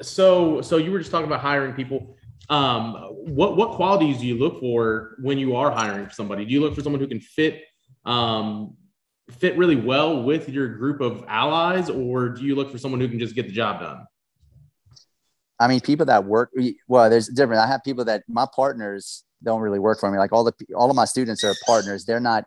so, 0.02 0.60
so 0.60 0.76
you 0.76 0.90
were 0.92 0.98
just 0.98 1.10
talking 1.10 1.26
about 1.26 1.40
hiring 1.40 1.72
people. 1.72 2.16
Um, 2.50 2.94
what, 3.24 3.56
what 3.56 3.70
qualities 3.70 4.18
do 4.18 4.26
you 4.26 4.38
look 4.38 4.60
for 4.60 5.16
when 5.20 5.38
you 5.38 5.56
are 5.56 5.70
hiring 5.70 6.10
somebody? 6.10 6.44
Do 6.44 6.52
you 6.52 6.60
look 6.60 6.74
for 6.74 6.82
someone 6.82 7.00
who 7.00 7.06
can 7.06 7.20
fit 7.20 7.62
um, 8.04 8.76
fit 9.32 9.56
really 9.56 9.76
well 9.76 10.22
with 10.22 10.48
your 10.48 10.68
group 10.68 11.00
of 11.00 11.24
allies, 11.28 11.90
or 11.90 12.28
do 12.28 12.44
you 12.44 12.54
look 12.54 12.70
for 12.70 12.78
someone 12.78 13.00
who 13.00 13.08
can 13.08 13.18
just 13.18 13.34
get 13.34 13.46
the 13.46 13.52
job 13.52 13.80
done? 13.80 14.06
I 15.58 15.68
mean, 15.68 15.80
people 15.80 16.06
that 16.06 16.24
work 16.24 16.52
well, 16.88 17.08
there's 17.08 17.28
different. 17.28 17.60
I 17.60 17.66
have 17.66 17.84
people 17.84 18.04
that 18.06 18.24
my 18.28 18.46
partners 18.54 19.24
don't 19.42 19.60
really 19.60 19.78
work 19.78 20.00
for 20.00 20.10
me. 20.10 20.18
Like 20.18 20.32
all 20.32 20.44
the 20.44 20.54
all 20.74 20.90
of 20.90 20.96
my 20.96 21.04
students 21.04 21.44
are 21.44 21.54
partners. 21.66 22.04
They're 22.04 22.20
not, 22.20 22.44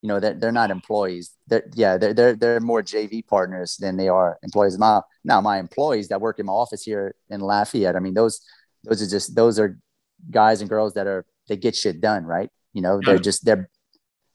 you 0.00 0.08
know, 0.08 0.20
they're, 0.20 0.34
they're 0.34 0.52
not 0.52 0.70
employees. 0.70 1.32
They're, 1.48 1.68
yeah, 1.74 1.98
they're, 1.98 2.14
they're 2.14 2.34
they're 2.34 2.60
more 2.60 2.82
JV 2.82 3.26
partners 3.26 3.76
than 3.78 3.96
they 3.96 4.08
are 4.08 4.38
employees. 4.42 4.78
My 4.78 5.00
now 5.24 5.40
my 5.40 5.58
employees 5.58 6.08
that 6.08 6.20
work 6.20 6.38
in 6.38 6.46
my 6.46 6.52
office 6.52 6.82
here 6.82 7.14
in 7.28 7.40
Lafayette. 7.40 7.96
I 7.96 8.00
mean, 8.00 8.14
those 8.14 8.40
those 8.84 9.02
are 9.02 9.10
just 9.10 9.34
those 9.34 9.58
are 9.58 9.78
guys 10.30 10.60
and 10.60 10.70
girls 10.70 10.94
that 10.94 11.06
are 11.06 11.26
they 11.48 11.56
get 11.56 11.76
shit 11.76 12.00
done, 12.00 12.24
right? 12.24 12.50
You 12.72 12.80
know, 12.82 13.00
they're 13.04 13.18
just 13.18 13.44
they're 13.44 13.68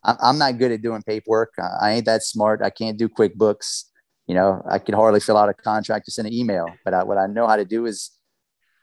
I'm 0.03 0.37
not 0.37 0.57
good 0.57 0.71
at 0.71 0.81
doing 0.81 1.01
paperwork. 1.01 1.53
I 1.81 1.91
ain't 1.91 2.05
that 2.05 2.23
smart. 2.23 2.61
I 2.61 2.69
can't 2.69 2.97
do 2.97 3.09
QuickBooks. 3.09 3.85
You 4.27 4.35
know, 4.35 4.61
I 4.69 4.79
can 4.79 4.95
hardly 4.95 5.19
fill 5.19 5.37
out 5.37 5.49
a 5.49 5.53
contract 5.53 6.07
or 6.07 6.11
send 6.11 6.27
an 6.27 6.33
email. 6.33 6.67
But 6.85 6.93
I, 6.93 7.03
what 7.03 7.17
I 7.17 7.27
know 7.27 7.47
how 7.47 7.55
to 7.55 7.65
do 7.65 7.85
is, 7.85 8.11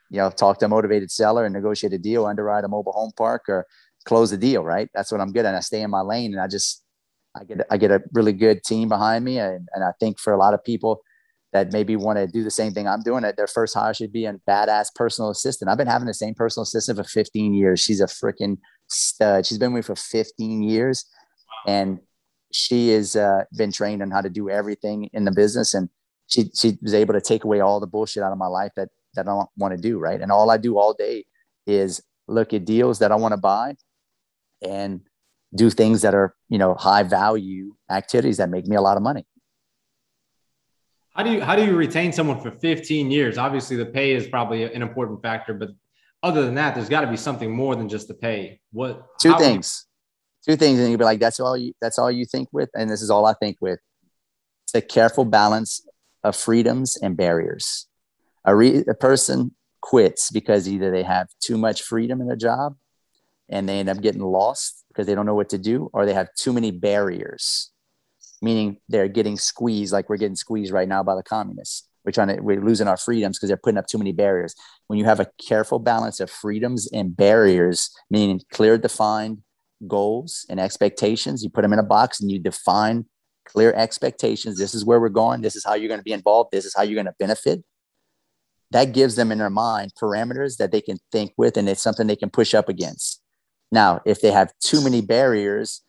you 0.09 0.17
know, 0.17 0.29
talk 0.29 0.59
to 0.59 0.65
a 0.65 0.69
motivated 0.69 1.09
seller 1.09 1.45
and 1.45 1.53
negotiate 1.53 1.93
a 1.93 1.97
deal, 1.97 2.25
underwrite 2.25 2.63
a 2.63 2.67
mobile 2.67 2.91
home 2.91 3.11
park, 3.17 3.43
or 3.47 3.65
close 4.05 4.29
the 4.29 4.37
deal. 4.37 4.63
Right? 4.63 4.89
That's 4.93 5.11
what 5.11 5.21
I'm 5.21 5.31
good 5.31 5.45
at. 5.45 5.55
I 5.55 5.61
stay 5.61 5.81
in 5.81 5.89
my 5.89 6.01
lane, 6.01 6.33
and 6.33 6.41
I 6.41 6.47
just 6.47 6.83
I 7.35 7.43
get 7.45 7.65
I 7.71 7.77
get 7.77 7.91
a 7.91 8.03
really 8.13 8.33
good 8.33 8.63
team 8.63 8.89
behind 8.89 9.25
me, 9.25 9.39
and, 9.39 9.67
and 9.73 9.83
I 9.83 9.91
think 9.99 10.19
for 10.19 10.33
a 10.33 10.37
lot 10.37 10.53
of 10.53 10.63
people 10.63 11.01
that 11.53 11.71
maybe 11.71 11.95
want 11.95 12.17
to 12.17 12.27
do 12.27 12.43
the 12.43 12.51
same 12.51 12.73
thing 12.73 12.87
I'm 12.87 13.01
doing, 13.01 13.23
that 13.23 13.37
their 13.37 13.47
first 13.47 13.73
hire 13.73 13.93
should 13.93 14.11
be 14.11 14.25
a 14.25 14.35
badass 14.47 14.87
personal 14.93 15.31
assistant. 15.31 15.71
I've 15.71 15.77
been 15.77 15.87
having 15.87 16.07
the 16.07 16.13
same 16.13 16.33
personal 16.33 16.63
assistant 16.63 16.97
for 16.97 17.03
15 17.03 17.53
years. 17.53 17.79
She's 17.79 18.01
a 18.01 18.05
freaking 18.05 18.57
She's 18.89 19.57
been 19.57 19.73
with 19.73 19.89
me 19.89 19.95
for 19.95 19.95
15 19.95 20.63
years, 20.63 21.05
and 21.65 21.99
she 22.51 22.89
has 22.89 23.15
uh, 23.15 23.43
been 23.57 23.71
trained 23.71 24.01
on 24.01 24.11
how 24.11 24.21
to 24.21 24.29
do 24.29 24.49
everything 24.49 25.09
in 25.13 25.25
the 25.25 25.31
business. 25.31 25.73
And 25.73 25.89
she 26.27 26.51
she 26.55 26.77
was 26.81 26.93
able 26.93 27.13
to 27.13 27.21
take 27.21 27.43
away 27.43 27.59
all 27.59 27.79
the 27.79 27.87
bullshit 27.87 28.23
out 28.23 28.31
of 28.31 28.37
my 28.37 28.47
life 28.47 28.71
that 28.75 28.89
that 29.15 29.27
I 29.27 29.31
don't 29.31 29.49
want 29.57 29.75
to 29.75 29.81
do. 29.81 29.99
Right, 29.99 30.21
and 30.21 30.31
all 30.31 30.49
I 30.49 30.57
do 30.57 30.77
all 30.77 30.93
day 30.93 31.25
is 31.65 32.01
look 32.27 32.53
at 32.53 32.65
deals 32.65 32.99
that 32.99 33.11
I 33.11 33.15
want 33.15 33.33
to 33.33 33.37
buy, 33.37 33.75
and 34.61 35.01
do 35.55 35.69
things 35.69 36.01
that 36.01 36.13
are 36.13 36.35
you 36.49 36.57
know 36.57 36.73
high 36.75 37.03
value 37.03 37.75
activities 37.89 38.37
that 38.37 38.49
make 38.49 38.67
me 38.67 38.75
a 38.75 38.81
lot 38.81 38.97
of 38.97 39.03
money. 39.03 39.25
How 41.15 41.23
do 41.23 41.31
you 41.31 41.41
how 41.41 41.55
do 41.55 41.65
you 41.65 41.75
retain 41.75 42.13
someone 42.13 42.39
for 42.39 42.51
15 42.51 43.09
years? 43.09 43.37
Obviously, 43.37 43.75
the 43.75 43.87
pay 43.87 44.13
is 44.13 44.27
probably 44.27 44.63
an 44.63 44.81
important 44.81 45.21
factor, 45.21 45.53
but 45.53 45.69
other 46.23 46.45
than 46.45 46.55
that, 46.55 46.75
there's 46.75 46.89
got 46.89 47.01
to 47.01 47.07
be 47.07 47.17
something 47.17 47.51
more 47.51 47.75
than 47.75 47.89
just 47.89 48.07
the 48.07 48.13
pay. 48.13 48.59
What 48.71 49.05
two 49.19 49.37
things? 49.37 49.85
You, 50.45 50.53
two 50.53 50.57
things, 50.57 50.79
and 50.79 50.89
you'd 50.89 50.97
be 50.97 51.05
like, 51.05 51.19
"That's 51.19 51.39
all 51.39 51.57
you. 51.57 51.73
That's 51.81 51.99
all 51.99 52.11
you 52.11 52.25
think 52.25 52.49
with," 52.51 52.69
and 52.75 52.89
this 52.89 53.01
is 53.01 53.09
all 53.09 53.25
I 53.25 53.33
think 53.33 53.57
with. 53.61 53.79
It's 54.65 54.75
a 54.75 54.81
careful 54.81 55.25
balance 55.25 55.85
of 56.23 56.35
freedoms 56.35 56.97
and 56.97 57.15
barriers. 57.15 57.87
A, 58.43 58.55
re, 58.55 58.83
a 58.87 58.93
person 58.93 59.55
quits 59.81 60.29
because 60.31 60.67
either 60.67 60.91
they 60.91 61.03
have 61.03 61.29
too 61.39 61.57
much 61.57 61.83
freedom 61.83 62.19
in 62.19 62.27
their 62.27 62.35
job, 62.35 62.75
and 63.49 63.67
they 63.67 63.79
end 63.79 63.89
up 63.89 64.01
getting 64.01 64.21
lost 64.21 64.83
because 64.89 65.05
they 65.07 65.15
don't 65.15 65.25
know 65.25 65.35
what 65.35 65.49
to 65.49 65.57
do, 65.57 65.89
or 65.93 66.05
they 66.05 66.13
have 66.13 66.33
too 66.35 66.51
many 66.51 66.71
barriers, 66.71 67.71
meaning 68.41 68.77
they're 68.89 69.07
getting 69.07 69.37
squeezed, 69.37 69.93
like 69.93 70.09
we're 70.09 70.17
getting 70.17 70.35
squeezed 70.35 70.73
right 70.73 70.87
now 70.87 71.03
by 71.03 71.15
the 71.15 71.23
communists 71.23 71.86
we're 72.07 72.11
trying 72.11 72.29
to 72.29 72.41
we're 72.41 72.61
losing 72.61 72.87
our 72.87 72.95
freedoms 72.95 73.37
because 73.37 73.49
they're 73.49 73.57
putting 73.57 73.77
up 73.77 73.85
too 73.85 73.97
many 73.97 74.13
barriers. 74.13 74.55
When 74.87 74.97
you 74.97 75.03
have 75.03 75.19
a 75.19 75.27
careful 75.45 75.77
balance 75.77 76.21
of 76.21 76.31
freedoms 76.31 76.89
and 76.91 77.15
barriers 77.15 77.93
meaning 78.09 78.41
clear 78.51 78.77
defined 78.77 79.39
goals 79.87 80.45
and 80.49 80.59
expectations 80.59 81.43
you 81.43 81.49
put 81.49 81.61
them 81.63 81.73
in 81.73 81.79
a 81.79 81.83
box 81.83 82.21
and 82.21 82.31
you 82.31 82.39
define 82.39 83.05
clear 83.45 83.73
expectations. 83.73 84.57
This 84.57 84.73
is 84.73 84.85
where 84.85 84.99
we're 84.99 85.09
going. 85.09 85.41
This 85.41 85.55
is 85.55 85.65
how 85.65 85.73
you're 85.73 85.89
going 85.89 85.99
to 85.99 86.03
be 86.03 86.13
involved. 86.13 86.51
This 86.51 86.65
is 86.65 86.73
how 86.75 86.83
you're 86.83 86.95
going 86.95 87.05
to 87.05 87.15
benefit. 87.19 87.63
That 88.71 88.93
gives 88.93 89.15
them 89.15 89.31
in 89.31 89.37
their 89.37 89.49
mind 89.49 89.91
parameters 90.01 90.57
that 90.57 90.71
they 90.71 90.81
can 90.81 90.97
think 91.11 91.33
with 91.37 91.57
and 91.57 91.67
it's 91.67 91.83
something 91.83 92.07
they 92.07 92.15
can 92.15 92.29
push 92.29 92.53
up 92.53 92.69
against. 92.69 93.21
Now 93.69 93.99
if 94.05 94.21
they 94.21 94.31
have 94.31 94.53
too 94.63 94.81
many 94.81 95.01
barriers 95.01 95.83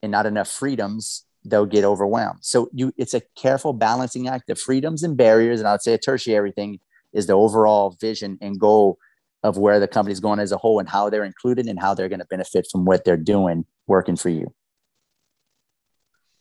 and 0.00 0.12
not 0.12 0.26
enough 0.26 0.48
freedoms 0.48 1.25
they'll 1.48 1.66
get 1.66 1.84
overwhelmed. 1.84 2.40
So 2.42 2.68
you, 2.72 2.92
it's 2.96 3.14
a 3.14 3.22
careful 3.36 3.72
balancing 3.72 4.28
act 4.28 4.50
of 4.50 4.58
freedoms 4.58 5.02
and 5.02 5.16
barriers. 5.16 5.60
And 5.60 5.68
I 5.68 5.72
would 5.72 5.82
say 5.82 5.94
a 5.94 5.98
tertiary 5.98 6.52
thing 6.52 6.80
is 7.12 7.26
the 7.26 7.34
overall 7.34 7.96
vision 8.00 8.38
and 8.40 8.58
goal 8.58 8.98
of 9.42 9.56
where 9.56 9.78
the 9.78 9.88
company's 9.88 10.20
going 10.20 10.40
as 10.40 10.52
a 10.52 10.56
whole 10.56 10.80
and 10.80 10.88
how 10.88 11.08
they're 11.08 11.24
included 11.24 11.66
and 11.66 11.78
how 11.78 11.94
they're 11.94 12.08
going 12.08 12.20
to 12.20 12.26
benefit 12.26 12.66
from 12.70 12.84
what 12.84 13.04
they're 13.04 13.16
doing 13.16 13.64
working 13.86 14.16
for 14.16 14.28
you. 14.28 14.52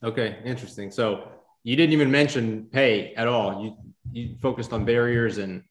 Okay, 0.03 0.37
interesting. 0.43 0.91
So 0.91 1.29
you 1.63 1.75
didn't 1.75 1.93
even 1.93 2.11
mention 2.11 2.67
pay 2.71 3.13
at 3.15 3.27
all. 3.27 3.63
You 3.63 3.77
you 4.11 4.35
focused 4.41 4.71
on 4.71 4.85
barriers 4.85 5.39
and 5.39 5.63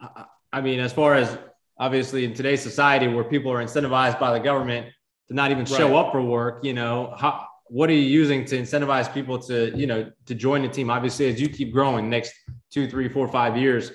I, 0.00 0.24
I 0.52 0.60
mean, 0.60 0.80
as 0.80 0.92
far 0.92 1.14
as 1.14 1.38
obviously 1.78 2.24
in 2.24 2.34
today's 2.34 2.62
society 2.62 3.08
where 3.08 3.24
people 3.24 3.50
are 3.52 3.62
incentivized 3.62 4.18
by 4.18 4.36
the 4.36 4.42
government 4.42 4.86
to 5.28 5.34
not 5.34 5.50
even 5.50 5.64
show 5.64 5.90
right. 5.90 6.06
up 6.06 6.12
for 6.12 6.22
work, 6.22 6.64
you 6.64 6.72
know, 6.72 7.14
how 7.16 7.46
what 7.72 7.88
are 7.88 7.94
you 7.94 8.08
using 8.22 8.44
to 8.44 8.58
incentivize 8.58 9.12
people 9.12 9.38
to 9.38 9.74
you 9.74 9.86
know 9.86 10.10
to 10.26 10.34
join 10.34 10.60
the 10.62 10.68
team? 10.68 10.90
Obviously 10.90 11.26
as 11.28 11.40
you 11.40 11.48
keep 11.48 11.72
growing 11.72 12.10
next 12.10 12.34
two 12.70 12.86
three 12.88 13.08
four 13.08 13.26
five 13.28 13.56
years 13.56 13.90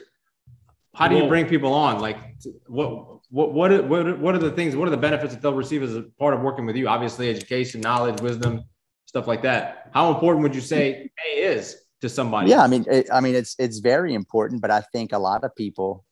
how 0.98 1.08
do 1.08 1.16
you 1.16 1.28
bring 1.28 1.46
people 1.46 1.74
on? 1.74 2.00
Like 2.00 2.18
what 2.66 3.20
what 3.30 3.54
what 3.54 3.72
are, 3.72 4.16
what 4.16 4.34
are 4.34 4.40
the 4.40 4.52
things 4.52 4.76
what 4.76 4.88
are 4.88 4.92
the 4.92 4.98
benefits 4.98 5.34
that 5.34 5.44
they'll 5.44 5.54
receive 5.54 5.84
as 5.84 5.96
a 5.96 6.04
part 6.18 6.34
of 6.34 6.42
working 6.42 6.66
with 6.66 6.76
you? 6.76 6.88
Obviously 6.88 7.30
education 7.30 7.80
knowledge 7.82 8.20
wisdom 8.20 8.64
stuff 9.06 9.28
like 9.28 9.44
that. 9.44 9.92
How 9.94 10.12
important 10.12 10.42
would 10.42 10.56
you 10.56 10.62
say 10.62 11.12
pay 11.16 11.44
is 11.44 11.76
to 12.02 12.10
somebody? 12.10 12.50
Yeah 12.50 12.64
i 12.64 12.68
mean 12.68 12.84
it, 12.90 13.08
i 13.14 13.20
mean 13.22 13.36
it's 13.36 13.56
it's 13.60 13.78
very 13.78 14.16
important 14.16 14.60
but 14.60 14.72
i 14.72 14.82
think 14.92 15.14
a 15.14 15.20
lot 15.20 15.44
of 15.44 15.56
people 15.56 16.04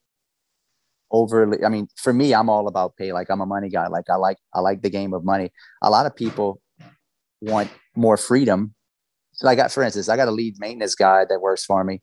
overly 1.12 1.64
i 1.66 1.70
mean 1.70 1.88
for 1.96 2.14
me 2.14 2.36
i'm 2.36 2.50
all 2.50 2.68
about 2.68 2.96
pay. 2.96 3.12
Like 3.12 3.32
i'm 3.32 3.42
a 3.42 3.46
money 3.48 3.70
guy. 3.70 3.88
Like 3.88 4.08
i 4.12 4.16
like 4.16 4.38
i 4.54 4.60
like 4.60 4.84
the 4.84 4.92
game 4.92 5.16
of 5.16 5.26
money. 5.26 5.50
A 5.82 5.90
lot 5.90 6.06
of 6.06 6.16
people 6.16 6.62
want 7.42 7.70
more 7.96 8.18
freedom. 8.18 8.74
So 9.34 9.48
I 9.48 9.56
got, 9.56 9.72
for 9.72 9.84
instance, 9.84 10.10
I 10.10 10.16
got 10.16 10.28
a 10.28 10.32
lead 10.32 10.56
maintenance 10.60 10.96
guy 10.96 11.26
that 11.30 11.40
works 11.42 11.66
for 11.66 11.84
me. 11.84 12.02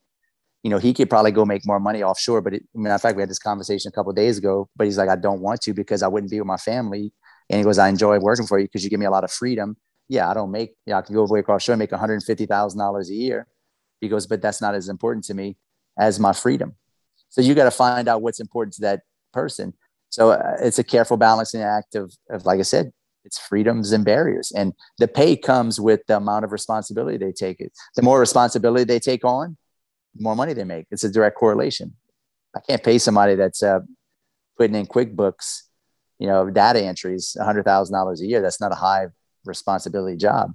You 0.63 0.71
know, 0.71 0.79
he 0.79 0.95
could 0.95 1.11
probably 1.11 1.33
go 1.33 1.45
make 1.45 1.67
more 1.67 1.81
money 1.81 2.03
offshore, 2.03 2.41
but 2.41 2.55
it, 2.55 2.63
matter 2.75 2.95
of 2.95 3.03
fact, 3.03 3.17
we 3.17 3.23
had 3.23 3.31
this 3.31 3.39
conversation 3.39 3.89
a 3.89 3.93
couple 3.93 4.13
days 4.13 4.39
ago. 4.39 4.69
But 4.77 4.85
he's 4.85 4.99
like, 4.99 5.09
I 5.09 5.17
don't 5.17 5.41
want 5.41 5.61
to 5.63 5.75
because 5.75 6.03
I 6.03 6.09
wouldn't 6.09 6.31
be 6.31 6.39
with 6.39 6.47
my 6.47 6.57
family. 6.57 7.13
And 7.51 7.59
he 7.59 7.65
goes, 7.65 7.79
I 7.79 7.89
enjoy 7.89 8.19
working 8.19 8.47
for 8.47 8.59
you 8.59 8.67
because 8.67 8.85
you 8.85 8.91
give 8.91 9.01
me 9.01 9.07
a 9.07 9.11
lot 9.11 9.25
of 9.25 9.33
freedom. 9.33 9.77
Yeah, 10.09 10.31
I 10.31 10.35
don't 10.35 10.51
make. 10.51 10.75
Yeah, 10.87 10.99
I 10.99 11.03
can 11.03 11.15
go 11.15 11.25
away 11.25 11.41
across 11.41 11.63
shore 11.63 11.73
and 11.73 11.79
make 11.79 11.91
one 11.91 12.01
hundred 12.01 12.23
fifty 12.23 12.47
thousand 12.47 12.79
dollars 12.79 13.11
a 13.11 13.15
year. 13.15 13.47
He 14.01 14.09
goes, 14.09 14.27
but 14.27 14.43
that's 14.43 14.61
not 14.61 14.75
as 14.75 14.89
important 14.89 15.25
to 15.27 15.35
me 15.35 15.57
as 15.99 16.21
my 16.21 16.33
freedom. 16.33 16.77
So 17.31 17.41
you 17.41 17.55
got 17.55 17.65
to 17.65 17.71
find 17.71 18.09
out 18.09 18.21
what's 18.21 18.41
important 18.41 18.75
to 18.75 18.83
that 18.83 19.01
person. 19.33 19.73
So 20.11 20.31
uh, 20.33 20.57
it's 20.61 20.79
a 20.79 20.85
careful 20.85 21.17
balancing 21.17 21.63
act 21.63 21.95
of, 21.95 22.13
of, 22.29 22.45
like 22.45 22.59
I 22.59 22.63
said, 22.63 22.93
it's 23.25 23.39
freedoms 23.39 23.93
and 23.93 24.05
barriers. 24.05 24.53
And 24.55 24.73
the 24.99 25.09
pay 25.09 25.37
comes 25.37 25.81
with 25.81 26.01
the 26.07 26.17
amount 26.17 26.45
of 26.45 26.53
responsibility 26.53 27.19
they 27.19 27.33
take. 27.33 27.61
It 27.61 27.73
the 27.97 28.03
more 28.03 28.21
responsibility 28.21 28.85
they 28.85 29.01
take 29.01 29.25
on, 29.25 29.57
the 30.15 30.23
more 30.23 30.37
money 30.37 30.53
they 30.53 30.65
make. 30.65 30.87
It's 30.91 31.05
a 31.05 31.11
direct 31.11 31.37
correlation. 31.37 31.95
I 32.57 32.61
can't 32.61 32.83
pay 32.83 32.99
somebody 32.99 33.35
that's 33.35 33.63
uh, 33.63 33.81
putting 34.59 34.77
in 34.77 34.87
QuickBooks, 34.87 35.63
you 36.19 36.27
know, 36.27 36.51
data 36.51 36.83
entries, 36.83 37.37
hundred 37.41 37.65
thousand 37.65 37.95
dollars 37.95 38.21
a 38.21 38.27
year. 38.27 38.43
That's 38.43 38.61
not 38.61 38.73
a 38.73 38.77
high 38.77 39.07
responsibility 39.45 40.17
job. 40.17 40.53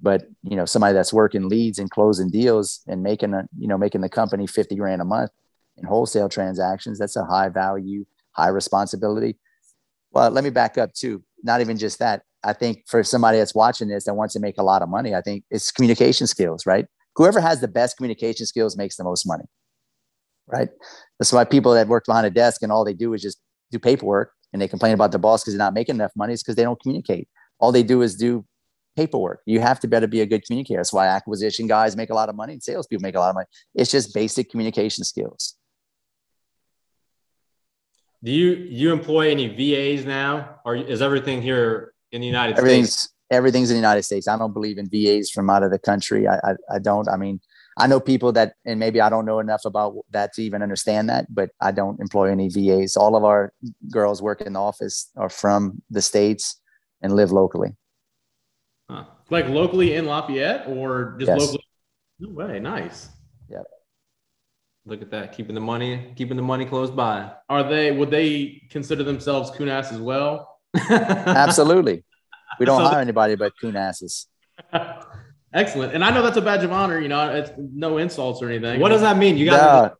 But 0.00 0.22
you 0.42 0.56
know, 0.56 0.64
somebody 0.64 0.94
that's 0.94 1.12
working 1.12 1.48
leads 1.48 1.78
and 1.78 1.90
closing 1.90 2.30
deals 2.30 2.80
and 2.86 3.02
making 3.02 3.34
a, 3.34 3.46
you 3.58 3.68
know, 3.68 3.76
making 3.76 4.00
the 4.00 4.08
company 4.08 4.46
fifty 4.46 4.76
grand 4.76 5.02
a 5.02 5.04
month 5.04 5.30
in 5.76 5.84
wholesale 5.86 6.28
transactions, 6.28 6.98
that's 6.98 7.16
a 7.16 7.24
high 7.24 7.48
value, 7.48 8.04
high 8.32 8.48
responsibility. 8.48 9.36
Well, 10.12 10.30
let 10.30 10.44
me 10.44 10.50
back 10.50 10.78
up 10.78 10.92
too. 10.92 11.22
Not 11.42 11.60
even 11.60 11.78
just 11.78 11.98
that. 11.98 12.22
I 12.42 12.52
think 12.52 12.84
for 12.86 13.02
somebody 13.04 13.38
that's 13.38 13.54
watching 13.54 13.88
this 13.88 14.04
that 14.04 14.14
wants 14.14 14.34
to 14.34 14.40
make 14.40 14.56
a 14.58 14.62
lot 14.62 14.82
of 14.82 14.88
money, 14.88 15.14
I 15.14 15.20
think 15.20 15.44
it's 15.50 15.70
communication 15.70 16.26
skills, 16.26 16.66
right? 16.66 16.86
Whoever 17.16 17.40
has 17.40 17.60
the 17.60 17.68
best 17.68 17.96
communication 17.96 18.46
skills 18.46 18.76
makes 18.76 18.96
the 18.96 19.04
most 19.04 19.26
money, 19.26 19.44
right? 20.46 20.70
That's 21.18 21.32
why 21.32 21.44
people 21.44 21.72
that 21.74 21.88
work 21.88 22.04
behind 22.06 22.26
a 22.26 22.30
desk 22.30 22.62
and 22.62 22.72
all 22.72 22.84
they 22.84 22.94
do 22.94 23.12
is 23.12 23.22
just 23.22 23.38
do 23.70 23.78
paperwork 23.78 24.32
and 24.52 24.60
they 24.60 24.68
complain 24.68 24.94
about 24.94 25.12
their 25.12 25.18
boss 25.18 25.42
because 25.42 25.54
they're 25.54 25.58
not 25.58 25.74
making 25.74 25.96
enough 25.96 26.12
money. 26.16 26.32
is 26.32 26.42
because 26.42 26.56
they 26.56 26.62
don't 26.62 26.80
communicate. 26.80 27.28
All 27.58 27.72
they 27.72 27.82
do 27.82 28.02
is 28.02 28.16
do 28.16 28.44
paperwork. 28.96 29.40
You 29.46 29.60
have 29.60 29.80
to 29.80 29.88
better 29.88 30.06
be 30.06 30.20
a 30.20 30.26
good 30.26 30.44
communicator. 30.44 30.78
That's 30.78 30.92
why 30.92 31.06
acquisition 31.06 31.66
guys 31.66 31.96
make 31.96 32.10
a 32.10 32.14
lot 32.14 32.28
of 32.28 32.34
money 32.34 32.54
and 32.54 32.62
salespeople 32.62 33.02
make 33.02 33.14
a 33.14 33.20
lot 33.20 33.30
of 33.30 33.34
money. 33.34 33.46
It's 33.74 33.90
just 33.90 34.14
basic 34.14 34.50
communication 34.50 35.04
skills. 35.04 35.56
Do 38.22 38.30
you 38.30 38.50
you 38.50 38.92
employ 38.92 39.30
any 39.30 39.48
VAs 39.48 40.04
now, 40.04 40.60
or 40.64 40.76
is 40.76 41.00
everything 41.00 41.40
here 41.40 41.94
in 42.12 42.20
the 42.20 42.26
United 42.26 42.58
everything's, 42.58 42.92
States? 42.92 43.14
Everything's 43.30 43.70
in 43.70 43.74
the 43.74 43.80
United 43.80 44.02
States. 44.02 44.28
I 44.28 44.36
don't 44.36 44.52
believe 44.52 44.76
in 44.76 44.88
VAs 44.90 45.30
from 45.30 45.48
out 45.48 45.62
of 45.62 45.70
the 45.70 45.78
country. 45.78 46.28
I, 46.28 46.36
I, 46.36 46.54
I 46.74 46.78
don't. 46.80 47.08
I 47.08 47.16
mean, 47.16 47.40
I 47.78 47.86
know 47.86 47.98
people 47.98 48.32
that, 48.32 48.54
and 48.66 48.78
maybe 48.78 49.00
I 49.00 49.08
don't 49.08 49.24
know 49.24 49.38
enough 49.38 49.64
about 49.64 49.94
that 50.10 50.34
to 50.34 50.42
even 50.42 50.62
understand 50.62 51.08
that, 51.08 51.32
but 51.34 51.50
I 51.60 51.70
don't 51.70 51.98
employ 51.98 52.30
any 52.30 52.50
VAs. 52.50 52.96
All 52.96 53.16
of 53.16 53.24
our 53.24 53.54
girls 53.90 54.20
work 54.20 54.42
in 54.42 54.52
the 54.52 54.60
office 54.60 55.10
are 55.16 55.30
from 55.30 55.80
the 55.90 56.02
states 56.02 56.60
and 57.00 57.14
live 57.14 57.32
locally. 57.32 57.74
Huh. 58.90 59.04
Like 59.30 59.48
locally 59.48 59.94
in 59.94 60.04
Lafayette, 60.04 60.66
or 60.66 61.16
just 61.18 61.28
yes. 61.28 61.38
locally? 61.38 61.64
No 62.18 62.34
way. 62.34 62.60
Nice. 62.60 63.08
Yep. 64.84 64.90
Look 64.90 65.02
at 65.02 65.10
that, 65.10 65.32
keeping 65.32 65.54
the 65.54 65.60
money, 65.60 66.12
keeping 66.16 66.36
the 66.36 66.42
money 66.42 66.64
close 66.64 66.90
by. 66.90 67.30
Are 67.48 67.62
they? 67.62 67.92
Would 67.92 68.10
they 68.10 68.62
consider 68.70 69.04
themselves 69.04 69.50
coon 69.50 69.68
ass 69.68 69.92
as 69.92 69.98
well? 69.98 70.58
Absolutely. 70.90 72.04
We 72.58 72.66
don't 72.66 72.80
so, 72.80 72.88
hire 72.88 73.00
anybody 73.00 73.36
but 73.36 73.52
coon 73.60 73.76
asses. 73.76 74.26
Excellent. 75.52 75.94
And 75.94 76.04
I 76.04 76.10
know 76.10 76.22
that's 76.22 76.36
a 76.36 76.42
badge 76.42 76.62
of 76.64 76.72
honor. 76.72 77.00
You 77.00 77.08
know, 77.08 77.34
it's 77.34 77.50
no 77.56 77.98
insults 77.98 78.40
or 78.40 78.48
anything. 78.48 78.80
What 78.80 78.90
does 78.90 79.00
that 79.00 79.16
mean? 79.16 79.36
You 79.36 79.46
got. 79.46 79.96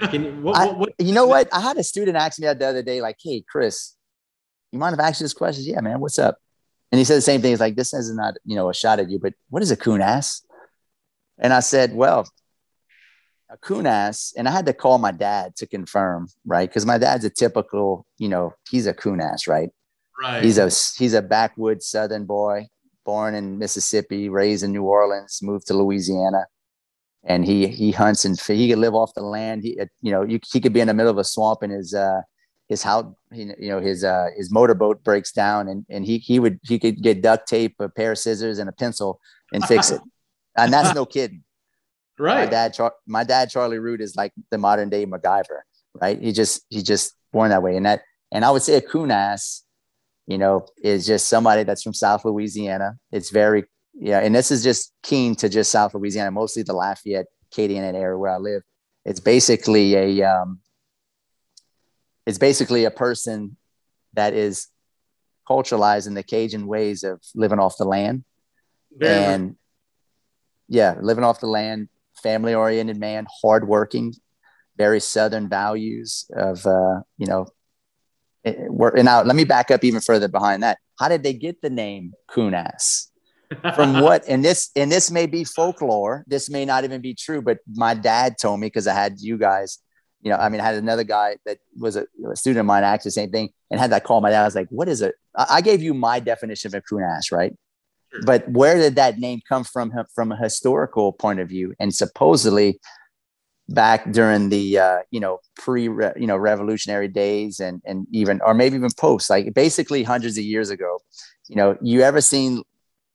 No. 0.00 0.08
Can 0.08 0.24
you, 0.24 0.32
what, 0.42 0.56
what, 0.56 0.78
what, 0.78 0.92
you 0.98 1.12
know 1.12 1.26
what? 1.26 1.48
I 1.52 1.60
had 1.60 1.76
a 1.76 1.84
student 1.84 2.16
ask 2.16 2.40
me 2.40 2.46
that 2.46 2.58
the 2.58 2.66
other 2.66 2.82
day, 2.82 3.00
like, 3.00 3.16
"Hey, 3.22 3.44
Chris, 3.48 3.94
you 4.72 4.78
mind 4.78 4.94
if 4.94 5.00
I 5.00 5.08
ask 5.08 5.20
you 5.20 5.24
this 5.24 5.34
question?" 5.34 5.64
Yeah, 5.64 5.80
man. 5.80 6.00
What's 6.00 6.18
up? 6.18 6.38
And 6.90 6.98
he 6.98 7.04
said 7.04 7.16
the 7.16 7.22
same 7.22 7.40
thing. 7.40 7.50
He's 7.50 7.60
like, 7.60 7.76
"This 7.76 7.94
is 7.94 8.12
not, 8.12 8.34
you 8.44 8.56
know, 8.56 8.68
a 8.68 8.74
shot 8.74 8.98
at 8.98 9.08
you, 9.10 9.18
but 9.20 9.34
what 9.48 9.62
is 9.62 9.70
a 9.70 9.76
coon 9.76 10.00
ass?" 10.00 10.44
And 11.38 11.52
I 11.52 11.60
said, 11.60 11.94
"Well, 11.94 12.26
a 13.48 13.56
coon 13.58 13.86
ass, 13.86 14.32
and 14.36 14.48
I 14.48 14.50
had 14.50 14.66
to 14.66 14.72
call 14.72 14.98
my 14.98 15.12
dad 15.12 15.56
to 15.56 15.66
confirm, 15.66 16.28
right? 16.44 16.68
Because 16.68 16.86
my 16.86 16.98
dad's 16.98 17.24
a 17.24 17.30
typical, 17.30 18.06
you 18.18 18.28
know, 18.28 18.54
he's 18.70 18.86
a 18.86 18.94
coon 18.94 19.20
ass, 19.20 19.46
right? 19.46 19.70
Right. 20.20 20.42
He's 20.42 20.58
a 20.58 20.70
he's 20.98 21.14
a 21.14 21.22
backwoods 21.22 21.86
Southern 21.86 22.24
boy, 22.24 22.68
born 23.04 23.34
in 23.34 23.58
Mississippi, 23.58 24.28
raised 24.28 24.64
in 24.64 24.72
New 24.72 24.84
Orleans, 24.84 25.40
moved 25.42 25.66
to 25.68 25.74
Louisiana, 25.74 26.46
and 27.22 27.44
he 27.44 27.68
he 27.68 27.92
hunts 27.92 28.24
and 28.24 28.40
he 28.40 28.68
could 28.70 28.78
live 28.78 28.94
off 28.94 29.12
the 29.14 29.22
land. 29.22 29.62
He 29.62 29.78
you 30.00 30.10
know 30.10 30.22
you, 30.22 30.40
he 30.50 30.60
could 30.60 30.72
be 30.72 30.80
in 30.80 30.88
the 30.88 30.94
middle 30.94 31.10
of 31.10 31.18
a 31.18 31.24
swamp 31.24 31.62
and 31.62 31.72
his 31.72 31.92
uh 31.92 32.22
his 32.68 32.82
house 32.82 33.06
you 33.30 33.54
know 33.58 33.80
his 33.80 34.04
uh 34.04 34.28
his 34.36 34.50
motorboat 34.50 35.04
breaks 35.04 35.32
down 35.32 35.68
and 35.68 35.84
and 35.90 36.06
he 36.06 36.18
he 36.18 36.38
would 36.38 36.58
he 36.64 36.78
could 36.78 37.02
get 37.02 37.22
duct 37.22 37.46
tape, 37.46 37.76
a 37.78 37.88
pair 37.88 38.12
of 38.12 38.18
scissors, 38.18 38.58
and 38.58 38.68
a 38.68 38.72
pencil 38.72 39.20
and 39.52 39.64
fix 39.66 39.90
it, 39.90 40.00
and 40.56 40.72
that's 40.72 40.94
no 40.94 41.04
kidding. 41.04 41.44
Right. 42.18 42.44
My 42.44 42.50
dad, 42.50 42.74
Char- 42.74 42.94
my 43.06 43.24
dad, 43.24 43.50
Charlie 43.50 43.78
Rood, 43.78 44.00
is 44.00 44.16
like 44.16 44.32
the 44.50 44.58
modern 44.58 44.88
day 44.88 45.04
MacGyver. 45.06 45.60
Right. 46.00 46.20
He 46.20 46.32
just 46.32 46.64
he 46.68 46.82
just 46.82 47.14
born 47.32 47.50
that 47.50 47.62
way, 47.62 47.76
and 47.76 47.86
that 47.86 48.02
and 48.32 48.44
I 48.44 48.50
would 48.50 48.62
say 48.62 48.76
a 48.76 48.80
coon 48.80 49.10
ass, 49.10 49.64
you 50.26 50.38
know, 50.38 50.66
is 50.82 51.06
just 51.06 51.28
somebody 51.28 51.62
that's 51.62 51.82
from 51.82 51.94
South 51.94 52.24
Louisiana. 52.24 52.96
It's 53.12 53.30
very 53.30 53.64
yeah, 53.98 54.20
and 54.20 54.34
this 54.34 54.50
is 54.50 54.62
just 54.62 54.92
keen 55.02 55.34
to 55.36 55.48
just 55.48 55.70
South 55.70 55.94
Louisiana, 55.94 56.30
mostly 56.30 56.62
the 56.62 56.74
Lafayette, 56.74 57.26
Acadian 57.50 57.84
area 57.94 58.18
where 58.18 58.30
I 58.30 58.38
live. 58.38 58.62
It's 59.04 59.20
basically 59.20 59.94
a 59.94 60.22
um, 60.22 60.60
it's 62.26 62.38
basically 62.38 62.84
a 62.84 62.90
person 62.90 63.56
that 64.14 64.34
is 64.34 64.68
culturalized 65.48 66.06
in 66.06 66.14
the 66.14 66.22
Cajun 66.22 66.66
ways 66.66 67.04
of 67.04 67.22
living 67.34 67.58
off 67.58 67.76
the 67.78 67.84
land. 67.84 68.24
Very 68.94 69.14
and 69.14 69.56
yeah, 70.68 70.96
living 71.00 71.24
off 71.24 71.40
the 71.40 71.46
land, 71.46 71.88
family 72.22 72.54
oriented 72.54 72.98
man, 72.98 73.26
hardworking, 73.42 74.14
very 74.76 75.00
Southern 75.00 75.48
values 75.48 76.26
of, 76.36 76.64
uh, 76.66 77.00
you 77.18 77.26
know, 77.26 77.46
and 78.44 79.04
now 79.04 79.22
let 79.22 79.34
me 79.34 79.44
back 79.44 79.70
up 79.70 79.82
even 79.82 80.00
further 80.00 80.28
behind 80.28 80.62
that. 80.62 80.78
How 80.98 81.08
did 81.08 81.22
they 81.22 81.32
get 81.32 81.60
the 81.62 81.70
name 81.70 82.12
coon 82.28 82.54
ass? 82.54 83.10
From 83.74 84.00
what? 84.00 84.24
And 84.28 84.44
this, 84.44 84.70
and 84.76 84.90
this 84.90 85.10
may 85.10 85.26
be 85.26 85.42
folklore. 85.44 86.24
This 86.28 86.48
may 86.48 86.64
not 86.64 86.84
even 86.84 87.00
be 87.00 87.14
true, 87.14 87.42
but 87.42 87.58
my 87.74 87.94
dad 87.94 88.36
told 88.40 88.60
me 88.60 88.68
because 88.68 88.86
I 88.86 88.94
had 88.94 89.20
you 89.20 89.36
guys, 89.36 89.78
you 90.22 90.30
know, 90.30 90.36
I 90.36 90.48
mean, 90.48 90.60
I 90.60 90.64
had 90.64 90.76
another 90.76 91.04
guy 91.04 91.36
that 91.44 91.58
was 91.78 91.96
a, 91.96 92.06
a 92.30 92.36
student 92.36 92.60
of 92.60 92.66
mine 92.66 92.84
asked 92.84 93.04
the 93.04 93.10
same 93.10 93.30
thing 93.30 93.50
and 93.70 93.80
had 93.80 93.90
that 93.90 94.04
call 94.04 94.20
my 94.20 94.30
dad. 94.30 94.42
I 94.42 94.44
was 94.44 94.54
like, 94.54 94.68
what 94.70 94.88
is 94.88 95.02
it? 95.02 95.14
I, 95.36 95.60
gave 95.60 95.82
you 95.82 95.92
my 95.92 96.20
definition 96.20 96.68
of 96.68 96.74
a 96.74 96.80
coon 96.80 97.02
ass, 97.02 97.30
right? 97.30 97.52
But 98.24 98.48
where 98.48 98.76
did 98.76 98.96
that 98.96 99.18
name 99.18 99.40
come 99.48 99.64
from 99.64 99.92
from 100.14 100.32
a 100.32 100.36
historical 100.36 101.12
point 101.12 101.40
of 101.40 101.48
view? 101.48 101.74
And 101.78 101.94
supposedly 101.94 102.80
back 103.68 104.10
during 104.12 104.48
the 104.48 104.78
uh, 104.78 104.98
you 105.10 105.20
know 105.20 105.40
pre 105.56 105.84
you 105.84 106.26
know 106.26 106.36
revolutionary 106.36 107.08
days 107.08 107.60
and 107.60 107.82
and 107.84 108.06
even 108.12 108.40
or 108.42 108.54
maybe 108.54 108.76
even 108.76 108.90
post 108.96 109.28
like 109.28 109.52
basically 109.54 110.02
hundreds 110.02 110.38
of 110.38 110.44
years 110.44 110.70
ago 110.70 110.98
you 111.48 111.56
know 111.56 111.76
you 111.80 112.02
ever 112.02 112.20
seen 112.20 112.62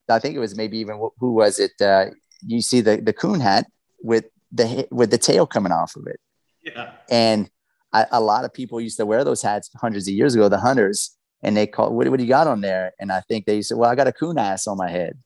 i 0.09 0.19
think 0.19 0.35
it 0.35 0.39
was 0.39 0.55
maybe 0.55 0.77
even 0.77 1.01
who 1.19 1.33
was 1.33 1.59
it 1.59 1.71
uh, 1.81 2.05
you 2.45 2.61
see 2.61 2.81
the 2.81 2.97
the 2.97 3.13
coon 3.13 3.39
hat 3.39 3.65
with 4.03 4.25
the 4.51 4.87
with 4.91 5.09
the 5.11 5.17
tail 5.17 5.47
coming 5.47 5.71
off 5.71 5.95
of 5.95 6.05
it 6.07 6.19
yeah 6.63 6.91
and 7.09 7.49
I, 7.93 8.05
a 8.11 8.21
lot 8.21 8.45
of 8.45 8.53
people 8.53 8.79
used 8.79 8.97
to 8.97 9.05
wear 9.05 9.23
those 9.23 9.41
hats 9.41 9.69
hundreds 9.75 10.07
of 10.07 10.13
years 10.13 10.35
ago 10.35 10.49
the 10.49 10.59
hunters 10.59 11.17
and 11.43 11.57
they 11.57 11.67
called, 11.67 11.93
what, 11.93 12.07
what 12.09 12.17
do 12.17 12.23
you 12.23 12.29
got 12.29 12.47
on 12.47 12.61
there? 12.61 12.93
And 12.99 13.11
I 13.11 13.21
think 13.21 13.45
they 13.45 13.61
said, 13.61 13.77
well, 13.77 13.89
I 13.89 13.95
got 13.95 14.07
a 14.07 14.11
coon 14.11 14.37
ass 14.37 14.67
on 14.67 14.77
my 14.77 14.89
head 14.89 15.17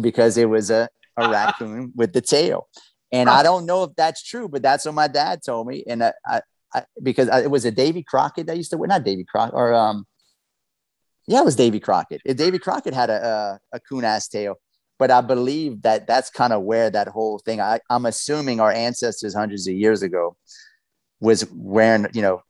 because 0.00 0.36
it 0.36 0.48
was 0.48 0.70
a, 0.70 0.88
a 1.16 1.28
raccoon 1.30 1.92
with 1.94 2.12
the 2.12 2.20
tail. 2.20 2.68
And 3.12 3.30
I 3.30 3.42
don't 3.42 3.66
know 3.66 3.84
if 3.84 3.94
that's 3.96 4.22
true, 4.22 4.48
but 4.48 4.62
that's 4.62 4.84
what 4.84 4.94
my 4.94 5.08
dad 5.08 5.40
told 5.44 5.68
me. 5.68 5.84
And 5.86 6.02
I, 6.02 6.12
I, 6.26 6.40
I 6.74 6.84
because 7.02 7.28
I, 7.28 7.42
it 7.42 7.50
was 7.50 7.64
a 7.64 7.70
Davy 7.70 8.02
Crockett 8.02 8.48
that 8.48 8.56
used 8.56 8.72
to 8.72 8.76
wear, 8.76 8.88
not 8.88 9.04
Davy 9.04 9.24
Crockett, 9.24 9.54
or 9.54 9.72
um, 9.72 10.04
yeah, 11.26 11.40
it 11.40 11.44
was 11.44 11.56
Davy 11.56 11.78
Crockett. 11.78 12.20
If 12.24 12.36
Davy 12.36 12.58
Crockett 12.58 12.94
had 12.94 13.10
a, 13.10 13.60
a, 13.72 13.76
a 13.76 13.80
coon 13.80 14.04
ass 14.04 14.26
tail, 14.28 14.56
but 14.98 15.10
I 15.10 15.20
believe 15.20 15.82
that 15.82 16.06
that's 16.06 16.30
kind 16.30 16.52
of 16.52 16.62
where 16.62 16.90
that 16.90 17.08
whole 17.08 17.38
thing. 17.38 17.60
I, 17.60 17.80
I'm 17.90 18.06
assuming 18.06 18.60
our 18.60 18.72
ancestors 18.72 19.34
hundreds 19.34 19.66
of 19.66 19.74
years 19.74 20.02
ago 20.02 20.36
was 21.20 21.46
wearing, 21.52 22.06
you 22.12 22.22
know, 22.22 22.42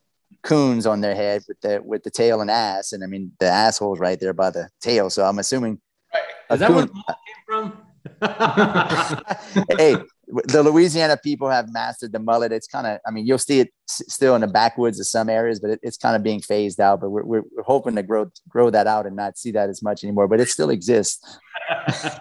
coons 0.46 0.86
on 0.86 1.00
their 1.00 1.14
head 1.14 1.42
with 1.48 1.60
the 1.60 1.82
with 1.84 2.02
the 2.02 2.10
tail 2.10 2.40
and 2.40 2.50
ass, 2.50 2.92
and 2.92 3.04
I 3.04 3.06
mean 3.06 3.32
the 3.38 3.46
asshole's 3.46 3.98
right 3.98 4.18
there 4.18 4.32
by 4.32 4.50
the 4.50 4.68
tail. 4.80 5.10
So 5.10 5.24
I'm 5.24 5.38
assuming. 5.38 5.80
Right. 6.14 6.22
Is 6.52 6.60
that 6.60 6.68
coon, 6.68 6.76
where 6.76 7.16
came 7.26 7.44
from? 7.46 7.82
hey, 9.78 9.96
the 10.28 10.62
Louisiana 10.62 11.16
people 11.16 11.48
have 11.48 11.72
mastered 11.72 12.12
the 12.12 12.18
mullet. 12.18 12.52
It's 12.52 12.66
kind 12.66 12.86
of, 12.86 12.98
I 13.06 13.10
mean, 13.10 13.26
you'll 13.26 13.38
see 13.38 13.60
it 13.60 13.72
s- 13.88 14.02
still 14.08 14.34
in 14.34 14.40
the 14.40 14.46
backwoods 14.46 14.98
of 14.98 15.06
some 15.06 15.28
areas, 15.28 15.60
but 15.60 15.70
it, 15.70 15.80
it's 15.82 15.96
kind 15.96 16.16
of 16.16 16.22
being 16.22 16.40
phased 16.40 16.80
out. 16.80 17.00
But 17.00 17.10
we're, 17.10 17.24
we're, 17.24 17.42
we're, 17.52 17.62
hoping 17.62 17.96
to 17.96 18.02
grow 18.02 18.30
grow 18.48 18.70
that 18.70 18.86
out 18.86 19.06
and 19.06 19.16
not 19.16 19.38
see 19.38 19.50
that 19.52 19.68
as 19.68 19.82
much 19.82 20.04
anymore. 20.04 20.28
But 20.28 20.40
it 20.40 20.48
still 20.48 20.70
exists. 20.70 21.38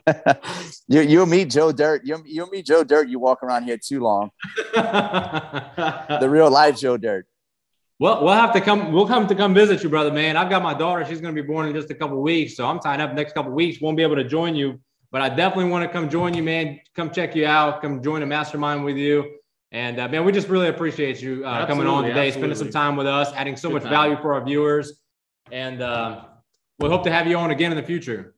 you 0.88 1.01
you'll 1.01 1.26
meet 1.26 1.49
Joe 1.49 1.71
Dirt. 1.71 2.01
You'll 2.03 2.23
you'll 2.26 2.49
meet 2.49 2.65
Joe 2.65 2.84
Dirt. 2.84 3.09
You 3.09 3.19
walk 3.19 3.43
around 3.43 3.63
here 3.63 3.78
too 3.78 3.99
long. 3.99 4.32
the 4.73 6.28
real 6.30 6.49
life 6.49 6.78
Joe 6.78 6.97
Dirt. 6.97 7.28
Well, 7.97 8.23
we'll 8.23 8.33
have 8.33 8.51
to 8.53 8.61
come. 8.61 8.91
We'll 8.91 9.07
come 9.07 9.25
to 9.27 9.35
come 9.35 9.53
visit 9.53 9.81
you, 9.81 9.89
brother, 9.89 10.11
man. 10.11 10.35
I've 10.35 10.49
got 10.49 10.61
my 10.61 10.73
daughter. 10.73 11.05
She's 11.05 11.21
going 11.21 11.33
to 11.33 11.41
be 11.41 11.47
born 11.47 11.67
in 11.67 11.73
just 11.73 11.89
a 11.91 11.95
couple 11.95 12.21
weeks, 12.21 12.55
so 12.57 12.67
I'm 12.67 12.79
tying 12.79 12.99
up 12.99 13.13
next 13.13 13.33
couple 13.33 13.51
weeks. 13.53 13.79
Won't 13.79 13.95
be 13.95 14.03
able 14.03 14.17
to 14.17 14.23
join 14.25 14.53
you, 14.53 14.79
but 15.11 15.21
I 15.21 15.29
definitely 15.29 15.71
want 15.71 15.83
to 15.85 15.89
come 15.89 16.09
join 16.09 16.33
you, 16.33 16.43
man. 16.43 16.79
Come 16.93 17.09
check 17.09 17.35
you 17.35 17.45
out. 17.45 17.81
Come 17.81 18.03
join 18.03 18.21
a 18.21 18.25
mastermind 18.25 18.83
with 18.83 18.97
you, 18.97 19.37
And 19.71 19.99
uh, 19.99 20.09
man, 20.09 20.25
we 20.25 20.33
just 20.33 20.49
really 20.49 20.67
appreciate 20.67 21.21
you 21.21 21.45
uh, 21.45 21.65
coming 21.65 21.87
on 21.87 22.03
today, 22.03 22.27
absolutely. 22.27 22.55
spending 22.55 22.57
some 22.57 22.69
time 22.69 22.97
with 22.97 23.07
us, 23.07 23.31
adding 23.33 23.55
so 23.55 23.69
Good 23.69 23.75
much 23.75 23.83
time. 23.83 23.91
value 23.91 24.17
for 24.21 24.33
our 24.33 24.43
viewers. 24.43 25.01
And 25.51 25.81
uh, 25.81 26.25
we 26.79 26.89
hope 26.89 27.03
to 27.03 27.11
have 27.11 27.27
you 27.27 27.37
on 27.37 27.51
again 27.51 27.71
in 27.71 27.77
the 27.77 27.83
future. 27.83 28.35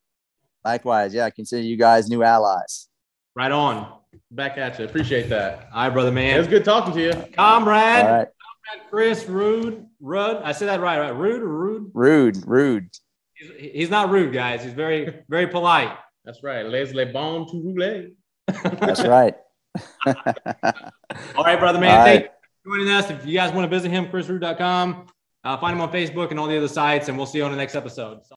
Likewise. 0.64 1.14
Yeah. 1.14 1.26
I 1.26 1.30
consider 1.32 1.64
you 1.64 1.78
guys 1.78 2.10
new 2.10 2.22
allies. 2.24 2.90
Right 3.36 3.52
on. 3.52 3.94
Back 4.32 4.58
at 4.58 4.78
you. 4.78 4.86
Appreciate 4.86 5.30
that. 5.30 5.70
All 5.74 5.84
right, 5.84 5.90
brother, 5.90 6.12
man. 6.12 6.36
It 6.36 6.40
was 6.40 6.48
good 6.48 6.66
talking 6.66 6.94
to 6.94 7.02
you. 7.02 7.14
Comrade. 7.34 8.28
All 8.70 8.80
right. 8.80 8.90
Chris 8.90 9.26
Rood. 9.28 9.86
Rudd. 10.00 10.42
I 10.44 10.52
said 10.52 10.68
that 10.68 10.82
right, 10.82 11.00
right? 11.00 11.16
Rude 11.16 11.42
or 11.42 11.48
rude? 11.48 11.92
Rude. 11.94 12.48
Rude. 12.48 12.90
He's, 13.34 13.72
he's 13.72 13.90
not 13.90 14.10
rude, 14.10 14.34
guys. 14.34 14.64
He's 14.64 14.74
very, 14.74 15.22
very 15.30 15.48
polite. 15.48 15.96
That's 16.26 16.44
right. 16.44 16.66
Les 16.66 16.94
les 16.94 17.06
bon 17.06 17.48
to 17.50 17.62
rouler. 17.62 18.10
That's 18.80 19.04
right. 19.04 19.36
all 20.06 21.44
right, 21.44 21.60
brother, 21.60 21.80
man. 21.80 22.06
Thank 22.06 22.24
you 22.24 22.30
for 22.64 22.78
joining 22.78 22.94
us. 22.94 23.10
If 23.10 23.26
you 23.26 23.34
guys 23.34 23.54
want 23.54 23.70
to 23.70 23.76
visit 23.76 23.92
him, 23.92 24.08
chrisrood.com, 24.08 25.08
uh, 25.44 25.58
find 25.58 25.76
him 25.76 25.82
on 25.82 25.92
Facebook 25.92 26.32
and 26.32 26.40
all 26.40 26.48
the 26.48 26.58
other 26.58 26.68
sites, 26.68 27.08
and 27.08 27.18
we'll 27.18 27.28
see 27.28 27.38
you 27.38 27.46
on 27.46 27.52
the 27.52 27.58
next 27.58 27.76
episode. 27.76 28.20